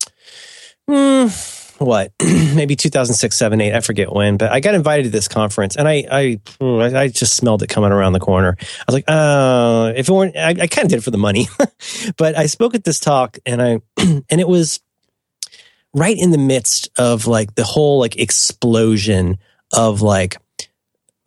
hmm, 0.88 1.26
what? 1.84 2.12
Maybe 2.22 2.76
2006, 2.76 3.36
7, 3.36 3.60
8. 3.60 3.74
I 3.74 3.80
forget 3.80 4.12
when, 4.12 4.36
but 4.36 4.50
I 4.52 4.60
got 4.60 4.74
invited 4.74 5.04
to 5.04 5.08
this 5.10 5.28
conference 5.28 5.76
and 5.76 5.86
I, 5.88 6.04
I, 6.10 6.40
I 6.60 7.08
just 7.08 7.34
smelled 7.36 7.62
it 7.62 7.68
coming 7.68 7.92
around 7.92 8.12
the 8.12 8.20
corner. 8.20 8.56
I 8.60 8.84
was 8.86 8.94
like, 8.94 9.04
uh, 9.08 9.92
if 9.96 10.08
it 10.08 10.12
weren't, 10.12 10.36
I, 10.36 10.50
I 10.50 10.66
kind 10.66 10.84
of 10.84 10.88
did 10.88 10.98
it 10.98 11.02
for 11.04 11.10
the 11.10 11.18
money, 11.18 11.48
but 12.16 12.36
I 12.36 12.46
spoke 12.46 12.74
at 12.74 12.84
this 12.84 13.00
talk 13.00 13.38
and 13.46 13.62
I, 13.62 13.80
and 13.98 14.40
it 14.40 14.48
was 14.48 14.80
right 15.94 16.16
in 16.18 16.30
the 16.30 16.38
midst 16.38 16.88
of 16.98 17.26
like 17.26 17.54
the 17.54 17.64
whole 17.64 17.98
like 17.98 18.16
explosion 18.18 19.38
of 19.74 20.02
like 20.02 20.36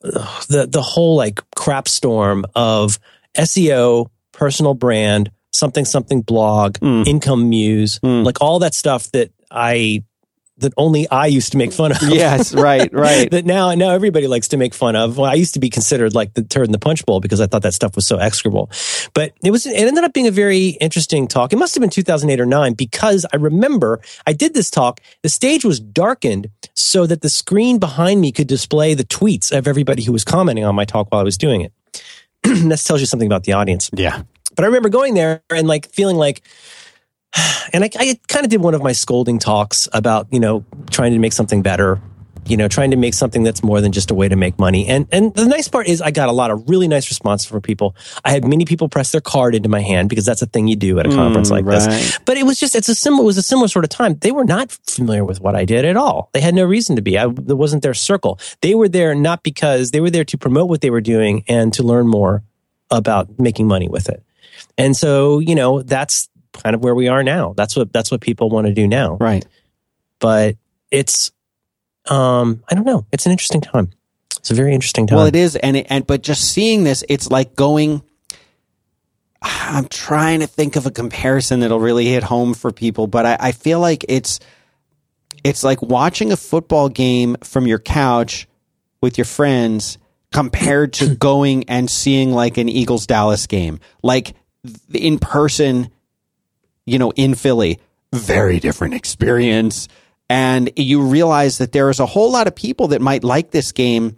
the, 0.02 0.68
the 0.70 0.82
whole 0.82 1.16
like 1.16 1.40
crap 1.56 1.88
storm 1.88 2.46
of 2.56 3.00
SEO, 3.38 4.08
personal 4.32 4.74
brand, 4.74 5.32
something, 5.52 5.86
something 5.86 6.22
blog, 6.22 6.74
Mm. 6.80 7.08
income 7.08 7.50
muse, 7.50 8.00
Mm. 8.00 8.26
like 8.26 8.42
all 8.42 8.60
that 8.60 8.74
stuff 8.74 9.12
that 9.12 9.32
I 9.50 10.04
that 10.58 10.74
only 10.78 11.08
I 11.10 11.28
used 11.28 11.52
to 11.52 11.58
make 11.58 11.74
fun 11.74 11.92
of. 11.92 12.02
yes, 12.04 12.54
right, 12.54 12.92
right. 12.94 13.30
that 13.32 13.46
now 13.46 13.74
now 13.76 13.90
everybody 13.90 14.28
likes 14.28 14.48
to 14.50 14.58
make 14.58 14.74
fun 14.74 14.96
of. 14.96 15.18
Well, 15.18 15.30
I 15.30 15.34
used 15.34 15.54
to 15.56 15.60
be 15.60 15.70
considered 15.70 16.16
like 16.16 16.34
the 16.34 16.44
turd 16.44 16.68
in 16.68 16.72
the 16.72 16.80
punch 16.80 17.06
bowl 17.06 17.20
because 17.20 17.42
I 17.42 17.48
thought 17.48 17.62
that 17.64 17.74
stuff 17.74 17.96
was 17.96 18.08
so 18.08 18.18
execrable. 18.18 18.70
But 19.14 19.34
it 19.44 19.52
was 19.52 19.66
it 19.66 19.76
ended 19.76 20.04
up 20.04 20.14
being 20.14 20.28
a 20.28 20.32
very 20.32 20.70
interesting 20.82 21.28
talk. 21.28 21.52
It 21.52 21.58
must 21.58 21.76
have 21.76 21.82
been 21.82 21.90
2008 21.90 22.40
or 22.40 22.46
9 22.46 22.74
because 22.74 23.26
I 23.34 23.38
remember 23.38 24.00
I 24.26 24.34
did 24.34 24.54
this 24.54 24.70
talk. 24.70 25.02
The 25.24 25.30
stage 25.30 25.66
was 25.66 25.80
darkened 25.80 26.50
so 26.74 27.06
that 27.06 27.22
the 27.22 27.30
screen 27.30 27.78
behind 27.78 28.22
me 28.22 28.32
could 28.32 28.48
display 28.48 28.94
the 28.94 29.04
tweets 29.04 29.56
of 29.56 29.68
everybody 29.68 30.04
who 30.04 30.14
was 30.14 30.24
commenting 30.24 30.64
on 30.64 30.76
my 30.76 30.86
talk 30.86 31.12
while 31.12 31.22
I 31.22 31.26
was 31.26 31.38
doing 31.38 31.62
it. 31.62 31.74
that 32.44 32.82
tells 32.86 33.02
you 33.02 33.08
something 33.08 33.28
about 33.28 33.44
the 33.44 33.54
audience. 33.54 33.90
yeah. 33.94 34.24
But 34.56 34.64
I 34.64 34.68
remember 34.68 34.88
going 34.88 35.16
there 35.16 35.44
and 35.50 35.68
like 35.68 35.90
feeling 35.90 36.16
like 36.16 36.42
and 37.74 37.84
I, 37.84 37.90
I 37.98 38.20
kind 38.28 38.46
of 38.46 38.50
did 38.50 38.62
one 38.62 38.74
of 38.74 38.84
my 38.84 38.92
scolding 38.92 39.40
talks 39.40 39.88
about 39.94 40.28
you 40.32 40.40
know 40.40 40.66
trying 40.90 41.14
to 41.14 41.20
make 41.20 41.34
something 41.34 41.62
better 41.62 42.02
you 42.48 42.58
know, 42.58 42.68
trying 42.68 42.92
to 42.92 42.98
make 42.98 43.14
something 43.14 43.44
that's 43.44 43.64
more 43.64 43.82
than 43.82 43.92
just 43.92 44.12
a 44.12 44.14
way 44.14 44.30
to 44.30 44.36
make 44.36 44.60
money. 44.60 44.88
And 44.88 45.08
and 45.12 45.34
the 45.34 45.46
nice 45.46 45.68
part 45.68 45.88
is 45.88 46.02
I 46.02 46.12
got 46.12 46.30
a 46.30 46.32
lot 46.32 46.52
of 46.52 46.70
really 46.70 46.88
nice 46.88 47.10
responses 47.10 47.48
from 47.48 47.62
people. 47.62 47.96
I 48.24 48.32
had 48.32 48.46
many 48.46 48.66
people 48.66 48.88
press 48.88 49.12
their 49.12 49.22
card 49.22 49.56
into 49.56 49.70
my 49.70 49.82
hand 49.82 50.10
because 50.10 50.26
that's 50.26 50.42
a 50.42 50.46
thing 50.46 50.68
you 50.68 50.76
do 50.76 51.00
at 51.00 51.06
a 51.06 51.10
mm, 51.10 51.16
conference 51.16 51.50
like 51.50 51.66
right. 51.66 51.80
this. 51.80 52.20
But 52.26 52.38
it 52.38 52.44
was 52.44 52.60
just 52.60 52.76
it's 52.76 52.90
a 52.90 52.96
similar 52.96 53.24
it 53.24 53.26
was 53.26 53.38
a 53.38 53.42
similar 53.42 53.68
sort 53.68 53.86
of 53.86 53.90
time. 53.90 54.16
They 54.16 54.32
were 54.32 54.46
not 54.46 54.72
familiar 54.88 55.26
with 55.26 55.42
what 55.42 55.56
I 55.56 55.66
did 55.66 55.86
at 55.86 55.98
all. 55.98 56.30
They 56.34 56.42
had 56.42 56.54
no 56.54 56.66
reason 56.66 56.96
to 56.98 57.02
be. 57.02 57.18
I 57.18 57.26
it 57.26 57.58
wasn't 57.58 57.82
their 57.82 57.94
circle. 57.94 58.40
They 58.62 58.76
were 58.76 58.90
there 58.90 59.16
not 59.16 59.42
because 59.42 59.92
they 59.92 60.00
were 60.00 60.12
there 60.12 60.26
to 60.26 60.38
promote 60.38 60.70
what 60.70 60.82
they 60.82 60.92
were 60.92 61.02
doing 61.02 61.44
and 61.48 61.74
to 61.74 61.84
learn 61.84 62.08
more 62.08 62.44
about 62.92 63.40
making 63.40 63.68
money 63.68 63.88
with 63.88 64.08
it. 64.10 64.24
And 64.78 64.96
so, 64.96 65.40
you 65.40 65.56
know, 65.56 65.82
that's 65.82 66.30
kind 66.64 66.76
of 66.76 66.84
where 66.84 66.96
we 66.96 67.08
are 67.08 67.24
now. 67.24 67.54
That's 67.56 67.76
what 67.76 67.92
that's 67.94 68.12
what 68.12 68.22
people 68.22 68.50
want 68.50 68.68
to 68.68 68.74
do 68.74 68.88
now. 68.88 69.18
Right. 69.18 69.46
But 70.20 70.58
it's 70.92 71.32
um, 72.08 72.64
I 72.70 72.76
don't 72.76 72.86
know. 72.86 73.06
It's 73.12 73.26
an 73.26 73.32
interesting 73.32 73.62
time. 73.62 73.92
It's 74.38 74.52
a 74.52 74.54
very 74.54 74.74
interesting 74.74 75.08
time. 75.08 75.18
Well, 75.18 75.26
it 75.26 75.36
is, 75.36 75.56
and 75.56 75.78
it, 75.78 75.88
and 75.90 76.06
but 76.06 76.22
just 76.22 76.44
seeing 76.44 76.84
this, 76.84 77.04
it's 77.10 77.30
like 77.30 77.56
going. 77.56 78.02
I'm 79.42 79.88
trying 79.88 80.40
to 80.40 80.48
think 80.48 80.76
of 80.76 80.88
a 80.88 80.92
comparison 80.92 81.60
that'll 81.60 81.80
really 81.80 82.06
hit 82.06 82.24
home 82.24 82.56
for 82.56 82.72
people, 82.72 83.06
but 83.06 83.26
I, 83.28 83.38
I 83.40 83.52
feel 83.52 83.80
like 83.80 84.04
it's 84.10 84.40
it's 85.44 85.64
like 85.64 85.82
watching 85.82 86.32
a 86.32 86.38
football 86.38 86.90
game 86.90 87.38
from 87.44 87.68
your 87.68 87.78
couch 87.78 88.48
with 89.02 89.20
your 89.20 89.26
friends 89.26 90.00
compared 90.32 90.94
to 90.94 91.16
going 91.20 91.66
and 91.70 91.90
seeing 91.90 92.32
like 92.32 92.58
an 92.58 92.70
Eagles 92.70 93.06
Dallas 93.06 93.46
game, 93.46 93.80
like 94.02 94.34
in 94.92 95.20
person, 95.20 95.92
you 96.86 97.00
know, 97.00 97.12
in 97.12 97.36
Philly. 97.36 97.80
Very 98.14 98.60
different 98.60 98.94
experience. 98.94 99.88
And 100.30 100.72
you 100.76 101.02
realize 101.02 101.60
that 101.60 101.72
there 101.72 101.90
is 101.90 102.00
a 102.00 102.06
whole 102.06 102.32
lot 102.32 102.48
of 102.48 102.56
people 102.56 102.90
that 102.90 103.02
might 103.02 103.24
like 103.24 103.52
this 103.52 103.72
game 103.72 104.18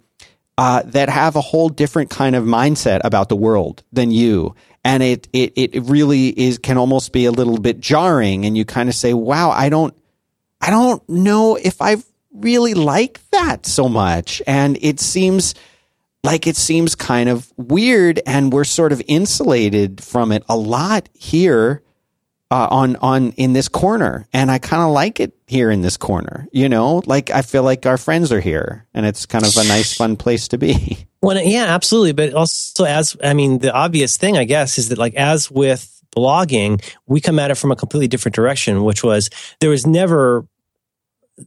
uh, 0.56 0.82
that 0.86 1.08
have 1.08 1.36
a 1.36 1.40
whole 1.40 1.68
different 1.68 2.10
kind 2.10 2.34
of 2.34 2.44
mindset 2.44 3.00
about 3.04 3.28
the 3.28 3.36
world 3.36 3.82
than 3.92 4.10
you. 4.10 4.54
And 4.84 5.02
it, 5.02 5.28
it 5.32 5.52
it 5.56 5.82
really 5.82 6.28
is 6.28 6.58
can 6.58 6.78
almost 6.78 7.12
be 7.12 7.26
a 7.26 7.30
little 7.30 7.58
bit 7.58 7.78
jarring. 7.78 8.46
And 8.46 8.56
you 8.56 8.64
kind 8.64 8.88
of 8.88 8.94
say 8.94 9.12
wow 9.12 9.50
i 9.50 9.68
don't 9.68 9.94
i 10.60 10.70
don't 10.70 11.06
know 11.08 11.56
if 11.56 11.82
i 11.82 11.96
really 12.32 12.74
like 12.74 13.20
that 13.30 13.66
so 13.66 13.88
much. 13.88 14.40
And 14.46 14.78
it 14.80 15.00
seems 15.00 15.54
like 16.24 16.46
it 16.46 16.56
seems 16.56 16.94
kind 16.94 17.28
of 17.28 17.52
weird. 17.56 18.20
And 18.26 18.52
we're 18.52 18.64
sort 18.64 18.92
of 18.92 19.02
insulated 19.06 20.02
from 20.02 20.32
it 20.32 20.44
a 20.48 20.56
lot 20.56 21.08
here 21.14 21.82
uh, 22.50 22.68
on 22.70 22.96
on 22.96 23.32
in 23.32 23.52
this 23.52 23.68
corner, 23.68 24.26
and 24.32 24.50
I 24.50 24.58
kind 24.58 24.82
of 24.82 24.90
like 24.90 25.20
it 25.20 25.34
here 25.46 25.70
in 25.70 25.82
this 25.82 25.96
corner. 25.96 26.48
You 26.52 26.68
know, 26.68 27.02
like 27.06 27.30
I 27.30 27.42
feel 27.42 27.62
like 27.62 27.84
our 27.86 27.98
friends 27.98 28.32
are 28.32 28.40
here, 28.40 28.86
and 28.94 29.04
it's 29.04 29.26
kind 29.26 29.44
of 29.44 29.56
a 29.56 29.64
nice, 29.64 29.94
fun 29.94 30.16
place 30.16 30.48
to 30.48 30.58
be. 30.58 30.98
Well, 31.20 31.36
yeah, 31.42 31.64
absolutely. 31.74 32.12
But 32.12 32.32
also, 32.32 32.84
as 32.84 33.16
I 33.24 33.34
mean, 33.34 33.58
the 33.58 33.72
obvious 33.72 34.16
thing, 34.16 34.38
I 34.38 34.44
guess, 34.44 34.78
is 34.78 34.90
that 34.90 34.98
like 34.98 35.16
as 35.16 35.50
with 35.50 36.00
blogging, 36.14 36.80
we 37.08 37.20
come 37.20 37.40
at 37.40 37.50
it 37.50 37.56
from 37.56 37.72
a 37.72 37.76
completely 37.76 38.06
different 38.06 38.36
direction, 38.36 38.84
which 38.84 39.02
was 39.02 39.28
there 39.58 39.70
was 39.70 39.84
never. 39.84 40.46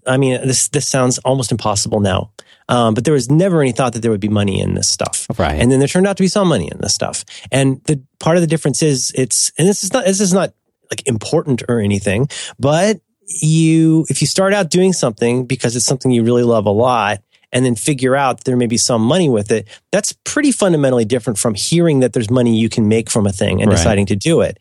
I 0.05 0.17
mean, 0.17 0.45
this 0.45 0.67
this 0.67 0.85
sounds 0.85 1.19
almost 1.19 1.53
impossible 1.53 2.01
now. 2.01 2.33
Um, 2.67 2.93
but 2.93 3.03
there 3.03 3.13
was 3.13 3.29
never 3.29 3.61
any 3.61 3.71
thought 3.71 3.93
that 3.93 3.99
there 3.99 4.11
would 4.11 4.21
be 4.21 4.29
money 4.29 4.61
in 4.61 4.75
this 4.75 4.87
stuff. 4.89 5.27
Right. 5.37 5.59
And 5.59 5.71
then 5.71 5.79
there 5.79 5.87
turned 5.87 6.07
out 6.07 6.17
to 6.17 6.23
be 6.23 6.29
some 6.29 6.47
money 6.47 6.69
in 6.71 6.79
this 6.79 6.93
stuff. 6.93 7.25
And 7.51 7.83
the 7.83 8.01
part 8.19 8.37
of 8.37 8.41
the 8.41 8.47
difference 8.47 8.81
is 8.81 9.11
it's, 9.13 9.51
and 9.57 9.67
this 9.67 9.83
is 9.83 9.91
not, 9.91 10.05
this 10.05 10.21
is 10.21 10.33
not 10.33 10.53
like 10.91 11.07
important 11.07 11.63
or 11.69 11.79
anything, 11.79 12.27
but 12.59 12.99
you, 13.25 14.05
if 14.09 14.21
you 14.21 14.27
start 14.27 14.53
out 14.53 14.69
doing 14.69 14.93
something 14.93 15.45
because 15.45 15.75
it's 15.75 15.85
something 15.85 16.11
you 16.11 16.23
really 16.23 16.43
love 16.43 16.65
a 16.65 16.71
lot 16.71 17.21
and 17.53 17.65
then 17.65 17.75
figure 17.75 18.15
out 18.15 18.43
there 18.43 18.55
may 18.55 18.67
be 18.67 18.77
some 18.77 19.01
money 19.01 19.29
with 19.29 19.51
it, 19.51 19.67
that's 19.91 20.13
pretty 20.25 20.51
fundamentally 20.51 21.05
different 21.05 21.39
from 21.39 21.53
hearing 21.53 22.01
that 22.01 22.13
there's 22.13 22.29
money 22.29 22.57
you 22.57 22.69
can 22.69 22.87
make 22.87 23.09
from 23.09 23.25
a 23.25 23.31
thing 23.31 23.61
and 23.61 23.69
Right. 23.69 23.77
deciding 23.77 24.05
to 24.07 24.15
do 24.15 24.41
it. 24.41 24.59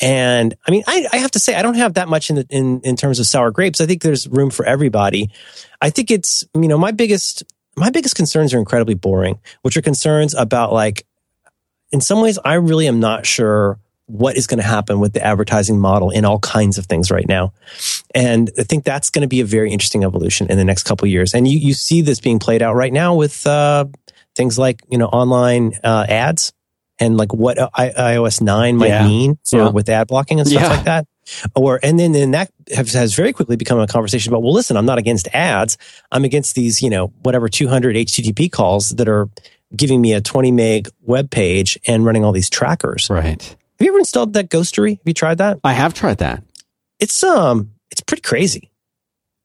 And 0.00 0.54
I 0.66 0.70
mean, 0.70 0.84
I, 0.86 1.06
I 1.12 1.16
have 1.18 1.32
to 1.32 1.38
say, 1.40 1.54
I 1.54 1.62
don't 1.62 1.74
have 1.74 1.94
that 1.94 2.08
much 2.08 2.30
in, 2.30 2.36
the, 2.36 2.46
in, 2.50 2.80
in 2.82 2.96
terms 2.96 3.18
of 3.18 3.26
sour 3.26 3.50
grapes. 3.50 3.80
I 3.80 3.86
think 3.86 4.02
there's 4.02 4.28
room 4.28 4.50
for 4.50 4.64
everybody. 4.64 5.30
I 5.80 5.90
think 5.90 6.10
it's, 6.10 6.44
you 6.54 6.68
know, 6.68 6.78
my 6.78 6.92
biggest, 6.92 7.42
my 7.76 7.90
biggest 7.90 8.14
concerns 8.14 8.54
are 8.54 8.58
incredibly 8.58 8.94
boring, 8.94 9.40
which 9.62 9.76
are 9.76 9.82
concerns 9.82 10.34
about 10.34 10.72
like, 10.72 11.06
in 11.90 12.00
some 12.00 12.20
ways, 12.20 12.38
I 12.44 12.54
really 12.54 12.88
am 12.88 13.00
not 13.00 13.26
sure 13.26 13.78
what 14.12 14.36
is 14.36 14.46
going 14.46 14.58
to 14.60 14.66
happen 14.66 15.00
with 15.00 15.14
the 15.14 15.24
advertising 15.24 15.80
model 15.80 16.10
in 16.10 16.24
all 16.26 16.38
kinds 16.40 16.76
of 16.76 16.84
things 16.86 17.10
right 17.10 17.26
now. 17.26 17.52
And 18.14 18.50
I 18.58 18.62
think 18.62 18.84
that's 18.84 19.08
going 19.08 19.22
to 19.22 19.28
be 19.28 19.40
a 19.40 19.44
very 19.44 19.70
interesting 19.72 20.04
evolution 20.04 20.50
in 20.50 20.58
the 20.58 20.64
next 20.64 20.82
couple 20.82 21.06
of 21.06 21.10
years. 21.10 21.32
And 21.34 21.48
you, 21.48 21.58
you 21.58 21.72
see 21.72 22.02
this 22.02 22.20
being 22.20 22.38
played 22.38 22.60
out 22.60 22.74
right 22.74 22.92
now 22.92 23.14
with 23.14 23.46
uh, 23.46 23.86
things 24.36 24.58
like, 24.58 24.82
you 24.90 24.98
know, 24.98 25.06
online 25.06 25.72
uh, 25.82 26.04
ads 26.08 26.52
and 26.98 27.16
like 27.16 27.32
what 27.32 27.58
I, 27.74 27.88
iOS 27.90 28.42
9 28.42 28.76
might 28.76 28.88
Yeah. 28.88 29.06
mean 29.06 29.38
for 29.48 29.56
Yeah. 29.56 29.68
with 29.70 29.88
ad 29.88 30.08
blocking 30.08 30.40
and 30.40 30.48
stuff 30.48 30.62
Yeah. 30.62 30.68
like 30.68 30.84
that. 30.84 31.06
Or, 31.56 31.80
and 31.82 31.98
then, 31.98 32.12
then 32.12 32.32
that 32.32 32.50
has, 32.74 32.92
has 32.92 33.14
very 33.14 33.32
quickly 33.32 33.56
become 33.56 33.80
a 33.80 33.86
conversation 33.86 34.30
about, 34.30 34.42
well, 34.42 34.52
listen, 34.52 34.76
I'm 34.76 34.84
not 34.84 34.98
against 34.98 35.26
ads. 35.32 35.78
I'm 36.10 36.24
against 36.24 36.54
these, 36.54 36.82
you 36.82 36.90
know, 36.90 37.06
whatever 37.22 37.48
200 37.48 37.96
HTTP 37.96 38.52
calls 38.52 38.90
that 38.90 39.08
are 39.08 39.30
giving 39.74 40.02
me 40.02 40.12
a 40.12 40.20
20 40.20 40.50
meg 40.52 40.88
web 41.00 41.30
page 41.30 41.78
and 41.86 42.04
running 42.04 42.24
all 42.24 42.32
these 42.32 42.50
trackers. 42.50 43.08
Right. 43.08 43.56
Have 43.82 43.86
you 43.86 43.92
ever 43.94 43.98
installed 43.98 44.34
that 44.34 44.48
Ghostery? 44.48 44.90
Have 44.90 45.06
you 45.06 45.12
tried 45.12 45.38
that? 45.38 45.58
I 45.64 45.72
have 45.72 45.92
tried 45.92 46.18
that. 46.18 46.44
It's 47.00 47.24
um, 47.24 47.72
it's 47.90 48.00
pretty 48.00 48.20
crazy. 48.20 48.70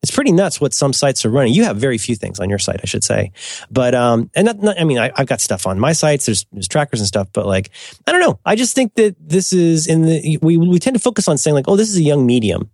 It's 0.03 0.11
pretty 0.11 0.31
nuts 0.31 0.61
what 0.61 0.75
some 0.75 0.93
sites 0.93 1.25
are 1.25 1.31
running. 1.31 1.55
You 1.55 1.63
have 1.63 1.77
very 1.77 1.97
few 1.97 2.15
things 2.15 2.39
on 2.39 2.47
your 2.47 2.59
site, 2.59 2.79
I 2.83 2.85
should 2.85 3.03
say, 3.03 3.31
but 3.71 3.95
um, 3.95 4.29
and 4.35 4.45
not, 4.45 4.59
not 4.59 4.79
I 4.79 4.83
mean, 4.83 4.99
I, 4.99 5.11
I've 5.15 5.25
got 5.25 5.41
stuff 5.41 5.65
on 5.65 5.79
my 5.79 5.91
sites. 5.91 6.27
There's 6.27 6.45
there's 6.51 6.67
trackers 6.67 6.99
and 6.99 7.07
stuff, 7.07 7.29
but 7.33 7.47
like, 7.47 7.71
I 8.05 8.11
don't 8.11 8.21
know. 8.21 8.39
I 8.45 8.55
just 8.55 8.75
think 8.75 8.93
that 8.93 9.15
this 9.19 9.53
is 9.53 9.87
in 9.87 10.03
the 10.03 10.37
we 10.43 10.55
we 10.55 10.77
tend 10.77 10.95
to 10.95 11.01
focus 11.01 11.27
on 11.27 11.39
saying 11.39 11.55
like, 11.55 11.67
oh, 11.67 11.75
this 11.75 11.89
is 11.89 11.97
a 11.97 12.03
young 12.03 12.27
medium, 12.27 12.69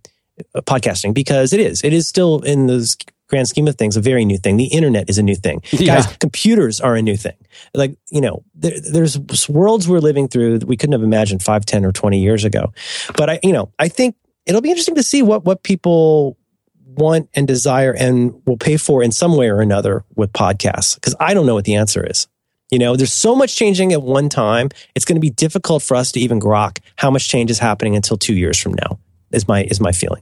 uh, 0.53 0.59
podcasting, 0.63 1.13
because 1.13 1.53
it 1.53 1.61
is. 1.61 1.81
It 1.81 1.93
is 1.93 2.09
still 2.09 2.41
in 2.41 2.67
the 2.67 2.93
grand 3.33 3.47
scheme 3.47 3.67
of 3.67 3.75
things 3.75 3.97
a 3.97 4.01
very 4.01 4.25
new 4.25 4.37
thing. 4.37 4.57
The 4.57 4.67
internet 4.67 5.09
is 5.09 5.17
a 5.17 5.23
new 5.23 5.33
thing. 5.35 5.63
Yeah. 5.71 5.95
Guys, 5.95 6.17
computers 6.17 6.79
are 6.79 6.95
a 6.95 7.01
new 7.01 7.17
thing. 7.17 7.35
Like, 7.73 7.97
you 8.11 8.21
know, 8.21 8.43
there, 8.53 8.79
there's 8.79 9.49
worlds 9.49 9.89
we're 9.89 9.99
living 9.99 10.27
through 10.27 10.59
that 10.59 10.67
we 10.67 10.77
couldn't 10.77 10.93
have 10.93 11.01
imagined 11.01 11.41
five, 11.41 11.65
10, 11.65 11.83
or 11.83 11.91
20 11.91 12.21
years 12.21 12.45
ago. 12.45 12.71
But 13.17 13.29
I, 13.31 13.39
you 13.41 13.51
know, 13.51 13.71
I 13.79 13.87
think 13.87 14.15
it'll 14.45 14.61
be 14.61 14.69
interesting 14.69 14.95
to 14.95 15.03
see 15.03 15.23
what, 15.23 15.45
what 15.45 15.63
people 15.63 16.37
want 16.85 17.27
and 17.33 17.47
desire 17.47 17.91
and 17.91 18.39
will 18.45 18.57
pay 18.57 18.77
for 18.77 19.01
in 19.01 19.11
some 19.11 19.35
way 19.35 19.49
or 19.49 19.61
another 19.61 20.05
with 20.15 20.31
podcasts. 20.31 21.01
Cause 21.01 21.15
I 21.19 21.33
don't 21.33 21.47
know 21.47 21.55
what 21.55 21.65
the 21.65 21.75
answer 21.75 22.05
is. 22.05 22.27
You 22.69 22.77
know, 22.77 22.95
there's 22.95 23.13
so 23.13 23.35
much 23.35 23.55
changing 23.55 23.93
at 23.93 24.03
one 24.03 24.29
time. 24.29 24.69
It's 24.93 25.05
going 25.05 25.15
to 25.15 25.21
be 25.21 25.31
difficult 25.31 25.81
for 25.81 25.95
us 25.95 26.11
to 26.11 26.19
even 26.19 26.39
grok 26.39 26.79
how 26.97 27.09
much 27.09 27.27
change 27.27 27.49
is 27.49 27.57
happening 27.57 27.95
until 27.95 28.15
two 28.15 28.35
years 28.35 28.59
from 28.59 28.73
now 28.73 28.99
is 29.31 29.47
my, 29.47 29.63
is 29.63 29.79
my 29.79 29.91
feeling. 29.91 30.21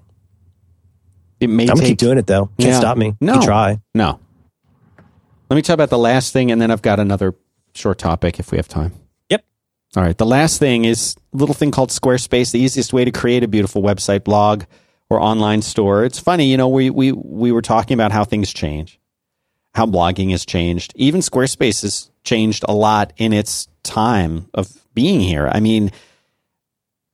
It 1.42 1.50
may 1.50 1.64
I'm 1.64 1.68
going 1.68 1.78
to 1.78 1.82
take 1.82 1.90
keep 1.90 1.98
doing 1.98 2.18
it 2.18 2.28
though. 2.28 2.46
Can't 2.58 2.72
Yeah. 2.72 2.80
stop 2.80 2.98
me. 2.98 3.16
No. 3.20 3.36
You 3.36 3.42
try. 3.42 3.80
no. 3.94 4.20
Let 5.50 5.56
me 5.56 5.62
talk 5.62 5.74
about 5.74 5.90
the 5.90 5.98
last 5.98 6.32
thing, 6.32 6.50
and 6.50 6.62
then 6.62 6.72
I've 6.72 6.82
got 6.82 7.00
another 7.02 7.36
short 7.74 7.98
topic 7.98 8.40
if 8.40 8.52
we 8.52 8.58
have 8.58 8.70
time. 8.70 8.94
Yep. 9.30 9.44
All 9.98 10.04
right. 10.04 10.18
The 10.18 10.26
last 10.26 10.60
thing 10.60 10.86
is 10.86 11.16
a 11.34 11.38
little 11.38 11.54
thing 11.56 11.72
called 11.72 11.90
Squarespace, 11.90 12.52
the 12.54 12.60
easiest 12.60 12.94
way 12.94 13.04
to 13.04 13.12
create 13.12 13.44
a 13.44 13.50
beautiful 13.50 13.82
website, 13.84 14.24
blog, 14.24 14.64
or 15.10 15.20
online 15.20 15.62
store. 15.62 16.06
It's 16.06 16.20
funny, 16.20 16.50
you 16.50 16.56
know, 16.56 16.70
we 16.70 16.90
we 16.90 17.12
we 17.12 17.52
were 17.52 17.62
talking 17.62 17.96
about 17.96 18.14
how 18.14 18.24
things 18.24 18.54
change, 18.54 18.98
how 19.76 19.86
blogging 19.86 20.32
has 20.32 20.46
changed. 20.46 20.94
Even 20.96 21.20
Squarespace 21.20 21.82
has 21.82 22.10
changed 22.24 22.64
a 22.70 22.74
lot 22.74 23.12
in 23.18 23.34
its 23.34 23.68
time 23.84 24.48
of 24.54 24.72
being 24.94 25.20
here. 25.20 25.50
I 25.52 25.60
mean, 25.60 25.92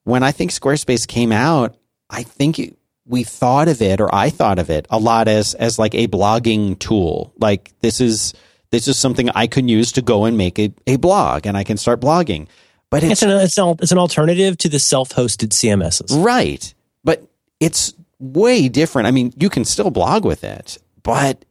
when 0.04 0.22
I 0.22 0.32
think 0.32 0.52
Squarespace 0.52 1.08
came 1.08 1.32
out, 1.32 1.76
I 2.10 2.22
think 2.22 2.60
it, 2.60 2.77
we 3.08 3.24
thought 3.24 3.68
of 3.68 3.82
it, 3.82 4.02
or 4.02 4.14
I 4.14 4.30
thought 4.30 4.60
of 4.60 4.70
it 4.70 4.86
a 4.90 5.00
lot 5.00 5.28
as 5.28 5.54
as 5.56 5.80
like 5.80 5.96
a 5.96 6.08
blogging 6.08 6.78
tool. 6.78 7.34
Like 7.38 7.72
this 7.82 8.02
is 8.02 8.34
this 8.70 8.88
is 8.88 8.98
something 8.98 9.30
I 9.30 9.48
can 9.48 9.68
use 9.68 9.94
to 9.94 10.02
go 10.02 10.26
and 10.26 10.38
make 10.38 10.60
a, 10.60 10.74
a 10.86 10.98
blog, 10.98 11.46
and 11.46 11.56
I 11.58 11.64
can 11.64 11.78
start 11.78 12.02
blogging. 12.02 12.48
But 12.90 13.04
It's 13.04 13.22
an, 13.22 13.32
it's, 13.32 13.58
an, 13.58 13.76
it's 13.82 13.92
an 13.92 13.98
alternative 13.98 14.58
to 14.60 14.70
the 14.70 14.80
self-hosted 14.80 15.50
CMSs. 15.50 16.24
Right. 16.24 16.74
But 17.04 17.28
it's 17.60 17.94
way 18.20 18.70
different. 18.70 19.08
I 19.08 19.12
mean, 19.12 19.34
you 19.38 19.50
can 19.50 19.66
still 19.66 19.90
blog 19.90 20.24
with 20.24 20.44
it, 20.46 20.78
but 21.04 21.44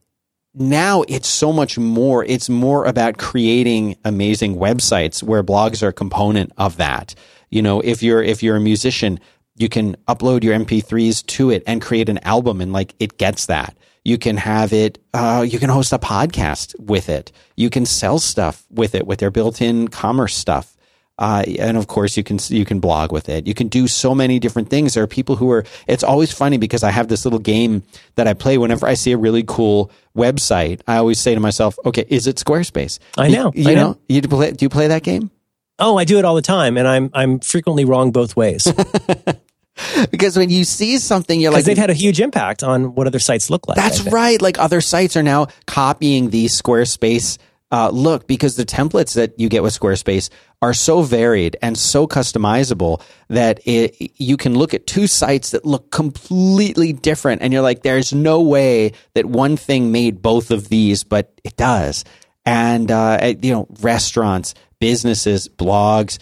now 0.55 1.03
it's 1.09 1.29
so 1.29 1.53
much 1.53 1.79
more. 1.79 2.25
It's 2.25 2.49
more 2.49 2.87
about 2.87 3.19
creating 3.19 3.97
amazing 4.05 4.57
websites 4.57 5.23
where 5.23 5.43
blogs 5.43 5.83
are 5.83 5.89
a 5.89 5.93
component 5.93 6.53
of 6.57 6.79
that. 6.79 7.15
You 7.51 7.63
know, 7.63 7.81
if 7.81 8.03
you're 8.03 8.23
if 8.23 8.43
you're 8.43 8.57
a 8.57 8.61
musician, 8.61 9.21
you 9.57 9.69
can 9.69 9.97
upload 10.09 10.45
your 10.45 10.55
MP3s 10.59 11.25
to 11.27 11.51
it 11.51 11.63
and 11.67 11.81
create 11.83 12.09
an 12.09 12.19
album 12.19 12.61
and 12.61 12.73
like 12.73 12.95
it 12.99 13.19
gets 13.19 13.47
that. 13.47 13.77
You 14.05 14.19
can 14.19 14.37
have 14.37 14.73
it, 14.73 14.99
uh, 15.15 15.45
you 15.49 15.59
can 15.59 15.69
host 15.69 15.93
a 15.93 15.99
podcast 15.99 16.79
with 16.79 17.09
it. 17.09 17.33
You 17.57 17.71
can 17.71 17.85
sell 17.87 18.19
stuff 18.19 18.65
with 18.71 18.95
it 18.95 19.07
with 19.07 19.19
their 19.19 19.33
built 19.33 19.61
in 19.61 19.89
commerce 19.89 20.37
stuff. 20.37 20.77
Uh, 21.19 21.45
and 21.59 21.79
of 21.79 21.87
course, 21.87 22.17
you 22.17 22.23
can 22.23 22.39
you 22.49 22.67
can 22.67 22.79
blog 22.79 23.11
with 23.11 23.31
it. 23.31 23.47
You 23.47 23.55
can 23.55 23.69
do 23.69 23.89
so 23.89 24.15
many 24.15 24.39
different 24.39 24.69
things. 24.69 24.93
There 24.95 25.03
are 25.03 25.07
people 25.07 25.35
who 25.37 25.51
are. 25.51 25.65
It's 25.87 26.05
always 26.05 26.31
funny 26.31 26.59
because 26.59 26.83
I 26.85 26.91
have 26.91 27.09
this 27.09 27.25
little 27.25 27.39
game 27.39 27.83
that 28.17 28.29
I 28.29 28.35
play 28.35 28.59
whenever 28.59 28.87
I 28.87 28.95
see 28.95 29.13
a 29.13 29.17
really 29.17 29.43
cool 29.43 29.91
website. 30.15 30.83
I 30.87 30.99
always 30.99 31.19
say 31.19 31.35
to 31.35 31.41
myself, 31.41 31.79
"Okay, 31.87 32.05
is 32.09 32.27
it 32.27 32.37
Squarespace?" 32.37 32.99
I 33.17 33.29
know. 33.29 33.51
You, 33.55 33.65
you 33.65 33.71
I 33.71 33.75
know, 33.75 33.93
know. 33.93 33.99
you 34.11 34.21
do 34.21 34.29
play, 34.29 34.53
do 34.53 34.65
you 34.67 34.69
play 34.69 34.89
that 34.89 35.05
game? 35.05 35.31
Oh, 35.79 35.99
I 35.99 36.05
do 36.05 36.19
it 36.19 36.25
all 36.25 36.35
the 36.35 36.43
time, 36.43 36.77
and 36.77 36.89
I'm 36.89 37.11
I'm 37.13 37.41
frequently 37.41 37.85
wrong 37.85 38.13
both 38.13 38.37
ways 38.37 38.67
Because 40.11 40.37
when 40.37 40.51
you 40.51 40.65
see 40.65 40.99
something, 40.99 41.41
you're 41.41 41.53
like, 41.53 41.65
they've 41.65 41.77
had 41.77 41.91
a 41.91 41.95
huge 41.95 42.21
impact 42.21 42.63
on 42.63 42.95
what 42.95 43.07
other 43.07 43.19
sites 43.19 43.51
look 43.51 43.69
like. 43.69 43.77
That's 43.77 44.03
right. 44.11 44.41
Like 44.41 44.59
other 44.59 44.81
sites 44.81 45.17
are 45.17 45.23
now 45.23 45.49
copying 45.67 46.31
the 46.31 46.47
Squarespace 46.47 47.39
uh, 47.71 47.91
look 47.91 48.27
because 48.27 48.57
the 48.57 48.65
templates 48.65 49.15
that 49.15 49.39
you 49.39 49.49
get 49.49 49.63
with 49.63 49.79
Squarespace 49.79 50.31
are 50.63 50.73
so 50.73 51.03
varied 51.03 51.57
and 51.61 51.77
so 51.77 52.07
customizable 52.07 53.03
that 53.29 53.61
it, 53.67 54.13
you 54.17 54.37
can 54.37 54.55
look 54.55 54.73
at 54.73 54.87
two 54.87 55.07
sites 55.07 55.51
that 55.51 55.67
look 55.67 55.91
completely 55.91 56.93
different 56.93 57.43
and 57.43 57.53
you're 57.53 57.63
like, 57.63 57.83
there's 57.83 58.15
no 58.15 58.41
way 58.41 58.93
that 59.15 59.27
one 59.27 59.57
thing 59.57 59.93
made 59.93 60.23
both 60.23 60.51
of 60.51 60.69
these, 60.69 61.05
but 61.05 61.39
it 61.45 61.57
does. 61.57 62.05
And, 62.47 62.91
uh, 62.91 63.35
you 63.43 63.53
know, 63.53 63.67
restaurants, 63.81 64.55
businesses, 64.81 65.49
blogs, 65.49 66.19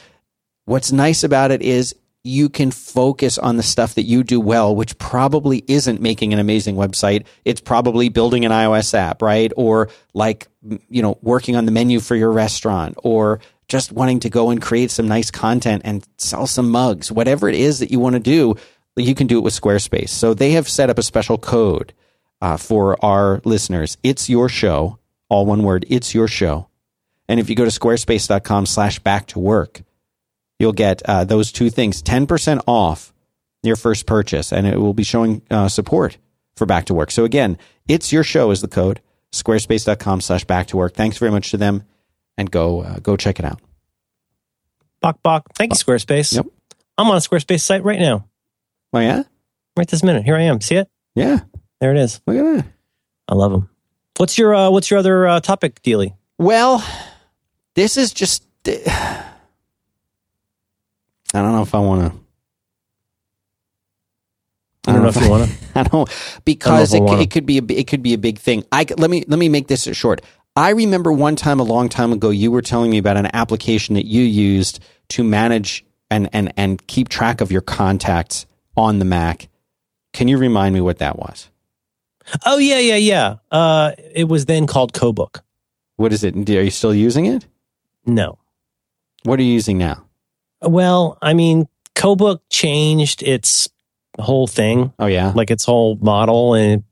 what's 0.64 0.92
nice 0.92 1.24
about 1.24 1.50
it 1.50 1.62
is 1.62 1.94
you 2.26 2.48
can 2.48 2.70
focus 2.70 3.36
on 3.36 3.58
the 3.58 3.62
stuff 3.62 3.94
that 3.94 4.04
you 4.04 4.24
do 4.24 4.40
well, 4.40 4.74
which 4.74 4.96
probably 4.96 5.62
isn't 5.68 6.00
making 6.00 6.32
an 6.32 6.38
amazing 6.38 6.74
website. 6.74 7.26
It's 7.44 7.60
probably 7.60 8.08
building 8.08 8.46
an 8.46 8.50
iOS 8.50 8.94
app, 8.94 9.20
right? 9.20 9.52
Or 9.56 9.90
like, 10.14 10.48
you 10.88 11.02
know, 11.02 11.18
working 11.20 11.54
on 11.54 11.66
the 11.66 11.70
menu 11.70 12.00
for 12.00 12.16
your 12.16 12.32
restaurant 12.32 12.96
or 13.04 13.40
just 13.68 13.92
wanting 13.92 14.20
to 14.20 14.30
go 14.30 14.48
and 14.48 14.60
create 14.60 14.90
some 14.90 15.06
nice 15.06 15.30
content 15.30 15.82
and 15.84 16.06
sell 16.16 16.46
some 16.46 16.70
mugs. 16.70 17.12
Whatever 17.12 17.48
it 17.48 17.54
is 17.54 17.80
that 17.80 17.90
you 17.90 18.00
want 18.00 18.14
to 18.14 18.20
do, 18.20 18.54
you 18.96 19.14
can 19.14 19.26
do 19.26 19.36
it 19.36 19.42
with 19.42 19.58
Squarespace. 19.58 20.08
So 20.08 20.32
they 20.32 20.52
have 20.52 20.68
set 20.68 20.88
up 20.88 20.98
a 20.98 21.02
special 21.02 21.36
code 21.36 21.92
uh, 22.40 22.56
for 22.56 23.02
our 23.04 23.42
listeners. 23.44 23.98
It's 24.02 24.30
your 24.30 24.48
show, 24.48 24.98
all 25.28 25.44
one 25.44 25.62
word. 25.62 25.84
It's 25.88 26.14
your 26.14 26.28
show. 26.28 26.68
And 27.28 27.40
if 27.40 27.48
you 27.48 27.56
go 27.56 27.64
to 27.64 27.70
squarespace.com 27.70 28.66
slash 28.66 28.98
back 28.98 29.26
to 29.28 29.38
work, 29.38 29.82
you'll 30.58 30.72
get 30.72 31.02
uh, 31.04 31.24
those 31.24 31.50
two 31.52 31.70
things 31.70 32.02
10% 32.02 32.62
off 32.66 33.12
your 33.62 33.76
first 33.76 34.06
purchase, 34.06 34.52
and 34.52 34.66
it 34.66 34.78
will 34.78 34.92
be 34.94 35.04
showing 35.04 35.40
uh, 35.50 35.68
support 35.68 36.18
for 36.56 36.66
back 36.66 36.84
to 36.86 36.94
work. 36.94 37.10
So 37.10 37.24
again, 37.24 37.56
it's 37.88 38.12
your 38.12 38.22
show 38.24 38.50
is 38.50 38.60
the 38.60 38.68
code 38.68 39.00
squarespace.com 39.32 40.20
slash 40.20 40.44
back 40.44 40.68
to 40.68 40.76
work. 40.76 40.94
Thanks 40.94 41.18
very 41.18 41.30
much 41.32 41.50
to 41.50 41.56
them 41.56 41.82
and 42.38 42.50
go, 42.50 42.82
uh, 42.82 42.98
go 43.00 43.16
check 43.16 43.38
it 43.38 43.44
out. 43.44 43.60
Bok 45.00 45.22
bok. 45.22 45.46
Thank 45.54 45.72
you, 45.72 45.76
Squarespace. 45.76 46.34
Yep. 46.34 46.46
I'm 46.96 47.08
on 47.10 47.16
a 47.16 47.20
Squarespace 47.20 47.60
site 47.60 47.82
right 47.84 47.98
now, 47.98 48.26
Oh 48.92 49.00
yeah. 49.00 49.24
right 49.76 49.88
this 49.88 50.02
minute. 50.02 50.24
Here 50.24 50.36
I 50.36 50.42
am. 50.42 50.60
See 50.60 50.76
it? 50.76 50.88
Yeah. 51.14 51.40
There 51.80 51.90
it 51.90 51.98
is. 51.98 52.20
Look 52.26 52.36
at 52.36 52.56
that. 52.56 52.66
I 53.28 53.34
love 53.34 53.50
them. 53.52 53.68
What's 54.16 54.38
your 54.38 54.54
uh, 54.54 54.70
What's 54.70 54.90
your 54.90 54.98
other 55.00 55.26
uh, 55.26 55.40
topic, 55.40 55.82
Dealy? 55.82 56.14
Well, 56.38 56.82
this 57.74 57.96
is 57.96 58.12
just, 58.12 58.44
I 58.66 59.32
don't 61.32 61.52
know 61.52 61.62
if 61.62 61.74
I 61.74 61.78
want 61.80 62.12
to. 62.12 62.18
I 64.86 64.92
don't 64.92 65.02
know 65.02 65.08
if 65.08 65.16
you 65.20 65.30
want 65.30 65.50
to. 65.50 65.56
I 65.74 65.82
don't 65.84 66.40
because 66.44 66.94
I 66.94 66.98
it, 66.98 67.02
wanna. 67.02 67.22
it 67.22 67.30
could 67.30 67.46
be 67.46 67.58
a 67.58 67.62
it 67.70 67.86
could 67.86 68.02
be 68.02 68.14
a 68.14 68.18
big 68.18 68.38
thing. 68.38 68.64
I 68.70 68.86
let 68.96 69.10
me 69.10 69.24
let 69.26 69.38
me 69.38 69.48
make 69.48 69.68
this 69.68 69.84
short. 69.96 70.20
I 70.56 70.70
remember 70.70 71.12
one 71.12 71.36
time 71.36 71.58
a 71.58 71.64
long 71.64 71.88
time 71.88 72.12
ago 72.12 72.30
you 72.30 72.50
were 72.50 72.62
telling 72.62 72.90
me 72.90 72.98
about 72.98 73.16
an 73.16 73.28
application 73.34 73.94
that 73.94 74.06
you 74.06 74.22
used 74.22 74.80
to 75.10 75.24
manage 75.24 75.84
and 76.10 76.28
and 76.32 76.52
and 76.56 76.86
keep 76.86 77.08
track 77.08 77.40
of 77.40 77.50
your 77.50 77.62
contacts 77.62 78.46
on 78.76 78.98
the 78.98 79.04
Mac. 79.04 79.48
Can 80.12 80.28
you 80.28 80.38
remind 80.38 80.74
me 80.74 80.80
what 80.80 80.98
that 80.98 81.18
was? 81.18 81.48
Oh 82.44 82.58
yeah, 82.58 82.78
yeah, 82.78 82.96
yeah. 82.96 83.36
Uh, 83.50 83.92
it 84.14 84.28
was 84.28 84.46
then 84.46 84.66
called 84.66 84.92
CoBook. 84.92 85.40
What 85.96 86.12
is 86.12 86.24
it? 86.24 86.36
Are 86.48 86.62
you 86.62 86.70
still 86.70 86.94
using 86.94 87.26
it? 87.26 87.46
No. 88.06 88.38
What 89.24 89.38
are 89.38 89.42
you 89.42 89.52
using 89.52 89.78
now? 89.78 90.04
Well, 90.60 91.18
I 91.22 91.34
mean, 91.34 91.66
CoBook 91.94 92.40
changed 92.50 93.22
its 93.22 93.68
whole 94.18 94.46
thing, 94.46 94.92
Oh 94.98 95.06
yeah. 95.06 95.32
like 95.34 95.50
its 95.50 95.64
whole 95.64 95.96
model, 95.96 96.54
and 96.54 96.84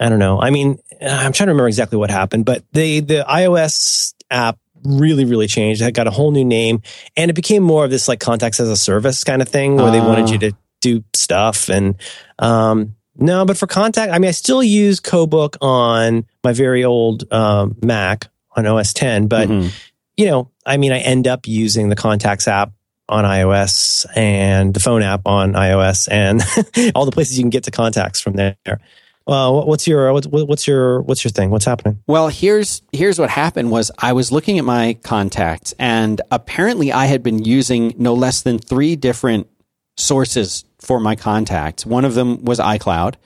I 0.00 0.08
don't 0.08 0.18
know. 0.18 0.40
I 0.40 0.50
mean, 0.50 0.78
I'm 1.00 1.32
trying 1.32 1.46
to 1.46 1.52
remember 1.52 1.68
exactly 1.68 1.98
what 1.98 2.10
happened, 2.10 2.44
but 2.44 2.64
the 2.72 3.00
the 3.00 3.24
iOS 3.28 4.14
app 4.30 4.58
really, 4.84 5.24
really 5.24 5.46
changed. 5.46 5.82
It 5.82 5.92
got 5.92 6.06
a 6.06 6.10
whole 6.10 6.30
new 6.30 6.44
name, 6.44 6.82
and 7.16 7.30
it 7.30 7.34
became 7.34 7.62
more 7.62 7.84
of 7.84 7.90
this 7.90 8.08
like 8.08 8.20
contacts 8.20 8.60
as 8.60 8.68
a 8.68 8.76
service 8.76 9.24
kind 9.24 9.40
of 9.42 9.48
thing, 9.48 9.76
where 9.76 9.90
they 9.90 10.00
Ah. 10.00 10.06
wanted 10.08 10.30
you 10.30 10.38
to 10.38 10.52
do 10.80 11.02
stuff. 11.14 11.68
And 11.70 11.94
um, 12.38 12.94
no, 13.16 13.44
but 13.46 13.56
for 13.56 13.66
contact, 13.66 14.12
I 14.12 14.18
mean, 14.18 14.28
I 14.28 14.32
still 14.32 14.62
use 14.62 15.00
CoBook 15.00 15.56
on 15.62 16.26
my 16.44 16.52
very 16.52 16.84
old 16.84 17.30
um, 17.32 17.76
Mac 17.82 18.28
on 18.54 18.66
OS 18.66 18.92
10, 18.92 19.26
but 19.28 19.48
Mhm. 19.48 19.70
You 20.16 20.26
know, 20.26 20.50
I 20.64 20.76
mean, 20.76 20.92
I 20.92 20.98
end 20.98 21.26
up 21.26 21.46
using 21.46 21.88
the 21.88 21.96
contacts 21.96 22.48
app 22.48 22.72
on 23.08 23.24
iOS 23.24 24.06
and 24.16 24.74
the 24.74 24.80
phone 24.80 25.02
app 25.02 25.22
on 25.26 25.52
iOS 25.52 26.08
and 26.10 26.42
all 26.94 27.04
the 27.04 27.12
places 27.12 27.38
you 27.38 27.42
can 27.42 27.50
get 27.50 27.64
to 27.64 27.70
contacts 27.70 28.20
from 28.20 28.34
there. 28.34 28.56
Uh, 29.28 29.50
what's 29.62 29.88
your 29.88 30.12
what's, 30.12 30.26
what's 30.28 30.66
your 30.66 31.02
what's 31.02 31.24
your 31.24 31.32
thing? 31.32 31.50
What's 31.50 31.64
happening? 31.64 32.00
Well, 32.06 32.28
here's 32.28 32.82
here's 32.92 33.18
what 33.18 33.28
happened 33.28 33.70
was 33.70 33.90
I 33.98 34.12
was 34.12 34.30
looking 34.30 34.58
at 34.58 34.64
my 34.64 34.94
contacts 35.02 35.74
and 35.78 36.20
apparently 36.30 36.92
I 36.92 37.06
had 37.06 37.22
been 37.22 37.44
using 37.44 37.94
no 37.96 38.14
less 38.14 38.42
than 38.42 38.58
3 38.58 38.96
different 38.96 39.48
sources 39.96 40.64
for 40.80 41.00
my 41.00 41.16
contacts. 41.16 41.84
One 41.84 42.04
of 42.04 42.14
them 42.14 42.44
was 42.44 42.60
iCloud, 42.60 43.16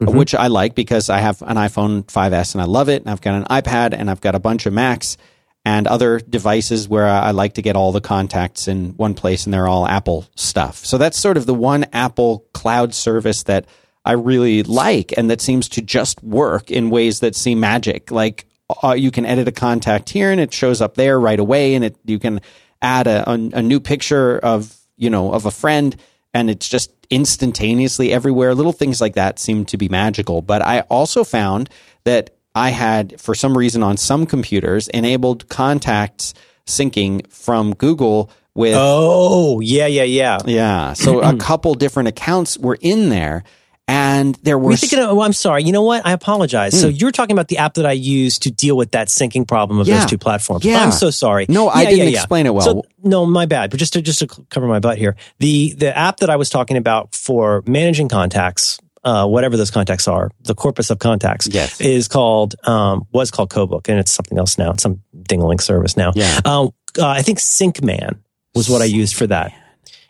which 0.00 0.34
I 0.34 0.48
like 0.48 0.74
because 0.74 1.08
I 1.08 1.18
have 1.18 1.40
an 1.42 1.56
iPhone 1.56 2.04
5S 2.04 2.54
and 2.54 2.60
I 2.60 2.66
love 2.66 2.90
it 2.90 3.02
and 3.02 3.10
I've 3.10 3.22
got 3.22 3.34
an 3.34 3.44
iPad 3.44 3.94
and 3.94 4.10
I've 4.10 4.20
got 4.20 4.34
a 4.34 4.38
bunch 4.40 4.66
of 4.66 4.74
Macs 4.74 5.16
and 5.64 5.86
other 5.86 6.18
devices 6.18 6.88
where 6.88 7.06
I 7.06 7.32
like 7.32 7.54
to 7.54 7.62
get 7.62 7.76
all 7.76 7.92
the 7.92 8.00
contacts 8.00 8.68
in 8.68 8.90
one 8.96 9.14
place 9.14 9.44
and 9.44 9.52
they're 9.52 9.68
all 9.68 9.86
Apple 9.86 10.26
stuff. 10.34 10.84
So 10.84 10.98
that's 10.98 11.18
sort 11.18 11.36
of 11.36 11.46
the 11.46 11.54
one 11.54 11.84
Apple 11.92 12.46
cloud 12.54 12.94
service 12.94 13.42
that 13.44 13.66
I 14.04 14.12
really 14.12 14.62
like 14.62 15.12
and 15.16 15.28
that 15.30 15.40
seems 15.40 15.68
to 15.70 15.82
just 15.82 16.22
work 16.22 16.70
in 16.70 16.88
ways 16.90 17.20
that 17.20 17.36
seem 17.36 17.60
magic. 17.60 18.10
Like 18.10 18.46
uh, 18.82 18.92
you 18.92 19.10
can 19.10 19.26
edit 19.26 19.48
a 19.48 19.52
contact 19.52 20.10
here 20.10 20.30
and 20.30 20.40
it 20.40 20.52
shows 20.52 20.80
up 20.80 20.94
there 20.94 21.18
right 21.18 21.40
away 21.40 21.74
and 21.74 21.84
it 21.84 21.96
you 22.04 22.18
can 22.18 22.40
add 22.82 23.06
a, 23.06 23.28
a, 23.28 23.32
a 23.32 23.62
new 23.62 23.80
picture 23.80 24.38
of 24.38 24.76
you 24.96 25.10
know 25.10 25.32
of 25.32 25.46
a 25.46 25.50
friend 25.50 25.96
and 26.34 26.50
it's 26.50 26.68
just 26.68 26.92
instantaneously 27.10 28.12
everywhere 28.12 28.54
little 28.54 28.72
things 28.72 29.00
like 29.00 29.14
that 29.14 29.38
seem 29.38 29.64
to 29.64 29.78
be 29.78 29.88
magical 29.88 30.42
but 30.42 30.60
i 30.60 30.80
also 30.82 31.24
found 31.24 31.70
that 32.04 32.37
i 32.58 32.70
had 32.70 33.20
for 33.20 33.34
some 33.34 33.56
reason 33.56 33.82
on 33.82 33.96
some 33.96 34.26
computers 34.26 34.88
enabled 34.88 35.48
contacts 35.48 36.34
syncing 36.66 37.26
from 37.30 37.74
google 37.74 38.30
with 38.54 38.74
Oh, 38.76 39.60
yeah, 39.60 39.86
yeah, 39.86 40.02
yeah. 40.02 40.38
yeah 40.44 40.92
so 40.92 41.20
a 41.22 41.36
couple 41.48 41.74
different 41.74 42.08
accounts 42.08 42.58
were 42.58 42.76
in 42.80 43.08
there 43.08 43.44
and 43.90 44.34
there 44.42 44.58
Were 44.58 44.76
thinking 44.76 44.98
of, 44.98 45.08
oh, 45.08 45.22
I'm 45.22 45.32
sorry. 45.32 45.62
You 45.64 45.72
know 45.72 45.82
what? 45.82 46.04
I 46.04 46.12
apologize. 46.12 46.78
So 46.78 46.88
you're 46.88 47.10
talking 47.10 47.32
about 47.34 47.48
the 47.48 47.56
app 47.56 47.72
that 47.74 47.86
I 47.86 47.92
use 47.92 48.38
to 48.40 48.50
deal 48.50 48.76
with 48.76 48.90
that 48.90 49.08
syncing 49.08 49.48
problem 49.48 49.80
of 49.80 49.86
Hmm. 49.86 49.92
Yeah. 49.92 50.00
those 50.00 50.10
two 50.10 50.18
platforms. 50.18 50.62
Yeah. 50.66 50.82
I'm 50.82 50.92
so 50.92 51.08
sorry. 51.08 51.46
No, 51.48 51.70
I 51.70 51.86
didn't 51.86 51.98
yeah, 52.00 52.04
yeah. 52.04 52.18
explain 52.18 52.44
it 52.44 52.52
well. 52.52 52.66
So, 52.66 52.82
no, 53.02 53.24
my 53.24 53.46
bad. 53.46 53.70
But 53.70 53.78
just 53.80 53.94
to 53.94 54.02
just 54.02 54.18
to 54.18 54.26
cover 54.50 54.66
my 54.66 54.78
butt 54.78 54.98
here, 54.98 55.16
the 55.38 55.72
the 55.72 55.96
app 55.96 56.18
that 56.18 56.28
I 56.28 56.36
was 56.36 56.50
talking 56.50 56.76
about 56.76 57.14
for 57.14 57.62
managing 57.66 58.10
contacts, 58.10 58.78
uh, 59.04 59.26
whatever 59.26 59.56
those 59.56 59.70
contacts 59.70 60.08
are, 60.08 60.30
the 60.42 60.54
corpus 60.54 60.90
of 60.90 60.98
contacts, 60.98 61.46
Yes. 61.50 61.80
is 61.80 62.08
called 62.08 62.54
um, 62.66 63.06
was 63.12 63.30
called 63.30 63.50
CoBook, 63.50 63.88
and 63.88 63.98
it's 63.98 64.10
something 64.12 64.38
else 64.38 64.58
now. 64.58 64.72
It's 64.72 64.82
some 64.82 65.02
dingling 65.22 65.60
service 65.60 65.96
now. 65.96 66.12
Yeah. 66.14 66.40
Um, 66.44 66.70
uh, 66.98 67.06
I 67.06 67.22
think 67.22 67.38
SyncMan 67.38 68.18
was 68.54 68.68
what 68.68 68.82
I 68.82 68.86
used 68.86 69.14
for 69.14 69.26
that. 69.28 69.52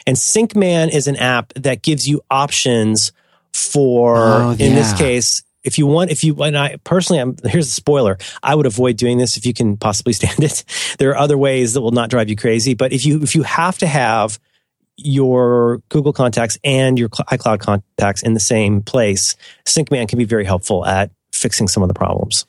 And 0.07 0.17
SyncMan 0.17 0.91
is 0.91 1.07
an 1.07 1.17
app 1.17 1.53
that 1.55 1.83
gives 1.83 2.09
you 2.09 2.23
options 2.31 3.13
for, 3.53 4.17
Oh, 4.17 4.51
in 4.53 4.75
this 4.75 4.93
case, 4.95 5.43
if 5.65 5.77
you 5.77 5.87
want, 5.87 6.11
if 6.11 6.25
you, 6.25 6.35
and 6.43 6.57
I 6.57 6.77
personally, 6.85 7.21
I'm, 7.21 7.37
here's 7.45 7.67
the 7.67 7.73
spoiler. 7.73 8.17
I 8.43 8.55
would 8.55 8.65
avoid 8.67 8.97
doing 8.97 9.19
this 9.19 9.37
if 9.37 9.45
you 9.45 9.53
can 9.53 9.77
possibly 9.77 10.13
stand 10.15 10.43
it. 10.43 10.65
There 10.99 11.11
are 11.11 11.17
other 11.17 11.37
ways 11.37 11.75
that 11.75 11.81
will 11.83 11.91
not 11.91 12.09
drive 12.11 12.29
you 12.31 12.37
crazy. 12.37 12.75
But 12.75 12.93
if 12.93 13.05
you, 13.05 13.23
if 13.23 13.35
you 13.35 13.43
have 13.43 13.77
to 13.79 13.87
have 13.87 14.39
your 14.99 15.81
Google 15.89 16.13
contacts 16.13 16.59
and 16.65 16.99
your 16.99 17.09
iCloud 17.09 17.61
contacts 17.61 18.23
in 18.23 18.35
the 18.35 18.41
same 18.41 18.83
place, 18.83 19.37
SyncMan 19.65 20.09
can 20.09 20.19
be 20.19 20.25
very 20.25 20.45
helpful 20.45 20.85
at 20.85 21.11
fixing 21.33 21.69
some 21.69 21.83
of 21.83 21.89
the 21.89 21.95
problems. 21.95 22.45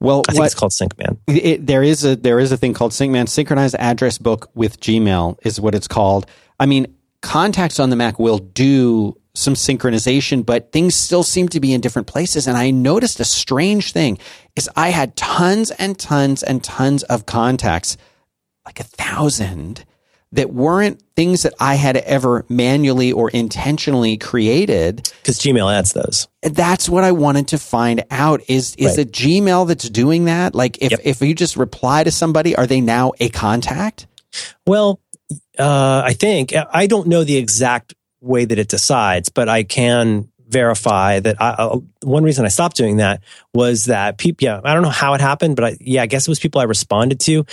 well 0.00 0.22
I 0.28 0.32
think 0.32 0.40
what 0.40 0.46
it's 0.46 0.54
called 0.54 0.72
SyncMan. 0.72 1.18
it, 1.26 1.66
there 1.66 1.82
is 1.82 2.04
a 2.04 2.14
there 2.16 2.38
is 2.38 2.52
a 2.52 2.56
thing 2.56 2.72
called 2.72 2.92
SyncMan 2.92 3.28
synchronized 3.28 3.74
address 3.74 4.16
book 4.16 4.48
with 4.54 4.80
Gmail 4.80 5.38
is 5.44 5.60
what 5.60 5.74
it's 5.74 5.88
called. 5.88 6.26
I 6.60 6.66
mean, 6.66 6.94
contacts 7.20 7.80
on 7.80 7.90
the 7.90 7.96
Mac 7.96 8.18
will 8.18 8.38
do 8.38 9.18
some 9.34 9.54
synchronization, 9.54 10.44
but 10.44 10.72
things 10.72 10.94
still 10.94 11.22
seem 11.22 11.48
to 11.48 11.60
be 11.60 11.72
in 11.72 11.80
different 11.80 12.08
places. 12.08 12.46
And 12.46 12.56
I 12.56 12.70
noticed 12.70 13.20
a 13.20 13.24
strange 13.24 13.92
thing 13.92 14.18
is 14.56 14.68
I 14.76 14.90
had 14.90 15.16
tons 15.16 15.70
and 15.72 15.98
tons 15.98 16.42
and 16.42 16.62
tons 16.62 17.02
of 17.04 17.26
contacts, 17.26 17.96
like 18.64 18.80
a 18.80 18.84
thousand, 18.84 19.84
that 20.32 20.52
weren't 20.52 21.02
things 21.16 21.42
that 21.42 21.54
I 21.58 21.76
had 21.76 21.96
ever 21.96 22.44
manually 22.50 23.12
or 23.12 23.30
intentionally 23.30 24.18
created. 24.18 25.10
Because 25.22 25.38
Gmail 25.38 25.72
adds 25.72 25.94
those. 25.94 26.28
That's 26.42 26.88
what 26.88 27.02
I 27.02 27.12
wanted 27.12 27.48
to 27.48 27.58
find 27.58 28.04
out. 28.10 28.42
Is 28.48 28.74
is 28.76 28.98
Right. 28.98 29.06
it 29.06 29.12
Gmail 29.12 29.66
that's 29.68 29.88
doing 29.88 30.26
that? 30.26 30.54
Like 30.54 30.78
if 30.82 30.90
Yep. 30.90 31.00
if 31.04 31.20
you 31.22 31.34
just 31.34 31.56
reply 31.56 32.04
to 32.04 32.10
somebody, 32.10 32.54
are 32.56 32.66
they 32.66 32.80
now 32.80 33.12
a 33.20 33.28
contact? 33.30 34.06
Well, 34.66 35.00
uh, 35.58 36.02
I 36.04 36.12
think 36.12 36.52
I 36.72 36.86
don't 36.86 37.08
know 37.08 37.24
the 37.24 37.36
exact 37.36 37.94
way 38.20 38.44
that 38.44 38.58
it 38.58 38.68
decides, 38.68 39.28
but 39.30 39.48
I 39.48 39.62
can 39.62 40.28
verify 40.46 41.20
that. 41.20 41.40
I, 41.40 41.50
uh, 41.50 41.78
one 42.02 42.22
reason 42.22 42.44
I 42.44 42.48
stopped 42.48 42.76
doing 42.76 42.98
that 42.98 43.22
was 43.54 43.86
that 43.86 44.18
people. 44.18 44.44
Yeah, 44.44 44.60
I 44.62 44.74
don't 44.74 44.82
know 44.82 44.88
how 44.90 45.14
it 45.14 45.20
happened, 45.22 45.56
but 45.56 45.64
I, 45.64 45.76
yeah, 45.80 46.02
I 46.02 46.06
guess 46.06 46.28
it 46.28 46.30
was 46.30 46.38
people 46.38 46.60
I 46.60 46.64
responded 46.64 47.18
to. 47.20 47.44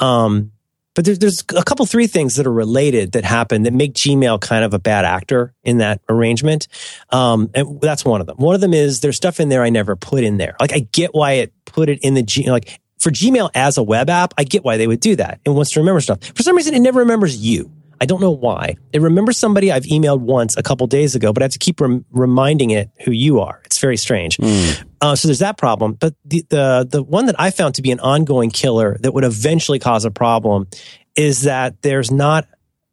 Um, 0.00 0.52
but 0.94 1.04
there's 1.04 1.18
there's 1.18 1.44
a 1.56 1.62
couple 1.62 1.84
three 1.86 2.06
things 2.06 2.36
that 2.36 2.46
are 2.46 2.52
related 2.52 3.12
that 3.12 3.24
happen 3.24 3.64
that 3.64 3.72
make 3.72 3.94
Gmail 3.94 4.40
kind 4.40 4.64
of 4.64 4.74
a 4.74 4.78
bad 4.78 5.04
actor 5.04 5.54
in 5.62 5.78
that 5.78 6.00
arrangement. 6.08 6.68
Um, 7.10 7.50
and 7.54 7.80
that's 7.80 8.04
one 8.04 8.20
of 8.20 8.26
them. 8.26 8.36
One 8.36 8.54
of 8.54 8.60
them 8.60 8.74
is 8.74 9.00
there's 9.00 9.16
stuff 9.16 9.40
in 9.40 9.48
there 9.48 9.62
I 9.62 9.70
never 9.70 9.96
put 9.96 10.24
in 10.24 10.36
there. 10.36 10.56
Like 10.60 10.72
I 10.72 10.80
get 10.92 11.14
why 11.14 11.32
it 11.32 11.52
put 11.64 11.88
it 11.88 12.00
in 12.02 12.14
the 12.14 12.22
G 12.22 12.50
like 12.50 12.80
for 12.98 13.10
Gmail 13.10 13.50
as 13.54 13.76
a 13.76 13.82
web 13.82 14.08
app, 14.08 14.32
I 14.38 14.44
get 14.44 14.64
why 14.64 14.78
they 14.78 14.86
would 14.86 15.00
do 15.00 15.16
that. 15.16 15.40
It 15.44 15.50
wants 15.50 15.72
to 15.72 15.80
remember 15.80 16.00
stuff. 16.00 16.24
For 16.34 16.42
some 16.42 16.56
reason, 16.56 16.74
it 16.74 16.80
never 16.80 17.00
remembers 17.00 17.36
you. 17.36 17.70
I 18.00 18.06
don't 18.06 18.20
know 18.20 18.30
why. 18.30 18.76
It 18.92 19.00
remembers 19.02 19.36
somebody 19.38 19.70
I've 19.72 19.84
emailed 19.84 20.20
once 20.20 20.56
a 20.56 20.62
couple 20.62 20.86
days 20.86 21.14
ago, 21.14 21.32
but 21.32 21.42
I 21.42 21.44
have 21.44 21.52
to 21.52 21.58
keep 21.58 21.80
rem- 21.80 22.04
reminding 22.10 22.70
it 22.70 22.90
who 23.04 23.10
you 23.12 23.40
are. 23.40 23.60
It's 23.64 23.78
very 23.78 23.96
strange. 23.96 24.38
Uh, 25.00 25.14
so 25.16 25.28
there's 25.28 25.38
that 25.40 25.56
problem. 25.58 25.92
But 25.94 26.14
the, 26.24 26.44
the 26.48 26.88
the 26.90 27.02
one 27.02 27.26
that 27.26 27.36
I 27.38 27.50
found 27.50 27.74
to 27.76 27.82
be 27.82 27.90
an 27.90 28.00
ongoing 28.00 28.50
killer 28.50 28.96
that 29.00 29.12
would 29.12 29.24
eventually 29.24 29.78
cause 29.78 30.04
a 30.04 30.10
problem 30.10 30.66
is 31.16 31.42
that 31.42 31.82
there's 31.82 32.10
not 32.10 32.46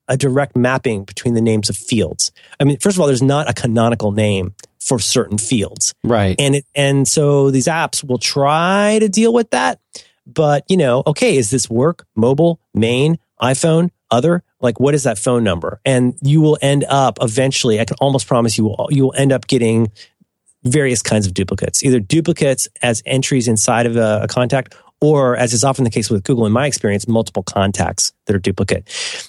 a 0.07 0.17
direct 0.17 0.55
mapping 0.57 1.03
between 1.05 1.33
the 1.35 1.41
names 1.41 1.69
of 1.69 1.77
fields. 1.77 2.31
I 2.59 2.65
mean, 2.65 2.77
first 2.79 2.97
of 2.97 3.01
all, 3.01 3.07
there's 3.07 3.21
not 3.23 3.49
a 3.49 3.53
canonical 3.53 4.11
name 4.11 4.53
for 4.79 4.97
certain 4.99 5.37
fields 5.37 5.93
Right. 6.03 6.35
and 6.41 6.55
it 6.55 6.65
and 6.73 7.07
so 7.07 7.51
these 7.51 7.67
apps 7.67 8.03
will 8.03 8.17
try 8.17 8.97
to 8.99 9.07
deal 9.07 9.31
with 9.31 9.51
that 9.51 9.79
but 10.25 10.63
you 10.69 10.75
know 10.75 11.03
okay 11.05 11.37
is 11.37 11.51
this 11.51 11.69
work 11.69 12.07
mobile 12.15 12.59
main 12.73 13.19
iphone 13.43 13.91
other 14.11 14.43
like 14.59 14.79
what 14.79 14.93
is 14.93 15.03
that 15.03 15.17
phone 15.17 15.43
number 15.43 15.79
and 15.85 16.13
you 16.21 16.41
will 16.41 16.57
end 16.61 16.83
up 16.89 17.17
eventually 17.21 17.79
i 17.79 17.85
can 17.85 17.97
almost 17.99 18.27
promise 18.27 18.57
you 18.57 18.65
will 18.65 18.87
you 18.91 19.03
will 19.03 19.13
end 19.15 19.31
up 19.31 19.47
getting 19.47 19.91
various 20.63 21.01
kinds 21.01 21.25
of 21.25 21.33
duplicates 21.33 21.83
either 21.83 21.99
duplicates 21.99 22.67
as 22.81 23.01
entries 23.05 23.47
inside 23.47 23.85
of 23.85 23.95
a, 23.95 24.21
a 24.23 24.27
contact 24.27 24.75
or 24.99 25.35
as 25.35 25.53
is 25.53 25.63
often 25.63 25.83
the 25.83 25.89
case 25.89 26.09
with 26.09 26.23
google 26.23 26.45
in 26.45 26.51
my 26.51 26.67
experience 26.67 27.07
multiple 27.07 27.43
contacts 27.43 28.13
that 28.27 28.35
are 28.35 28.39
duplicate 28.39 28.87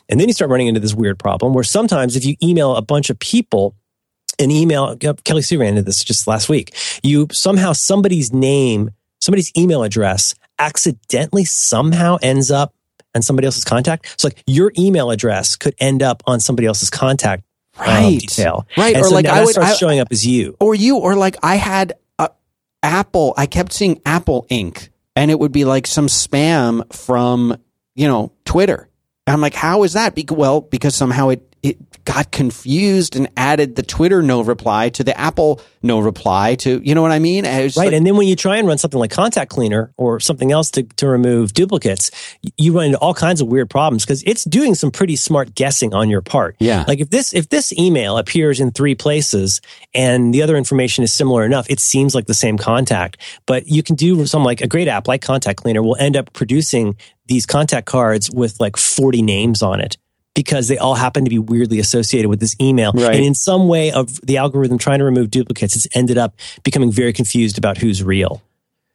and 0.09 0.21
then 0.21 0.29
you 0.29 0.35
start 0.35 0.51
running 0.51 0.67
into 0.67 0.81
this 0.81 0.95
weird 0.95 1.19
problem 1.19 1.55
where 1.55 1.65
sometimes 1.65 2.17
if 2.17 2.25
you 2.25 2.37
email 2.43 2.77
a 2.77 2.83
bunch 2.83 3.09
of 3.09 3.19
people 3.19 3.75
an 4.39 4.51
email. 4.51 4.97
Kelly 4.97 5.43
Sue 5.43 5.59
ran 5.59 5.71
into 5.71 5.83
this 5.83 6.03
just 6.03 6.27
last 6.27 6.49
week. 6.49 6.75
You 7.03 7.29
somehow 7.33 7.73
somebody's 7.73 8.33
name, 8.33 8.91
somebody's 9.21 9.53
email 9.57 9.83
address 9.83 10.35
accidentally 10.59 11.45
somehow 11.45 12.19
ends 12.23 12.51
up 12.51 12.75
on 13.15 13.23
somebody 13.23 13.47
else's 13.47 13.65
contact. 13.65 14.15
So 14.21 14.29
like 14.29 14.43
your 14.47 14.73
email 14.79 15.11
address 15.11 15.57
could 15.57 15.75
end 15.79 16.03
up 16.03 16.23
on 16.27 16.41
somebody 16.41 16.67
else's 16.67 16.91
contact 16.91 17.45
um, 17.79 17.87
Right. 17.87 18.21
detail. 18.21 18.67
Right. 18.77 18.95
And 18.95 19.05
or 19.05 19.09
so 19.09 19.15
like 19.15 19.25
now 19.25 19.33
I 19.33 19.37
that 19.37 19.45
would 19.45 19.53
starts 19.53 19.71
I, 19.73 19.75
showing 19.75 19.99
up 20.01 20.09
as 20.11 20.27
you. 20.27 20.57
or 20.61 20.75
you 20.75 20.99
or 20.99 21.15
like 21.15 21.37
I 21.43 21.57
had 21.57 21.95
a 22.19 22.31
Apple. 22.83 23.35
I 23.37 23.47
kept 23.47 23.73
seeing 23.73 24.01
Apple 24.05 24.47
Inc. 24.51 24.89
and 25.17 25.31
it 25.31 25.39
would 25.39 25.53
be 25.53 25.65
like 25.65 25.87
some 25.87 26.07
spam 26.07 26.93
from 26.93 27.57
you 27.95 28.09
know 28.09 28.33
Twitter. 28.45 28.89
And 29.27 29.35
I'm 29.35 29.41
like, 29.41 29.55
how 29.55 29.85
is 29.85 29.93
that? 29.93 30.15
Bec- 30.15 30.33
well, 30.33 30.61
because 30.63 30.95
somehow 30.97 31.29
it 31.29 31.52
got 32.05 32.31
confused 32.33 33.16
and 33.16 33.29
added 33.37 33.77
the 33.77 33.83
Twitter 33.83 34.23
no 34.23 34.43
reply 34.43 34.89
to 34.91 35.05
the 35.05 35.19
Apple 35.19 35.61
no 35.83 35.99
reply 36.01 36.55
to 36.55 36.81
you 36.85 36.95
know 36.95 37.03
what 37.03 37.11
I 37.12 37.19
mean? 37.19 37.45
Right. 37.45 37.77
like- 37.77 37.93
and 37.93 38.07
then 38.07 38.16
when 38.16 38.29
you 38.29 38.37
try 38.37 38.57
and 38.57 38.69
run 38.69 38.79
something 38.79 39.01
like 39.01 39.11
Contact 39.11 39.51
Cleaner 39.51 39.93
or 39.97 40.20
something 40.20 40.53
else 40.53 40.70
to, 40.73 40.83
to 40.85 41.09
remove 41.09 41.53
duplicates, 41.55 42.11
you 42.57 42.73
run 42.73 42.87
into 42.87 42.99
all 42.99 43.15
kinds 43.15 43.41
of 43.41 43.49
weird 43.49 43.69
problems 43.70 44.05
because 44.05 44.23
it's 44.24 44.45
doing 44.45 44.74
some 44.74 44.91
pretty 44.91 45.16
smart 45.16 45.55
guessing 45.55 45.93
on 45.95 46.09
your 46.09 46.23
part. 46.23 46.57
Yeah. 46.61 46.85
Like 46.87 47.01
if 47.01 47.11
this 47.11 47.35
if 47.35 47.49
this 47.49 47.73
email 47.79 48.19
appears 48.19 48.61
in 48.61 48.70
three 48.70 48.95
places 48.95 49.61
and 49.95 50.33
the 50.33 50.43
other 50.43 50.57
information 50.57 51.05
is 51.05 51.12
similar 51.12 51.45
enough, 51.45 51.66
it 51.69 51.81
seems 51.81 52.15
like 52.15 52.27
the 52.27 52.35
same 52.35 52.59
contact. 52.59 53.16
But 53.47 53.66
you 53.66 53.83
can 53.83 53.97
do 53.97 54.27
some 54.27 54.45
like 54.45 54.61
a 54.61 54.69
great 54.69 54.89
app 54.89 55.09
like 55.09 55.23
Contact 55.23 55.61
Cleaner 55.61 55.83
will 55.83 55.97
end 55.97 56.16
up 56.16 56.33
producing 56.33 56.97
these 57.27 57.47
contact 57.47 57.87
cards 57.87 58.31
with 58.31 58.61
like 58.61 58.77
40 58.77 59.23
names 59.23 59.62
on 59.62 59.81
it. 59.81 59.97
Because 60.35 60.69
they 60.69 60.79
all 60.79 60.95
happen 60.95 61.25
to 61.25 61.31
be 61.31 61.39
weirdly 61.39 61.79
associated 61.79 62.29
with 62.29 62.41
this 62.41 62.57
email. 62.59 62.93
Right. 62.93 63.17
And 63.17 63.25
in 63.25 63.35
some 63.35 63.69
way 63.69 63.93
of 63.93 64.19
the 64.23 64.39
algorithm 64.39 64.79
trying 64.79 65.01
to 65.01 65.05
remove 65.05 65.31
duplicates, 65.31 65.77
it's 65.77 65.87
ended 65.95 66.17
up 66.17 66.35
becoming 66.63 66.91
very 66.91 67.13
confused 67.13 67.59
about 67.59 67.77
who's 67.77 68.03
real. 68.03 68.43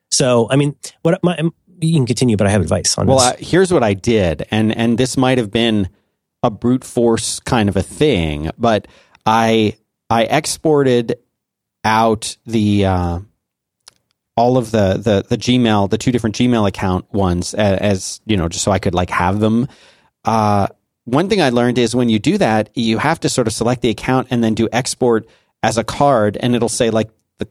So, 0.10 0.48
I 0.50 0.56
mean, 0.56 0.76
what 1.04 1.22
my, 1.24 1.38
you 1.80 1.94
can 1.94 2.06
continue, 2.08 2.38
but 2.38 2.48
I 2.48 2.50
have 2.50 2.62
advice 2.62 2.98
on 2.98 3.06
Well, 3.08 3.20
this. 3.20 3.28
uh, 3.28 3.36
here's 3.40 3.72
what 3.72 3.84
I 3.84 3.94
did, 3.94 4.48
and 4.50 4.76
and 4.76 4.98
this 4.98 5.16
might 5.16 5.38
have 5.38 5.52
been 5.52 5.90
a 6.42 6.50
brute 6.50 6.84
force 6.84 7.40
kind 7.42 7.70
of 7.70 7.76
a 7.78 7.84
thing, 7.84 8.50
but 8.58 8.88
I 9.26 9.78
I 10.10 10.24
exported 10.24 11.20
out 11.84 12.36
the 12.46 12.86
uh, 12.86 13.20
all 14.36 14.58
of 14.58 14.72
the 14.72 14.94
the 14.94 15.26
the 15.28 15.38
Gmail, 15.38 15.90
the 15.90 15.98
two 15.98 16.12
different 16.12 16.36
Gmail 16.36 16.68
account 16.68 17.12
ones, 17.14 17.54
as, 17.54 17.80
as 17.80 18.22
you 18.26 18.38
know, 18.38 18.48
just 18.48 18.64
so 18.64 18.72
I 18.72 18.80
could 18.80 18.96
like 18.96 19.10
have 19.10 19.40
them. 19.40 19.68
Uh, 20.26 20.68
one 21.08 21.30
thing 21.30 21.42
I 21.42 21.52
learned 21.52 21.78
is 21.78 21.96
when 21.96 22.10
you 22.10 22.20
do 22.20 22.38
that, 22.38 22.70
you 22.74 22.98
have 22.98 23.22
to 23.22 23.30
sort 23.30 23.48
of 23.48 23.54
select 23.54 23.82
the 23.82 23.90
account 23.90 24.28
and 24.30 24.44
then 24.44 24.54
do 24.54 24.68
export 24.74 25.26
as 25.64 25.78
a 25.78 25.84
card, 25.84 26.38
and 26.38 26.54
it'll 26.54 26.68
say 26.68 26.90
like 26.90 27.10
the 27.38 27.48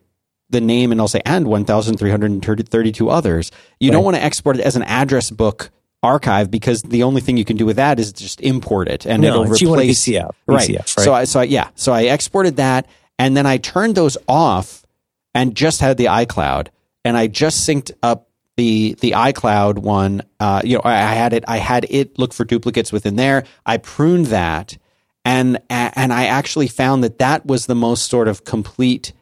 the 0.51 0.61
name, 0.61 0.91
and 0.91 0.99
it'll 0.99 1.07
say 1.07 1.23
and 1.25 1.47
one 1.47 1.65
thousand 1.65 1.97
three 1.97 2.11
hundred 2.11 2.69
thirty 2.69 2.91
two 2.91 3.09
others. 3.09 3.51
You 3.79 3.89
don't 3.91 4.03
want 4.03 4.15
to 4.15 4.23
export 4.23 4.57
it 4.57 4.61
as 4.61 4.75
an 4.75 4.83
address 4.83 5.31
book 5.31 5.71
archive 6.03 6.51
because 6.51 6.83
the 6.83 7.01
only 7.01 7.19
thing 7.19 7.35
you 7.35 7.45
can 7.45 7.57
do 7.57 7.65
with 7.65 7.77
that 7.77 7.99
is 7.99 8.13
just 8.13 8.41
import 8.41 8.87
it, 8.89 9.07
and 9.07 9.23
no, 9.23 9.29
it'll 9.29 9.51
it's 9.51 9.61
you 9.61 9.69
want 9.69 9.81
replace 9.81 10.05
VCF, 10.05 10.31
right. 10.45 10.69
VCF, 10.69 10.77
right? 10.77 11.03
So 11.03 11.13
I 11.15 11.23
so 11.23 11.39
I, 11.39 11.43
yeah, 11.43 11.69
so 11.73 11.93
I 11.93 12.01
exported 12.01 12.57
that, 12.57 12.87
and 13.17 13.35
then 13.35 13.47
I 13.47 13.57
turned 13.57 13.95
those 13.95 14.17
off, 14.27 14.85
and 15.33 15.55
just 15.55 15.81
had 15.81 15.97
the 15.97 16.05
iCloud, 16.05 16.67
and 17.03 17.17
I 17.17 17.25
just 17.25 17.67
synced 17.67 17.91
up 18.03 18.29
the 18.57 18.95
the 19.01 19.11
iCloud 19.11 19.77
one. 19.79 20.23
Uh, 20.39 20.61
you 20.63 20.75
know, 20.75 20.81
I, 20.83 20.93
I 20.95 21.13
had 21.13 21.31
it. 21.33 21.43
I 21.47 21.57
had 21.57 21.85
it 21.89 22.19
look 22.19 22.33
for 22.33 22.43
duplicates 22.43 22.91
within 22.91 23.15
there. 23.15 23.45
I 23.65 23.77
pruned 23.77 24.27
that, 24.27 24.77
and 25.23 25.59
and 25.69 26.11
I 26.11 26.25
actually 26.25 26.67
found 26.67 27.03
that 27.03 27.19
that 27.19 27.45
was 27.45 27.67
the 27.67 27.75
most 27.75 28.09
sort 28.09 28.27
of 28.27 28.43
complete, 28.43 29.13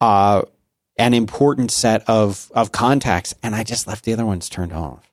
uh, 0.00 0.42
an 0.98 1.14
important 1.14 1.70
set 1.70 2.08
of 2.08 2.50
of 2.54 2.72
contacts, 2.72 3.34
and 3.42 3.54
I 3.54 3.64
just 3.64 3.86
left 3.86 4.04
the 4.04 4.12
other 4.12 4.26
ones 4.26 4.48
turned 4.48 4.72
off. 4.72 5.10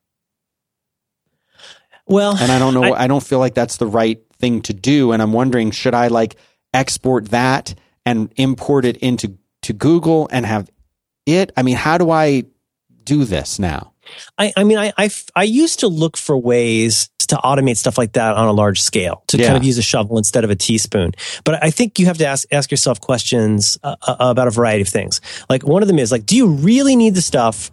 well, 2.06 2.36
And 2.38 2.52
I 2.52 2.60
don't 2.60 2.74
know. 2.74 2.84
I- 2.94 3.04
I, 3.04 3.08
don't 3.08 3.24
feel 3.24 3.40
like 3.40 3.54
that's 3.54 3.78
the 3.78 3.88
right 3.88 4.22
thing 4.40 4.62
to 4.64 4.74
do. 4.74 5.14
And 5.14 5.22
I'm 5.22 5.32
wondering, 5.32 5.72
should 5.72 5.94
I 5.94 6.08
like 6.08 6.36
export 6.74 7.30
that 7.30 7.74
and 8.06 8.32
import 8.36 8.84
it 8.84 8.98
into 8.98 9.38
to 9.62 9.72
Google 9.74 10.28
and 10.32 10.46
have 10.46 10.70
it? 11.26 11.54
I 11.56 11.62
mean, 11.64 11.78
how 11.78 11.98
do 11.98 12.10
I 12.12 12.44
do 13.06 13.26
this 13.26 13.60
now? 13.60 13.94
I, 14.38 14.52
I 14.58 14.64
mean, 14.64 14.78
I, 14.78 14.92
I, 14.98 15.10
I 15.36 15.44
used 15.44 15.80
to 15.80 15.88
look 15.88 16.18
for 16.18 16.38
ways 16.38 17.10
to 17.20 17.36
automate 17.38 17.78
stuff 17.78 17.98
like 17.98 18.14
that 18.14 18.36
on 18.36 18.48
a 18.48 18.52
large 18.52 18.82
scale, 18.82 19.24
to 19.28 19.38
Yeah. 19.38 19.48
kind 19.48 19.58
of 19.58 19.64
use 19.64 19.78
a 19.78 19.82
shovel 19.82 20.18
instead 20.18 20.44
of 20.44 20.50
a 20.50 20.56
teaspoon. 20.56 21.14
But 21.44 21.64
I 21.64 21.70
think 21.72 22.00
you 22.00 22.06
have 22.08 22.18
to 22.18 22.26
ask, 22.26 22.48
ask 22.52 22.70
yourself 22.70 23.00
questions 23.00 23.78
uh, 23.84 23.96
uh, 24.02 24.16
about 24.20 24.48
a 24.48 24.52
variety 24.52 24.82
of 24.82 24.90
things. 24.90 25.22
Like 25.50 25.64
one 25.64 25.82
of 25.82 25.88
them 25.88 26.00
is 26.00 26.12
like, 26.12 26.26
do 26.26 26.36
you 26.36 26.48
really 26.48 26.96
need 26.96 27.16
the 27.16 27.22
stuff? 27.22 27.72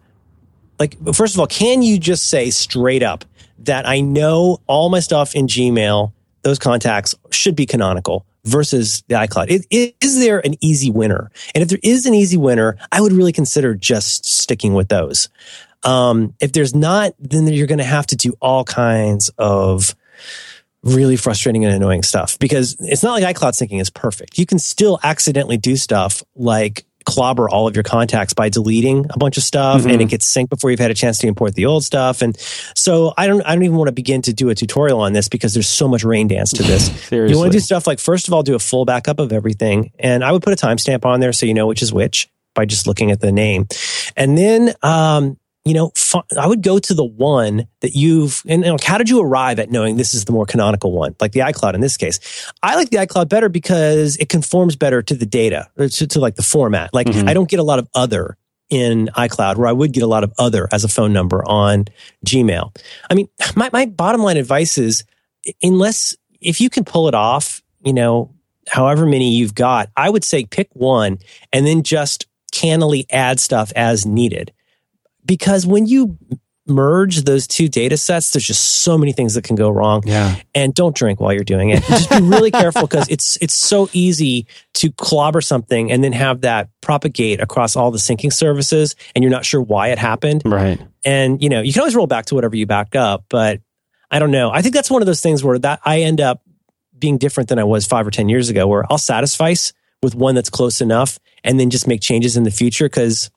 Like, 0.78 0.97
first 1.15 1.35
of 1.35 1.40
all, 1.40 1.47
can 1.47 1.82
you 1.82 1.98
just 1.98 2.28
say 2.28 2.51
straight 2.51 3.02
up 3.02 3.24
that 3.59 3.86
I 3.86 4.01
know 4.01 4.59
all 4.66 4.89
my 4.89 5.01
stuff 5.01 5.35
in 5.35 5.47
Gmail, 5.47 6.12
those 6.43 6.59
contacts 6.59 7.15
should 7.31 7.57
be 7.57 7.66
canonical 7.66 8.24
versus 8.44 9.02
the 9.08 9.14
iCloud? 9.14 9.48
Is, 9.48 9.66
is 10.00 10.20
there 10.20 10.44
an 10.44 10.54
easy 10.60 10.90
winner? 10.90 11.30
And 11.54 11.62
if 11.62 11.68
there 11.68 11.78
is 11.82 12.06
an 12.06 12.14
easy 12.14 12.36
winner, 12.36 12.76
I 12.92 13.00
would 13.00 13.12
really 13.12 13.32
consider 13.32 13.74
just 13.74 14.24
sticking 14.24 14.74
with 14.74 14.88
those. 14.88 15.28
Um, 15.82 16.34
if 16.40 16.52
there's 16.52 16.74
not, 16.74 17.14
then 17.18 17.46
you're 17.48 17.66
going 17.66 17.78
to 17.78 17.84
have 17.84 18.06
to 18.08 18.16
do 18.16 18.34
all 18.40 18.64
kinds 18.64 19.30
of 19.38 19.94
really 20.82 21.16
frustrating 21.16 21.64
and 21.64 21.74
annoying 21.74 22.02
stuff 22.02 22.38
because 22.38 22.76
it's 22.80 23.02
not 23.02 23.20
like 23.20 23.36
iCloud 23.36 23.52
syncing 23.52 23.80
is 23.80 23.90
perfect. 23.90 24.38
You 24.38 24.46
can 24.46 24.58
still 24.58 24.98
accidentally 25.02 25.58
do 25.58 25.76
stuff 25.76 26.22
like 26.34 26.84
clobber 27.11 27.49
all 27.49 27.66
of 27.66 27.77
your 27.77 27.82
contacts 27.82 28.32
by 28.32 28.49
deleting 28.49 29.07
a 29.11 29.19
bunch 29.19 29.37
of 29.37 29.43
stuff 29.43 29.85
and 29.85 30.01
it 30.01 30.07
gets 30.07 30.32
synced 30.32 30.49
before 30.49 30.70
you've 30.70 30.81
had 30.81 30.91
a 30.91 30.95
chance 30.95 31.19
to 31.19 31.27
import 31.27 31.55
the 31.55 31.66
old 31.66 31.85
stuff. 31.85 32.23
And 32.23 32.39
so 32.74 33.12
I 33.16 33.27
don't, 33.27 33.43
I 33.43 33.55
don't 33.55 33.65
even 33.65 33.77
want 33.77 33.89
to 33.89 33.93
begin 33.93 34.23
to 34.23 34.32
do 34.32 34.49
a 34.51 34.55
tutorial 34.55 35.01
on 35.01 35.12
this 35.12 35.28
because 35.28 35.55
there's 35.55 35.69
so 35.69 35.89
much 35.89 36.05
rain 36.05 36.28
dance 36.28 36.53
to 36.53 36.62
this. 36.62 36.91
You 37.11 37.37
want 37.37 37.53
to 37.53 37.59
do 37.59 37.61
stuff 37.61 37.87
like, 37.87 37.99
first 37.99 38.28
of 38.28 38.35
all, 38.35 38.43
do 38.43 38.55
a 38.55 38.59
full 38.59 38.85
backup 38.85 39.19
of 39.19 39.32
everything. 39.32 39.93
And 39.99 40.23
I 40.23 40.31
would 40.32 40.43
put 40.43 40.53
a 40.53 40.57
timestamp 40.57 41.05
on 41.05 41.20
there 41.20 41.32
so 41.32 41.45
you 41.45 41.55
know 41.55 41.66
which 41.66 41.82
is 41.82 41.93
which 41.93 42.28
by 42.55 42.65
just 42.65 42.87
looking 42.87 43.11
at 43.11 43.20
the 43.20 43.32
name. 43.32 43.66
And 44.16 44.39
then, 44.39 44.73
um, 44.82 45.39
you 45.70 45.74
know, 45.74 45.92
I 46.36 46.48
would 46.48 46.62
go 46.62 46.80
to 46.80 46.94
the 46.94 47.05
one 47.05 47.68
that 47.78 47.94
you've, 47.94 48.42
and 48.48 48.64
you 48.64 48.72
know, 48.72 48.76
how 48.82 48.98
did 48.98 49.09
you 49.09 49.20
arrive 49.20 49.60
at 49.60 49.70
knowing 49.70 49.97
this 49.97 50.14
is 50.14 50.24
the 50.24 50.32
more 50.32 50.44
canonical 50.44 50.90
one, 50.90 51.14
like 51.20 51.30
the 51.30 51.40
iCloud 51.40 51.74
in 51.74 51.80
this 51.80 51.97
case? 51.97 52.18
I 52.60 52.74
like 52.74 52.90
the 52.90 52.97
iCloud 52.97 53.28
better 53.28 53.48
because 53.48 54.16
it 54.16 54.28
conforms 54.28 54.74
better 54.74 55.01
to 55.01 55.14
the 55.14 55.26
data, 55.26 55.68
to, 55.78 56.09
to 56.09 56.18
like 56.18 56.34
the 56.34 56.42
format. 56.42 56.92
Like 56.92 57.06
mm-hmm. 57.06 57.28
I 57.28 57.34
don't 57.34 57.48
get 57.48 57.60
a 57.60 57.62
lot 57.62 57.78
of 57.78 57.88
other 57.94 58.36
in 58.68 59.10
iCloud 59.16 59.59
where 59.59 59.68
I 59.68 59.72
would 59.72 59.92
get 59.92 60.02
a 60.02 60.09
lot 60.09 60.24
of 60.24 60.32
other 60.40 60.66
as 60.72 60.82
a 60.82 60.88
phone 60.88 61.12
number 61.12 61.48
on 61.48 61.84
Gmail. 62.26 62.76
I 63.09 63.14
mean, 63.14 63.28
my, 63.55 63.70
my 63.72 63.86
bottom 63.86 64.22
line 64.22 64.38
advice 64.38 64.76
is 64.76 65.05
unless, 65.62 66.16
if 66.40 66.60
you 66.60 66.68
can 66.68 66.84
pull 66.84 67.06
it 67.06 67.14
off, 67.14 67.62
you 67.84 67.92
know, 67.92 68.34
however 68.66 69.06
many 69.06 69.36
you've 69.36 69.55
got, 69.55 69.88
I 69.97 70.10
would 70.10 70.24
say 70.24 70.47
pick 70.47 70.68
one 70.72 71.20
and 71.52 71.64
then 71.64 71.84
just 71.84 72.26
cannily 72.51 73.06
add 73.09 73.38
stuff 73.38 73.72
as 73.76 74.05
needed. 74.05 74.52
Because 75.31 75.65
when 75.65 75.86
you 75.86 76.19
merge 76.66 77.23
those 77.23 77.47
two 77.47 77.69
data 77.69 77.97
sets, 77.97 78.32
there's 78.32 78.44
just 78.44 78.82
so 78.82 78.98
many 78.98 79.12
things 79.12 79.35
that 79.35 79.44
can 79.44 79.55
go 79.55 79.70
wrong. 79.70 80.02
Yeah. 80.05 80.35
And 80.57 80.74
don't 80.74 80.93
drink 80.93 81.20
while 81.20 81.32
you're 81.32 81.44
doing 81.44 81.70
it. 81.70 81.85
Just 81.85 82.11
be 82.11 82.20
really 82.20 82.51
careful 82.51 82.82
because 82.89 83.09
it's 83.09 83.39
it's 83.40 83.55
so 83.55 83.89
easy 83.93 84.48
to 84.74 84.90
clobber 84.90 85.40
something 85.40 85.93
and 85.93 86.02
then 86.02 86.11
have 86.11 86.40
that 86.40 86.69
propagate 86.81 87.40
across 87.40 87.77
all 87.77 87.93
the 87.93 87.98
syncing 87.98 88.32
services 88.32 88.97
and 89.15 89.23
you're 89.23 89.31
not 89.31 89.44
sure 89.44 89.62
why 89.62 89.90
it 89.90 89.98
happened. 89.98 90.43
Right. 90.44 90.81
And 91.05 91.40
you 91.40 91.48
know, 91.48 91.61
you 91.61 91.73
can 91.73 91.78
always 91.78 91.94
roll 91.94 92.09
back 92.09 92.27
to 92.27 92.35
whatever 92.35 92.57
you 92.57 92.66
backed 92.66 92.97
up, 92.97 93.27
but 93.28 93.61
I 94.11 94.19
don't 94.19 94.32
know. 94.32 94.51
I 94.51 94.62
think 94.62 94.74
that's 94.74 94.90
one 94.90 95.01
of 95.01 95.07
those 95.07 95.20
things 95.20 95.44
where 95.44 95.61
that 95.61 95.78
I 95.85 96.01
end 96.01 96.20
up 96.20 96.43
being 96.98 97.19
different 97.19 97.51
than 97.51 97.61
I 97.61 97.65
was 97.65 97.86
five 97.86 98.05
or 98.05 98.11
10 98.11 98.28
years 98.28 98.48
ago, 98.48 98.66
where 98.66 98.85
I'll 98.90 98.98
satisfice 98.98 99.73
with 100.02 100.16
one 100.16 100.35
that's 100.35 100.51
close 100.51 100.81
enough 100.81 101.20
and 101.44 101.61
then 101.61 101.70
just 101.70 101.86
make 101.86 102.01
changes 102.01 102.36
in 102.36 102.43
the 102.43 102.51
future. 102.51 102.89
Cause 102.89 103.31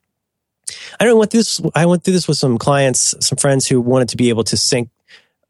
I 0.99 1.05
don't 1.05 1.17
want 1.17 1.31
this. 1.31 1.61
I 1.75 1.85
went 1.85 2.03
through 2.03 2.13
this 2.13 2.27
with 2.27 2.37
some 2.37 2.57
clients, 2.57 3.13
some 3.25 3.37
friends 3.37 3.67
who 3.67 3.81
wanted 3.81 4.09
to 4.09 4.17
be 4.17 4.29
able 4.29 4.43
to 4.45 4.57
sync 4.57 4.89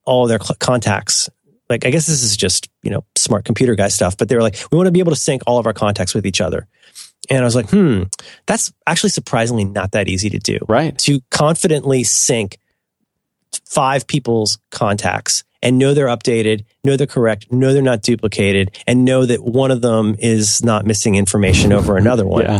all 0.05 0.27
their 0.27 0.39
cl- 0.39 0.57
contacts. 0.59 1.29
Like, 1.69 1.85
I 1.85 1.91
guess 1.91 2.07
this 2.07 2.23
is 2.23 2.35
just, 2.35 2.69
you 2.81 2.91
know, 2.91 3.05
smart 3.15 3.45
computer 3.45 3.75
guy 3.75 3.87
stuff, 3.87 4.17
but 4.17 4.29
they 4.29 4.35
were 4.35 4.41
like, 4.41 4.57
we 4.71 4.77
want 4.77 4.87
to 4.87 4.91
be 4.91 4.99
able 4.99 5.11
to 5.11 5.17
sync 5.17 5.43
all 5.47 5.59
of 5.59 5.65
our 5.65 5.73
contacts 5.73 6.13
with 6.13 6.25
each 6.25 6.41
other. 6.41 6.67
And 7.29 7.39
I 7.39 7.43
was 7.43 7.55
like, 7.55 7.69
hmm, 7.69 8.03
that's 8.45 8.73
actually 8.85 9.11
surprisingly 9.11 9.63
not 9.63 9.93
that 9.93 10.07
easy 10.07 10.29
to 10.31 10.39
do. 10.39 10.59
Right. 10.67 10.97
To 10.99 11.21
confidently 11.31 12.03
sync 12.03 12.57
five 13.65 14.07
people's 14.07 14.59
contacts 14.71 15.43
and 15.61 15.77
know 15.77 15.93
they're 15.93 16.07
updated, 16.07 16.65
know 16.83 16.97
they're 16.97 17.07
correct, 17.07 17.51
know 17.51 17.71
they're 17.71 17.81
not 17.81 18.01
duplicated, 18.01 18.77
and 18.85 19.05
know 19.05 19.25
that 19.25 19.41
one 19.41 19.71
of 19.71 19.81
them 19.81 20.15
is 20.19 20.63
not 20.63 20.85
missing 20.85 21.15
information 21.15 21.71
over 21.71 21.95
another 21.95 22.25
one. 22.25 22.43
Yeah. 22.43 22.59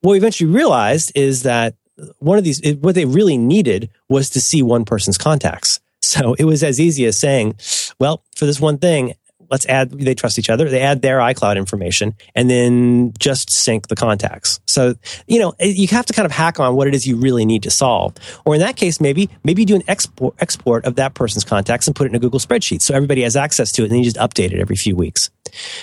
What 0.00 0.12
we 0.12 0.18
eventually 0.18 0.50
realized 0.50 1.10
is 1.16 1.42
that 1.42 1.74
one 2.18 2.38
of 2.38 2.44
these, 2.44 2.60
what 2.80 2.94
they 2.94 3.04
really 3.04 3.38
needed 3.38 3.90
was 4.08 4.30
to 4.30 4.40
see 4.40 4.62
one 4.62 4.84
person's 4.84 5.18
contacts. 5.18 5.80
So 6.02 6.34
it 6.34 6.44
was 6.44 6.62
as 6.62 6.80
easy 6.80 7.06
as 7.06 7.16
saying, 7.16 7.54
well, 7.98 8.22
for 8.36 8.46
this 8.46 8.60
one 8.60 8.78
thing, 8.78 9.14
let's 9.54 9.66
add, 9.66 9.92
they 9.92 10.16
trust 10.16 10.36
each 10.36 10.50
other. 10.50 10.68
They 10.68 10.80
add 10.80 11.00
their 11.00 11.18
iCloud 11.18 11.56
information 11.56 12.16
and 12.34 12.50
then 12.50 13.12
just 13.20 13.52
sync 13.52 13.86
the 13.86 13.94
contacts. 13.94 14.58
So, 14.66 14.96
you 15.28 15.38
know, 15.38 15.54
eh, 15.60 15.66
you 15.66 15.86
have 15.88 16.06
to 16.06 16.12
kind 16.12 16.26
of 16.26 16.32
hack 16.32 16.58
on 16.58 16.74
what 16.74 16.88
it 16.88 16.94
is 16.94 17.06
you 17.06 17.14
really 17.14 17.44
need 17.44 17.62
to 17.62 17.70
solve. 17.70 18.14
Or 18.44 18.54
in 18.54 18.60
that 18.60 18.74
case, 18.74 19.00
maybe, 19.00 19.30
maybe 19.44 19.62
you 19.62 19.66
do 19.66 19.76
an 19.76 19.84
export, 19.86 20.34
export 20.40 20.86
of 20.86 20.96
that 20.96 21.14
person's 21.14 21.44
contacts 21.44 21.86
and 21.86 21.94
put 21.94 22.06
it 22.06 22.10
in 22.10 22.16
a 22.16 22.18
Google 22.18 22.40
spreadsheet. 22.40 22.82
So 22.82 22.96
everybody 22.96 23.22
has 23.22 23.36
access 23.36 23.70
to 23.72 23.82
it 23.82 23.84
and 23.84 23.92
then 23.92 23.98
you 24.00 24.10
just 24.10 24.16
update 24.16 24.50
it 24.50 24.58
every 24.58 24.74
few 24.74 24.96
weeks. 24.96 25.30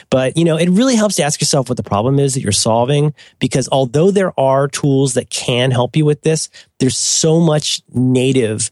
But, 0.09 0.35
you 0.35 0.43
know, 0.43 0.57
it 0.57 0.69
really 0.69 0.97
helps 0.97 1.15
to 1.15 1.23
ask 1.23 1.39
yourself 1.39 1.69
what 1.69 1.77
the 1.77 1.83
problem 1.83 2.19
is 2.19 2.33
that 2.33 2.41
you're 2.41 2.51
solving 2.51 3.13
because 3.39 3.69
although 3.71 4.11
there 4.11 4.37
are 4.37 4.67
tools 4.67 5.13
that 5.13 5.29
can 5.29 5.71
help 5.71 5.95
you 5.95 6.03
with 6.03 6.23
this, 6.23 6.49
there's 6.79 6.97
so 6.97 7.39
much 7.39 7.81
native 7.93 8.69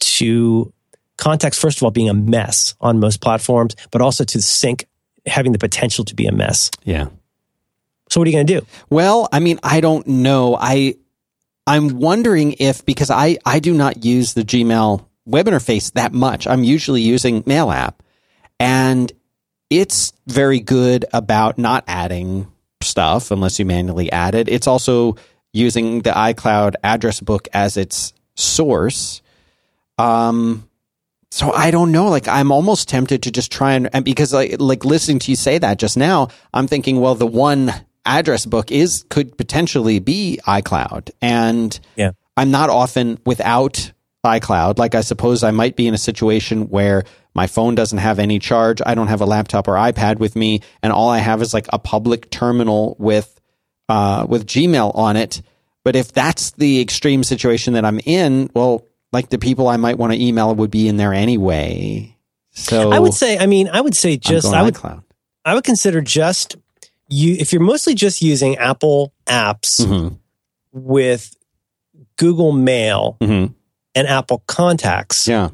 to 0.00 0.72
context, 1.20 1.60
first 1.60 1.78
of 1.78 1.84
all, 1.84 1.90
being 1.90 2.08
a 2.08 2.14
mess 2.14 2.74
on 2.80 2.98
most 2.98 3.20
platforms, 3.20 3.76
but 3.90 4.02
also 4.02 4.24
to 4.24 4.42
sync 4.42 4.86
having 5.26 5.52
the 5.52 5.58
potential 5.58 6.04
to 6.06 6.14
be 6.14 6.26
a 6.26 6.32
mess. 6.32 6.70
Yeah. 6.84 7.08
So 8.08 8.20
what 8.20 8.26
are 8.26 8.30
you 8.30 8.36
going 8.36 8.46
to 8.46 8.60
do? 8.60 8.66
Well, 8.88 9.28
I 9.30 9.38
mean, 9.38 9.60
I 9.62 9.80
don't 9.80 10.06
know. 10.06 10.56
I 10.60 10.96
I'm 11.66 12.00
wondering 12.00 12.56
if 12.58 12.84
because 12.84 13.10
I 13.10 13.38
I 13.46 13.60
do 13.60 13.72
not 13.72 14.04
use 14.04 14.34
the 14.34 14.42
Gmail 14.42 15.04
web 15.24 15.46
interface 15.46 15.92
that 15.92 16.12
much. 16.12 16.48
I'm 16.48 16.64
usually 16.64 17.02
using 17.02 17.44
Mail 17.46 17.70
app, 17.70 18.02
and 18.58 19.12
it's 19.68 20.12
very 20.26 20.58
good 20.58 21.04
about 21.12 21.58
not 21.58 21.84
adding 21.86 22.50
stuff 22.82 23.30
unless 23.30 23.58
you 23.58 23.64
manually 23.64 24.10
add 24.10 24.34
it. 24.34 24.48
It's 24.48 24.66
also 24.66 25.16
using 25.52 26.02
the 26.02 26.10
iCloud 26.10 26.74
address 26.82 27.20
book 27.20 27.46
as 27.52 27.76
its 27.76 28.12
source. 28.34 29.22
Um, 29.98 30.68
so 31.30 31.52
I 31.52 31.70
don't 31.70 31.92
know. 31.92 32.08
Like 32.08 32.28
I'm 32.28 32.50
almost 32.50 32.88
tempted 32.88 33.22
to 33.24 33.30
just 33.30 33.52
try 33.52 33.74
and, 33.74 33.88
and 33.92 34.04
because 34.04 34.32
like 34.32 34.56
like 34.60 34.84
listening 34.84 35.20
to 35.20 35.30
you 35.30 35.36
say 35.36 35.58
that 35.58 35.78
just 35.78 35.96
now, 35.96 36.28
I'm 36.52 36.66
thinking, 36.66 37.00
well, 37.00 37.14
the 37.14 37.26
one 37.26 37.72
address 38.04 38.46
book 38.46 38.72
is 38.72 39.04
could 39.08 39.36
potentially 39.36 40.00
be 40.00 40.40
iCloud, 40.46 41.10
and 41.20 41.78
yeah. 41.96 42.12
I'm 42.36 42.50
not 42.50 42.70
often 42.70 43.18
without 43.24 43.92
iCloud. 44.24 44.78
Like 44.78 44.94
I 44.94 45.02
suppose 45.02 45.44
I 45.44 45.52
might 45.52 45.76
be 45.76 45.86
in 45.86 45.94
a 45.94 45.98
situation 45.98 46.68
where 46.68 47.04
my 47.34 47.46
phone 47.46 47.76
doesn't 47.76 47.98
have 47.98 48.18
any 48.18 48.40
charge. 48.40 48.82
I 48.84 48.94
don't 48.94 49.06
have 49.06 49.20
a 49.20 49.26
laptop 49.26 49.68
or 49.68 49.74
iPad 49.74 50.18
with 50.18 50.34
me, 50.34 50.62
and 50.82 50.92
all 50.92 51.08
I 51.08 51.18
have 51.18 51.42
is 51.42 51.54
like 51.54 51.66
a 51.72 51.78
public 51.78 52.30
terminal 52.30 52.96
with 52.98 53.40
uh, 53.88 54.26
with 54.28 54.46
Gmail 54.46 54.96
on 54.96 55.16
it. 55.16 55.42
But 55.84 55.96
if 55.96 56.12
that's 56.12 56.50
the 56.52 56.80
extreme 56.80 57.24
situation 57.24 57.72
that 57.74 57.84
I'm 57.84 58.00
in, 58.04 58.50
well, 58.54 58.86
like 59.12 59.28
the 59.28 59.38
people 59.38 59.68
I 59.68 59.76
might 59.76 59.98
want 59.98 60.12
to 60.12 60.22
email 60.22 60.54
would 60.54 60.70
be 60.70 60.88
in 60.88 60.96
there 60.96 61.12
anyway. 61.12 62.16
So 62.52 62.90
I 62.90 62.98
would 62.98 63.14
say, 63.14 63.38
I 63.38 63.46
mean, 63.46 63.68
I 63.68 63.80
would 63.80 63.96
say 63.96 64.16
just 64.16 64.52
I 64.52 64.62
would 64.62 64.74
iCloud. 64.74 65.02
I 65.44 65.54
would 65.54 65.64
consider 65.64 66.00
just 66.00 66.56
you 67.08 67.36
if 67.38 67.52
you're 67.52 67.62
mostly 67.62 67.94
just 67.94 68.22
using 68.22 68.56
Apple 68.56 69.12
apps 69.26 69.80
mm-hmm. 69.80 70.16
with 70.72 71.36
Google 72.16 72.52
Mail 72.52 73.16
mm-hmm. 73.20 73.52
and 73.94 74.08
Apple 74.08 74.42
Contacts. 74.46 75.26
Yeah. 75.26 75.50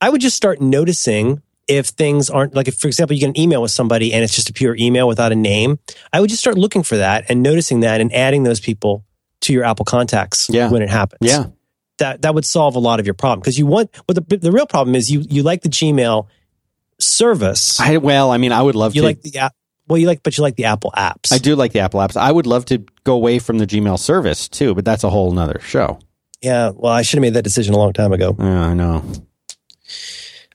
I 0.00 0.10
would 0.10 0.20
just 0.20 0.36
start 0.36 0.60
noticing 0.60 1.42
if 1.68 1.86
things 1.86 2.30
aren't 2.30 2.54
like 2.54 2.68
if 2.68 2.78
for 2.78 2.88
example 2.88 3.14
you 3.14 3.20
get 3.20 3.28
an 3.28 3.40
email 3.40 3.62
with 3.62 3.70
somebody 3.70 4.12
and 4.12 4.24
it's 4.24 4.34
just 4.34 4.50
a 4.50 4.52
pure 4.52 4.76
email 4.76 5.06
without 5.06 5.30
a 5.32 5.36
name, 5.36 5.78
I 6.12 6.20
would 6.20 6.30
just 6.30 6.40
start 6.40 6.58
looking 6.58 6.82
for 6.82 6.96
that 6.96 7.26
and 7.28 7.42
noticing 7.42 7.80
that 7.80 8.00
and 8.00 8.12
adding 8.12 8.42
those 8.42 8.60
people 8.60 9.04
to 9.42 9.52
your 9.52 9.64
Apple 9.64 9.84
contacts 9.84 10.48
yeah. 10.50 10.70
when 10.70 10.82
it 10.82 10.90
happens. 10.90 11.20
Yeah 11.22 11.46
that 12.00 12.22
that 12.22 12.34
would 12.34 12.44
solve 12.44 12.76
a 12.76 12.78
lot 12.78 13.00
of 13.00 13.06
your 13.06 13.14
problem 13.14 13.40
because 13.40 13.58
you 13.58 13.66
want. 13.66 13.90
But 14.06 14.16
the 14.16 14.36
the 14.36 14.52
real 14.52 14.66
problem 14.66 14.94
is 14.94 15.10
you 15.10 15.24
you 15.28 15.42
like 15.42 15.62
the 15.62 15.68
Gmail 15.68 16.26
service. 16.98 17.80
I 17.80 17.96
well, 17.96 18.30
I 18.30 18.36
mean, 18.36 18.52
I 18.52 18.60
would 18.60 18.74
love 18.74 18.94
you 18.94 19.02
to. 19.02 19.06
like 19.06 19.22
the 19.22 19.38
app. 19.38 19.54
Well, 19.86 19.98
you 19.98 20.06
like, 20.06 20.22
but 20.22 20.38
you 20.38 20.42
like 20.42 20.54
the 20.54 20.66
Apple 20.66 20.92
apps. 20.96 21.32
I 21.32 21.38
do 21.38 21.56
like 21.56 21.72
the 21.72 21.80
Apple 21.80 21.98
apps. 21.98 22.16
I 22.16 22.30
would 22.30 22.46
love 22.46 22.64
to 22.66 22.84
go 23.02 23.14
away 23.14 23.40
from 23.40 23.58
the 23.58 23.66
Gmail 23.66 23.98
service 23.98 24.48
too, 24.48 24.74
but 24.74 24.84
that's 24.84 25.02
a 25.02 25.10
whole 25.10 25.32
nother 25.32 25.58
show. 25.60 25.98
Yeah, 26.42 26.70
well, 26.74 26.92
I 26.92 27.02
should 27.02 27.18
have 27.18 27.22
made 27.22 27.34
that 27.34 27.42
decision 27.42 27.74
a 27.74 27.78
long 27.78 27.92
time 27.92 28.12
ago. 28.12 28.36
Yeah, 28.38 28.66
I 28.66 28.74
know. 28.74 29.04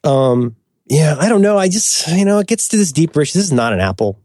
Um, 0.06 0.56
yeah, 0.86 1.16
I 1.20 1.28
don't 1.28 1.42
know. 1.42 1.58
I 1.58 1.68
just, 1.68 2.08
you 2.08 2.26
know, 2.26 2.40
it 2.40 2.48
gets 2.48 2.70
to 2.70 2.78
this 2.78 2.92
deep 2.92 3.12
issue. 3.18 3.38
This 3.38 3.46
is 3.46 3.52
not 3.52 3.74
an 3.74 3.82
Apple 3.82 4.20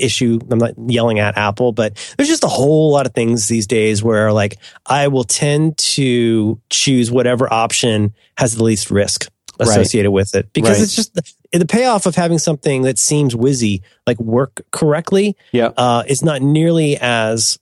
issue. 0.00 0.38
I'm 0.50 0.58
not 0.58 0.74
yelling 0.86 1.18
at 1.18 1.36
Apple, 1.36 1.72
but 1.72 1.94
there's 2.16 2.28
just 2.28 2.44
a 2.44 2.48
whole 2.48 2.92
lot 2.92 3.06
of 3.06 3.14
things 3.14 3.48
these 3.48 3.66
days 3.66 4.02
where 4.02 4.32
like 4.32 4.58
I 4.86 5.08
will 5.08 5.24
tend 5.24 5.78
to 5.78 6.60
choose 6.70 7.10
whatever 7.10 7.52
option 7.52 8.14
has 8.36 8.54
the 8.54 8.64
least 8.64 8.90
risk 8.90 9.28
associated 9.60 10.08
right. 10.08 10.14
with 10.14 10.34
it 10.34 10.52
because 10.52 10.76
right. 10.76 10.82
it's 10.82 10.94
just 10.94 11.14
the, 11.14 11.58
the, 11.58 11.66
payoff 11.66 12.06
of 12.06 12.14
having 12.14 12.38
something 12.38 12.82
that 12.82 12.98
seems 12.98 13.34
whizzy 13.34 13.82
like 14.06 14.18
work 14.20 14.62
correctly 14.70 15.36
yeah. 15.52 15.72
Uh, 15.76 16.04
is 16.06 16.22
not 16.22 16.42
nearly 16.42 16.96
as 17.00 17.58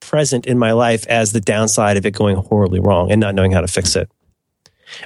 present 0.00 0.46
in 0.46 0.58
my 0.58 0.72
life 0.72 1.06
as 1.06 1.32
the 1.32 1.40
downside 1.40 1.96
of 1.96 2.06
it 2.06 2.12
going 2.12 2.36
horribly 2.36 2.80
wrong 2.80 3.10
and 3.10 3.20
not 3.20 3.34
knowing 3.34 3.52
how 3.52 3.60
to 3.60 3.68
fix 3.68 3.96
it 3.96 4.10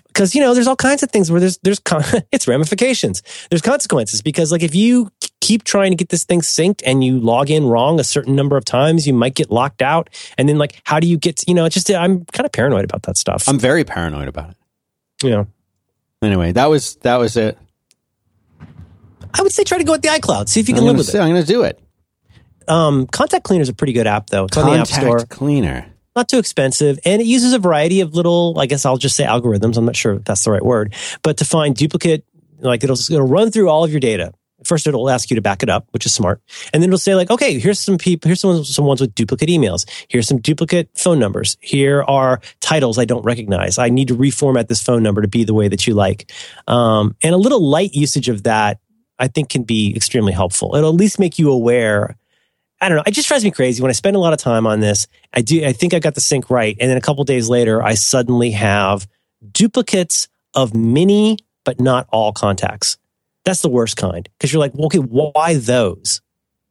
because 0.09 0.35
you 0.35 0.41
know 0.41 0.55
there's 0.55 0.67
all 0.67 0.77
kinds 0.77 1.03
of 1.03 1.11
things 1.11 1.31
where 1.31 1.41
there's 1.41 1.59
there's 1.59 1.81
con- 1.81 2.05
it's 2.33 2.47
ramifications 2.47 3.23
there's 3.51 3.63
consequences 3.63 4.23
because 4.23 4.53
like 4.53 4.63
if 4.63 4.75
you 4.75 5.11
keep 5.53 5.65
trying 5.65 5.91
to 5.91 5.97
get 5.97 6.09
this 6.09 6.25
thing 6.25 6.41
synced 6.41 6.81
and 6.87 7.05
you 7.05 7.21
log 7.21 7.51
in 7.51 7.67
wrong 7.67 8.01
a 8.01 8.05
certain 8.05 8.35
number 8.35 8.57
of 8.57 8.65
times, 8.65 9.07
you 9.07 9.13
might 9.13 9.35
get 9.35 9.51
locked 9.51 9.83
out. 9.83 10.09
And 10.39 10.49
then 10.49 10.57
like, 10.57 10.81
how 10.85 10.99
do 10.99 11.07
you 11.07 11.19
get, 11.19 11.47
you 11.47 11.53
know, 11.53 11.67
it's 11.67 11.75
just, 11.75 11.91
I'm 11.91 12.25
kind 12.25 12.47
of 12.47 12.53
paranoid 12.53 12.85
about 12.85 13.03
that 13.03 13.19
stuff. 13.19 13.47
I'm 13.51 13.59
very 13.59 13.85
paranoid 13.85 14.29
about 14.29 14.51
it. 14.51 14.57
Yeah. 15.23 15.45
Anyway, 16.23 16.53
that 16.53 16.67
was, 16.71 16.95
that 17.03 17.17
was 17.17 17.37
it. 17.37 17.59
I 19.35 19.43
would 19.43 19.53
say 19.53 19.63
try 19.63 19.77
to 19.77 19.85
go 19.85 19.93
with 19.93 20.01
the 20.01 20.09
iCloud. 20.09 20.49
See 20.49 20.61
if 20.61 20.71
you 20.71 20.75
can 20.75 20.85
live 20.85 20.97
with 20.97 21.07
say, 21.07 21.19
it. 21.19 21.23
I'm 21.23 21.29
going 21.29 21.43
to 21.43 21.47
do 21.47 21.65
it. 21.65 21.79
Um, 22.67 23.07
Contact 23.09 23.45
Cleaner 23.45 23.61
is 23.63 23.69
a 23.69 23.75
pretty 23.75 23.93
good 23.93 24.07
app 24.07 24.31
though. 24.31 24.45
It's 24.45 24.55
Contact 24.55 24.71
on 24.71 24.77
the 24.77 24.81
App 24.81 24.87
Store. 24.89 25.27
Cleaner. 25.27 25.87
Not 26.17 26.31
too 26.31 26.39
expensive. 26.39 26.99
And 27.05 27.21
it 27.21 27.27
uses 27.27 27.53
a 27.53 27.59
variety 27.59 28.01
of 28.01 28.15
little, 28.15 28.59
I 28.59 28.65
guess 28.65 28.87
I'll 28.87 28.97
just 28.97 29.17
say 29.17 29.25
algorithms. 29.25 29.77
I'm 29.77 29.85
not 29.85 29.97
sure 29.97 30.15
if 30.15 30.25
that's 30.25 30.45
the 30.45 30.51
right 30.51 30.65
word, 30.65 30.95
but 31.23 31.37
to 31.39 31.45
find 31.45 31.77
duplicate, 31.77 32.25
like 32.59 32.83
it'll, 32.85 32.97
it'll 32.97 33.29
run 33.29 33.51
through 33.51 33.69
all 33.69 33.85
of 33.85 33.91
your 33.91 34.01
data 34.01 34.33
First, 34.67 34.87
it'll 34.87 35.11
ask 35.11 35.31
you 35.31 35.37
to 35.37 35.43
back 35.43 35.63
it 35.63 35.69
up, 35.69 35.87
which 35.91 36.07
is 36.07 36.15
smart. 36.15 36.41
And 36.73 36.83
then 36.83 36.91
it'll 36.91 36.99
say 36.99 37.15
like, 37.15 37.31
okay, 37.31 37.59
here's 37.59 37.79
some 37.79 37.99
people, 37.99 38.29
here's 38.29 38.41
some, 38.41 38.65
some 38.65 38.85
ones 38.85 39.01
with 39.01 39.15
duplicate 39.15 39.49
emails. 39.49 39.89
Here's 40.09 40.27
some 40.27 40.41
duplicate 40.41 40.91
phone 40.97 41.19
numbers. 41.19 41.57
Here 41.61 42.03
are 42.03 42.41
titles 42.61 42.99
I 42.99 43.05
don't 43.05 43.25
recognize. 43.25 43.79
I 43.79 43.89
need 43.89 44.09
to 44.09 44.17
reformat 44.17 44.69
this 44.69 44.83
phone 44.83 45.03
number 45.03 45.23
to 45.23 45.29
be 45.29 45.45
the 45.45 45.55
way 45.55 45.69
that 45.69 45.87
you 45.87 45.95
like. 45.95 46.31
Um, 46.67 47.17
and 47.23 47.35
a 47.35 47.39
little 47.39 47.65
light 47.67 47.95
usage 47.95 48.29
of 48.29 48.45
that, 48.45 48.81
I 49.19 49.29
think 49.29 49.51
can 49.51 49.63
be 49.63 49.95
extremely 49.95 50.33
helpful. 50.33 50.75
It'll 50.75 50.91
at 50.91 50.97
least 50.97 51.19
make 51.19 51.39
you 51.39 51.51
aware. 51.53 52.17
I 52.81 52.89
don't 52.89 52.97
know. 52.97 53.05
It 53.07 53.13
just 53.13 53.29
drives 53.29 53.45
me 53.45 53.53
crazy 53.53 53.81
when 53.81 53.91
I 53.91 53.93
spend 53.93 54.17
a 54.17 54.19
lot 54.19 54.33
of 54.33 54.41
time 54.41 54.67
on 54.67 54.81
this. 54.81 55.07
I 55.33 55.43
do, 55.43 55.65
I 55.65 55.73
think 55.73 55.95
I 55.95 56.01
got 56.01 56.15
the 56.15 56.21
sync 56.21 56.51
right. 56.51 56.77
And 56.81 56.91
then 56.91 56.97
a 56.97 57.01
couple 57.01 57.23
days 57.25 57.49
later, 57.49 57.83
I 57.83 57.95
suddenly 57.95 58.51
have 58.53 59.07
duplicates 59.53 60.29
of 60.55 60.75
many, 60.75 61.39
but 61.65 61.81
not 61.81 62.09
all 62.11 62.33
contacts. 62.33 62.99
That's 63.45 63.63
the 63.63 63.69
worst 63.69 63.97
kind 63.97 64.29
because 64.39 64.53
you're 64.53 64.61
like, 64.61 64.75
well, 64.75 64.87
okay, 64.87 64.99
why 64.99 65.55
those? 65.55 66.21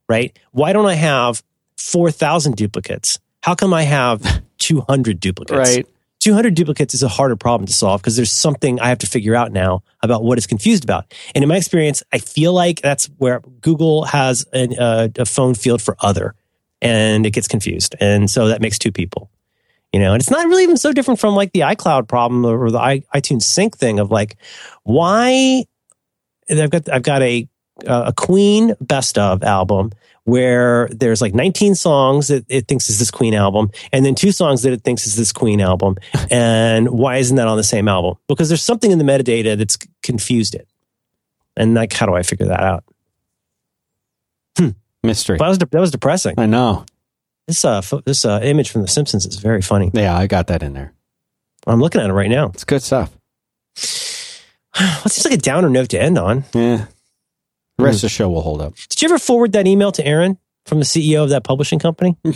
Right? 0.07 0.37
Why 0.51 0.73
don't 0.73 0.85
I 0.85 0.95
have 0.95 1.43
4,000 1.77 2.55
duplicates? 2.55 3.19
How 3.41 3.55
come 3.55 3.73
I 3.73 3.83
have 3.83 4.43
200 4.59 5.19
duplicates? 5.19 5.75
Right. 5.75 5.87
200 6.19 6.53
duplicates 6.53 6.93
is 6.93 7.01
a 7.01 7.07
harder 7.07 7.35
problem 7.35 7.65
to 7.65 7.73
solve 7.73 7.99
because 7.99 8.15
there's 8.15 8.31
something 8.31 8.79
I 8.79 8.89
have 8.89 8.99
to 8.99 9.07
figure 9.07 9.35
out 9.35 9.51
now 9.51 9.81
about 10.03 10.23
what 10.23 10.37
it's 10.37 10.45
confused 10.45 10.83
about. 10.83 11.11
And 11.33 11.43
in 11.43 11.49
my 11.49 11.57
experience, 11.57 12.03
I 12.13 12.19
feel 12.19 12.53
like 12.53 12.79
that's 12.81 13.07
where 13.17 13.39
Google 13.61 14.05
has 14.05 14.45
an, 14.53 14.77
uh, 14.77 15.07
a 15.17 15.25
phone 15.25 15.55
field 15.55 15.81
for 15.81 15.95
other 15.99 16.35
and 16.79 17.25
it 17.25 17.31
gets 17.31 17.47
confused. 17.47 17.95
And 17.99 18.29
so 18.29 18.49
that 18.49 18.61
makes 18.61 18.77
two 18.77 18.91
people, 18.91 19.31
you 19.91 19.99
know, 19.99 20.13
and 20.13 20.21
it's 20.21 20.29
not 20.29 20.45
really 20.45 20.61
even 20.63 20.77
so 20.77 20.93
different 20.93 21.19
from 21.19 21.35
like 21.35 21.53
the 21.53 21.61
iCloud 21.61 22.07
problem 22.07 22.45
or 22.45 22.69
the 22.69 23.03
iTunes 23.15 23.43
sync 23.43 23.75
thing 23.75 23.99
of 23.99 24.11
like, 24.11 24.37
why 24.83 25.65
I've 26.59 26.69
got, 26.69 26.89
I've 26.89 27.03
got 27.03 27.21
a, 27.21 27.47
a 27.85 28.13
Queen 28.13 28.75
best 28.81 29.17
of 29.17 29.43
album 29.43 29.91
where 30.23 30.87
there's 30.91 31.21
like 31.21 31.33
19 31.33 31.75
songs 31.75 32.27
that 32.27 32.45
it 32.47 32.67
thinks 32.67 32.89
is 32.89 32.99
this 32.99 33.11
Queen 33.11 33.33
album, 33.33 33.71
and 33.91 34.05
then 34.05 34.15
two 34.15 34.31
songs 34.31 34.61
that 34.61 34.73
it 34.73 34.83
thinks 34.83 35.07
is 35.07 35.15
this 35.15 35.31
Queen 35.31 35.61
album. 35.61 35.97
and 36.31 36.89
why 36.89 37.17
isn't 37.17 37.37
that 37.37 37.47
on 37.47 37.57
the 37.57 37.63
same 37.63 37.87
album? 37.87 38.15
Because 38.27 38.49
there's 38.49 38.63
something 38.63 38.91
in 38.91 38.97
the 38.97 39.03
metadata 39.03 39.57
that's 39.57 39.77
confused 40.03 40.55
it. 40.55 40.67
And 41.57 41.73
like, 41.73 41.93
how 41.93 42.05
do 42.05 42.13
I 42.13 42.23
figure 42.23 42.47
that 42.47 42.61
out? 42.61 42.83
Hmm. 44.57 44.69
Mystery. 45.03 45.37
That 45.37 45.47
was, 45.47 45.57
de- 45.57 45.65
that 45.65 45.79
was 45.79 45.91
depressing. 45.91 46.35
I 46.37 46.45
know. 46.45 46.85
This 47.47 47.65
uh, 47.65 47.81
fo- 47.81 48.01
this 48.01 48.23
uh, 48.23 48.39
image 48.43 48.69
from 48.69 48.83
The 48.83 48.87
Simpsons 48.87 49.25
is 49.25 49.37
very 49.37 49.61
funny. 49.61 49.91
Yeah, 49.93 50.15
I 50.15 50.27
got 50.27 50.47
that 50.47 50.63
in 50.63 50.73
there. 50.73 50.93
I'm 51.67 51.79
looking 51.79 52.01
at 52.01 52.09
it 52.09 52.13
right 52.13 52.29
now. 52.29 52.47
It's 52.47 52.63
good 52.63 52.81
stuff. 52.81 53.11
Well, 54.81 55.01
it 55.05 55.11
seems 55.11 55.25
like 55.25 55.33
a 55.33 55.41
downer 55.41 55.69
note 55.69 55.89
to 55.89 56.01
end 56.01 56.17
on. 56.17 56.43
Yeah. 56.53 56.85
The 57.77 57.83
rest 57.83 57.97
of 57.97 58.01
the 58.03 58.09
show 58.09 58.29
will 58.29 58.41
hold 58.41 58.61
up. 58.61 58.75
Did 58.89 59.01
you 59.01 59.07
ever 59.07 59.19
forward 59.19 59.53
that 59.53 59.67
email 59.67 59.91
to 59.93 60.05
Aaron 60.05 60.37
from 60.65 60.79
the 60.79 60.85
CEO 60.85 61.23
of 61.23 61.29
that 61.29 61.43
publishing 61.43 61.79
company? 61.79 62.15
we 62.23 62.33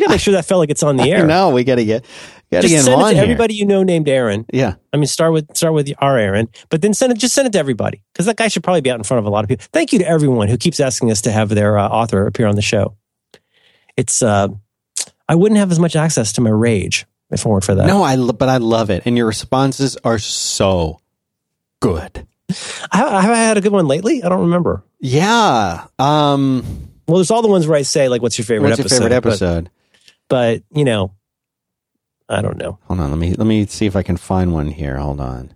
gotta 0.00 0.08
make 0.10 0.20
sure 0.20 0.32
that 0.32 0.44
fella 0.44 0.66
gets 0.66 0.82
on 0.82 0.96
the 0.96 1.04
air. 1.10 1.26
No, 1.26 1.50
we 1.50 1.64
gotta 1.64 1.84
get 1.84 2.04
gotta 2.50 2.62
Just 2.68 2.74
get 2.74 2.84
send 2.84 3.00
it 3.00 3.04
to 3.04 3.14
here. 3.14 3.22
everybody 3.22 3.54
you 3.54 3.66
know 3.66 3.82
named 3.82 4.08
Aaron. 4.08 4.46
Yeah. 4.52 4.74
I 4.92 4.96
mean, 4.96 5.06
start 5.06 5.32
with 5.32 5.56
start 5.56 5.74
with 5.74 5.92
our 5.98 6.16
Aaron, 6.18 6.48
but 6.70 6.82
then 6.82 6.94
send 6.94 7.12
it. 7.12 7.18
Just 7.18 7.34
send 7.34 7.46
it 7.46 7.52
to 7.52 7.58
everybody 7.58 8.02
because 8.12 8.26
that 8.26 8.36
guy 8.36 8.48
should 8.48 8.62
probably 8.62 8.80
be 8.82 8.90
out 8.90 8.98
in 8.98 9.04
front 9.04 9.18
of 9.18 9.26
a 9.26 9.30
lot 9.30 9.44
of 9.44 9.48
people. 9.48 9.66
Thank 9.72 9.92
you 9.92 9.98
to 10.00 10.08
everyone 10.08 10.48
who 10.48 10.56
keeps 10.56 10.80
asking 10.80 11.10
us 11.10 11.20
to 11.22 11.32
have 11.32 11.48
their 11.48 11.78
uh, 11.78 11.88
author 11.88 12.26
appear 12.26 12.46
on 12.46 12.56
the 12.56 12.62
show. 12.62 12.96
It's 13.96 14.22
uh, 14.22 14.48
I 15.28 15.34
wouldn't 15.34 15.58
have 15.58 15.70
as 15.72 15.78
much 15.78 15.96
access 15.96 16.32
to 16.34 16.40
my 16.40 16.50
rage 16.50 17.06
if 17.30 17.40
for 17.42 17.74
that. 17.74 17.86
No, 17.86 18.02
I 18.02 18.16
but 18.16 18.48
I 18.48 18.56
love 18.58 18.90
it, 18.90 19.02
and 19.06 19.16
your 19.16 19.26
responses 19.26 19.96
are 20.04 20.18
so 20.18 21.00
good. 21.80 22.26
I, 22.90 23.20
have 23.20 23.30
I 23.30 23.36
had 23.36 23.58
a 23.58 23.60
good 23.60 23.72
one 23.72 23.86
lately. 23.86 24.22
I 24.22 24.28
don't 24.28 24.40
remember. 24.42 24.82
Yeah. 25.00 25.86
Um. 25.98 26.64
Well, 27.06 27.16
there's 27.18 27.30
all 27.30 27.42
the 27.42 27.48
ones 27.48 27.66
where 27.66 27.78
I 27.78 27.82
say 27.82 28.08
like, 28.08 28.22
"What's 28.22 28.38
your 28.38 28.44
favorite 28.46 28.68
What's 28.70 28.78
your 28.78 28.86
episode?" 28.86 29.02
favorite 29.04 29.20
but- 29.22 29.28
episode? 29.28 29.70
But, 30.28 30.62
you 30.74 30.84
know, 30.84 31.14
I 32.28 32.42
don't 32.42 32.58
know. 32.58 32.78
Hold 32.84 33.00
on. 33.00 33.08
Let 33.08 33.18
me 33.18 33.32
let 33.32 33.46
me 33.46 33.64
see 33.64 33.86
if 33.86 33.96
I 33.96 34.02
can 34.02 34.18
find 34.18 34.52
one 34.52 34.68
here. 34.68 34.98
Hold 34.98 35.20
on. 35.20 35.54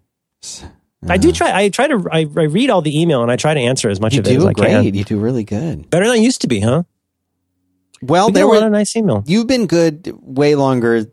I 1.07 1.19
do 1.19 1.31
try. 1.31 1.53
I 1.55 1.69
try 1.69 1.89
to. 1.89 2.09
I, 2.11 2.20
I 2.20 2.44
read 2.44 2.70
all 2.70 2.81
the 2.81 2.99
email 3.01 3.23
and 3.23 3.31
I 3.31 3.36
try 3.36 3.53
to 3.53 3.61
answer 3.61 3.90
as 3.90 4.01
much 4.01 4.16
of 4.16 4.27
it 4.27 4.31
as 4.36 4.43
do 4.43 4.49
I 4.49 4.53
great. 4.55 4.69
can. 4.69 4.94
You 4.94 5.05
do 5.05 5.19
really 5.19 5.44
good. 5.44 5.90
Better 5.90 6.07
than 6.07 6.15
I 6.15 6.19
used 6.20 6.40
to 6.40 6.49
be, 6.49 6.61
huh? 6.61 6.85
Well, 8.01 8.28
We 8.28 8.32
there 8.32 8.44
a 8.44 8.49
were 8.49 8.65
of 8.65 8.73
nice 8.73 8.97
email. 8.97 9.23
you've 9.27 9.47
been 9.47 9.66
good 9.66 10.11
way 10.23 10.55
longer 10.55 11.07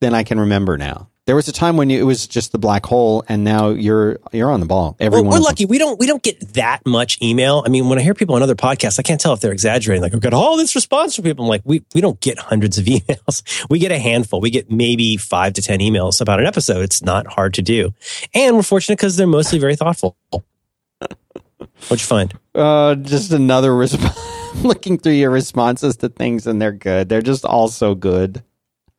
than 0.00 0.14
I 0.14 0.22
can 0.22 0.40
remember 0.40 0.76
now. 0.76 1.08
There 1.26 1.36
was 1.36 1.46
a 1.46 1.52
time 1.52 1.76
when 1.76 1.90
you, 1.90 2.00
it 2.00 2.04
was 2.04 2.26
just 2.26 2.50
the 2.50 2.58
black 2.58 2.84
hole, 2.84 3.22
and 3.28 3.44
now 3.44 3.68
you're 3.68 4.18
you're 4.32 4.50
on 4.50 4.58
the 4.58 4.66
ball. 4.66 4.96
Well, 4.98 5.06
Everyone, 5.06 5.30
we're 5.30 5.38
lucky. 5.38 5.64
We 5.64 5.78
don't 5.78 5.96
we 5.96 6.06
don't 6.06 6.22
get 6.22 6.54
that 6.54 6.84
much 6.84 7.22
email. 7.22 7.62
I 7.64 7.68
mean, 7.68 7.88
when 7.88 7.98
I 8.00 8.02
hear 8.02 8.14
people 8.14 8.34
on 8.34 8.42
other 8.42 8.56
podcasts, 8.56 8.98
I 8.98 9.02
can't 9.02 9.20
tell 9.20 9.32
if 9.32 9.40
they're 9.40 9.52
exaggerating. 9.52 10.02
Like, 10.02 10.12
we've 10.12 10.22
got 10.22 10.34
all 10.34 10.56
this 10.56 10.74
response 10.74 11.14
from 11.14 11.24
people. 11.24 11.44
I'm 11.44 11.48
like, 11.48 11.62
we 11.64 11.84
we 11.94 12.00
don't 12.00 12.18
get 12.20 12.38
hundreds 12.38 12.78
of 12.78 12.84
emails. 12.86 13.44
We 13.70 13.78
get 13.78 13.92
a 13.92 13.98
handful. 13.98 14.40
We 14.40 14.50
get 14.50 14.72
maybe 14.72 15.18
five 15.18 15.52
to 15.52 15.62
ten 15.62 15.78
emails 15.78 16.20
about 16.20 16.40
an 16.40 16.46
episode. 16.46 16.82
It's 16.82 17.02
not 17.02 17.28
hard 17.28 17.54
to 17.54 17.62
do, 17.62 17.94
and 18.34 18.56
we're 18.56 18.62
fortunate 18.62 18.96
because 18.96 19.16
they're 19.16 19.28
mostly 19.28 19.60
very 19.60 19.76
thoughtful. 19.76 20.16
What'd 20.30 22.00
you 22.00 22.06
find? 22.06 22.34
Uh, 22.54 22.96
just 22.96 23.30
another 23.30 23.74
response. 23.76 24.18
looking 24.64 24.98
through 24.98 25.12
your 25.12 25.30
responses 25.30 25.96
to 25.98 26.08
things, 26.08 26.46
and 26.46 26.60
they're 26.60 26.72
good. 26.72 27.08
They're 27.08 27.22
just 27.22 27.44
all 27.44 27.68
so 27.68 27.94
good. 27.94 28.42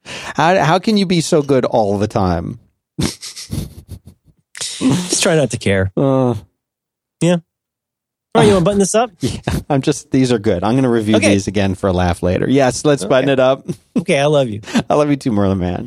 How 0.04 0.64
how 0.64 0.80
can 0.80 0.98
you 0.98 1.06
be 1.06 1.22
so 1.22 1.42
good 1.42 1.66
all 1.66 1.98
the 1.98 2.08
time? 2.08 2.60
Just 3.00 3.62
try 5.24 5.36
not 5.36 5.52
to 5.52 5.58
care. 5.58 5.92
Uh, 5.96 6.36
All 8.34 8.36
right, 8.36 8.48
you 8.48 8.54
want 8.54 8.62
to 8.62 8.66
button 8.66 8.80
this 8.80 8.96
up? 8.96 9.12
Yeah, 9.22 9.40
I'm 9.70 9.82
just 9.82 10.12
these 10.12 10.32
are 10.32 10.40
good. 10.40 10.64
I'm 10.64 10.74
going 10.74 10.84
to 10.84 10.90
review 10.90 11.18
Okay. 11.18 11.30
these 11.30 11.48
again 11.48 11.76
for 11.76 11.88
a 11.88 11.94
laugh 11.94 12.24
later. 12.24 12.50
Yes, 12.50 12.86
let's 12.86 13.06
button 13.06 13.30
it 13.30 13.40
up. 13.40 13.66
Okay, 13.98 14.20
I 14.20 14.26
love 14.26 14.50
you. 14.50 14.62
I 14.90 14.96
love 14.96 15.10
you 15.10 15.18
too, 15.18 15.32
Merlin 15.32 15.60
Mann. 15.60 15.86